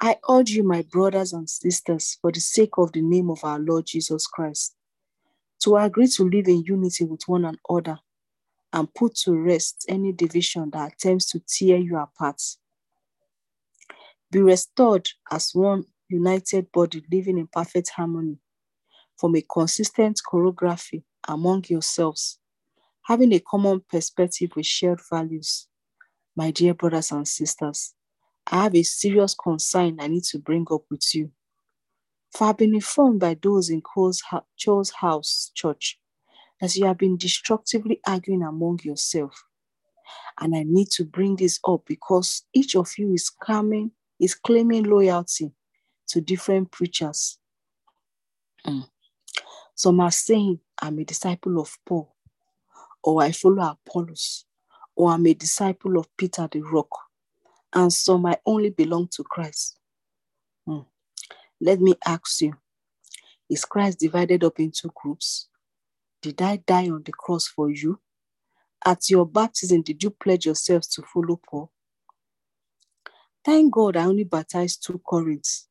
I 0.00 0.16
urge 0.28 0.50
you, 0.50 0.62
my 0.62 0.82
brothers 0.82 1.32
and 1.32 1.48
sisters, 1.48 2.18
for 2.20 2.32
the 2.32 2.40
sake 2.40 2.78
of 2.78 2.92
the 2.92 3.02
name 3.02 3.30
of 3.30 3.44
our 3.44 3.58
Lord 3.58 3.86
Jesus 3.86 4.26
Christ, 4.26 4.74
to 5.60 5.76
agree 5.76 6.08
to 6.08 6.28
live 6.28 6.48
in 6.48 6.62
unity 6.62 7.04
with 7.04 7.22
one 7.26 7.44
another 7.44 7.98
and 8.72 8.92
put 8.94 9.14
to 9.16 9.34
rest 9.34 9.84
any 9.88 10.12
division 10.12 10.70
that 10.70 10.92
attempts 10.92 11.30
to 11.32 11.40
tear 11.46 11.76
you 11.76 11.98
apart. 11.98 12.40
Be 14.30 14.40
restored 14.40 15.08
as 15.30 15.50
one 15.54 15.84
united 16.08 16.70
body 16.72 17.04
living 17.10 17.38
in 17.38 17.46
perfect 17.46 17.90
harmony 17.90 18.38
from 19.18 19.36
a 19.36 19.42
consistent 19.42 20.20
choreography 20.26 21.02
among 21.28 21.64
yourselves, 21.68 22.39
having 23.10 23.32
a 23.32 23.40
common 23.40 23.82
perspective 23.90 24.52
with 24.54 24.64
shared 24.64 25.00
values. 25.10 25.66
My 26.36 26.52
dear 26.52 26.74
brothers 26.74 27.10
and 27.10 27.26
sisters, 27.26 27.92
I 28.46 28.62
have 28.62 28.76
a 28.76 28.84
serious 28.84 29.34
concern 29.34 29.96
I 29.98 30.06
need 30.06 30.22
to 30.26 30.38
bring 30.38 30.64
up 30.70 30.82
with 30.88 31.04
you. 31.12 31.32
For 32.32 32.46
I've 32.46 32.58
been 32.58 32.72
informed 32.72 33.18
by 33.18 33.36
those 33.42 33.68
in 33.68 33.82
Chloe's 33.82 34.22
house 34.92 35.50
church 35.56 35.98
that 36.60 36.76
you 36.76 36.86
have 36.86 36.98
been 36.98 37.16
destructively 37.16 38.00
arguing 38.06 38.44
among 38.44 38.78
yourself. 38.84 39.42
And 40.40 40.54
I 40.54 40.62
need 40.62 40.90
to 40.92 41.04
bring 41.04 41.34
this 41.34 41.58
up 41.66 41.82
because 41.86 42.44
each 42.54 42.76
of 42.76 42.92
you 42.96 43.12
is 43.12 43.28
coming, 43.28 43.90
is 44.20 44.36
claiming 44.36 44.84
loyalty 44.84 45.50
to 46.10 46.20
different 46.20 46.70
preachers. 46.70 47.40
Mm. 48.64 48.86
Some 49.74 49.98
are 49.98 50.12
saying, 50.12 50.60
I'm 50.80 51.00
a 51.00 51.04
disciple 51.04 51.60
of 51.60 51.76
Paul, 51.84 52.14
or 53.02 53.22
I 53.22 53.32
follow 53.32 53.62
Apollos, 53.86 54.44
or 54.96 55.12
I'm 55.12 55.26
a 55.26 55.34
disciple 55.34 55.98
of 55.98 56.08
Peter 56.16 56.48
the 56.50 56.60
Rock, 56.60 56.90
and 57.72 57.92
some 57.92 58.26
I 58.26 58.38
only 58.46 58.70
belong 58.70 59.08
to 59.12 59.24
Christ. 59.24 59.78
Mm. 60.68 60.86
Let 61.60 61.80
me 61.80 61.94
ask 62.06 62.40
you, 62.40 62.54
is 63.48 63.64
Christ 63.64 63.98
divided 64.00 64.44
up 64.44 64.60
into 64.60 64.90
groups? 64.94 65.48
Did 66.22 66.40
I 66.42 66.56
die 66.56 66.88
on 66.90 67.02
the 67.04 67.12
cross 67.12 67.46
for 67.46 67.70
you? 67.70 68.00
At 68.84 69.10
your 69.10 69.26
baptism, 69.26 69.82
did 69.82 70.02
you 70.02 70.10
pledge 70.10 70.46
yourselves 70.46 70.88
to 70.88 71.02
follow 71.02 71.40
Paul? 71.48 71.70
Thank 73.44 73.72
God 73.72 73.96
I 73.96 74.04
only 74.04 74.24
baptized 74.24 74.84
two 74.84 74.98
Corinths, 74.98 75.68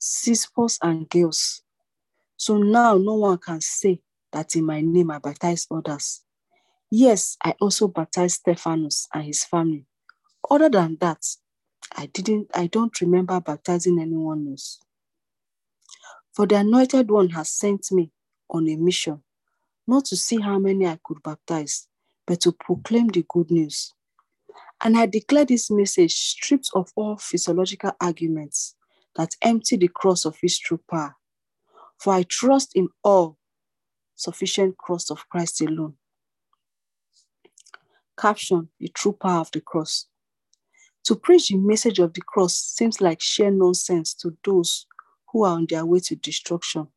Crispus 0.00 0.78
and 0.82 1.08
Gaius. 1.08 1.62
So 2.36 2.58
now 2.58 2.96
no 2.96 3.14
one 3.14 3.38
can 3.38 3.60
say 3.60 4.00
that 4.32 4.54
in 4.54 4.64
my 4.64 4.80
name 4.80 5.10
I 5.10 5.18
baptized 5.18 5.68
others. 5.70 6.22
Yes, 6.90 7.36
I 7.42 7.54
also 7.60 7.88
baptized 7.88 8.40
Stephanas 8.40 9.08
and 9.12 9.24
his 9.24 9.44
family. 9.44 9.86
Other 10.50 10.70
than 10.70 10.96
that, 11.00 11.24
I 11.96 12.06
didn't 12.06 12.50
I 12.54 12.66
don't 12.68 13.00
remember 13.00 13.40
baptizing 13.40 14.00
anyone 14.00 14.48
else. 14.50 14.80
For 16.32 16.46
the 16.46 16.56
anointed 16.56 17.10
one 17.10 17.30
has 17.30 17.50
sent 17.50 17.90
me 17.92 18.12
on 18.50 18.68
a 18.68 18.76
mission, 18.76 19.22
not 19.86 20.06
to 20.06 20.16
see 20.16 20.40
how 20.40 20.58
many 20.58 20.86
I 20.86 20.98
could 21.04 21.22
baptize, 21.22 21.88
but 22.26 22.40
to 22.42 22.52
proclaim 22.52 23.08
the 23.08 23.24
good 23.28 23.50
news. 23.50 23.94
And 24.82 24.96
I 24.98 25.06
declare 25.06 25.44
this 25.44 25.70
message 25.70 26.14
stripped 26.14 26.70
of 26.74 26.92
all 26.96 27.16
physiological 27.16 27.92
arguments 28.00 28.76
that 29.16 29.36
empty 29.42 29.76
the 29.76 29.88
cross 29.88 30.24
of 30.24 30.38
its 30.42 30.58
true 30.58 30.80
power. 30.90 31.16
For 31.98 32.14
I 32.14 32.24
trust 32.24 32.76
in 32.76 32.88
all 33.04 33.38
sufficient 34.16 34.78
cross 34.78 35.10
of 35.10 35.28
Christ 35.28 35.60
alone. 35.62 35.96
Caption 38.18 38.68
The 38.80 38.88
true 38.88 39.12
power 39.12 39.40
of 39.40 39.50
the 39.52 39.60
cross. 39.60 40.06
To 41.04 41.14
preach 41.14 41.48
the 41.48 41.56
message 41.56 42.00
of 42.00 42.12
the 42.14 42.20
cross 42.20 42.56
seems 42.56 43.00
like 43.00 43.20
sheer 43.20 43.50
nonsense 43.50 44.12
to 44.14 44.36
those 44.44 44.86
who 45.32 45.44
are 45.44 45.54
on 45.54 45.66
their 45.68 45.86
way 45.86 46.00
to 46.00 46.16
destruction. 46.16 46.88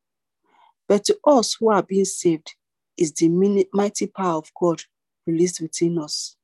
But 0.88 1.06
to 1.06 1.20
us 1.26 1.56
who 1.60 1.70
are 1.70 1.84
being 1.84 2.06
saved 2.06 2.56
is 2.98 3.14
the 3.14 3.30
mighty 3.72 4.08
power 4.08 4.40
of 4.40 4.52
God 4.60 4.82
released 5.28 5.62
within 5.62 6.00
us. 6.00 6.36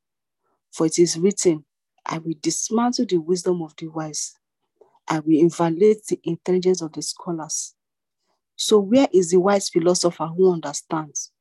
For 0.71 0.85
it 0.85 0.99
is 0.99 1.17
written, 1.17 1.65
I 2.05 2.19
will 2.19 2.35
dismantle 2.39 3.07
the 3.09 3.17
wisdom 3.17 3.63
of 3.63 3.73
the 3.77 3.87
wise. 3.87 4.35
I 5.07 5.19
will 5.19 5.39
invalidate 5.39 6.05
the 6.05 6.19
intelligence 6.23 6.81
of 6.83 6.93
the 6.93 7.01
scholars. 7.01 7.73
So, 8.55 8.79
where 8.79 9.07
is 9.11 9.31
the 9.31 9.39
wise 9.39 9.69
philosopher 9.69 10.27
who 10.27 10.53
understands? 10.53 11.31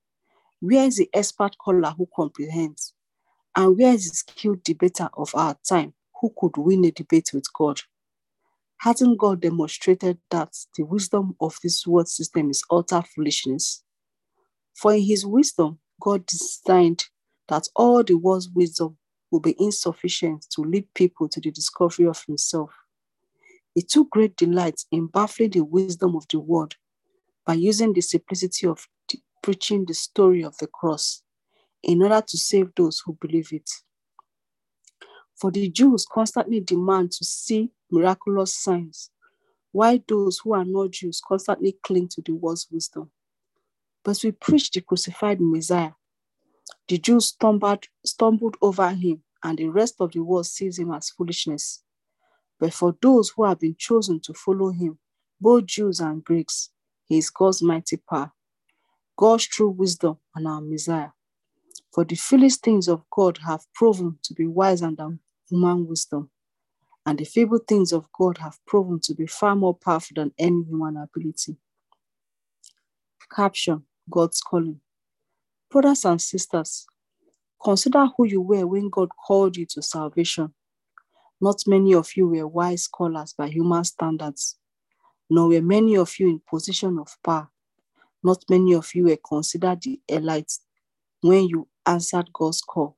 Where 0.60 0.86
is 0.86 0.96
the 0.96 1.10
expert 1.12 1.52
scholar 1.52 1.90
who 1.90 2.08
comprehends? 2.14 2.94
And 3.56 3.78
where 3.78 3.94
is 3.94 4.10
the 4.10 4.16
skilled 4.16 4.62
debater 4.62 5.08
of 5.14 5.34
our 5.34 5.56
time 5.66 5.94
who 6.20 6.30
could 6.38 6.58
win 6.58 6.84
a 6.84 6.90
debate 6.90 7.30
with 7.32 7.50
God? 7.54 7.80
Hasn't 8.80 9.18
God 9.18 9.40
demonstrated 9.40 10.18
that 10.30 10.54
the 10.76 10.84
wisdom 10.84 11.34
of 11.40 11.56
this 11.62 11.86
world 11.86 12.08
system 12.08 12.50
is 12.50 12.62
utter 12.70 13.02
foolishness? 13.02 13.82
For 14.74 14.92
in 14.92 15.02
his 15.02 15.24
wisdom, 15.24 15.78
God 16.02 16.26
designed 16.26 17.06
that 17.48 17.66
all 17.74 18.04
the 18.04 18.14
world's 18.14 18.50
wisdom 18.50 18.98
will 19.30 19.40
be 19.40 19.56
insufficient 19.58 20.46
to 20.50 20.60
lead 20.60 20.92
people 20.94 21.26
to 21.30 21.40
the 21.40 21.50
discovery 21.50 22.06
of 22.06 22.22
himself. 22.26 22.70
He 23.74 23.80
took 23.80 24.10
great 24.10 24.36
delight 24.36 24.82
in 24.92 25.06
baffling 25.06 25.50
the 25.50 25.64
wisdom 25.64 26.14
of 26.14 26.26
the 26.30 26.40
world 26.40 26.74
by 27.46 27.54
using 27.54 27.94
the 27.94 28.02
simplicity 28.02 28.66
of 28.66 28.86
preaching 29.42 29.86
the 29.86 29.94
story 29.94 30.44
of 30.44 30.56
the 30.58 30.66
cross 30.66 31.22
in 31.82 32.02
order 32.02 32.22
to 32.26 32.38
save 32.38 32.70
those 32.76 33.02
who 33.04 33.16
believe 33.20 33.52
it. 33.52 33.70
For 35.36 35.50
the 35.50 35.68
Jews 35.68 36.06
constantly 36.10 36.60
demand 36.60 37.12
to 37.12 37.24
see 37.24 37.70
miraculous 37.90 38.54
signs, 38.56 39.10
while 39.72 39.98
those 40.08 40.40
who 40.42 40.54
are 40.54 40.64
not 40.64 40.92
Jews 40.92 41.20
constantly 41.26 41.76
cling 41.82 42.08
to 42.08 42.22
the 42.22 42.32
world's 42.32 42.66
wisdom. 42.70 43.10
But 44.04 44.20
we 44.24 44.32
preach 44.32 44.70
the 44.70 44.80
crucified 44.80 45.40
Messiah. 45.40 45.92
The 46.88 46.98
Jews 46.98 47.26
stumbled, 47.26 47.84
stumbled 48.04 48.56
over 48.62 48.90
him, 48.90 49.22
and 49.42 49.58
the 49.58 49.68
rest 49.68 49.96
of 50.00 50.12
the 50.12 50.20
world 50.20 50.46
sees 50.46 50.78
him 50.78 50.92
as 50.92 51.10
foolishness. 51.10 51.82
But 52.58 52.72
for 52.72 52.96
those 53.02 53.30
who 53.30 53.44
have 53.44 53.60
been 53.60 53.76
chosen 53.78 54.20
to 54.20 54.34
follow 54.34 54.70
him, 54.70 54.98
both 55.40 55.66
Jews 55.66 56.00
and 56.00 56.24
Greeks, 56.24 56.70
he 57.04 57.18
is 57.18 57.30
God's 57.30 57.62
mighty 57.62 57.98
power, 57.98 58.32
God's 59.16 59.46
true 59.46 59.70
wisdom, 59.70 60.18
and 60.34 60.48
our 60.48 60.60
Messiah. 60.60 61.10
For 61.96 62.04
the 62.04 62.14
foolish 62.14 62.56
things 62.56 62.88
of 62.88 63.08
God 63.08 63.38
have 63.46 63.64
proven 63.72 64.18
to 64.24 64.34
be 64.34 64.46
wiser 64.46 64.90
than 64.90 65.18
human 65.48 65.86
wisdom, 65.86 66.28
and 67.06 67.18
the 67.18 67.24
feeble 67.24 67.60
things 67.66 67.90
of 67.90 68.06
God 68.12 68.36
have 68.36 68.58
proven 68.66 69.00
to 69.04 69.14
be 69.14 69.26
far 69.26 69.56
more 69.56 69.74
powerful 69.74 70.16
than 70.16 70.34
any 70.38 70.62
human 70.64 70.98
ability. 70.98 71.56
Caption 73.34 73.84
God's 74.10 74.42
calling. 74.42 74.82
Brothers 75.70 76.04
and 76.04 76.20
sisters, 76.20 76.86
consider 77.64 78.06
who 78.14 78.26
you 78.26 78.42
were 78.42 78.66
when 78.66 78.90
God 78.90 79.08
called 79.26 79.56
you 79.56 79.64
to 79.70 79.80
salvation. 79.80 80.52
Not 81.40 81.62
many 81.66 81.94
of 81.94 82.14
you 82.14 82.28
were 82.28 82.46
wise 82.46 82.82
scholars 82.82 83.32
by 83.32 83.48
human 83.48 83.84
standards, 83.84 84.58
nor 85.30 85.48
were 85.48 85.62
many 85.62 85.96
of 85.96 86.12
you 86.18 86.28
in 86.28 86.42
position 86.46 86.98
of 86.98 87.16
power. 87.24 87.48
Not 88.22 88.44
many 88.50 88.74
of 88.74 88.94
you 88.94 89.04
were 89.04 89.16
considered 89.16 89.80
the 89.80 89.98
elites 90.10 90.58
when 91.22 91.48
you 91.48 91.66
answered 91.86 92.32
God's 92.32 92.60
call. 92.60 92.96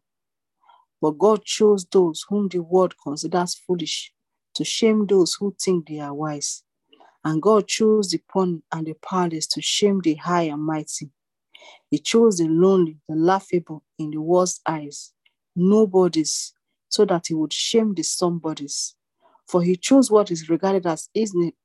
But 1.01 1.19
God 1.19 1.45
chose 1.45 1.87
those 1.87 2.25
whom 2.29 2.49
the 2.49 2.59
world 2.61 2.95
considers 3.03 3.55
foolish 3.55 4.13
to 4.55 4.65
shame 4.65 5.07
those 5.07 5.35
who 5.35 5.55
think 5.61 5.89
they 5.89 6.01
are 6.01 6.15
wise. 6.15 6.65
And 7.25 7.43
God 7.43 7.69
chose 7.69 8.11
the 8.11 8.21
poor 8.29 8.45
and 8.73 8.87
the 8.87 8.95
powerless 8.95 9.47
to 9.49 9.63
shame 9.63 10.01
the 10.03 10.15
high 10.15 10.43
and 10.45 10.63
mighty. 10.63 11.11
He 11.91 11.99
chose 11.99 12.39
the 12.39 12.49
lonely, 12.49 12.99
the 13.09 13.15
laughable 13.15 13.85
in 13.99 14.11
the 14.11 14.21
world's 14.21 14.61
eyes, 14.67 15.13
nobodies, 15.57 16.53
so 16.89 17.05
that 17.07 17.27
he 17.29 17.35
would 17.35 17.53
shame 17.53 17.95
the 17.95 18.03
somebodies. 18.03 18.95
For 19.47 19.63
he 19.63 19.77
chose 19.77 20.11
what 20.11 20.31
is 20.31 20.49
regarded 20.51 20.87
as 20.87 21.09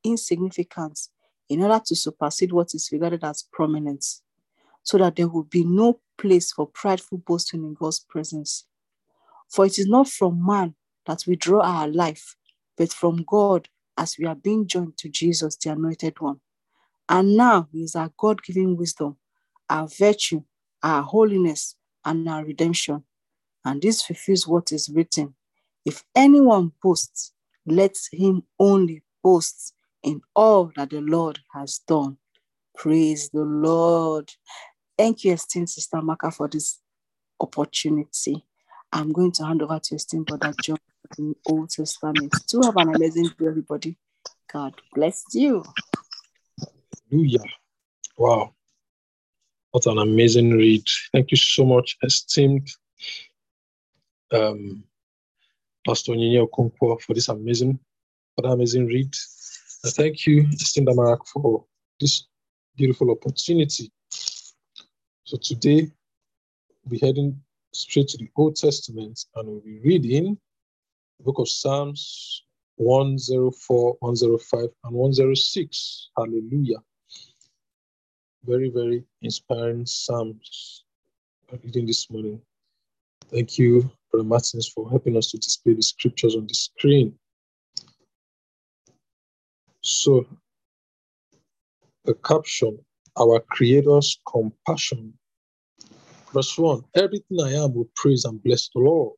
insignificant 0.04 1.00
in 1.50 1.62
order 1.62 1.82
to 1.86 1.96
supersede 1.96 2.54
what 2.54 2.74
is 2.74 2.90
regarded 2.92 3.24
as 3.24 3.44
prominent, 3.52 4.06
so 4.84 4.98
that 4.98 5.16
there 5.16 5.28
will 5.28 5.44
be 5.44 5.64
no 5.64 6.00
place 6.18 6.52
for 6.52 6.68
prideful 6.68 7.20
boasting 7.20 7.64
in 7.64 7.74
God's 7.74 8.00
presence. 8.00 8.66
For 9.50 9.66
it 9.66 9.80
is 9.80 9.88
not 9.88 10.08
from 10.08 10.46
man 10.46 10.76
that 11.06 11.24
we 11.28 11.36
draw 11.36 11.62
our 11.62 11.88
life, 11.88 12.36
but 12.78 12.94
from 12.94 13.24
God 13.28 13.70
as 13.98 14.18
we 14.18 14.26
are 14.26 14.36
being 14.36 14.68
joined 14.68 14.98
to 14.98 15.10
Jesus, 15.10 15.56
the 15.58 15.72
anointed 15.72 16.20
one. 16.20 16.40
And 17.10 17.36
now 17.36 17.68
is 17.74 17.96
our 17.96 18.12
God 18.18 18.42
given 18.44 18.78
wisdom, 18.78 19.18
our 19.70 19.88
virtue, 19.88 20.44
our 20.82 21.04
holiness, 21.04 21.76
and 22.06 22.28
our 22.28 22.44
redemption. 22.44 23.04
And 23.66 23.82
this 23.82 24.02
fulfills 24.02 24.48
what 24.48 24.72
is 24.72 24.90
written 24.90 25.36
If 25.86 26.04
anyone 26.16 26.72
boasts, 26.82 27.34
let 27.66 27.96
him 28.12 28.44
only 28.60 29.04
boast 29.24 29.74
in 30.02 30.22
all 30.36 30.72
that 30.76 30.90
the 30.90 31.02
Lord 31.02 31.40
has 31.54 31.80
done. 31.88 32.18
Praise 32.76 33.30
the 33.30 33.44
Lord. 33.44 34.32
Thank 34.98 35.24
you, 35.24 35.34
esteemed 35.34 35.70
Sister 35.70 36.02
Maka, 36.02 36.30
for 36.32 36.48
this 36.48 36.80
opportunity. 37.40 38.46
I'm 38.92 39.12
going 39.12 39.32
to 39.34 39.46
hand 39.46 39.62
over 39.64 39.80
to 39.80 39.96
esteemed 39.96 40.28
brother 40.28 40.54
John 40.62 40.78
in 41.18 41.36
Old 41.48 41.70
Testament. 41.72 42.32
To 42.50 42.62
have 42.62 42.78
an 42.78 42.96
amazing 42.96 43.30
day, 43.40 43.48
everybody. 43.48 43.98
God 44.52 44.76
bless 44.94 45.24
you. 45.34 45.64
Hallelujah. 47.10 47.44
Wow. 48.18 48.54
What 49.72 49.88
an 49.88 49.98
amazing 49.98 50.52
read. 50.52 50.86
Thank 51.12 51.32
you 51.32 51.38
so 51.38 51.66
much, 51.66 51.98
esteemed 52.04 52.70
um, 54.32 54.84
Pastor 55.88 56.14
Nyinye 56.14 56.48
Okonkwo, 56.48 57.02
for 57.02 57.14
this 57.16 57.30
amazing, 57.30 57.80
for 58.36 58.44
that 58.44 58.50
amazing 58.50 58.86
read. 58.86 59.14
And 59.84 59.94
thank 59.94 60.28
you, 60.28 60.48
esteemed 60.54 60.88
Amarak, 60.88 61.28
for 61.28 61.66
this 62.00 62.28
beautiful 62.78 63.10
opportunity. 63.10 63.92
So 65.26 65.38
today, 65.38 65.90
we're 66.84 67.00
heading 67.00 67.40
straight 67.74 68.10
to 68.10 68.18
the 68.18 68.30
Old 68.36 68.58
Testament 68.58 69.24
and 69.36 69.48
we'll 69.48 69.62
be 69.62 69.80
reading 69.80 70.38
the 71.18 71.24
book 71.24 71.40
of 71.40 71.48
Psalms 71.48 72.44
104, 72.76 73.96
105, 74.02 74.60
and 74.84 74.94
106. 74.94 76.10
Hallelujah. 76.18 76.84
Very, 78.44 78.70
very 78.70 79.06
inspiring 79.22 79.86
Psalms 79.86 80.84
reading 81.64 81.86
this 81.86 82.10
morning. 82.10 82.42
Thank 83.32 83.58
you, 83.58 83.90
Brother 84.12 84.28
Martins, 84.28 84.68
for 84.68 84.90
helping 84.90 85.16
us 85.16 85.32
to 85.32 85.38
display 85.38 85.74
the 85.74 85.84
scriptures 85.84 86.36
on 86.36 86.48
the 86.48 86.54
screen. 86.54 87.18
So, 89.80 90.26
the 92.04 92.14
caption 92.16 92.78
Our 93.20 93.42
Creator's 93.42 94.20
compassion 94.28 95.14
Verse 96.34 96.58
1 96.60 96.84
Everything 96.96 97.40
I 97.42 97.54
am 97.54 97.74
will 97.74 97.90
praise 97.96 98.26
and 98.26 98.42
bless 98.44 98.70
the 98.70 98.82
Lord. 98.82 99.18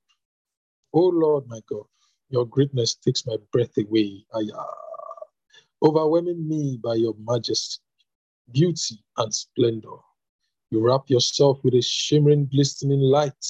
Oh 0.93 1.07
Lord, 1.13 1.45
my 1.47 1.61
God, 1.69 1.85
your 2.29 2.45
greatness 2.45 2.95
takes 2.95 3.25
my 3.27 3.37
breath 3.51 3.77
away. 3.77 4.25
Ayah. 4.35 4.65
Overwhelming 5.83 6.47
me 6.47 6.79
by 6.83 6.95
your 6.95 7.15
majesty, 7.19 7.81
beauty, 8.51 9.03
and 9.17 9.33
splendor. 9.33 9.97
You 10.71 10.81
wrap 10.85 11.03
yourself 11.09 11.59
with 11.63 11.75
a 11.75 11.81
shimmering, 11.81 12.47
glistening 12.51 13.01
light. 13.01 13.45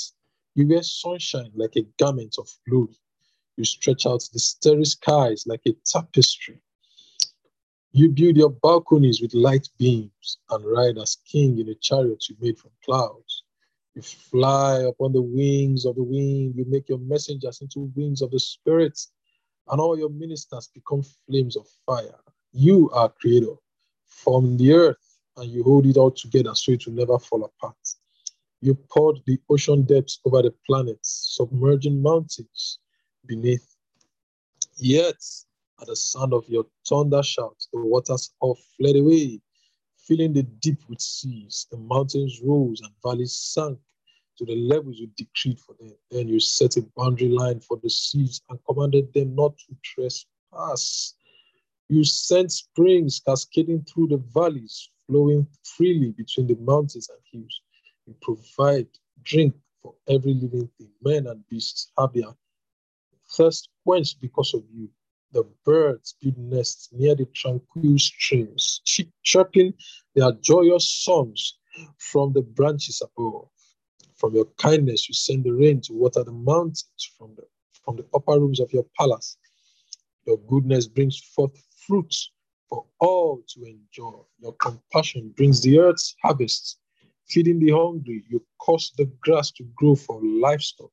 You 0.55 0.67
wear 0.67 0.83
sunshine 0.83 1.51
like 1.55 1.75
a 1.77 1.87
garment 1.99 2.35
of 2.39 2.49
glory. 2.69 2.97
You 3.57 3.65
stretch 3.65 4.05
out 4.07 4.23
the 4.33 4.39
starry 4.39 4.85
skies 4.85 5.45
like 5.47 5.61
a 5.67 5.75
tapestry. 5.85 6.61
You 7.97 8.09
build 8.09 8.35
your 8.35 8.49
balconies 8.49 9.21
with 9.21 9.33
light 9.33 9.69
beams 9.79 10.39
and 10.49 10.65
ride 10.65 10.97
as 10.97 11.15
king 11.25 11.59
in 11.59 11.69
a 11.69 11.75
chariot 11.75 12.27
you 12.27 12.35
made 12.41 12.59
from 12.59 12.71
clouds. 12.83 13.43
You 13.93 14.01
fly 14.01 14.79
upon 14.79 15.13
the 15.13 15.21
wings 15.21 15.85
of 15.85 15.95
the 15.95 16.03
wind. 16.03 16.55
You 16.57 16.65
make 16.67 16.89
your 16.89 16.97
messengers 16.97 17.61
into 17.61 17.89
wings 17.95 18.21
of 18.21 18.31
the 18.31 18.39
spirit, 18.41 18.99
and 19.69 19.79
all 19.79 19.97
your 19.97 20.09
ministers 20.09 20.69
become 20.73 21.03
flames 21.25 21.55
of 21.55 21.69
fire. 21.85 22.19
You 22.51 22.89
are 22.89 23.07
creator 23.07 23.55
from 24.03 24.57
the 24.57 24.73
earth, 24.73 25.21
and 25.37 25.49
you 25.49 25.63
hold 25.63 25.85
it 25.85 25.95
all 25.95 26.11
together 26.11 26.53
so 26.53 26.73
it 26.73 26.85
will 26.85 26.95
never 26.95 27.17
fall 27.17 27.45
apart. 27.45 27.77
You 28.59 28.75
poured 28.75 29.19
the 29.25 29.39
ocean 29.49 29.83
depths 29.83 30.19
over 30.25 30.41
the 30.41 30.53
planets, 30.67 31.37
submerging 31.37 32.01
mountains 32.01 32.79
beneath. 33.25 33.73
Yet, 34.75 35.23
at 35.81 35.87
the 35.87 35.95
sound 35.95 36.33
of 36.33 36.47
your 36.49 36.65
thunder 36.87 37.23
shout, 37.23 37.57
the 37.73 37.79
waters 37.79 38.33
all 38.39 38.57
fled 38.77 38.95
away, 38.95 39.41
filling 39.97 40.33
the 40.33 40.43
deep 40.43 40.79
with 40.89 41.01
seas. 41.01 41.67
The 41.71 41.77
mountains 41.77 42.41
rose 42.43 42.81
and 42.81 42.93
valleys 43.03 43.35
sank 43.35 43.79
to 44.37 44.45
the 44.45 44.55
levels 44.55 44.99
you 44.99 45.07
decreed 45.17 45.59
for 45.59 45.75
them. 45.79 45.93
Then 46.11 46.27
you 46.27 46.39
set 46.39 46.77
a 46.77 46.81
boundary 46.95 47.29
line 47.29 47.59
for 47.59 47.77
the 47.81 47.89
seas 47.89 48.41
and 48.49 48.59
commanded 48.67 49.13
them 49.13 49.35
not 49.35 49.57
to 49.57 49.75
trespass. 49.83 51.15
You 51.89 52.03
sent 52.03 52.51
springs 52.51 53.21
cascading 53.25 53.83
through 53.85 54.07
the 54.07 54.17
valleys, 54.17 54.89
flowing 55.07 55.47
freely 55.63 56.11
between 56.11 56.47
the 56.47 56.55
mountains 56.55 57.09
and 57.09 57.19
hills. 57.31 57.61
You 58.07 58.15
provide 58.21 58.87
drink 59.23 59.55
for 59.81 59.95
every 60.07 60.33
living 60.33 60.69
thing. 60.77 60.91
Men 61.03 61.27
and 61.27 61.47
beasts 61.47 61.91
have 61.97 62.13
their 62.13 62.33
thirst 63.29 63.69
quenched 63.83 64.19
because 64.21 64.53
of 64.53 64.63
you. 64.73 64.89
The 65.35 65.43
birds 65.65 66.15
build 66.21 66.37
nests 66.37 66.87
near 66.93 67.13
the 67.13 67.25
tranquil 67.25 67.99
streams, 67.99 68.81
chirping 69.21 69.73
their 70.15 70.31
joyous 70.31 70.89
songs 70.89 71.57
from 71.97 72.31
the 72.31 72.41
branches 72.41 73.01
above. 73.01 73.49
From 74.15 74.33
your 74.33 74.45
kindness, 74.57 75.09
you 75.09 75.13
send 75.13 75.43
the 75.43 75.51
rain 75.51 75.81
to 75.81 75.93
water 75.93 76.23
the 76.23 76.31
mountains 76.31 77.11
from 77.17 77.35
the, 77.35 77.43
from 77.83 77.97
the 77.97 78.05
upper 78.13 78.39
rooms 78.39 78.61
of 78.61 78.71
your 78.71 78.85
palace. 78.97 79.35
Your 80.25 80.37
goodness 80.37 80.87
brings 80.87 81.19
forth 81.19 81.61
fruits 81.85 82.31
for 82.69 82.85
all 83.01 83.43
to 83.49 83.65
enjoy. 83.65 84.21
Your 84.39 84.53
compassion 84.53 85.33
brings 85.35 85.59
the 85.59 85.79
earth's 85.79 86.15
harvests. 86.23 86.77
Feeding 87.27 87.59
the 87.59 87.71
hungry, 87.71 88.23
you 88.29 88.41
cause 88.61 88.93
the 88.97 89.11
grass 89.19 89.51
to 89.51 89.65
grow 89.75 89.95
for 89.95 90.21
livestock, 90.23 90.91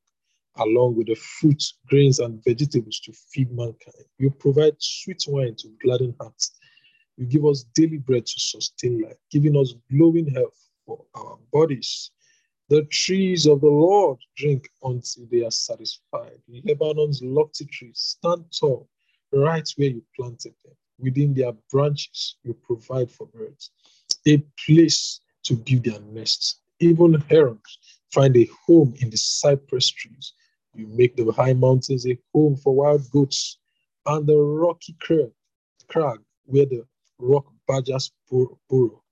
along 0.59 0.97
with 0.97 1.07
the 1.07 1.15
fruits, 1.15 1.74
grains, 1.89 2.19
and 2.19 2.43
vegetables 2.45 3.01
to 3.01 3.12
feed 3.12 3.51
mankind. 3.53 4.05
You 4.19 4.31
provide 4.31 4.74
sweet 4.79 5.24
wine 5.29 5.55
to 5.57 5.69
gladden 5.83 6.15
hearts. 6.20 6.53
You 7.16 7.27
give 7.27 7.45
us 7.45 7.65
daily 7.74 7.99
bread 7.99 8.27
to 8.27 8.41
sustain 8.41 9.01
life, 9.03 9.16
giving 9.31 9.57
us 9.57 9.74
glowing 9.91 10.27
health 10.27 10.69
for 10.87 11.05
our 11.15 11.39
bodies. 11.53 12.11
The 12.69 12.85
trees 12.85 13.47
of 13.47 13.61
the 13.61 13.69
Lord 13.69 14.19
drink 14.37 14.69
until 14.83 15.27
they 15.31 15.45
are 15.45 15.51
satisfied. 15.51 16.39
Lebanon's 16.49 17.23
lofty 17.23 17.66
trees 17.66 18.16
stand 18.19 18.45
tall 18.59 18.89
right 19.33 19.69
where 19.77 19.89
you 19.91 20.03
planted 20.16 20.55
them. 20.65 20.74
Within 20.99 21.35
their 21.35 21.53
branches, 21.70 22.37
you 22.45 22.55
provide 22.55 23.11
for 23.11 23.27
birds 23.27 23.70
a 24.27 24.39
place 24.65 25.20
to 25.45 25.57
build 25.57 25.85
their 25.85 26.01
nests. 26.01 26.61
Even 26.81 27.15
herons 27.29 27.79
find 28.12 28.37
a 28.37 28.49
home 28.66 28.95
in 29.01 29.11
the 29.11 29.16
cypress 29.16 29.91
trees. 29.91 30.35
You 30.74 30.86
make 30.86 31.16
the 31.16 31.31
high 31.32 31.53
mountains 31.53 32.07
a 32.07 32.19
home 32.35 32.57
for 32.57 32.74
wild 32.74 33.11
goats 33.11 33.59
and 34.07 34.27
the 34.27 34.36
rocky 34.36 34.97
crag, 35.01 35.32
crag 35.89 36.19
where 36.44 36.66
the 36.66 36.85
rock 37.19 37.47
badgers 37.69 38.11
burrow. 38.31 39.03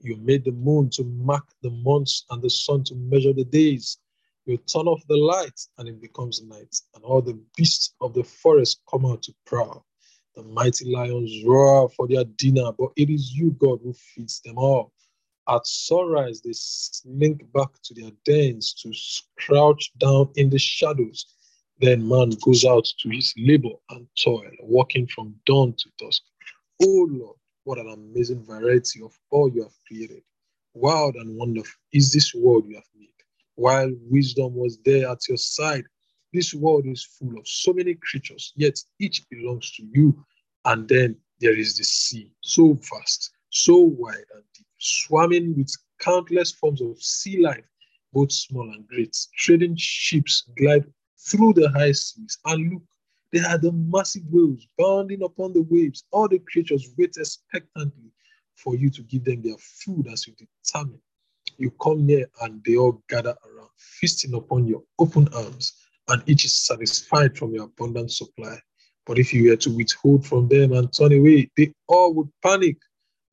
You 0.00 0.16
made 0.16 0.44
the 0.44 0.52
moon 0.52 0.90
to 0.90 1.04
mark 1.04 1.46
the 1.62 1.70
months 1.70 2.24
and 2.30 2.42
the 2.42 2.50
sun 2.50 2.84
to 2.84 2.94
measure 2.94 3.32
the 3.32 3.44
days. 3.44 3.98
You 4.46 4.58
turn 4.58 4.86
off 4.86 5.02
the 5.08 5.16
light 5.16 5.58
and 5.78 5.88
it 5.88 6.00
becomes 6.00 6.42
night, 6.42 6.76
and 6.94 7.04
all 7.04 7.22
the 7.22 7.40
beasts 7.56 7.94
of 8.00 8.12
the 8.12 8.24
forest 8.24 8.80
come 8.90 9.06
out 9.06 9.22
to 9.22 9.34
prowl. 9.46 9.86
The 10.34 10.42
mighty 10.42 10.90
lions 10.92 11.44
roar 11.46 11.88
for 11.90 12.08
their 12.08 12.24
dinner, 12.24 12.72
but 12.72 12.90
it 12.96 13.08
is 13.08 13.32
you, 13.32 13.52
God, 13.52 13.80
who 13.82 13.94
feeds 13.94 14.40
them 14.40 14.58
all. 14.58 14.92
At 15.48 15.66
sunrise, 15.66 16.40
they 16.40 16.52
slink 16.54 17.52
back 17.52 17.70
to 17.82 17.94
their 17.94 18.10
dens 18.24 18.72
to 18.74 18.92
crouch 19.38 19.92
down 19.98 20.30
in 20.36 20.48
the 20.48 20.58
shadows. 20.58 21.26
Then 21.80 22.08
man 22.08 22.30
goes 22.42 22.64
out 22.64 22.86
to 23.00 23.10
his 23.10 23.34
labor 23.36 23.74
and 23.90 24.06
toil, 24.22 24.50
working 24.62 25.06
from 25.06 25.34
dawn 25.44 25.74
to 25.74 25.90
dusk. 25.98 26.22
Oh 26.82 27.08
Lord, 27.10 27.36
what 27.64 27.78
an 27.78 27.90
amazing 27.90 28.44
variety 28.44 29.02
of 29.02 29.12
all 29.30 29.50
you 29.52 29.62
have 29.62 29.76
created. 29.86 30.22
Wild 30.72 31.16
and 31.16 31.36
wonderful 31.36 31.80
is 31.92 32.12
this 32.12 32.34
world 32.34 32.66
you 32.66 32.76
have 32.76 32.84
made. 32.98 33.08
While 33.54 33.92
wisdom 34.10 34.54
was 34.54 34.78
there 34.84 35.08
at 35.08 35.28
your 35.28 35.38
side, 35.38 35.84
this 36.32 36.54
world 36.54 36.86
is 36.86 37.04
full 37.04 37.38
of 37.38 37.46
so 37.46 37.72
many 37.72 37.94
creatures, 37.94 38.52
yet 38.56 38.78
each 38.98 39.28
belongs 39.28 39.70
to 39.72 39.84
you. 39.92 40.24
And 40.64 40.88
then 40.88 41.16
there 41.40 41.56
is 41.56 41.76
the 41.76 41.84
sea, 41.84 42.30
so 42.40 42.78
vast, 42.80 43.30
so 43.50 43.76
wide 43.76 44.24
and 44.34 44.42
deep, 44.54 44.63
swarming 44.84 45.56
with 45.56 45.72
countless 45.98 46.52
forms 46.52 46.80
of 46.80 47.00
sea 47.02 47.40
life, 47.40 47.64
both 48.12 48.32
small 48.32 48.70
and 48.70 48.86
great. 48.86 49.16
Trading 49.36 49.74
ships 49.76 50.44
glide 50.56 50.84
through 51.18 51.54
the 51.54 51.70
high 51.70 51.92
seas, 51.92 52.38
and 52.44 52.72
look, 52.72 52.82
they 53.32 53.40
are 53.40 53.58
the 53.58 53.72
massive 53.72 54.22
whales 54.30 54.66
bounding 54.78 55.22
upon 55.22 55.52
the 55.52 55.62
waves. 55.62 56.04
All 56.12 56.28
the 56.28 56.38
creatures 56.38 56.90
wait 56.96 57.16
expectantly 57.16 58.12
for 58.54 58.76
you 58.76 58.90
to 58.90 59.02
give 59.02 59.24
them 59.24 59.42
their 59.42 59.56
food 59.58 60.06
as 60.06 60.26
you 60.26 60.34
determine. 60.34 61.00
You 61.58 61.70
come 61.82 62.06
near 62.06 62.26
and 62.42 62.62
they 62.64 62.76
all 62.76 63.02
gather 63.08 63.34
around, 63.44 63.70
feasting 63.76 64.34
upon 64.34 64.66
your 64.66 64.82
open 64.98 65.28
arms, 65.34 65.72
and 66.08 66.22
each 66.26 66.44
is 66.44 66.54
satisfied 66.54 67.36
from 67.36 67.54
your 67.54 67.64
abundant 67.64 68.12
supply. 68.12 68.58
But 69.06 69.18
if 69.18 69.34
you 69.34 69.50
were 69.50 69.56
to 69.56 69.76
withhold 69.76 70.26
from 70.26 70.48
them 70.48 70.72
and 70.72 70.92
turn 70.92 71.12
away, 71.12 71.50
they 71.56 71.72
all 71.88 72.14
would 72.14 72.28
panic. 72.42 72.76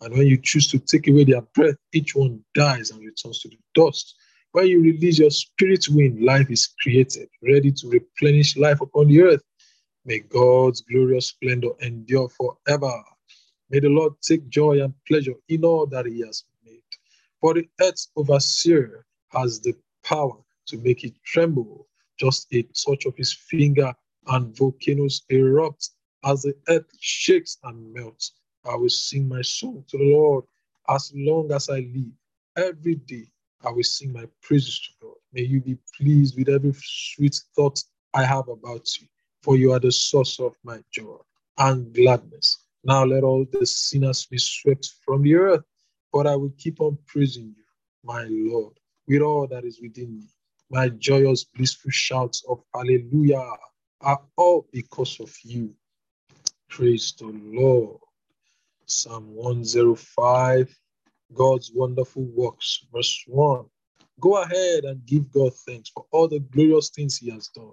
And 0.01 0.13
when 0.15 0.27
you 0.27 0.37
choose 0.37 0.67
to 0.69 0.79
take 0.79 1.07
away 1.07 1.25
their 1.25 1.41
breath, 1.41 1.75
each 1.93 2.15
one 2.15 2.43
dies 2.55 2.89
and 2.89 2.99
returns 2.99 3.39
to 3.41 3.49
the 3.49 3.57
dust. 3.75 4.15
When 4.51 4.67
you 4.67 4.81
release 4.81 5.19
your 5.19 5.29
spirit 5.29 5.85
wind, 5.89 6.21
life 6.21 6.49
is 6.49 6.67
created, 6.81 7.29
ready 7.43 7.71
to 7.71 7.89
replenish 7.89 8.57
life 8.57 8.81
upon 8.81 9.07
the 9.07 9.21
earth. 9.21 9.43
May 10.03 10.19
God's 10.19 10.81
glorious 10.81 11.27
splendor 11.27 11.69
endure 11.81 12.29
forever. 12.29 13.03
May 13.69 13.79
the 13.79 13.89
Lord 13.89 14.13
take 14.21 14.49
joy 14.49 14.83
and 14.83 14.93
pleasure 15.07 15.35
in 15.47 15.63
all 15.63 15.85
that 15.87 16.07
He 16.07 16.21
has 16.25 16.43
made. 16.65 16.81
For 17.39 17.53
the 17.53 17.69
earth's 17.79 18.09
overseer 18.15 19.05
has 19.29 19.61
the 19.61 19.75
power 20.03 20.37
to 20.67 20.77
make 20.79 21.03
it 21.03 21.13
tremble. 21.23 21.87
Just 22.19 22.47
a 22.53 22.63
touch 22.63 23.05
of 23.05 23.15
his 23.15 23.33
finger, 23.33 23.93
and 24.27 24.55
volcanoes 24.55 25.23
erupt 25.29 25.89
as 26.23 26.43
the 26.43 26.55
earth 26.69 26.85
shakes 26.99 27.57
and 27.63 27.93
melts. 27.93 28.33
I 28.65 28.75
will 28.75 28.89
sing 28.89 29.27
my 29.27 29.41
song 29.41 29.83
to 29.89 29.97
the 29.97 30.13
Lord 30.13 30.45
as 30.89 31.11
long 31.15 31.51
as 31.51 31.69
I 31.69 31.79
live. 31.79 32.11
Every 32.57 32.95
day 32.95 33.25
I 33.65 33.71
will 33.71 33.83
sing 33.83 34.13
my 34.13 34.25
praises 34.41 34.79
to 34.79 34.89
God. 35.01 35.15
May 35.33 35.43
you 35.43 35.61
be 35.61 35.77
pleased 35.97 36.37
with 36.37 36.49
every 36.49 36.73
sweet 36.75 37.39
thought 37.55 37.83
I 38.13 38.23
have 38.23 38.47
about 38.49 38.87
you, 38.99 39.07
for 39.41 39.57
you 39.57 39.71
are 39.73 39.79
the 39.79 39.91
source 39.91 40.39
of 40.39 40.55
my 40.63 40.83
joy 40.91 41.17
and 41.57 41.93
gladness. 41.93 42.65
Now 42.83 43.05
let 43.05 43.23
all 43.23 43.45
the 43.51 43.65
sinners 43.65 44.25
be 44.25 44.37
swept 44.37 44.91
from 45.05 45.23
the 45.23 45.35
earth, 45.35 45.63
but 46.11 46.27
I 46.27 46.35
will 46.35 46.53
keep 46.57 46.81
on 46.81 46.97
praising 47.05 47.53
you, 47.55 47.63
my 48.03 48.25
Lord, 48.29 48.73
with 49.07 49.21
all 49.21 49.47
that 49.47 49.63
is 49.63 49.79
within 49.81 50.17
me. 50.19 50.27
My 50.69 50.89
joyous, 50.89 51.43
blissful 51.43 51.91
shouts 51.91 52.43
of 52.49 52.63
hallelujah 52.73 53.45
are 54.01 54.21
all 54.37 54.67
because 54.71 55.19
of 55.19 55.35
you. 55.43 55.73
Praise 56.69 57.13
the 57.19 57.27
Lord. 57.27 57.99
Psalm 58.91 59.33
105, 59.33 60.79
God's 61.33 61.71
wonderful 61.73 62.23
works, 62.25 62.85
verse 62.93 63.23
1. 63.27 63.65
Go 64.19 64.41
ahead 64.41 64.83
and 64.83 65.05
give 65.05 65.31
God 65.31 65.53
thanks 65.65 65.89
for 65.89 66.05
all 66.11 66.27
the 66.27 66.39
glorious 66.39 66.89
things 66.89 67.17
He 67.17 67.31
has 67.31 67.47
done. 67.55 67.71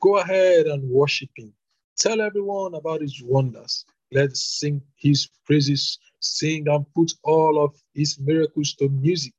Go 0.00 0.16
ahead 0.18 0.66
and 0.66 0.88
worship 0.88 1.28
Him. 1.36 1.52
Tell 1.98 2.20
everyone 2.22 2.74
about 2.74 3.02
His 3.02 3.22
wonders. 3.22 3.84
Let's 4.10 4.42
sing 4.58 4.80
His 4.96 5.28
praises, 5.44 5.98
sing 6.20 6.66
and 6.68 6.86
put 6.94 7.12
all 7.24 7.62
of 7.62 7.76
His 7.94 8.18
miracles 8.18 8.74
to 8.76 8.88
music. 8.88 9.34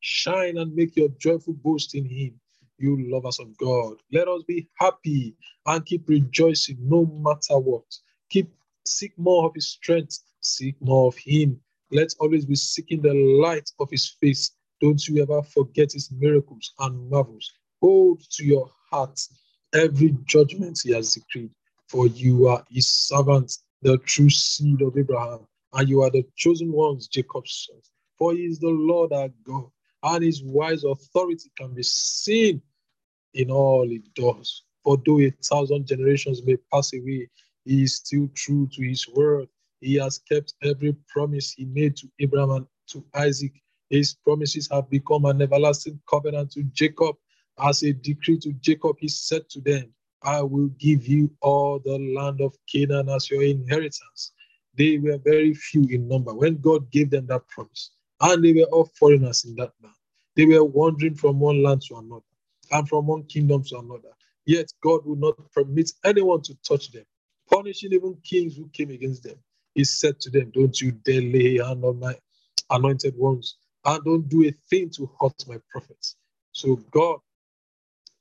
Shine 0.00 0.56
and 0.58 0.74
make 0.74 0.96
your 0.96 1.08
joyful 1.18 1.54
boast 1.54 1.96
in 1.96 2.04
Him, 2.04 2.40
you 2.78 3.10
lovers 3.10 3.40
of 3.40 3.56
God. 3.58 3.96
Let 4.12 4.28
us 4.28 4.44
be 4.46 4.68
happy 4.78 5.34
and 5.66 5.84
keep 5.84 6.08
rejoicing 6.08 6.78
no 6.80 7.06
matter 7.06 7.58
what. 7.58 7.84
Keep 8.30 8.50
seek 8.86 9.12
more 9.18 9.46
of 9.46 9.54
His 9.54 9.68
strength, 9.68 10.20
seek 10.42 10.76
more 10.80 11.08
of 11.08 11.16
Him. 11.16 11.60
Let's 11.90 12.14
always 12.16 12.44
be 12.44 12.56
seeking 12.56 13.02
the 13.02 13.14
light 13.14 13.70
of 13.80 13.90
His 13.90 14.16
face. 14.20 14.52
Don't 14.80 15.06
you 15.08 15.22
ever 15.22 15.42
forget 15.42 15.92
His 15.92 16.10
miracles 16.12 16.72
and 16.78 17.10
marvels. 17.10 17.52
Hold 17.80 18.22
to 18.32 18.44
your 18.44 18.70
heart 18.90 19.20
every 19.74 20.16
judgment 20.24 20.80
he 20.82 20.92
has 20.92 21.14
decreed. 21.14 21.50
For 21.88 22.06
you 22.06 22.48
are 22.48 22.64
his 22.70 22.88
servant, 22.88 23.52
the 23.82 23.98
true 23.98 24.30
seed 24.30 24.82
of 24.82 24.96
Abraham, 24.96 25.46
and 25.72 25.88
you 25.88 26.02
are 26.02 26.10
the 26.10 26.24
chosen 26.36 26.72
ones, 26.72 27.08
Jacob's 27.08 27.66
sons. 27.68 27.90
For 28.18 28.32
he 28.34 28.44
is 28.44 28.58
the 28.58 28.68
Lord 28.68 29.12
our 29.12 29.30
God, 29.44 29.70
and 30.02 30.24
his 30.24 30.42
wise 30.42 30.84
authority 30.84 31.50
can 31.56 31.74
be 31.74 31.82
seen 31.82 32.62
in 33.34 33.50
all 33.50 33.88
he 33.88 34.02
does. 34.14 34.62
For 34.84 34.98
though 35.04 35.20
a 35.20 35.30
thousand 35.44 35.86
generations 35.86 36.42
may 36.44 36.56
pass 36.72 36.92
away, 36.92 37.28
he 37.64 37.82
is 37.82 37.96
still 37.96 38.28
true 38.34 38.68
to 38.72 38.82
his 38.82 39.08
word. 39.08 39.48
He 39.80 39.96
has 39.96 40.18
kept 40.18 40.54
every 40.64 40.94
promise 41.08 41.52
he 41.52 41.66
made 41.66 41.96
to 41.98 42.08
Abraham 42.20 42.50
and 42.52 42.66
to 42.88 43.04
Isaac. 43.14 43.52
His 43.90 44.14
promises 44.14 44.68
have 44.72 44.90
become 44.90 45.26
an 45.26 45.42
everlasting 45.42 46.00
covenant 46.10 46.52
to 46.52 46.64
Jacob. 46.64 47.16
As 47.62 47.82
a 47.84 47.92
decree 47.94 48.38
to 48.40 48.52
Jacob, 48.54 48.96
he 49.00 49.08
said 49.08 49.48
to 49.50 49.62
them, 49.62 49.92
I 50.22 50.42
will 50.42 50.68
give 50.78 51.08
you 51.08 51.30
all 51.42 51.80
the 51.80 51.98
land 51.98 52.40
of 52.42 52.56
Canaan 52.72 53.10
as 53.10 53.30
your 53.30 53.42
inheritance. 53.44 54.32
They 54.76 54.98
were 54.98 55.18
very 55.18 55.54
few 55.54 55.84
in 55.90 56.08
number 56.08 56.34
when 56.34 56.58
God 56.58 56.90
gave 56.92 57.10
them 57.10 57.26
that 57.28 57.48
promise, 57.48 57.92
and 58.20 58.44
they 58.44 58.54
were 58.54 58.68
all 58.72 58.86
foreigners 58.98 59.44
in 59.44 59.56
that 59.56 59.72
land. 59.82 59.96
They 60.36 60.46
were 60.46 60.64
wandering 60.64 61.16
from 61.16 61.40
one 61.40 61.62
land 61.62 61.82
to 61.88 61.96
another 61.96 62.24
and 62.72 62.88
from 62.88 63.06
one 63.08 63.24
kingdom 63.24 63.64
to 63.64 63.78
another. 63.78 64.10
Yet 64.46 64.72
God 64.82 65.02
would 65.06 65.20
not 65.20 65.36
permit 65.52 65.92
anyone 66.04 66.42
to 66.42 66.56
touch 66.68 66.92
them, 66.92 67.04
punishing 67.50 67.92
even 67.94 68.16
kings 68.24 68.56
who 68.56 68.68
came 68.72 68.90
against 68.90 69.24
them. 69.24 69.36
He 69.80 69.84
said 69.84 70.20
to 70.20 70.30
them, 70.30 70.50
Don't 70.50 70.78
you 70.78 70.92
dare 70.92 71.22
lay 71.22 71.56
hand 71.56 71.82
on 71.86 71.98
my 72.00 72.14
anointed 72.68 73.16
ones, 73.16 73.56
and 73.86 74.04
don't 74.04 74.28
do 74.28 74.46
a 74.46 74.52
thing 74.68 74.90
to 74.90 75.10
hurt 75.18 75.42
my 75.48 75.56
prophets. 75.70 76.16
So 76.52 76.76
God 76.90 77.20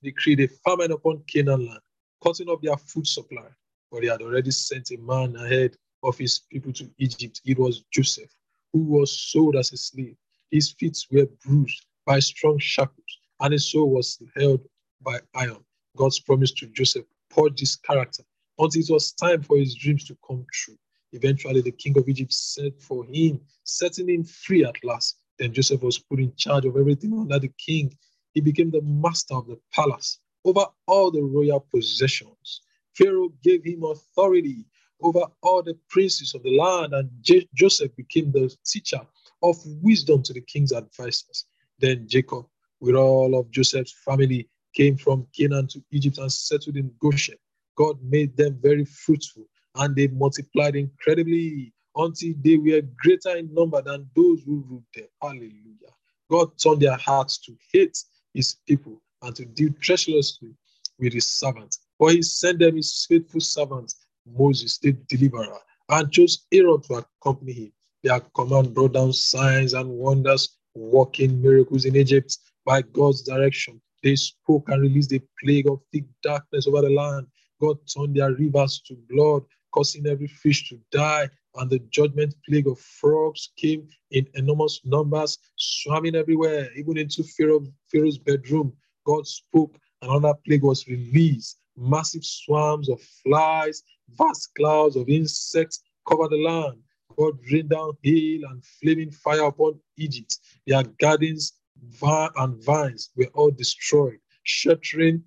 decreed 0.02 0.40
a 0.40 0.48
famine 0.48 0.94
upon 0.94 1.22
Canaan 1.28 1.66
land, 1.66 1.82
cutting 2.24 2.50
up 2.50 2.62
their 2.62 2.78
food 2.78 3.06
supply. 3.06 3.50
For 3.90 4.00
he 4.00 4.08
had 4.08 4.22
already 4.22 4.52
sent 4.52 4.92
a 4.92 4.98
man 5.00 5.36
ahead 5.36 5.76
of 6.02 6.18
his 6.18 6.40
people 6.50 6.72
to 6.72 6.90
Egypt. 6.98 7.42
It 7.44 7.60
was 7.60 7.84
Joseph, 7.92 8.32
who 8.72 8.80
was 8.80 9.12
sold 9.20 9.58
as 9.58 9.74
a 9.74 9.78
slave. 9.78 10.16
His 10.52 10.72
feet 10.72 10.98
were 11.12 11.28
bruised 11.46 11.86
by 12.06 12.20
strong 12.20 12.58
shackles, 12.58 13.18
and 13.42 13.52
his 13.52 13.70
soul 13.70 13.90
was 13.90 14.18
held 14.34 14.62
by 15.02 15.20
iron. 15.36 15.66
God's 15.98 16.22
promise 16.22 16.54
to 16.54 16.68
Joseph 16.68 17.06
poured 17.30 17.60
his 17.60 17.76
character 17.76 18.24
until 18.58 18.82
it 18.82 18.90
was 18.90 19.12
time 19.12 19.44
for 19.44 19.58
his 19.58 19.76
dreams 19.76 20.06
to 20.06 20.18
come 20.26 20.46
true. 20.54 20.78
Eventually, 21.14 21.62
the 21.62 21.72
king 21.72 21.98
of 21.98 22.10
Egypt 22.10 22.34
sent 22.34 22.82
for 22.82 23.06
him, 23.06 23.42
setting 23.66 24.10
him 24.10 24.24
free 24.26 24.66
at 24.66 24.84
last. 24.84 25.18
Then 25.40 25.54
Joseph 25.54 25.82
was 25.84 26.00
put 26.00 26.20
in 26.20 26.34
charge 26.36 26.66
of 26.66 26.78
everything 26.78 27.14
under 27.20 27.40
the 27.40 27.52
king. 27.60 27.94
He 28.34 28.42
became 28.42 28.72
the 28.72 28.82
master 28.84 29.36
of 29.36 29.48
the 29.48 29.60
palace 29.74 30.20
over 30.46 30.66
all 30.88 31.12
the 31.12 31.24
royal 31.24 31.62
possessions. 31.74 32.62
Pharaoh 32.96 33.30
gave 33.44 33.66
him 33.66 33.84
authority 33.84 34.66
over 35.02 35.22
all 35.44 35.64
the 35.64 35.78
princes 35.90 36.36
of 36.36 36.44
the 36.44 36.58
land, 36.58 36.94
and 36.94 37.10
J- 37.22 37.48
Joseph 37.56 37.96
became 37.96 38.32
the 38.32 38.56
teacher 38.66 39.02
of 39.44 39.58
wisdom 39.84 40.24
to 40.24 40.34
the 40.34 40.42
king's 40.42 40.74
advisors. 40.74 41.46
Then 41.80 42.08
Jacob, 42.08 42.46
with 42.82 42.96
all 42.96 43.40
of 43.40 43.52
Joseph's 43.52 43.94
family, 44.06 44.50
came 44.76 44.98
from 44.98 45.28
Canaan 45.38 45.68
to 45.70 45.84
Egypt 45.92 46.20
and 46.20 46.32
settled 46.32 46.78
in 46.78 46.92
Goshen. 47.02 47.38
God 47.78 47.98
made 48.04 48.38
them 48.38 48.60
very 48.62 48.86
fruitful, 48.86 49.46
and 49.80 49.96
they 49.96 50.08
multiplied 50.08 50.76
incredibly 50.76 51.74
until 51.96 52.34
they 52.44 52.58
were 52.58 52.82
greater 53.02 53.38
in 53.38 53.54
number 53.54 53.82
than 53.82 54.10
those 54.16 54.42
who 54.46 54.64
ruled 54.70 54.84
them. 54.94 55.08
Hallelujah. 55.22 55.94
God 56.30 56.52
turned 56.62 56.82
their 56.82 56.98
hearts 56.98 57.38
to 57.40 57.56
hate 57.74 57.98
his 58.34 58.58
people 58.68 59.02
and 59.22 59.36
to 59.36 59.46
deal 59.46 59.72
treacherously 59.82 60.54
with 61.00 61.14
his 61.14 61.28
servants. 61.28 61.80
For 61.98 62.12
he 62.12 62.22
sent 62.22 62.60
them 62.60 62.76
his 62.76 63.06
faithful 63.08 63.42
servant, 63.42 63.94
Moses, 64.38 64.78
the 64.78 64.92
deliverer, 65.08 65.58
and 65.90 66.12
chose 66.12 66.46
Aaron 66.52 66.82
to 66.84 67.06
accompany 67.22 67.54
him. 67.54 67.72
Their 68.04 68.20
command 68.36 68.74
brought 68.74 68.94
down 68.94 69.14
signs 69.14 69.74
and 69.74 69.90
wonders, 69.90 70.58
working 70.76 71.42
miracles 71.42 71.86
in 71.86 71.96
Egypt 71.96 72.38
by 72.66 72.82
God's 72.82 73.24
direction. 73.24 73.82
They 74.04 74.16
spoke 74.16 74.70
and 74.70 74.82
released 74.82 75.12
a 75.14 75.22
plague 75.42 75.68
of 75.68 75.82
thick 75.92 76.06
darkness 76.24 76.68
over 76.68 76.82
the 76.82 76.90
land. 76.90 77.28
God 77.62 77.78
turned 77.94 78.16
their 78.16 78.34
rivers 78.34 78.82
to 78.88 78.96
blood, 79.10 79.44
causing 79.72 80.08
every 80.08 80.28
fish 80.28 80.70
to 80.70 80.80
die. 80.92 81.30
And 81.56 81.70
the 81.70 81.80
judgment 81.90 82.36
plague 82.48 82.68
of 82.68 82.80
frogs 82.80 83.50
came 83.58 83.88
in 84.12 84.28
enormous 84.36 84.82
numbers, 84.86 85.38
swarming 85.58 86.16
everywhere, 86.16 86.70
even 86.76 86.98
into 86.98 87.24
Pharaoh, 87.24 87.66
Pharaoh's 87.92 88.18
bedroom. 88.18 88.74
God 89.06 89.28
spoke, 89.28 89.76
and 90.02 90.12
another 90.12 90.38
plague 90.46 90.64
was 90.64 90.88
released. 90.88 91.60
Massive 91.76 92.24
swarms 92.24 92.90
of 92.90 93.02
flies, 93.02 93.84
vast 94.18 94.54
clouds 94.56 94.96
of 94.96 95.10
insects 95.10 95.82
covered 96.08 96.32
the 96.32 96.38
land. 96.38 96.80
God 97.18 97.38
rained 97.52 97.70
down 97.70 97.94
hail 98.04 98.42
and 98.50 98.64
flaming 98.64 99.12
fire 99.12 99.46
upon 99.46 99.80
Egypt. 99.98 100.38
Their 100.68 100.84
gardens 101.00 101.54
and 102.02 102.64
vines 102.64 103.10
were 103.16 103.30
all 103.34 103.52
destroyed, 103.52 104.20
shattering 104.44 105.24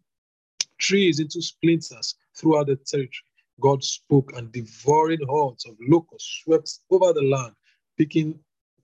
trees 0.78 1.20
into 1.20 1.40
splinters 1.40 2.14
throughout 2.36 2.66
the 2.66 2.76
territory. 2.76 3.24
God 3.62 3.84
spoke, 3.84 4.32
and 4.36 4.50
devouring 4.50 5.20
hordes 5.28 5.64
of 5.66 5.76
locusts 5.88 6.42
swept 6.42 6.80
over 6.90 7.12
the 7.12 7.22
land, 7.22 7.54
picking 7.96 8.38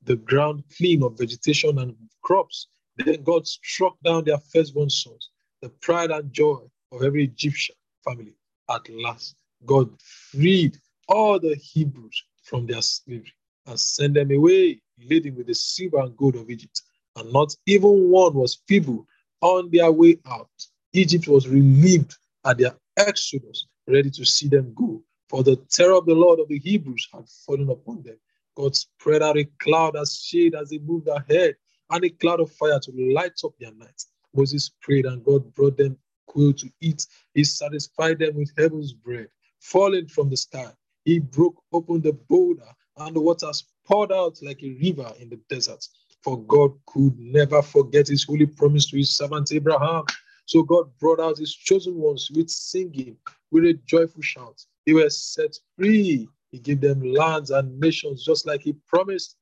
the 0.04 0.16
ground 0.16 0.62
clean 0.76 1.02
of 1.02 1.18
vegetation 1.18 1.78
and 1.78 1.96
crops. 2.22 2.68
Then 2.96 3.22
God 3.24 3.46
struck 3.46 3.96
down 4.04 4.24
their 4.24 4.38
firstborn 4.38 4.88
sons, 4.88 5.30
the 5.62 5.68
pride 5.68 6.10
and 6.12 6.32
joy 6.32 6.60
of 6.92 7.02
every 7.02 7.24
Egyptian 7.24 7.74
family. 8.04 8.34
At 8.70 8.88
last, 8.90 9.34
God 9.66 9.90
freed 10.00 10.78
all 11.08 11.40
the 11.40 11.56
Hebrews 11.56 12.24
from 12.44 12.66
their 12.66 12.82
slavery 12.82 13.32
and 13.66 13.78
sent 13.78 14.14
them 14.14 14.30
away, 14.30 14.80
laden 15.08 15.36
with 15.36 15.48
the 15.48 15.54
silver 15.54 15.98
and 16.00 16.16
gold 16.16 16.36
of 16.36 16.50
Egypt. 16.50 16.80
And 17.16 17.32
not 17.32 17.54
even 17.66 18.10
one 18.10 18.34
was 18.34 18.62
feeble 18.68 19.06
on 19.40 19.70
their 19.72 19.90
way 19.90 20.18
out. 20.26 20.50
Egypt 20.92 21.26
was 21.26 21.48
relieved 21.48 22.16
at 22.44 22.58
their 22.58 22.76
exodus, 22.96 23.66
ready 23.88 24.10
to 24.10 24.24
see 24.24 24.48
them 24.48 24.72
go. 24.74 25.02
For 25.28 25.42
the 25.42 25.56
terror 25.70 25.94
of 25.94 26.06
the 26.06 26.14
Lord 26.14 26.40
of 26.40 26.48
the 26.48 26.58
Hebrews 26.58 27.08
had 27.12 27.28
fallen 27.46 27.68
upon 27.70 28.02
them. 28.02 28.18
God 28.56 28.74
spread 28.74 29.22
out 29.22 29.38
a 29.38 29.44
cloud 29.60 29.96
as 29.96 30.16
shade 30.16 30.54
as 30.54 30.70
they 30.70 30.78
moved 30.78 31.08
ahead, 31.08 31.56
and 31.90 32.04
a 32.04 32.10
cloud 32.10 32.40
of 32.40 32.50
fire 32.52 32.80
to 32.80 33.12
light 33.14 33.38
up 33.44 33.52
their 33.58 33.72
night. 33.72 34.02
Moses 34.34 34.70
prayed, 34.80 35.06
and 35.06 35.24
God 35.24 35.54
brought 35.54 35.76
them 35.76 35.96
quail 36.26 36.52
to 36.54 36.70
eat. 36.80 37.06
He 37.34 37.44
satisfied 37.44 38.18
them 38.18 38.36
with 38.36 38.52
heaven's 38.56 38.92
bread, 38.92 39.28
falling 39.60 40.08
from 40.08 40.30
the 40.30 40.36
sky. 40.36 40.72
He 41.04 41.18
broke 41.18 41.62
open 41.72 42.02
the 42.02 42.12
boulder, 42.12 42.68
and 42.98 43.14
the 43.16 43.20
waters 43.20 43.64
poured 43.86 44.12
out 44.12 44.38
like 44.42 44.62
a 44.62 44.76
river 44.82 45.12
in 45.20 45.30
the 45.30 45.40
desert. 45.48 45.86
For 46.22 46.42
God 46.42 46.72
could 46.86 47.18
never 47.18 47.62
forget 47.62 48.08
his 48.08 48.24
holy 48.24 48.46
promise 48.46 48.86
to 48.90 48.96
his 48.96 49.16
servant 49.16 49.52
Abraham. 49.52 50.04
So 50.48 50.62
God 50.62 50.90
brought 50.98 51.20
out 51.20 51.36
his 51.36 51.54
chosen 51.54 51.96
ones 51.96 52.30
with 52.34 52.48
singing, 52.48 53.18
with 53.50 53.66
a 53.66 53.74
joyful 53.84 54.22
shout. 54.22 54.64
They 54.86 54.94
were 54.94 55.10
set 55.10 55.54
free. 55.76 56.26
He 56.50 56.58
gave 56.58 56.80
them 56.80 57.02
lands 57.02 57.50
and 57.50 57.78
nations, 57.78 58.24
just 58.24 58.46
like 58.46 58.62
he 58.62 58.72
promised, 58.88 59.36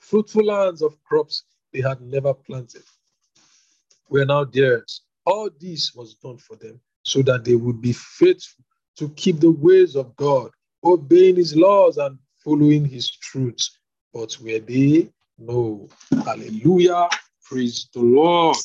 fruitful 0.00 0.44
lands 0.44 0.80
of 0.80 0.96
crops 1.02 1.42
they 1.72 1.80
had 1.80 2.00
never 2.02 2.32
planted. 2.32 2.84
We 4.08 4.20
are 4.22 4.26
now 4.26 4.44
theirs. 4.44 5.00
All 5.26 5.50
this 5.60 5.92
was 5.92 6.14
done 6.14 6.38
for 6.38 6.54
them 6.54 6.80
so 7.02 7.20
that 7.22 7.44
they 7.44 7.56
would 7.56 7.80
be 7.80 7.92
faithful 7.92 8.64
to 8.98 9.08
keep 9.08 9.40
the 9.40 9.50
ways 9.50 9.96
of 9.96 10.14
God, 10.14 10.52
obeying 10.84 11.34
his 11.34 11.56
laws 11.56 11.96
and 11.96 12.16
following 12.44 12.84
his 12.84 13.10
truths. 13.10 13.76
But 14.12 14.38
were 14.40 14.60
they? 14.60 15.10
No. 15.36 15.88
Hallelujah. 16.24 17.08
Praise 17.42 17.88
the 17.92 18.02
Lord. 18.02 18.56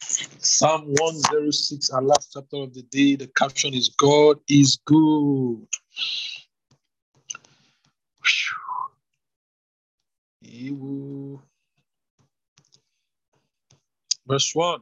Psalm 0.00 0.82
106, 0.86 1.90
our 1.90 2.02
last 2.02 2.30
chapter 2.32 2.56
of 2.58 2.74
the 2.74 2.82
day. 2.82 3.16
The 3.16 3.28
caption 3.28 3.74
is 3.74 3.88
God 3.90 4.38
is 4.48 4.78
good. 4.84 5.66
Verse 14.26 14.54
1. 14.54 14.80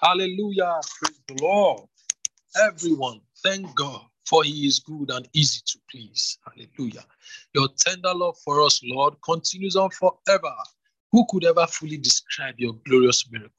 Hallelujah. 0.00 0.80
Praise 0.98 1.20
the 1.28 1.42
Lord. 1.42 1.82
Everyone, 2.56 3.20
thank 3.42 3.74
God, 3.76 4.02
for 4.26 4.42
he 4.42 4.66
is 4.66 4.80
good 4.80 5.10
and 5.10 5.28
easy 5.32 5.60
to 5.66 5.78
please. 5.90 6.38
Hallelujah. 6.46 7.04
Your 7.54 7.68
tender 7.78 8.12
love 8.14 8.36
for 8.44 8.62
us, 8.62 8.80
Lord, 8.84 9.14
continues 9.24 9.76
on 9.76 9.90
forever. 9.90 10.54
Who 11.12 11.26
could 11.28 11.44
ever 11.44 11.66
fully 11.66 11.96
describe 11.96 12.54
your 12.58 12.74
glorious 12.86 13.28
miracles? 13.30 13.50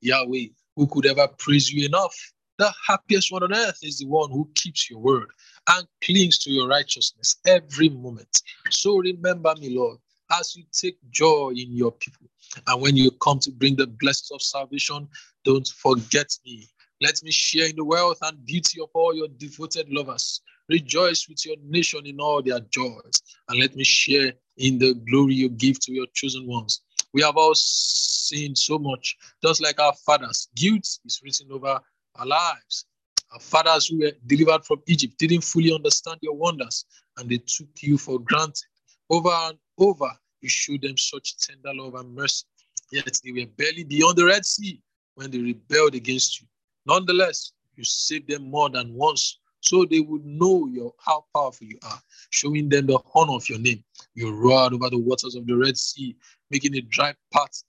Yahweh, 0.00 0.46
who 0.76 0.86
could 0.86 1.06
ever 1.06 1.28
praise 1.38 1.70
you 1.70 1.86
enough? 1.86 2.14
The 2.58 2.72
happiest 2.86 3.30
one 3.30 3.42
on 3.42 3.52
earth 3.52 3.78
is 3.82 3.98
the 3.98 4.06
one 4.06 4.30
who 4.30 4.48
keeps 4.54 4.88
your 4.88 5.00
word 5.00 5.28
and 5.68 5.86
clings 6.02 6.38
to 6.38 6.50
your 6.50 6.68
righteousness 6.68 7.36
every 7.46 7.90
moment. 7.90 8.40
So 8.70 8.96
remember 8.96 9.54
me, 9.60 9.76
Lord, 9.76 9.98
as 10.32 10.56
you 10.56 10.64
take 10.72 10.96
joy 11.10 11.52
in 11.54 11.76
your 11.76 11.92
people. 11.92 12.28
And 12.66 12.80
when 12.80 12.96
you 12.96 13.10
come 13.10 13.40
to 13.40 13.50
bring 13.50 13.76
the 13.76 13.86
blessings 13.86 14.30
of 14.30 14.40
salvation, 14.40 15.06
don't 15.44 15.68
forget 15.68 16.32
me. 16.46 16.66
Let 17.02 17.22
me 17.22 17.30
share 17.30 17.68
in 17.68 17.76
the 17.76 17.84
wealth 17.84 18.18
and 18.22 18.42
beauty 18.46 18.80
of 18.80 18.88
all 18.94 19.14
your 19.14 19.28
devoted 19.36 19.92
lovers. 19.92 20.40
Rejoice 20.70 21.28
with 21.28 21.44
your 21.44 21.56
nation 21.62 22.06
in 22.06 22.20
all 22.20 22.42
their 22.42 22.60
joys, 22.60 23.22
and 23.48 23.60
let 23.60 23.76
me 23.76 23.84
share 23.84 24.32
in 24.56 24.78
the 24.78 24.94
glory 25.08 25.34
you 25.34 25.50
give 25.50 25.78
to 25.80 25.92
your 25.92 26.06
chosen 26.14 26.46
ones. 26.46 26.80
We 27.16 27.22
have 27.22 27.38
all 27.38 27.54
sinned 27.54 28.58
so 28.58 28.78
much, 28.78 29.16
just 29.42 29.62
like 29.62 29.80
our 29.80 29.94
fathers. 30.04 30.48
Guilt 30.54 30.86
is 31.06 31.22
written 31.24 31.50
over 31.50 31.80
our 32.16 32.26
lives. 32.26 32.84
Our 33.32 33.40
fathers 33.40 33.86
who 33.86 34.00
were 34.00 34.12
delivered 34.26 34.66
from 34.66 34.82
Egypt 34.86 35.14
didn't 35.18 35.40
fully 35.40 35.72
understand 35.72 36.18
your 36.20 36.36
wonders, 36.36 36.84
and 37.16 37.26
they 37.30 37.38
took 37.38 37.70
you 37.80 37.96
for 37.96 38.18
granted. 38.18 38.66
Over 39.08 39.30
and 39.30 39.56
over, 39.78 40.10
you 40.42 40.50
showed 40.50 40.82
them 40.82 40.98
such 40.98 41.38
tender 41.38 41.72
love 41.72 41.94
and 41.94 42.14
mercy. 42.14 42.44
Yet 42.92 43.18
they 43.24 43.32
were 43.32 43.50
barely 43.56 43.84
beyond 43.84 44.18
the 44.18 44.26
Red 44.26 44.44
Sea 44.44 44.82
when 45.14 45.30
they 45.30 45.38
rebelled 45.38 45.94
against 45.94 46.42
you. 46.42 46.46
Nonetheless, 46.84 47.52
you 47.76 47.84
saved 47.84 48.28
them 48.28 48.50
more 48.50 48.68
than 48.68 48.92
once 48.92 49.38
so 49.66 49.84
they 49.84 50.00
would 50.00 50.24
know 50.24 50.66
your 50.66 50.92
how 50.98 51.24
powerful 51.34 51.66
you 51.66 51.78
are, 51.82 52.00
showing 52.30 52.68
them 52.68 52.86
the 52.86 52.98
honor 53.14 53.32
of 53.32 53.48
your 53.48 53.58
name. 53.58 53.82
You 54.14 54.34
roared 54.34 54.74
over 54.74 54.88
the 54.90 54.98
waters 54.98 55.34
of 55.34 55.46
the 55.46 55.56
Red 55.56 55.76
Sea, 55.76 56.16
making 56.50 56.74
a 56.76 56.80
dry 56.80 57.14
path 57.32 57.62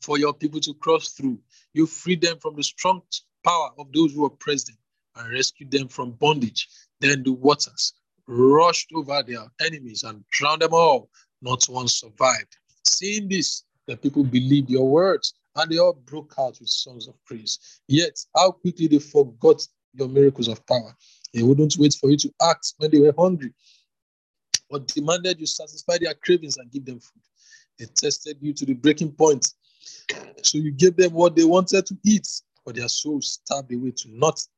for 0.00 0.18
your 0.18 0.34
people 0.34 0.60
to 0.60 0.74
cross 0.74 1.10
through. 1.10 1.38
You 1.74 1.86
freed 1.86 2.20
them 2.20 2.38
from 2.38 2.56
the 2.56 2.62
strong 2.62 3.02
power 3.44 3.70
of 3.78 3.92
those 3.92 4.12
who 4.12 4.24
oppressed 4.24 4.66
them 4.66 4.76
and 5.16 5.32
rescued 5.32 5.70
them 5.70 5.88
from 5.88 6.12
bondage. 6.12 6.68
Then 7.00 7.22
the 7.22 7.32
waters 7.32 7.94
rushed 8.26 8.90
over 8.94 9.22
their 9.22 9.44
enemies 9.60 10.04
and 10.04 10.24
drowned 10.30 10.62
them 10.62 10.74
all. 10.74 11.08
Not 11.40 11.64
one 11.68 11.88
survived. 11.88 12.56
Seeing 12.84 13.28
this, 13.28 13.64
the 13.86 13.96
people 13.96 14.24
believed 14.24 14.70
your 14.70 14.88
words 14.88 15.34
and 15.56 15.70
they 15.70 15.78
all 15.78 15.92
broke 15.92 16.34
out 16.38 16.58
with 16.60 16.68
songs 16.68 17.08
of 17.08 17.14
praise. 17.24 17.58
Yet, 17.88 18.18
how 18.34 18.52
quickly 18.52 18.86
they 18.86 18.98
forgot 18.98 19.66
your 19.94 20.08
miracles 20.08 20.48
of 20.48 20.64
power. 20.66 20.96
They 21.34 21.42
wouldn't 21.42 21.76
wait 21.78 21.94
for 21.94 22.10
you 22.10 22.16
to 22.18 22.32
act 22.42 22.74
when 22.78 22.90
they 22.90 23.00
were 23.00 23.14
hungry, 23.16 23.52
but 24.70 24.86
demanded 24.88 25.40
you 25.40 25.46
satisfy 25.46 25.98
their 25.98 26.14
cravings 26.14 26.56
and 26.56 26.70
give 26.70 26.84
them 26.84 27.00
food. 27.00 27.22
They 27.82 27.88
tested 27.96 28.38
you 28.40 28.52
to 28.52 28.64
the 28.64 28.74
breaking 28.74 29.10
point. 29.10 29.54
So 30.42 30.58
you 30.58 30.70
gave 30.70 30.94
them 30.94 31.14
what 31.14 31.34
they 31.34 31.42
wanted 31.42 31.84
to 31.86 31.96
eat, 32.04 32.28
but 32.64 32.76
their 32.76 32.86
souls 32.86 33.40
stabbed 33.44 33.72
away 33.72 33.90
to 33.90 34.08
nothing. 34.08 34.52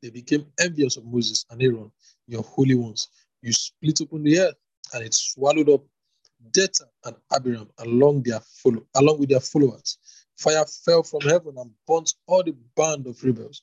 They 0.00 0.10
became 0.10 0.46
envious 0.60 0.96
of 0.96 1.04
Moses 1.04 1.44
and 1.50 1.60
Aaron, 1.60 1.90
your 2.28 2.44
holy 2.44 2.76
ones. 2.76 3.08
You 3.42 3.52
split 3.52 4.00
open 4.02 4.22
the 4.22 4.38
earth, 4.38 4.54
and 4.94 5.04
it 5.04 5.14
swallowed 5.14 5.68
up 5.68 5.82
Dathan 6.52 6.86
and 7.06 7.16
Abiram 7.34 7.68
along 7.78 8.22
their 8.22 8.38
follow, 8.62 8.86
along 8.94 9.18
with 9.18 9.30
their 9.30 9.40
followers. 9.40 9.98
Fire 10.38 10.64
fell 10.64 11.02
from 11.02 11.22
heaven 11.22 11.54
and 11.58 11.72
burnt 11.88 12.14
all 12.28 12.44
the 12.44 12.54
band 12.76 13.08
of 13.08 13.22
rebels 13.24 13.62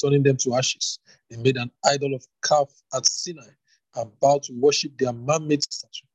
turning 0.00 0.22
them 0.22 0.38
to 0.38 0.54
ashes. 0.54 0.98
They 1.28 1.36
made 1.36 1.58
an 1.58 1.70
idol 1.84 2.14
of 2.14 2.26
calf 2.42 2.70
at 2.94 3.04
Sinai 3.04 3.50
and 3.96 4.10
vowed 4.20 4.44
to 4.44 4.54
worship 4.54 4.96
their 4.96 5.12
man-made 5.12 5.62
statue. 5.62 6.06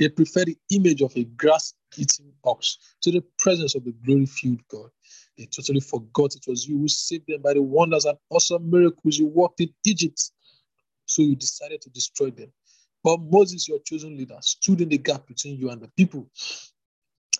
They 0.00 0.08
preferred 0.08 0.46
the 0.46 0.56
image 0.70 1.02
of 1.02 1.14
a 1.14 1.24
grass-eating 1.24 2.32
ox 2.42 2.78
to 3.02 3.12
the 3.12 3.22
presence 3.38 3.74
of 3.74 3.84
the 3.84 3.92
glory-filled 3.92 4.66
God. 4.68 4.88
They 5.36 5.44
totally 5.44 5.80
forgot 5.80 6.34
it 6.34 6.46
was 6.48 6.66
you 6.66 6.78
who 6.78 6.88
saved 6.88 7.26
them 7.28 7.42
by 7.42 7.52
the 7.52 7.60
wonders 7.60 8.06
and 8.06 8.16
awesome 8.30 8.70
miracles 8.70 9.18
you 9.18 9.26
worked 9.26 9.60
in 9.60 9.68
Egypt. 9.84 10.32
So 11.04 11.20
you 11.20 11.36
decided 11.36 11.82
to 11.82 11.90
destroy 11.90 12.30
them. 12.30 12.50
But 13.04 13.20
Moses, 13.30 13.68
your 13.68 13.78
chosen 13.80 14.16
leader, 14.16 14.38
stood 14.40 14.80
in 14.80 14.88
the 14.88 14.96
gap 14.96 15.26
between 15.26 15.58
you 15.58 15.68
and 15.68 15.82
the 15.82 15.88
people 15.98 16.26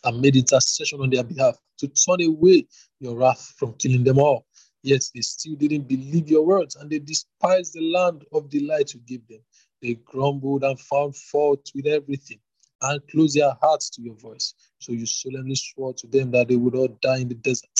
and 0.04 0.20
made 0.20 0.36
intercession 0.36 1.00
on 1.00 1.08
their 1.08 1.24
behalf 1.24 1.56
to 1.78 1.88
turn 1.88 2.20
away 2.20 2.66
your 2.98 3.16
wrath 3.16 3.54
from 3.56 3.72
killing 3.78 4.04
them 4.04 4.18
all. 4.18 4.44
Yet 4.82 5.02
they 5.14 5.22
still 5.22 5.54
didn't 5.54 5.88
believe 5.88 6.28
your 6.28 6.44
words 6.44 6.76
and 6.76 6.90
they 6.90 6.98
despised 6.98 7.72
the 7.72 7.90
land 7.90 8.26
of 8.34 8.50
delight 8.50 8.92
you 8.92 9.00
gave 9.06 9.26
them. 9.28 9.40
They 9.80 9.94
grumbled 9.94 10.62
and 10.62 10.78
found 10.78 11.16
fault 11.16 11.70
with 11.74 11.86
everything 11.86 12.38
and 12.82 13.00
close 13.08 13.34
their 13.34 13.52
hearts 13.60 13.90
to 13.90 14.02
your 14.02 14.14
voice. 14.14 14.54
So 14.78 14.92
you 14.92 15.06
solemnly 15.06 15.54
swore 15.54 15.94
to 15.94 16.06
them 16.06 16.30
that 16.32 16.48
they 16.48 16.56
would 16.56 16.74
all 16.74 16.88
die 17.00 17.18
in 17.18 17.28
the 17.28 17.34
desert, 17.34 17.70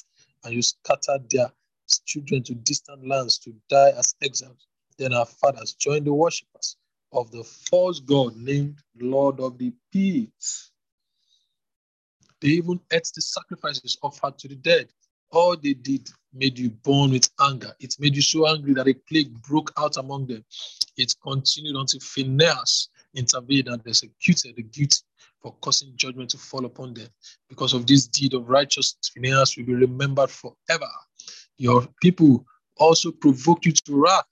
and 0.44 0.54
you 0.54 0.62
scattered 0.62 1.28
their 1.30 1.50
children 2.06 2.42
to 2.44 2.54
distant 2.54 3.06
lands 3.06 3.38
to 3.38 3.54
die 3.68 3.90
as 3.90 4.14
exiles. 4.22 4.66
Then 4.98 5.14
our 5.14 5.26
fathers 5.26 5.72
joined 5.74 6.06
the 6.06 6.12
worshippers 6.12 6.76
of 7.12 7.30
the 7.30 7.42
false 7.42 8.00
god 8.00 8.36
named 8.36 8.76
Lord 9.00 9.40
of 9.40 9.58
the 9.58 9.72
Pits. 9.92 10.70
They 12.40 12.48
even 12.48 12.80
ate 12.92 13.10
the 13.14 13.22
sacrifices 13.22 13.98
offered 14.02 14.38
to 14.38 14.48
the 14.48 14.56
dead 14.56 14.88
all 15.32 15.56
they 15.56 15.74
did 15.74 16.08
made 16.32 16.58
you 16.58 16.70
burn 16.70 17.10
with 17.10 17.28
anger. 17.40 17.72
It 17.80 17.96
made 17.98 18.16
you 18.16 18.22
so 18.22 18.48
angry 18.48 18.74
that 18.74 18.88
a 18.88 18.94
plague 18.94 19.32
broke 19.42 19.72
out 19.78 19.96
among 19.96 20.26
them. 20.26 20.44
It 20.96 21.14
continued 21.22 21.76
until 21.76 22.00
Phinehas 22.00 22.88
intervened 23.14 23.68
and 23.68 23.82
executed 23.86 24.56
the 24.56 24.62
guilty 24.62 25.00
for 25.42 25.54
causing 25.60 25.92
judgment 25.96 26.30
to 26.30 26.38
fall 26.38 26.64
upon 26.64 26.94
them. 26.94 27.08
Because 27.48 27.72
of 27.72 27.86
this 27.86 28.06
deed 28.06 28.34
of 28.34 28.48
righteousness, 28.48 29.10
Phinehas 29.14 29.56
will 29.56 29.64
be 29.64 29.74
remembered 29.74 30.30
forever. 30.30 30.90
Your 31.58 31.86
people 32.02 32.44
also 32.76 33.10
provoked 33.10 33.66
you 33.66 33.72
to 33.72 34.02
wrath 34.02 34.24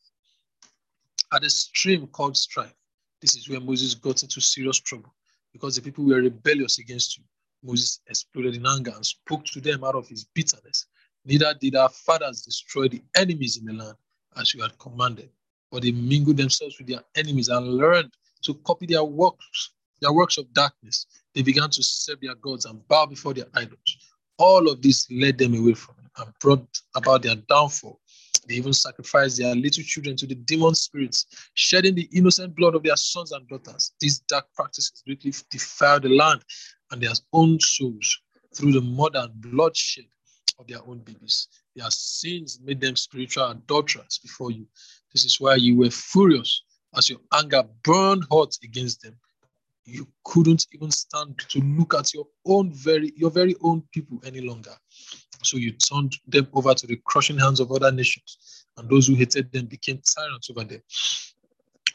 at 1.33 1.45
a 1.45 1.51
stream 1.51 2.07
called 2.09 2.37
strife. 2.37 2.75
This 3.21 3.37
is 3.37 3.49
where 3.49 3.61
Moses 3.61 3.95
got 3.95 4.23
into 4.23 4.41
serious 4.41 4.79
trouble 4.79 5.15
because 5.53 5.77
the 5.77 5.83
people 5.83 6.05
were 6.05 6.23
rebellious 6.23 6.79
against 6.79 7.19
you. 7.19 7.25
Moses 7.63 8.01
exploded 8.07 8.55
in 8.55 8.67
anger 8.67 8.93
and 8.95 9.05
spoke 9.05 9.45
to 9.47 9.61
them 9.61 9.83
out 9.83 9.97
of 9.97 10.09
his 10.09 10.25
bitterness. 10.35 10.87
Neither 11.25 11.53
did 11.61 11.75
our 11.75 11.89
fathers 11.89 12.43
destroy 12.43 12.89
the 12.89 13.03
enemies 13.17 13.57
in 13.57 13.65
the 13.65 13.73
land 13.73 13.97
as 14.37 14.55
you 14.55 14.63
had 14.63 14.79
commanded, 14.79 15.31
but 15.71 15.83
they 15.83 15.91
mingled 15.91 16.37
themselves 16.37 16.79
with 16.79 16.87
their 16.87 17.03
enemies 17.17 17.49
and 17.49 17.67
learned 17.67 18.13
to 18.43 18.55
copy 18.55 18.87
their 18.87 19.05
works, 19.05 19.71
their 20.01 20.13
works 20.13 20.39
of 20.39 20.53
darkness. 20.53 21.07
They 21.35 21.43
began 21.43 21.71
to 21.71 21.83
serve 21.83 22.21
their 22.21 22.35
gods 22.35 22.65
and 22.65 22.87
bow 22.89 23.07
before 23.07 23.35
their 23.35 23.47
idols. 23.55 23.97
All 24.39 24.69
of 24.71 24.83
this 24.83 25.11
led 25.11 25.39
them 25.39 25.55
away 25.55 25.75
from 25.75 25.97
him 25.97 26.11
and 26.19 26.39
brought 26.41 26.67
about 26.95 27.23
their 27.23 27.37
downfall. 27.37 28.01
They 28.49 28.55
even 28.55 28.73
sacrificed 28.73 29.39
their 29.39 29.55
little 29.55 29.85
children 29.85 30.17
to 30.17 30.27
the 30.27 30.35
demon 30.35 30.75
spirits, 30.75 31.27
shedding 31.55 31.95
the 31.95 32.09
innocent 32.13 32.57
blood 32.57 32.75
of 32.75 32.83
their 32.83 32.97
sons 32.97 33.33
and 33.33 33.47
daughters. 33.47 33.93
These 34.01 34.21
dark 34.21 34.47
practices 34.55 35.03
greatly 35.05 35.35
defiled 35.51 36.05
the 36.05 36.09
land 36.09 36.43
and 36.91 37.03
their 37.03 37.13
own 37.33 37.61
souls 37.61 38.19
through 38.55 38.73
the 38.73 38.81
murder 38.81 39.19
and 39.19 39.41
bloodshed 39.41 40.07
of 40.59 40.67
their 40.67 40.81
own 40.87 40.99
babies. 41.01 41.49
Their 41.77 41.91
sins 41.91 42.59
made 42.65 42.81
them 42.81 42.97
spiritual 42.97 43.51
adulterers 43.51 44.19
before 44.23 44.51
you. 44.51 44.67
This 45.13 45.25
is 45.25 45.39
why 45.41 45.57
you 45.57 45.77
were 45.77 45.91
furious 45.91 46.63
as 46.97 47.11
your 47.11 47.19
anger 47.33 47.63
burned 47.85 48.25
hot 48.31 48.57
against 48.63 49.03
them. 49.03 49.17
You 49.85 50.07
couldn't 50.25 50.67
even 50.75 50.91
stand 50.91 51.39
to 51.49 51.61
look 51.61 51.95
at 51.95 52.13
your 52.13 52.27
own 52.45 52.73
very 52.73 53.13
your 53.17 53.31
very 53.31 53.55
own 53.63 53.83
people 53.93 54.21
any 54.25 54.41
longer. 54.41 54.75
So 55.43 55.57
you 55.57 55.73
turned 55.73 56.17
them 56.27 56.49
over 56.53 56.75
to 56.75 56.87
the 56.87 57.01
crushing 57.05 57.39
hands 57.39 57.61
of 57.61 57.71
other 57.73 57.93
nations, 57.93 58.67
and 58.77 58.89
those 58.89 59.07
who 59.07 59.15
hated 59.15 59.51
them 59.53 59.67
became 59.67 60.01
tyrants 60.15 60.51
over 60.51 60.65
them. 60.65 60.83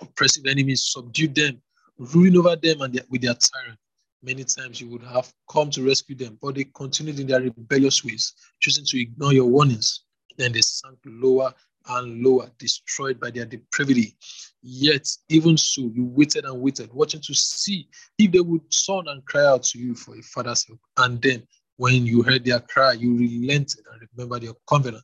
Oppressive 0.02 0.45
enemies 0.48 0.91
subdued 0.91 1.36
them, 1.36 1.61
ruling 1.98 2.38
over 2.38 2.56
them 2.56 2.82
and 2.82 2.94
their, 2.94 3.03
with 3.10 3.22
their 3.22 3.36
tyrant. 3.36 3.78
Many 4.24 4.45
times 4.45 4.80
you 4.80 4.88
would 4.90 5.03
have 5.03 5.32
come 5.52 5.70
to 5.72 5.86
rescue 5.86 6.15
them, 6.15 6.38
but 6.41 6.56
they 6.56 6.64
continued 6.64 7.20
in 7.20 7.28
their 7.28 7.41
rebellious 7.41 8.03
ways, 8.06 8.34
choosing 8.61 8.86
to 8.86 9.02
ignore 9.02 9.34
your 9.34 9.45
warnings. 9.45 10.06
Then 10.38 10.53
they 10.53 10.61
sank 10.61 10.98
lower 11.06 11.53
and 11.89 12.23
lower, 12.23 12.49
destroyed 12.57 13.19
by 13.19 13.31
their 13.31 13.45
depravity. 13.45 14.15
Yet, 14.61 15.07
even 15.30 15.57
so, 15.57 15.81
you 15.93 16.05
waited 16.05 16.45
and 16.45 16.61
waited, 16.61 16.93
watching 16.93 17.22
to 17.22 17.34
see 17.34 17.89
if 18.18 18.31
they 18.31 18.39
would 18.39 18.64
turn 18.72 19.07
and 19.07 19.26
cry 19.26 19.45
out 19.45 19.64
to 19.64 19.80
you 19.80 19.95
for 19.95 20.15
a 20.15 20.22
father's 20.22 20.65
help. 20.65 20.80
And 20.97 21.22
then, 21.22 21.43
when 21.77 22.05
you 22.05 22.22
heard 22.22 22.45
their 22.45 22.60
cry, 22.60 22.93
you 22.93 23.18
relented 23.18 23.85
and 23.91 24.07
remembered 24.15 24.43
your 24.43 24.55
covenant 24.69 25.03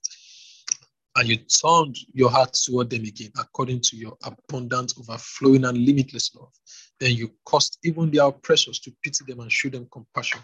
and 1.15 1.27
you 1.27 1.35
turned 1.35 1.97
your 2.13 2.29
heart 2.29 2.53
toward 2.53 2.89
them 2.89 3.03
again 3.03 3.31
according 3.37 3.81
to 3.81 3.97
your 3.97 4.15
abundant, 4.23 4.93
overflowing, 4.97 5.65
and 5.65 5.77
limitless 5.77 6.33
love. 6.35 6.53
Then 6.99 7.13
you 7.15 7.31
caused 7.45 7.77
even 7.83 8.11
their 8.11 8.25
oppressors 8.25 8.79
to 8.81 8.93
pity 9.03 9.25
them 9.27 9.39
and 9.41 9.51
show 9.51 9.69
them 9.69 9.87
compassion. 9.91 10.39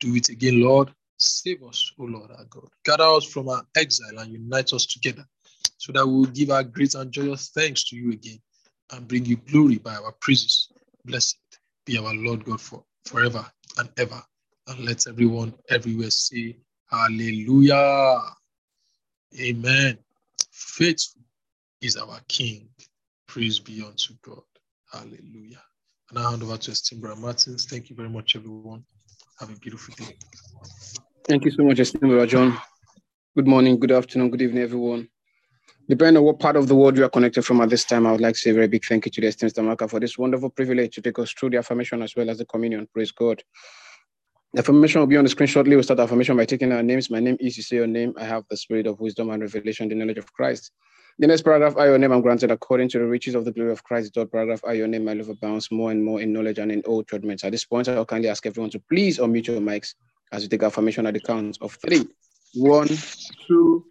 Do 0.00 0.14
it 0.16 0.28
again, 0.28 0.62
Lord. 0.62 0.92
Save 1.18 1.62
us, 1.62 1.92
O 1.98 2.04
Lord 2.04 2.30
our 2.30 2.44
God. 2.46 2.68
Gather 2.84 3.04
us 3.04 3.24
from 3.24 3.48
our 3.48 3.62
exile 3.76 4.18
and 4.18 4.32
unite 4.32 4.72
us 4.72 4.86
together 4.86 5.24
so 5.78 5.92
that 5.92 6.06
we 6.06 6.12
will 6.12 6.24
give 6.26 6.50
our 6.50 6.64
great 6.64 6.94
and 6.94 7.10
joyous 7.12 7.50
thanks 7.50 7.84
to 7.88 7.96
you 7.96 8.12
again 8.12 8.38
and 8.92 9.08
bring 9.08 9.24
you 9.24 9.36
glory 9.36 9.78
by 9.78 9.94
our 9.94 10.12
praises. 10.20 10.68
Blessed 11.04 11.38
be 11.86 11.98
our 11.98 12.14
Lord 12.14 12.44
God 12.44 12.60
for 12.60 12.84
forever 13.04 13.44
and 13.78 13.88
ever. 13.98 14.22
And 14.68 14.80
let 14.84 15.06
everyone 15.06 15.54
everywhere 15.68 16.10
say, 16.10 16.56
Hallelujah. 16.90 18.20
Amen. 19.40 19.98
Faithful 20.52 21.22
is 21.80 21.96
our 21.96 22.20
King. 22.28 22.68
Praise 23.26 23.58
be 23.58 23.82
unto 23.82 24.14
God. 24.22 24.42
Hallelujah. 24.92 25.62
And 26.10 26.18
I 26.18 26.30
hand 26.30 26.42
over 26.42 26.56
to 26.56 26.70
Esteem 26.72 27.00
Martins. 27.20 27.66
Thank 27.66 27.90
you 27.90 27.96
very 27.96 28.08
much, 28.08 28.36
everyone. 28.36 28.84
Have 29.38 29.50
a 29.50 29.58
beautiful 29.58 29.94
day. 29.94 30.16
Thank 31.28 31.44
you 31.44 31.50
so 31.52 31.62
much, 31.62 31.78
Esteem 31.78 32.26
John. 32.26 32.58
Good 33.36 33.46
morning, 33.46 33.78
good 33.78 33.92
afternoon, 33.92 34.30
good 34.30 34.42
evening, 34.42 34.64
everyone. 34.64 35.08
Depending 35.90 36.18
on 36.18 36.24
what 36.24 36.38
part 36.38 36.54
of 36.54 36.68
the 36.68 36.74
world 36.76 36.96
you 36.96 37.04
are 37.04 37.08
connected 37.08 37.42
from 37.44 37.60
at 37.60 37.68
this 37.68 37.82
time, 37.84 38.06
I 38.06 38.12
would 38.12 38.20
like 38.20 38.34
to 38.34 38.40
say 38.40 38.50
a 38.50 38.54
very 38.54 38.68
big 38.68 38.84
thank 38.84 39.06
you 39.06 39.10
to 39.10 39.20
the 39.22 39.26
esteemed 39.26 39.52
Stamaka 39.52 39.90
for 39.90 39.98
this 39.98 40.16
wonderful 40.16 40.48
privilege 40.48 40.94
to 40.94 41.02
take 41.02 41.18
us 41.18 41.32
through 41.32 41.50
the 41.50 41.56
affirmation 41.56 42.00
as 42.00 42.14
well 42.14 42.30
as 42.30 42.38
the 42.38 42.44
communion. 42.44 42.86
Praise 42.94 43.10
God. 43.10 43.42
The 44.52 44.60
affirmation 44.60 45.00
will 45.00 45.08
be 45.08 45.16
on 45.16 45.24
the 45.24 45.30
screen 45.30 45.48
shortly. 45.48 45.74
We'll 45.74 45.82
start 45.82 45.96
the 45.96 46.04
affirmation 46.04 46.36
by 46.36 46.44
taking 46.44 46.70
our 46.70 46.84
names. 46.84 47.10
My 47.10 47.18
name 47.18 47.36
is, 47.40 47.56
you 47.56 47.64
say 47.64 47.74
your 47.74 47.88
name. 47.88 48.14
I 48.16 48.22
have 48.22 48.44
the 48.48 48.56
spirit 48.56 48.86
of 48.86 49.00
wisdom 49.00 49.30
and 49.30 49.42
revelation, 49.42 49.88
the 49.88 49.96
knowledge 49.96 50.18
of 50.18 50.32
Christ. 50.32 50.70
The 51.18 51.26
next 51.26 51.42
paragraph, 51.42 51.76
I, 51.76 51.86
your 51.86 51.98
name, 51.98 52.12
I'm 52.12 52.20
granted 52.20 52.52
according 52.52 52.90
to 52.90 53.00
the 53.00 53.06
riches 53.06 53.34
of 53.34 53.44
the 53.44 53.50
glory 53.50 53.72
of 53.72 53.82
Christ. 53.82 54.14
The 54.14 54.20
third 54.20 54.30
paragraph, 54.30 54.60
I, 54.64 54.74
your 54.74 54.86
name, 54.86 55.04
my 55.04 55.14
love 55.14 55.28
abounds 55.28 55.72
more 55.72 55.90
and 55.90 56.04
more 56.04 56.20
in 56.20 56.32
knowledge 56.32 56.60
and 56.60 56.70
in 56.70 56.82
all 56.82 57.02
judgments. 57.02 57.42
At 57.42 57.50
this 57.50 57.64
point, 57.64 57.88
I'll 57.88 58.06
kindly 58.06 58.28
ask 58.28 58.46
everyone 58.46 58.70
to 58.70 58.78
please 58.78 59.18
unmute 59.18 59.48
your 59.48 59.60
mics 59.60 59.94
as 60.30 60.42
we 60.42 60.48
take 60.48 60.62
affirmation 60.62 61.04
at 61.08 61.14
the 61.14 61.20
count 61.20 61.58
of 61.60 61.76
three. 61.84 62.06
One, 62.54 62.86
two, 63.48 63.86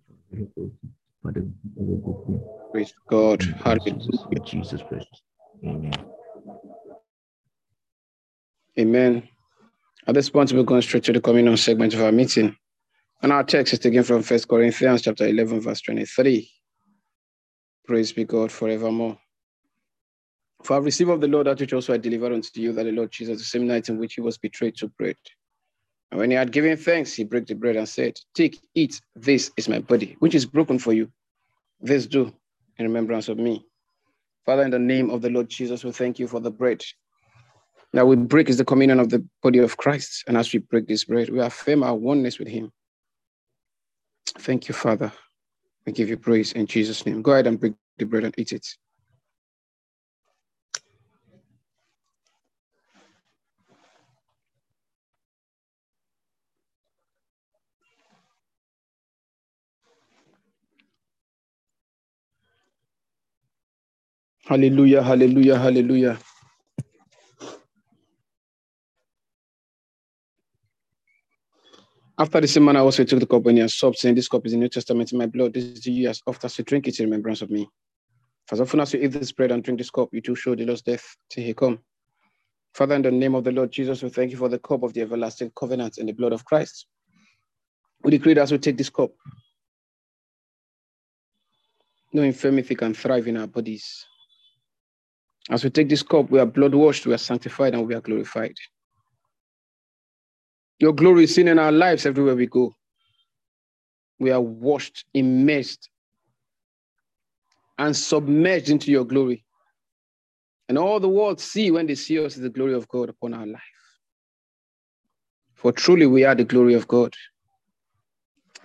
Praise 2.71 2.93
God. 3.09 3.41
Hallelujah. 3.63 4.39
Jesus 4.45 4.81
Christ. 4.89 5.23
Amen. 5.65 6.16
Amen. 8.79 9.27
At 10.05 10.13
this 10.13 10.29
point, 10.29 10.53
we're 10.53 10.63
going 10.63 10.81
straight 10.81 11.03
to 11.05 11.13
the 11.13 11.19
communion 11.19 11.57
segment 11.57 11.93
of 11.93 12.01
our 12.01 12.11
meeting. 12.11 12.55
And 13.21 13.31
our 13.31 13.43
text 13.43 13.73
is 13.73 13.79
taken 13.79 14.03
from 14.03 14.21
First 14.21 14.47
Corinthians 14.47 15.01
chapter 15.01 15.27
11, 15.27 15.61
verse 15.61 15.81
23. 15.81 16.49
Praise 17.85 18.13
be 18.13 18.23
God 18.23 18.51
forevermore. 18.51 19.17
For 20.63 20.75
I 20.75 20.77
received 20.77 21.09
of 21.09 21.21
the 21.21 21.27
Lord 21.27 21.47
that 21.47 21.59
which 21.59 21.73
also 21.73 21.93
I 21.93 21.97
delivered 21.97 22.33
unto 22.33 22.61
you, 22.61 22.73
that 22.73 22.83
the 22.83 22.91
Lord 22.91 23.11
Jesus, 23.11 23.39
the 23.39 23.43
same 23.43 23.65
night 23.65 23.89
in 23.89 23.97
which 23.97 24.13
he 24.13 24.21
was 24.21 24.37
betrayed, 24.37 24.75
took 24.75 24.95
bread. 24.97 25.15
And 26.11 26.19
when 26.19 26.31
he 26.31 26.37
had 26.37 26.51
given 26.51 26.77
thanks, 26.77 27.13
he 27.13 27.23
broke 27.23 27.47
the 27.47 27.55
bread 27.55 27.75
and 27.75 27.89
said, 27.89 28.19
Take, 28.33 28.59
eat, 28.75 29.01
this 29.15 29.51
is 29.57 29.67
my 29.67 29.79
body, 29.79 30.15
which 30.19 30.35
is 30.35 30.45
broken 30.45 30.79
for 30.79 30.93
you. 30.93 31.11
This 31.81 32.07
do 32.07 32.33
in 32.77 32.85
remembrance 32.85 33.27
of 33.27 33.37
me. 33.37 33.65
Father, 34.45 34.63
in 34.63 34.71
the 34.71 34.79
name 34.79 35.09
of 35.09 35.21
the 35.21 35.29
Lord 35.29 35.49
Jesus, 35.49 35.83
we 35.83 35.91
thank 35.91 36.19
you 36.19 36.27
for 36.27 36.39
the 36.39 36.51
bread. 36.51 36.81
That 37.93 38.07
we 38.07 38.15
break 38.15 38.49
is 38.49 38.57
the 38.57 38.65
communion 38.65 38.99
of 38.99 39.09
the 39.09 39.25
body 39.41 39.59
of 39.59 39.77
Christ. 39.77 40.23
And 40.27 40.37
as 40.37 40.51
we 40.53 40.59
break 40.59 40.87
this 40.87 41.05
bread, 41.05 41.29
we 41.29 41.39
affirm 41.39 41.83
our 41.83 41.95
oneness 41.95 42.37
with 42.39 42.47
him. 42.47 42.71
Thank 44.39 44.67
you, 44.67 44.73
Father. 44.73 45.11
We 45.85 45.93
give 45.93 46.09
you 46.09 46.17
praise 46.17 46.51
in 46.51 46.67
Jesus' 46.67 47.05
name. 47.05 47.21
Go 47.21 47.31
ahead 47.31 47.47
and 47.47 47.59
break 47.59 47.73
the 47.97 48.05
bread 48.05 48.25
and 48.25 48.35
eat 48.37 48.51
it. 48.51 48.67
Hallelujah, 64.45 65.03
hallelujah, 65.03 65.57
hallelujah. 65.57 66.17
After 72.19 72.41
the 72.41 72.47
same 72.47 72.65
manner, 72.65 72.79
also 72.79 73.03
took 73.03 73.19
the 73.19 73.27
cup 73.27 73.43
when 73.43 73.57
he 73.57 73.61
had 73.61 73.69
saying, 73.69 74.15
This 74.15 74.27
cup 74.27 74.45
is 74.45 74.51
the 74.51 74.57
New 74.57 74.69
Testament 74.69 75.11
in 75.11 75.19
my 75.19 75.27
blood. 75.27 75.53
This 75.53 75.65
is 75.65 75.85
you 75.85 76.09
as 76.09 76.21
oft 76.25 76.43
as 76.45 76.57
you 76.57 76.63
drink 76.63 76.87
it 76.87 76.99
in 76.99 77.05
remembrance 77.05 77.43
of 77.43 77.51
me. 77.51 77.69
For 78.47 78.55
as 78.55 78.61
often 78.61 78.79
as 78.79 78.93
you 78.93 79.01
eat 79.01 79.07
this 79.07 79.31
bread 79.31 79.51
and 79.51 79.63
drink 79.63 79.77
this 79.77 79.91
cup, 79.91 80.09
you 80.11 80.21
too 80.21 80.35
show 80.35 80.55
the 80.55 80.65
Lord's 80.65 80.81
death 80.81 81.15
till 81.29 81.43
he 81.43 81.53
come. 81.53 81.79
Father, 82.73 82.95
in 82.95 83.03
the 83.03 83.11
name 83.11 83.35
of 83.35 83.43
the 83.43 83.51
Lord 83.51 83.71
Jesus, 83.71 84.01
we 84.01 84.09
thank 84.09 84.31
you 84.31 84.37
for 84.37 84.49
the 84.49 84.57
cup 84.57 84.81
of 84.83 84.93
the 84.93 85.01
everlasting 85.01 85.51
covenant 85.55 85.99
and 85.99 86.09
the 86.09 86.13
blood 86.13 86.33
of 86.33 86.43
Christ. 86.43 86.87
We 88.03 88.11
decree 88.11 88.33
that 88.33 88.41
as 88.41 88.51
we 88.51 88.57
take 88.57 88.77
this 88.77 88.89
cup, 88.89 89.11
no 92.13 92.23
infirmity 92.23 92.73
can 92.73 92.93
thrive 92.93 93.27
in 93.27 93.37
our 93.37 93.47
bodies. 93.47 94.05
As 95.49 95.63
we 95.63 95.69
take 95.69 95.89
this 95.89 96.03
cup, 96.03 96.31
we 96.31 96.39
are 96.39 96.45
blood 96.45 96.73
washed, 96.73 97.05
we 97.05 97.13
are 97.13 97.19
sanctified, 97.19 97.73
and 97.73 97.87
we 97.87 97.93
are 97.93 98.01
glorified. 98.01 98.55
Your 100.79 100.93
glory 100.93 101.23
is 101.23 101.35
seen 101.35 101.47
in 101.47 101.59
our 101.59 101.71
lives 101.71 102.05
everywhere 102.05 102.35
we 102.35 102.47
go. 102.47 102.73
We 104.19 104.31
are 104.31 104.41
washed, 104.41 105.05
immersed, 105.13 105.89
and 107.77 107.95
submerged 107.95 108.69
into 108.69 108.91
your 108.91 109.05
glory. 109.05 109.43
And 110.69 110.77
all 110.77 110.99
the 110.99 111.09
world 111.09 111.39
see 111.39 111.71
when 111.71 111.87
they 111.87 111.95
see 111.95 112.23
us 112.23 112.35
is 112.35 112.41
the 112.41 112.49
glory 112.49 112.73
of 112.73 112.87
God 112.87 113.09
upon 113.09 113.33
our 113.33 113.45
life. 113.45 113.61
For 115.55 115.71
truly 115.71 116.05
we 116.05 116.23
are 116.23 116.35
the 116.35 116.43
glory 116.43 116.73
of 116.73 116.87
God. 116.87 117.15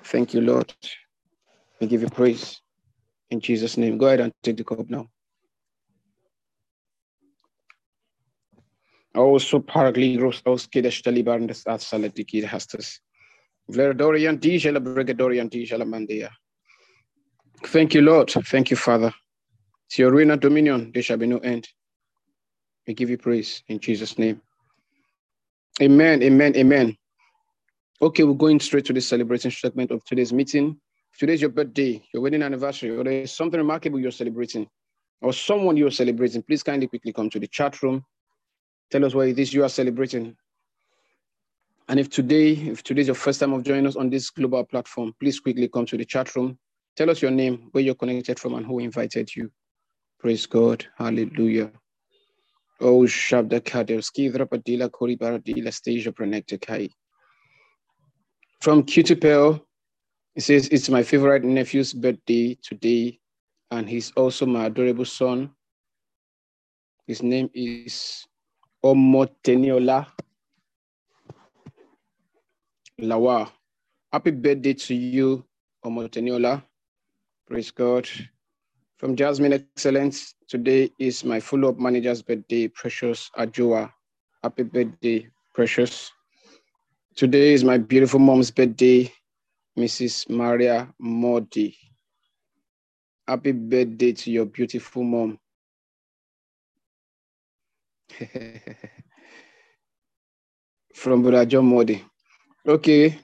Thank 0.05 0.35
you, 0.35 0.41
Lord. 0.41 0.73
We 1.81 1.87
give 1.87 2.03
you 2.03 2.09
praise 2.09 2.61
in 3.31 3.41
Jesus' 3.41 3.77
name. 3.77 3.99
Go 3.99 4.07
ahead 4.07 4.21
and 4.21 4.33
take 4.43 4.57
the 4.57 4.65
cup 4.65 4.91
now. 4.91 5.09
Also 9.15 9.61
paragligros 9.61 10.43
os 10.47 10.67
kidestalibandes 10.67 11.67
at 11.67 11.81
salatikid 11.81 12.45
hastas. 12.45 13.01
Verdorian 13.71 14.39
dijala 14.39 14.81
brigadorian 14.81 15.51
dijala 15.51 15.85
mandia. 15.85 16.31
Thank 17.67 17.95
you, 17.95 18.03
Lord. 18.03 18.31
Thank 18.31 18.71
you, 18.71 18.77
Father. 18.77 19.13
To 19.91 20.03
your 20.03 20.13
reign 20.13 20.31
and 20.31 20.41
dominion, 20.41 20.91
there 20.93 21.03
shall 21.03 21.19
be 21.19 21.27
no 21.27 21.39
end. 21.39 21.69
We 22.87 22.95
give 22.95 23.11
you 23.11 23.19
praise 23.19 23.63
in 23.69 23.79
Jesus' 23.79 24.19
name. 24.19 24.41
Amen, 25.81 26.23
amen, 26.23 26.57
amen. 26.57 26.97
Okay, 28.01 28.25
we're 28.25 28.35
going 28.35 28.59
straight 28.59 28.85
to 28.87 28.93
the 28.93 29.01
celebrating 29.01 29.51
segment 29.51 29.91
of 29.91 30.05
today's 30.05 30.33
meeting. 30.33 30.81
Today's 31.19 31.41
your 31.41 31.51
birthday, 31.51 32.03
your 32.13 32.23
wedding 32.23 32.43
anniversary, 32.43 32.91
or 32.91 33.05
there's 33.05 33.33
something 33.33 33.59
remarkable 33.59 34.01
you're 34.01 34.11
celebrating, 34.11 34.67
or 35.21 35.33
someone 35.33 35.77
you're 35.77 35.91
celebrating, 35.91 36.43
please 36.43 36.63
kindly 36.63 36.89
quickly 36.89 37.13
come 37.13 37.31
to 37.31 37.39
the 37.39 37.47
chat 37.47 37.83
room. 37.83 38.05
Tell 38.93 39.07
us 39.07 39.15
what 39.15 39.27
it 39.27 39.39
is 39.39 39.55
you 39.55 39.65
are 39.65 39.71
celebrating. 39.71 40.37
And 41.89 41.99
if 41.99 42.11
today, 42.11 42.53
if 42.53 42.83
today 42.83 43.01
is 43.01 43.07
your 43.07 43.15
first 43.15 43.41
time 43.41 43.55
of 43.55 43.63
joining 43.63 43.87
us 43.87 43.97
on 43.97 44.11
this 44.11 44.29
global 44.29 44.65
platform, 44.65 45.15
please 45.19 45.41
quickly 45.41 45.67
come 45.67 45.87
to 45.87 45.97
the 45.97 46.05
chat 46.05 46.37
room. 46.37 46.59
Tell 46.95 47.09
us 47.09 47.23
your 47.23 47.31
name, 47.31 47.71
where 47.73 47.83
you're 47.83 47.95
connected 47.95 48.39
from, 48.39 48.53
and 48.53 48.67
who 48.67 48.81
invited 48.81 49.35
you. 49.35 49.51
Praise 50.21 50.45
God. 50.45 50.85
Hallelujah. 50.99 51.73
Oh, 52.83 53.05
Shabda 53.05 53.61
Kadevski, 53.61 54.31
Drapadila 54.31 54.91
Koribaradila 54.91 55.73
Stage 55.73 56.07
of 56.07 56.15
Kai. 56.61 56.91
From 58.61 58.83
Cutipel, 58.83 59.63
it 60.37 60.43
says, 60.43 60.69
It's 60.69 60.91
my 60.91 61.03
favorite 61.03 61.45
nephew's 61.45 61.95
birthday 61.95 62.59
today, 62.63 63.19
and 63.71 63.89
he's 63.89 64.13
also 64.13 64.45
my 64.45 64.67
adorable 64.67 65.07
son. 65.07 65.51
His 67.07 67.23
name 67.23 67.49
is 67.55 68.27
Omoteniola 68.85 70.07
Lawa. 73.01 73.51
Happy 74.13 74.31
birthday 74.33 74.75
to 74.75 74.95
you, 74.95 75.45
Omoteniola. 75.85 76.63
Praise 77.47 77.71
God. 77.71 78.09
From 78.99 79.17
Jasmine 79.17 79.53
Excellence, 79.55 80.35
today 80.49 80.91
is 80.99 81.25
my 81.25 81.41
follow-up 81.41 81.79
manager's 81.79 82.23
birthday, 82.23 82.69
Precious 82.69 83.31
Ajua. 83.37 83.93
Happy 84.43 84.63
birthday, 84.63 85.29
Precious. 85.55 86.11
Today 87.17 87.53
is 87.53 87.65
my 87.65 87.79
beautiful 87.79 88.21
mom's 88.21 88.51
birthday, 88.51 89.13
Mrs. 89.79 90.31
Maria 90.31 90.93
Modi. 90.99 91.77
Happy 93.29 93.53
birthday 93.53 94.13
to 94.13 94.31
your 94.31 94.47
beautiful 94.47 95.05
mom. 95.05 95.39
From 100.95 101.23
Brother 101.23 101.47
John 101.47 101.67
Modi. 101.67 102.05
Okay. 102.67 103.19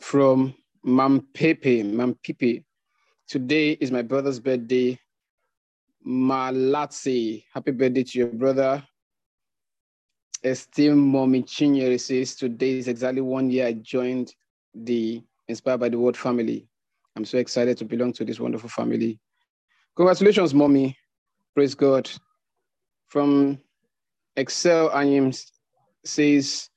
From 0.00 0.54
Mam 0.84 1.26
Pepe, 1.34 1.82
Mam 1.82 2.16
Pepe. 2.24 2.64
Today 3.28 3.72
is 3.72 3.90
my 3.90 4.02
brother's 4.02 4.40
birthday. 4.40 4.98
Malatsi. 6.06 7.44
Happy 7.52 7.72
birthday 7.72 8.02
to 8.02 8.18
your 8.18 8.28
brother. 8.28 8.82
Esteemed 10.42 10.96
Mommy 10.96 11.42
Chinyere 11.42 12.00
says, 12.00 12.34
today 12.34 12.78
is 12.78 12.88
exactly 12.88 13.20
one 13.20 13.50
year 13.50 13.66
I 13.66 13.74
joined 13.74 14.34
the 14.74 15.22
Inspired 15.48 15.80
by 15.80 15.88
the 15.88 15.98
Word 15.98 16.16
family. 16.16 16.66
I'm 17.16 17.24
so 17.24 17.38
excited 17.38 17.76
to 17.78 17.84
belong 17.84 18.12
to 18.14 18.24
this 18.24 18.40
wonderful 18.40 18.70
family. 18.70 19.18
Congratulations, 19.96 20.54
Mommy. 20.54 20.96
Praise 21.54 21.74
God. 21.74 22.10
From 23.08 23.58
Excel 24.36 24.90
Anyim 24.90 25.36
says, 26.04 26.68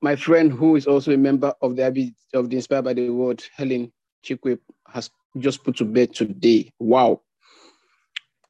my 0.00 0.14
friend 0.14 0.52
who 0.52 0.76
is 0.76 0.86
also 0.86 1.12
a 1.12 1.16
member 1.16 1.52
of 1.60 1.76
the 1.76 2.12
of 2.34 2.50
the 2.50 2.56
Inspired 2.56 2.84
by 2.84 2.94
the 2.94 3.10
Word, 3.10 3.42
Helen, 3.56 3.92
Chikwe 4.24 4.58
has 4.86 5.10
just 5.38 5.64
put 5.64 5.76
to 5.76 5.84
bed 5.84 6.14
today. 6.14 6.72
Wow. 6.78 7.22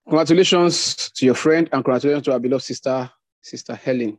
Congratulations 0.05 1.10
to 1.16 1.27
your 1.27 1.35
friend 1.35 1.69
and 1.73 1.85
congratulations 1.85 2.24
to 2.24 2.32
our 2.32 2.39
beloved 2.39 2.65
sister, 2.65 3.10
Sister 3.43 3.74
Helen. 3.74 4.19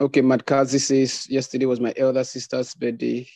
Okay, 0.00 0.22
Madkazi 0.22 0.80
says, 0.80 1.28
yesterday 1.28 1.66
was 1.66 1.80
my 1.80 1.92
elder 1.96 2.24
sister's 2.24 2.74
birthday. 2.74 3.28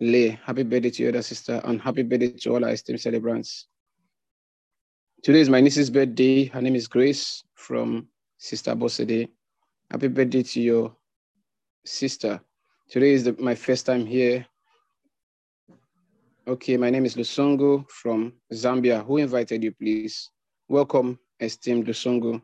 Lay, 0.00 0.38
happy 0.44 0.62
birthday 0.62 0.90
to 0.90 1.02
your 1.02 1.12
elder 1.12 1.22
sister 1.22 1.60
and 1.64 1.80
happy 1.80 2.02
birthday 2.02 2.30
to 2.30 2.50
all 2.50 2.64
our 2.64 2.70
esteemed 2.70 3.00
celebrants. 3.00 3.68
Today 5.24 5.40
is 5.40 5.48
my 5.48 5.62
niece's 5.62 5.88
birthday. 5.88 6.44
Her 6.44 6.60
name 6.60 6.76
is 6.76 6.86
Grace 6.86 7.44
from 7.54 8.08
Sister 8.36 8.74
Bosede. 8.74 9.26
Happy 9.90 10.08
birthday 10.08 10.42
to 10.42 10.60
your 10.60 10.96
sister. 11.82 12.42
Today 12.90 13.12
is 13.12 13.24
the, 13.24 13.34
my 13.38 13.54
first 13.54 13.86
time 13.86 14.04
here 14.04 14.44
Okay, 16.46 16.76
my 16.76 16.90
name 16.90 17.06
is 17.06 17.16
Lusongo 17.16 17.88
from 17.88 18.34
Zambia. 18.52 19.02
Who 19.06 19.16
invited 19.16 19.62
you, 19.62 19.72
please? 19.72 20.30
Welcome, 20.68 21.18
esteemed 21.40 21.86
Lusongo. 21.86 22.42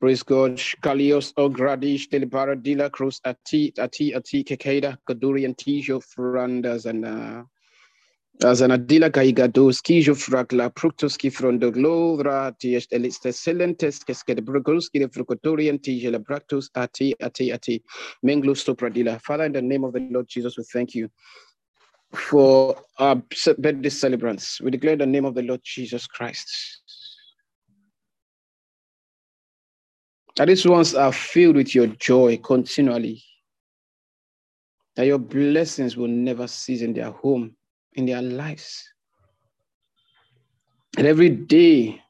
Praise 0.00 0.22
God. 0.22 0.56
Kalios 0.82 1.34
Ogradish 1.34 2.08
Delibara 2.08 2.56
Dila 2.56 2.90
Cruz 2.90 3.20
Ati 3.26 3.74
Ati 3.78 4.14
Ati 4.14 4.42
Kekeda 4.42 4.96
Kadurian 5.06 5.54
Tijo 5.54 6.00
Frandas 6.02 6.86
and 6.86 7.04
as 8.42 8.60
an 8.62 8.72
adila 8.72 9.10
kaigado 9.10 9.72
skijo 9.72 10.14
fragla 10.14 10.68
fructoski 10.74 11.30
frondo 11.30 11.70
glodra 11.70 12.52
tiest 12.58 12.92
eliste 12.92 13.32
silentes 13.32 14.04
keske 14.04 14.34
de 14.34 14.42
brugolski 14.42 14.98
de 14.98 15.08
frucotorian 15.08 15.78
tijela 15.78 16.18
bractus 16.18 16.68
ati 16.74 17.14
ati 17.22 17.52
ati 17.52 17.82
menglo 18.24 18.54
stopradila. 18.54 19.20
Father, 19.20 19.44
in 19.44 19.52
the 19.52 19.62
name 19.62 19.84
of 19.84 19.92
the 19.92 20.00
Lord 20.10 20.26
Jesus, 20.26 20.58
we 20.58 20.64
thank 20.64 20.94
you 20.94 21.08
for 22.12 22.76
our 22.98 23.22
birthday 23.58 23.88
celebrants. 23.88 24.60
We 24.60 24.70
declare 24.70 24.96
the 24.96 25.06
name 25.06 25.24
of 25.24 25.34
the 25.34 25.42
Lord 25.42 25.60
Jesus 25.62 26.06
Christ. 26.06 26.48
That 30.36 30.48
these 30.48 30.66
ones 30.66 30.94
are 30.94 31.12
filled 31.12 31.56
with 31.56 31.74
your 31.74 31.86
joy 31.86 32.38
continually. 32.38 33.22
That 34.96 35.06
your 35.06 35.18
blessings 35.18 35.96
will 35.96 36.08
never 36.08 36.48
cease 36.48 36.82
in 36.82 36.92
their 36.92 37.10
home, 37.10 37.56
in 37.94 38.06
their 38.06 38.22
lives. 38.22 38.88
And 40.96 41.06
every 41.06 41.30
day, 41.30 42.00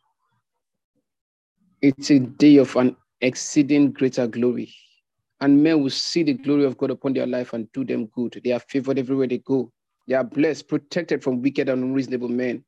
it's 1.81 2.11
a 2.11 2.19
day 2.19 2.57
of 2.57 2.75
an 2.77 2.97
exceeding 3.21 3.93
greater 3.93 4.27
glory. 4.27 4.75
And 5.41 5.63
men 5.63 5.83
will 5.83 5.91
see 5.91 6.23
the 6.23 6.35
glory 6.35 6.65
of 6.65 6.77
God 6.79 6.91
upon 6.91 7.13
their 7.13 7.27
life 7.27 7.53
and 7.53 7.71
do 7.73 7.85
them 7.85 8.07
good. 8.07 8.41
They 8.43 8.53
are 8.53 8.61
favored 8.61 8.99
everywhere 8.99 9.27
they 9.27 9.39
go. 9.39 9.71
They 10.07 10.15
are 10.15 10.25
blessed, 10.25 10.69
protected 10.69 11.23
from 11.23 11.43
wicked 11.43 11.69
and 11.69 11.83
unreasonable 11.83 12.29
men. 12.29 12.65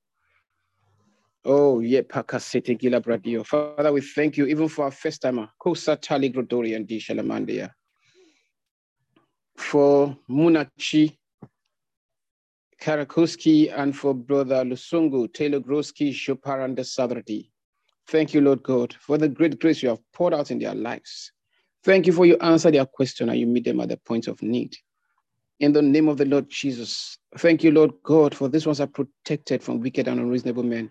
Oh, 1.44 1.80
yeah, 1.80 2.00
Pakasete 2.00 2.78
Gila 2.78 3.00
Bradio. 3.00 3.46
Father, 3.46 3.92
we 3.92 4.00
thank 4.00 4.36
you 4.36 4.46
even 4.46 4.68
for 4.68 4.86
our 4.86 4.90
first 4.90 5.22
timer, 5.22 5.48
Kosa 5.62 5.96
Tali 6.00 6.32
Grodori 6.32 6.74
and 6.74 6.86
D 6.86 6.98
Shalamandia. 6.98 7.70
For 9.56 10.18
Munachi 10.28 11.16
Karakoski 12.80 13.72
and 13.76 13.96
for 13.96 14.14
Brother 14.14 14.64
Lusungu, 14.64 15.32
Taylor 15.32 15.60
Groski, 15.60 16.12
Shoparanda 16.12 16.80
Sadrati. 16.80 17.50
Thank 18.08 18.34
you, 18.34 18.40
Lord 18.40 18.62
God, 18.62 18.94
for 19.00 19.18
the 19.18 19.28
great 19.28 19.58
grace 19.58 19.82
you 19.82 19.88
have 19.88 20.00
poured 20.12 20.34
out 20.34 20.50
in 20.50 20.58
their 20.58 20.74
lives. 20.74 21.32
Thank 21.84 22.06
you 22.06 22.12
for 22.12 22.26
you 22.26 22.36
answer 22.38 22.70
their 22.70 22.86
question 22.86 23.28
and 23.28 23.38
you 23.38 23.46
meet 23.46 23.64
them 23.64 23.80
at 23.80 23.88
the 23.88 23.96
point 23.96 24.28
of 24.28 24.42
need 24.42 24.76
in 25.60 25.72
the 25.72 25.82
name 25.82 26.08
of 26.08 26.18
the 26.18 26.24
Lord 26.24 26.48
Jesus. 26.48 27.18
Thank 27.38 27.64
you, 27.64 27.70
Lord 27.70 27.92
God, 28.02 28.34
for 28.34 28.48
these 28.48 28.66
ones 28.66 28.80
are 28.80 28.86
protected 28.86 29.62
from 29.62 29.80
wicked 29.80 30.08
and 30.08 30.20
unreasonable 30.20 30.62
men. 30.62 30.90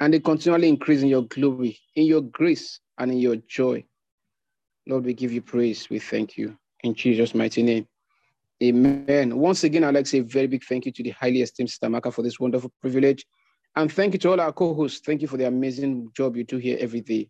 And 0.00 0.12
they 0.12 0.20
continually 0.20 0.68
increase 0.68 1.02
in 1.02 1.08
your 1.08 1.22
glory, 1.22 1.78
in 1.94 2.06
your 2.06 2.22
grace, 2.22 2.80
and 2.98 3.12
in 3.12 3.18
your 3.18 3.36
joy. 3.36 3.84
Lord, 4.86 5.04
we 5.04 5.14
give 5.14 5.32
you 5.32 5.42
praise. 5.42 5.88
We 5.88 6.00
thank 6.00 6.36
you. 6.36 6.56
In 6.82 6.94
Jesus' 6.94 7.34
mighty 7.34 7.62
name. 7.62 7.86
Amen. 8.62 9.36
Once 9.36 9.64
again, 9.64 9.82
I'd 9.82 9.94
like 9.94 10.04
to 10.04 10.10
say 10.10 10.18
a 10.18 10.22
very 10.22 10.46
big 10.46 10.62
thank 10.62 10.86
you 10.86 10.92
to 10.92 11.02
the 11.02 11.10
highly 11.10 11.42
esteemed 11.42 11.70
Stamaka 11.70 12.12
for 12.12 12.22
this 12.22 12.38
wonderful 12.38 12.70
privilege. 12.80 13.26
And 13.74 13.92
thank 13.92 14.12
you 14.12 14.18
to 14.20 14.30
all 14.30 14.40
our 14.40 14.52
co-hosts. 14.52 15.00
Thank 15.04 15.22
you 15.22 15.28
for 15.28 15.36
the 15.36 15.46
amazing 15.46 16.10
job 16.14 16.36
you 16.36 16.44
do 16.44 16.58
here 16.58 16.76
every 16.78 17.00
day. 17.00 17.28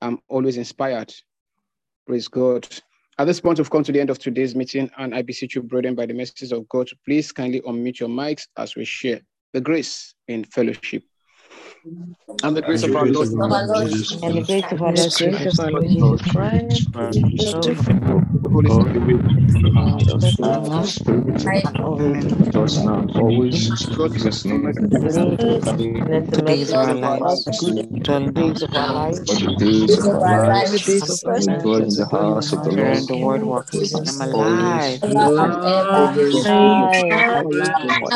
I'm 0.00 0.20
always 0.28 0.56
inspired. 0.56 1.12
Praise 2.06 2.28
God. 2.28 2.66
At 3.18 3.26
this 3.26 3.40
point, 3.40 3.58
we've 3.58 3.70
come 3.70 3.84
to 3.84 3.92
the 3.92 4.00
end 4.00 4.10
of 4.10 4.18
today's 4.18 4.56
meeting, 4.56 4.90
and 4.96 5.14
I 5.14 5.22
beseech 5.22 5.54
you, 5.54 5.62
brethren, 5.62 5.94
by 5.94 6.06
the 6.06 6.14
messages 6.14 6.50
of 6.50 6.68
God, 6.68 6.88
please 7.04 7.30
kindly 7.30 7.60
unmute 7.60 8.00
your 8.00 8.08
mics 8.08 8.46
as 8.56 8.74
we 8.74 8.84
share 8.84 9.20
the 9.52 9.60
grace 9.60 10.14
in 10.28 10.44
fellowship. 10.44 11.02
And 12.42 12.56
the 12.56 12.62
grace 12.62 12.82
of 12.82 12.96
our 12.96 13.06
Lord 13.06 13.28
And 13.28 14.38
the 14.38 14.44
grace 14.46 14.64
of 14.72 14.82
our 14.82 14.92
Lord 14.92 14.96
grace 14.96 15.18
Jesus 15.18 15.46
of 15.46 15.60
our 15.60 15.70
Lord 15.72 16.20
Christ, 16.22 16.88
Jesus 17.12 17.52
Christ, 17.52 18.33
the 18.44 18.60
love 18.62 18.92
of 20.12 20.20
the 20.22 20.44
Holy 20.44 20.82
Spirit, 20.82 21.48
always 21.80 22.36
Just 22.52 22.84
now 22.84 23.00
and 23.00 23.10
always. 23.16 23.74
God 23.96 24.10
Jesus' 24.12 24.44
name. 24.46 24.64
live 25.04 25.66
and 25.66 25.84
let 26.08 26.30
the 26.30 26.38
the 26.38 26.42
days 26.42 26.70
of 26.72 26.82
mercy 26.82 26.82
our 26.82 26.94
of 26.94 26.96
lives. 26.96 27.22
us 27.22 27.46
the 28.24 28.32
days 28.32 28.62
of 28.62 28.70
our 28.74 28.88
life. 28.88 29.20
For 29.26 29.36
the 29.36 29.54
days 29.58 29.98
of 29.98 30.06
our 30.12 30.22
all 30.24 30.40
lives, 30.40 30.72
the 30.72 30.80
days 30.80 31.08
of 31.10 31.20
our 31.26 31.40
we 31.40 31.46
life, 31.46 31.62
dwell 31.62 31.82
in 31.82 31.96
the 31.96 32.08
house 32.10 32.52
of 32.52 32.62
the 32.64 32.72
Here 32.74 32.86
Lord 32.86 32.98
in 32.98 33.06
the 33.06 33.16
word 33.16 33.44
works. 33.44 33.94
I'm 33.94 34.20
always. 34.32 34.90
alive. 35.02 35.02
alive 35.02 35.58
alive 35.64 36.92
forever. 37.10 38.14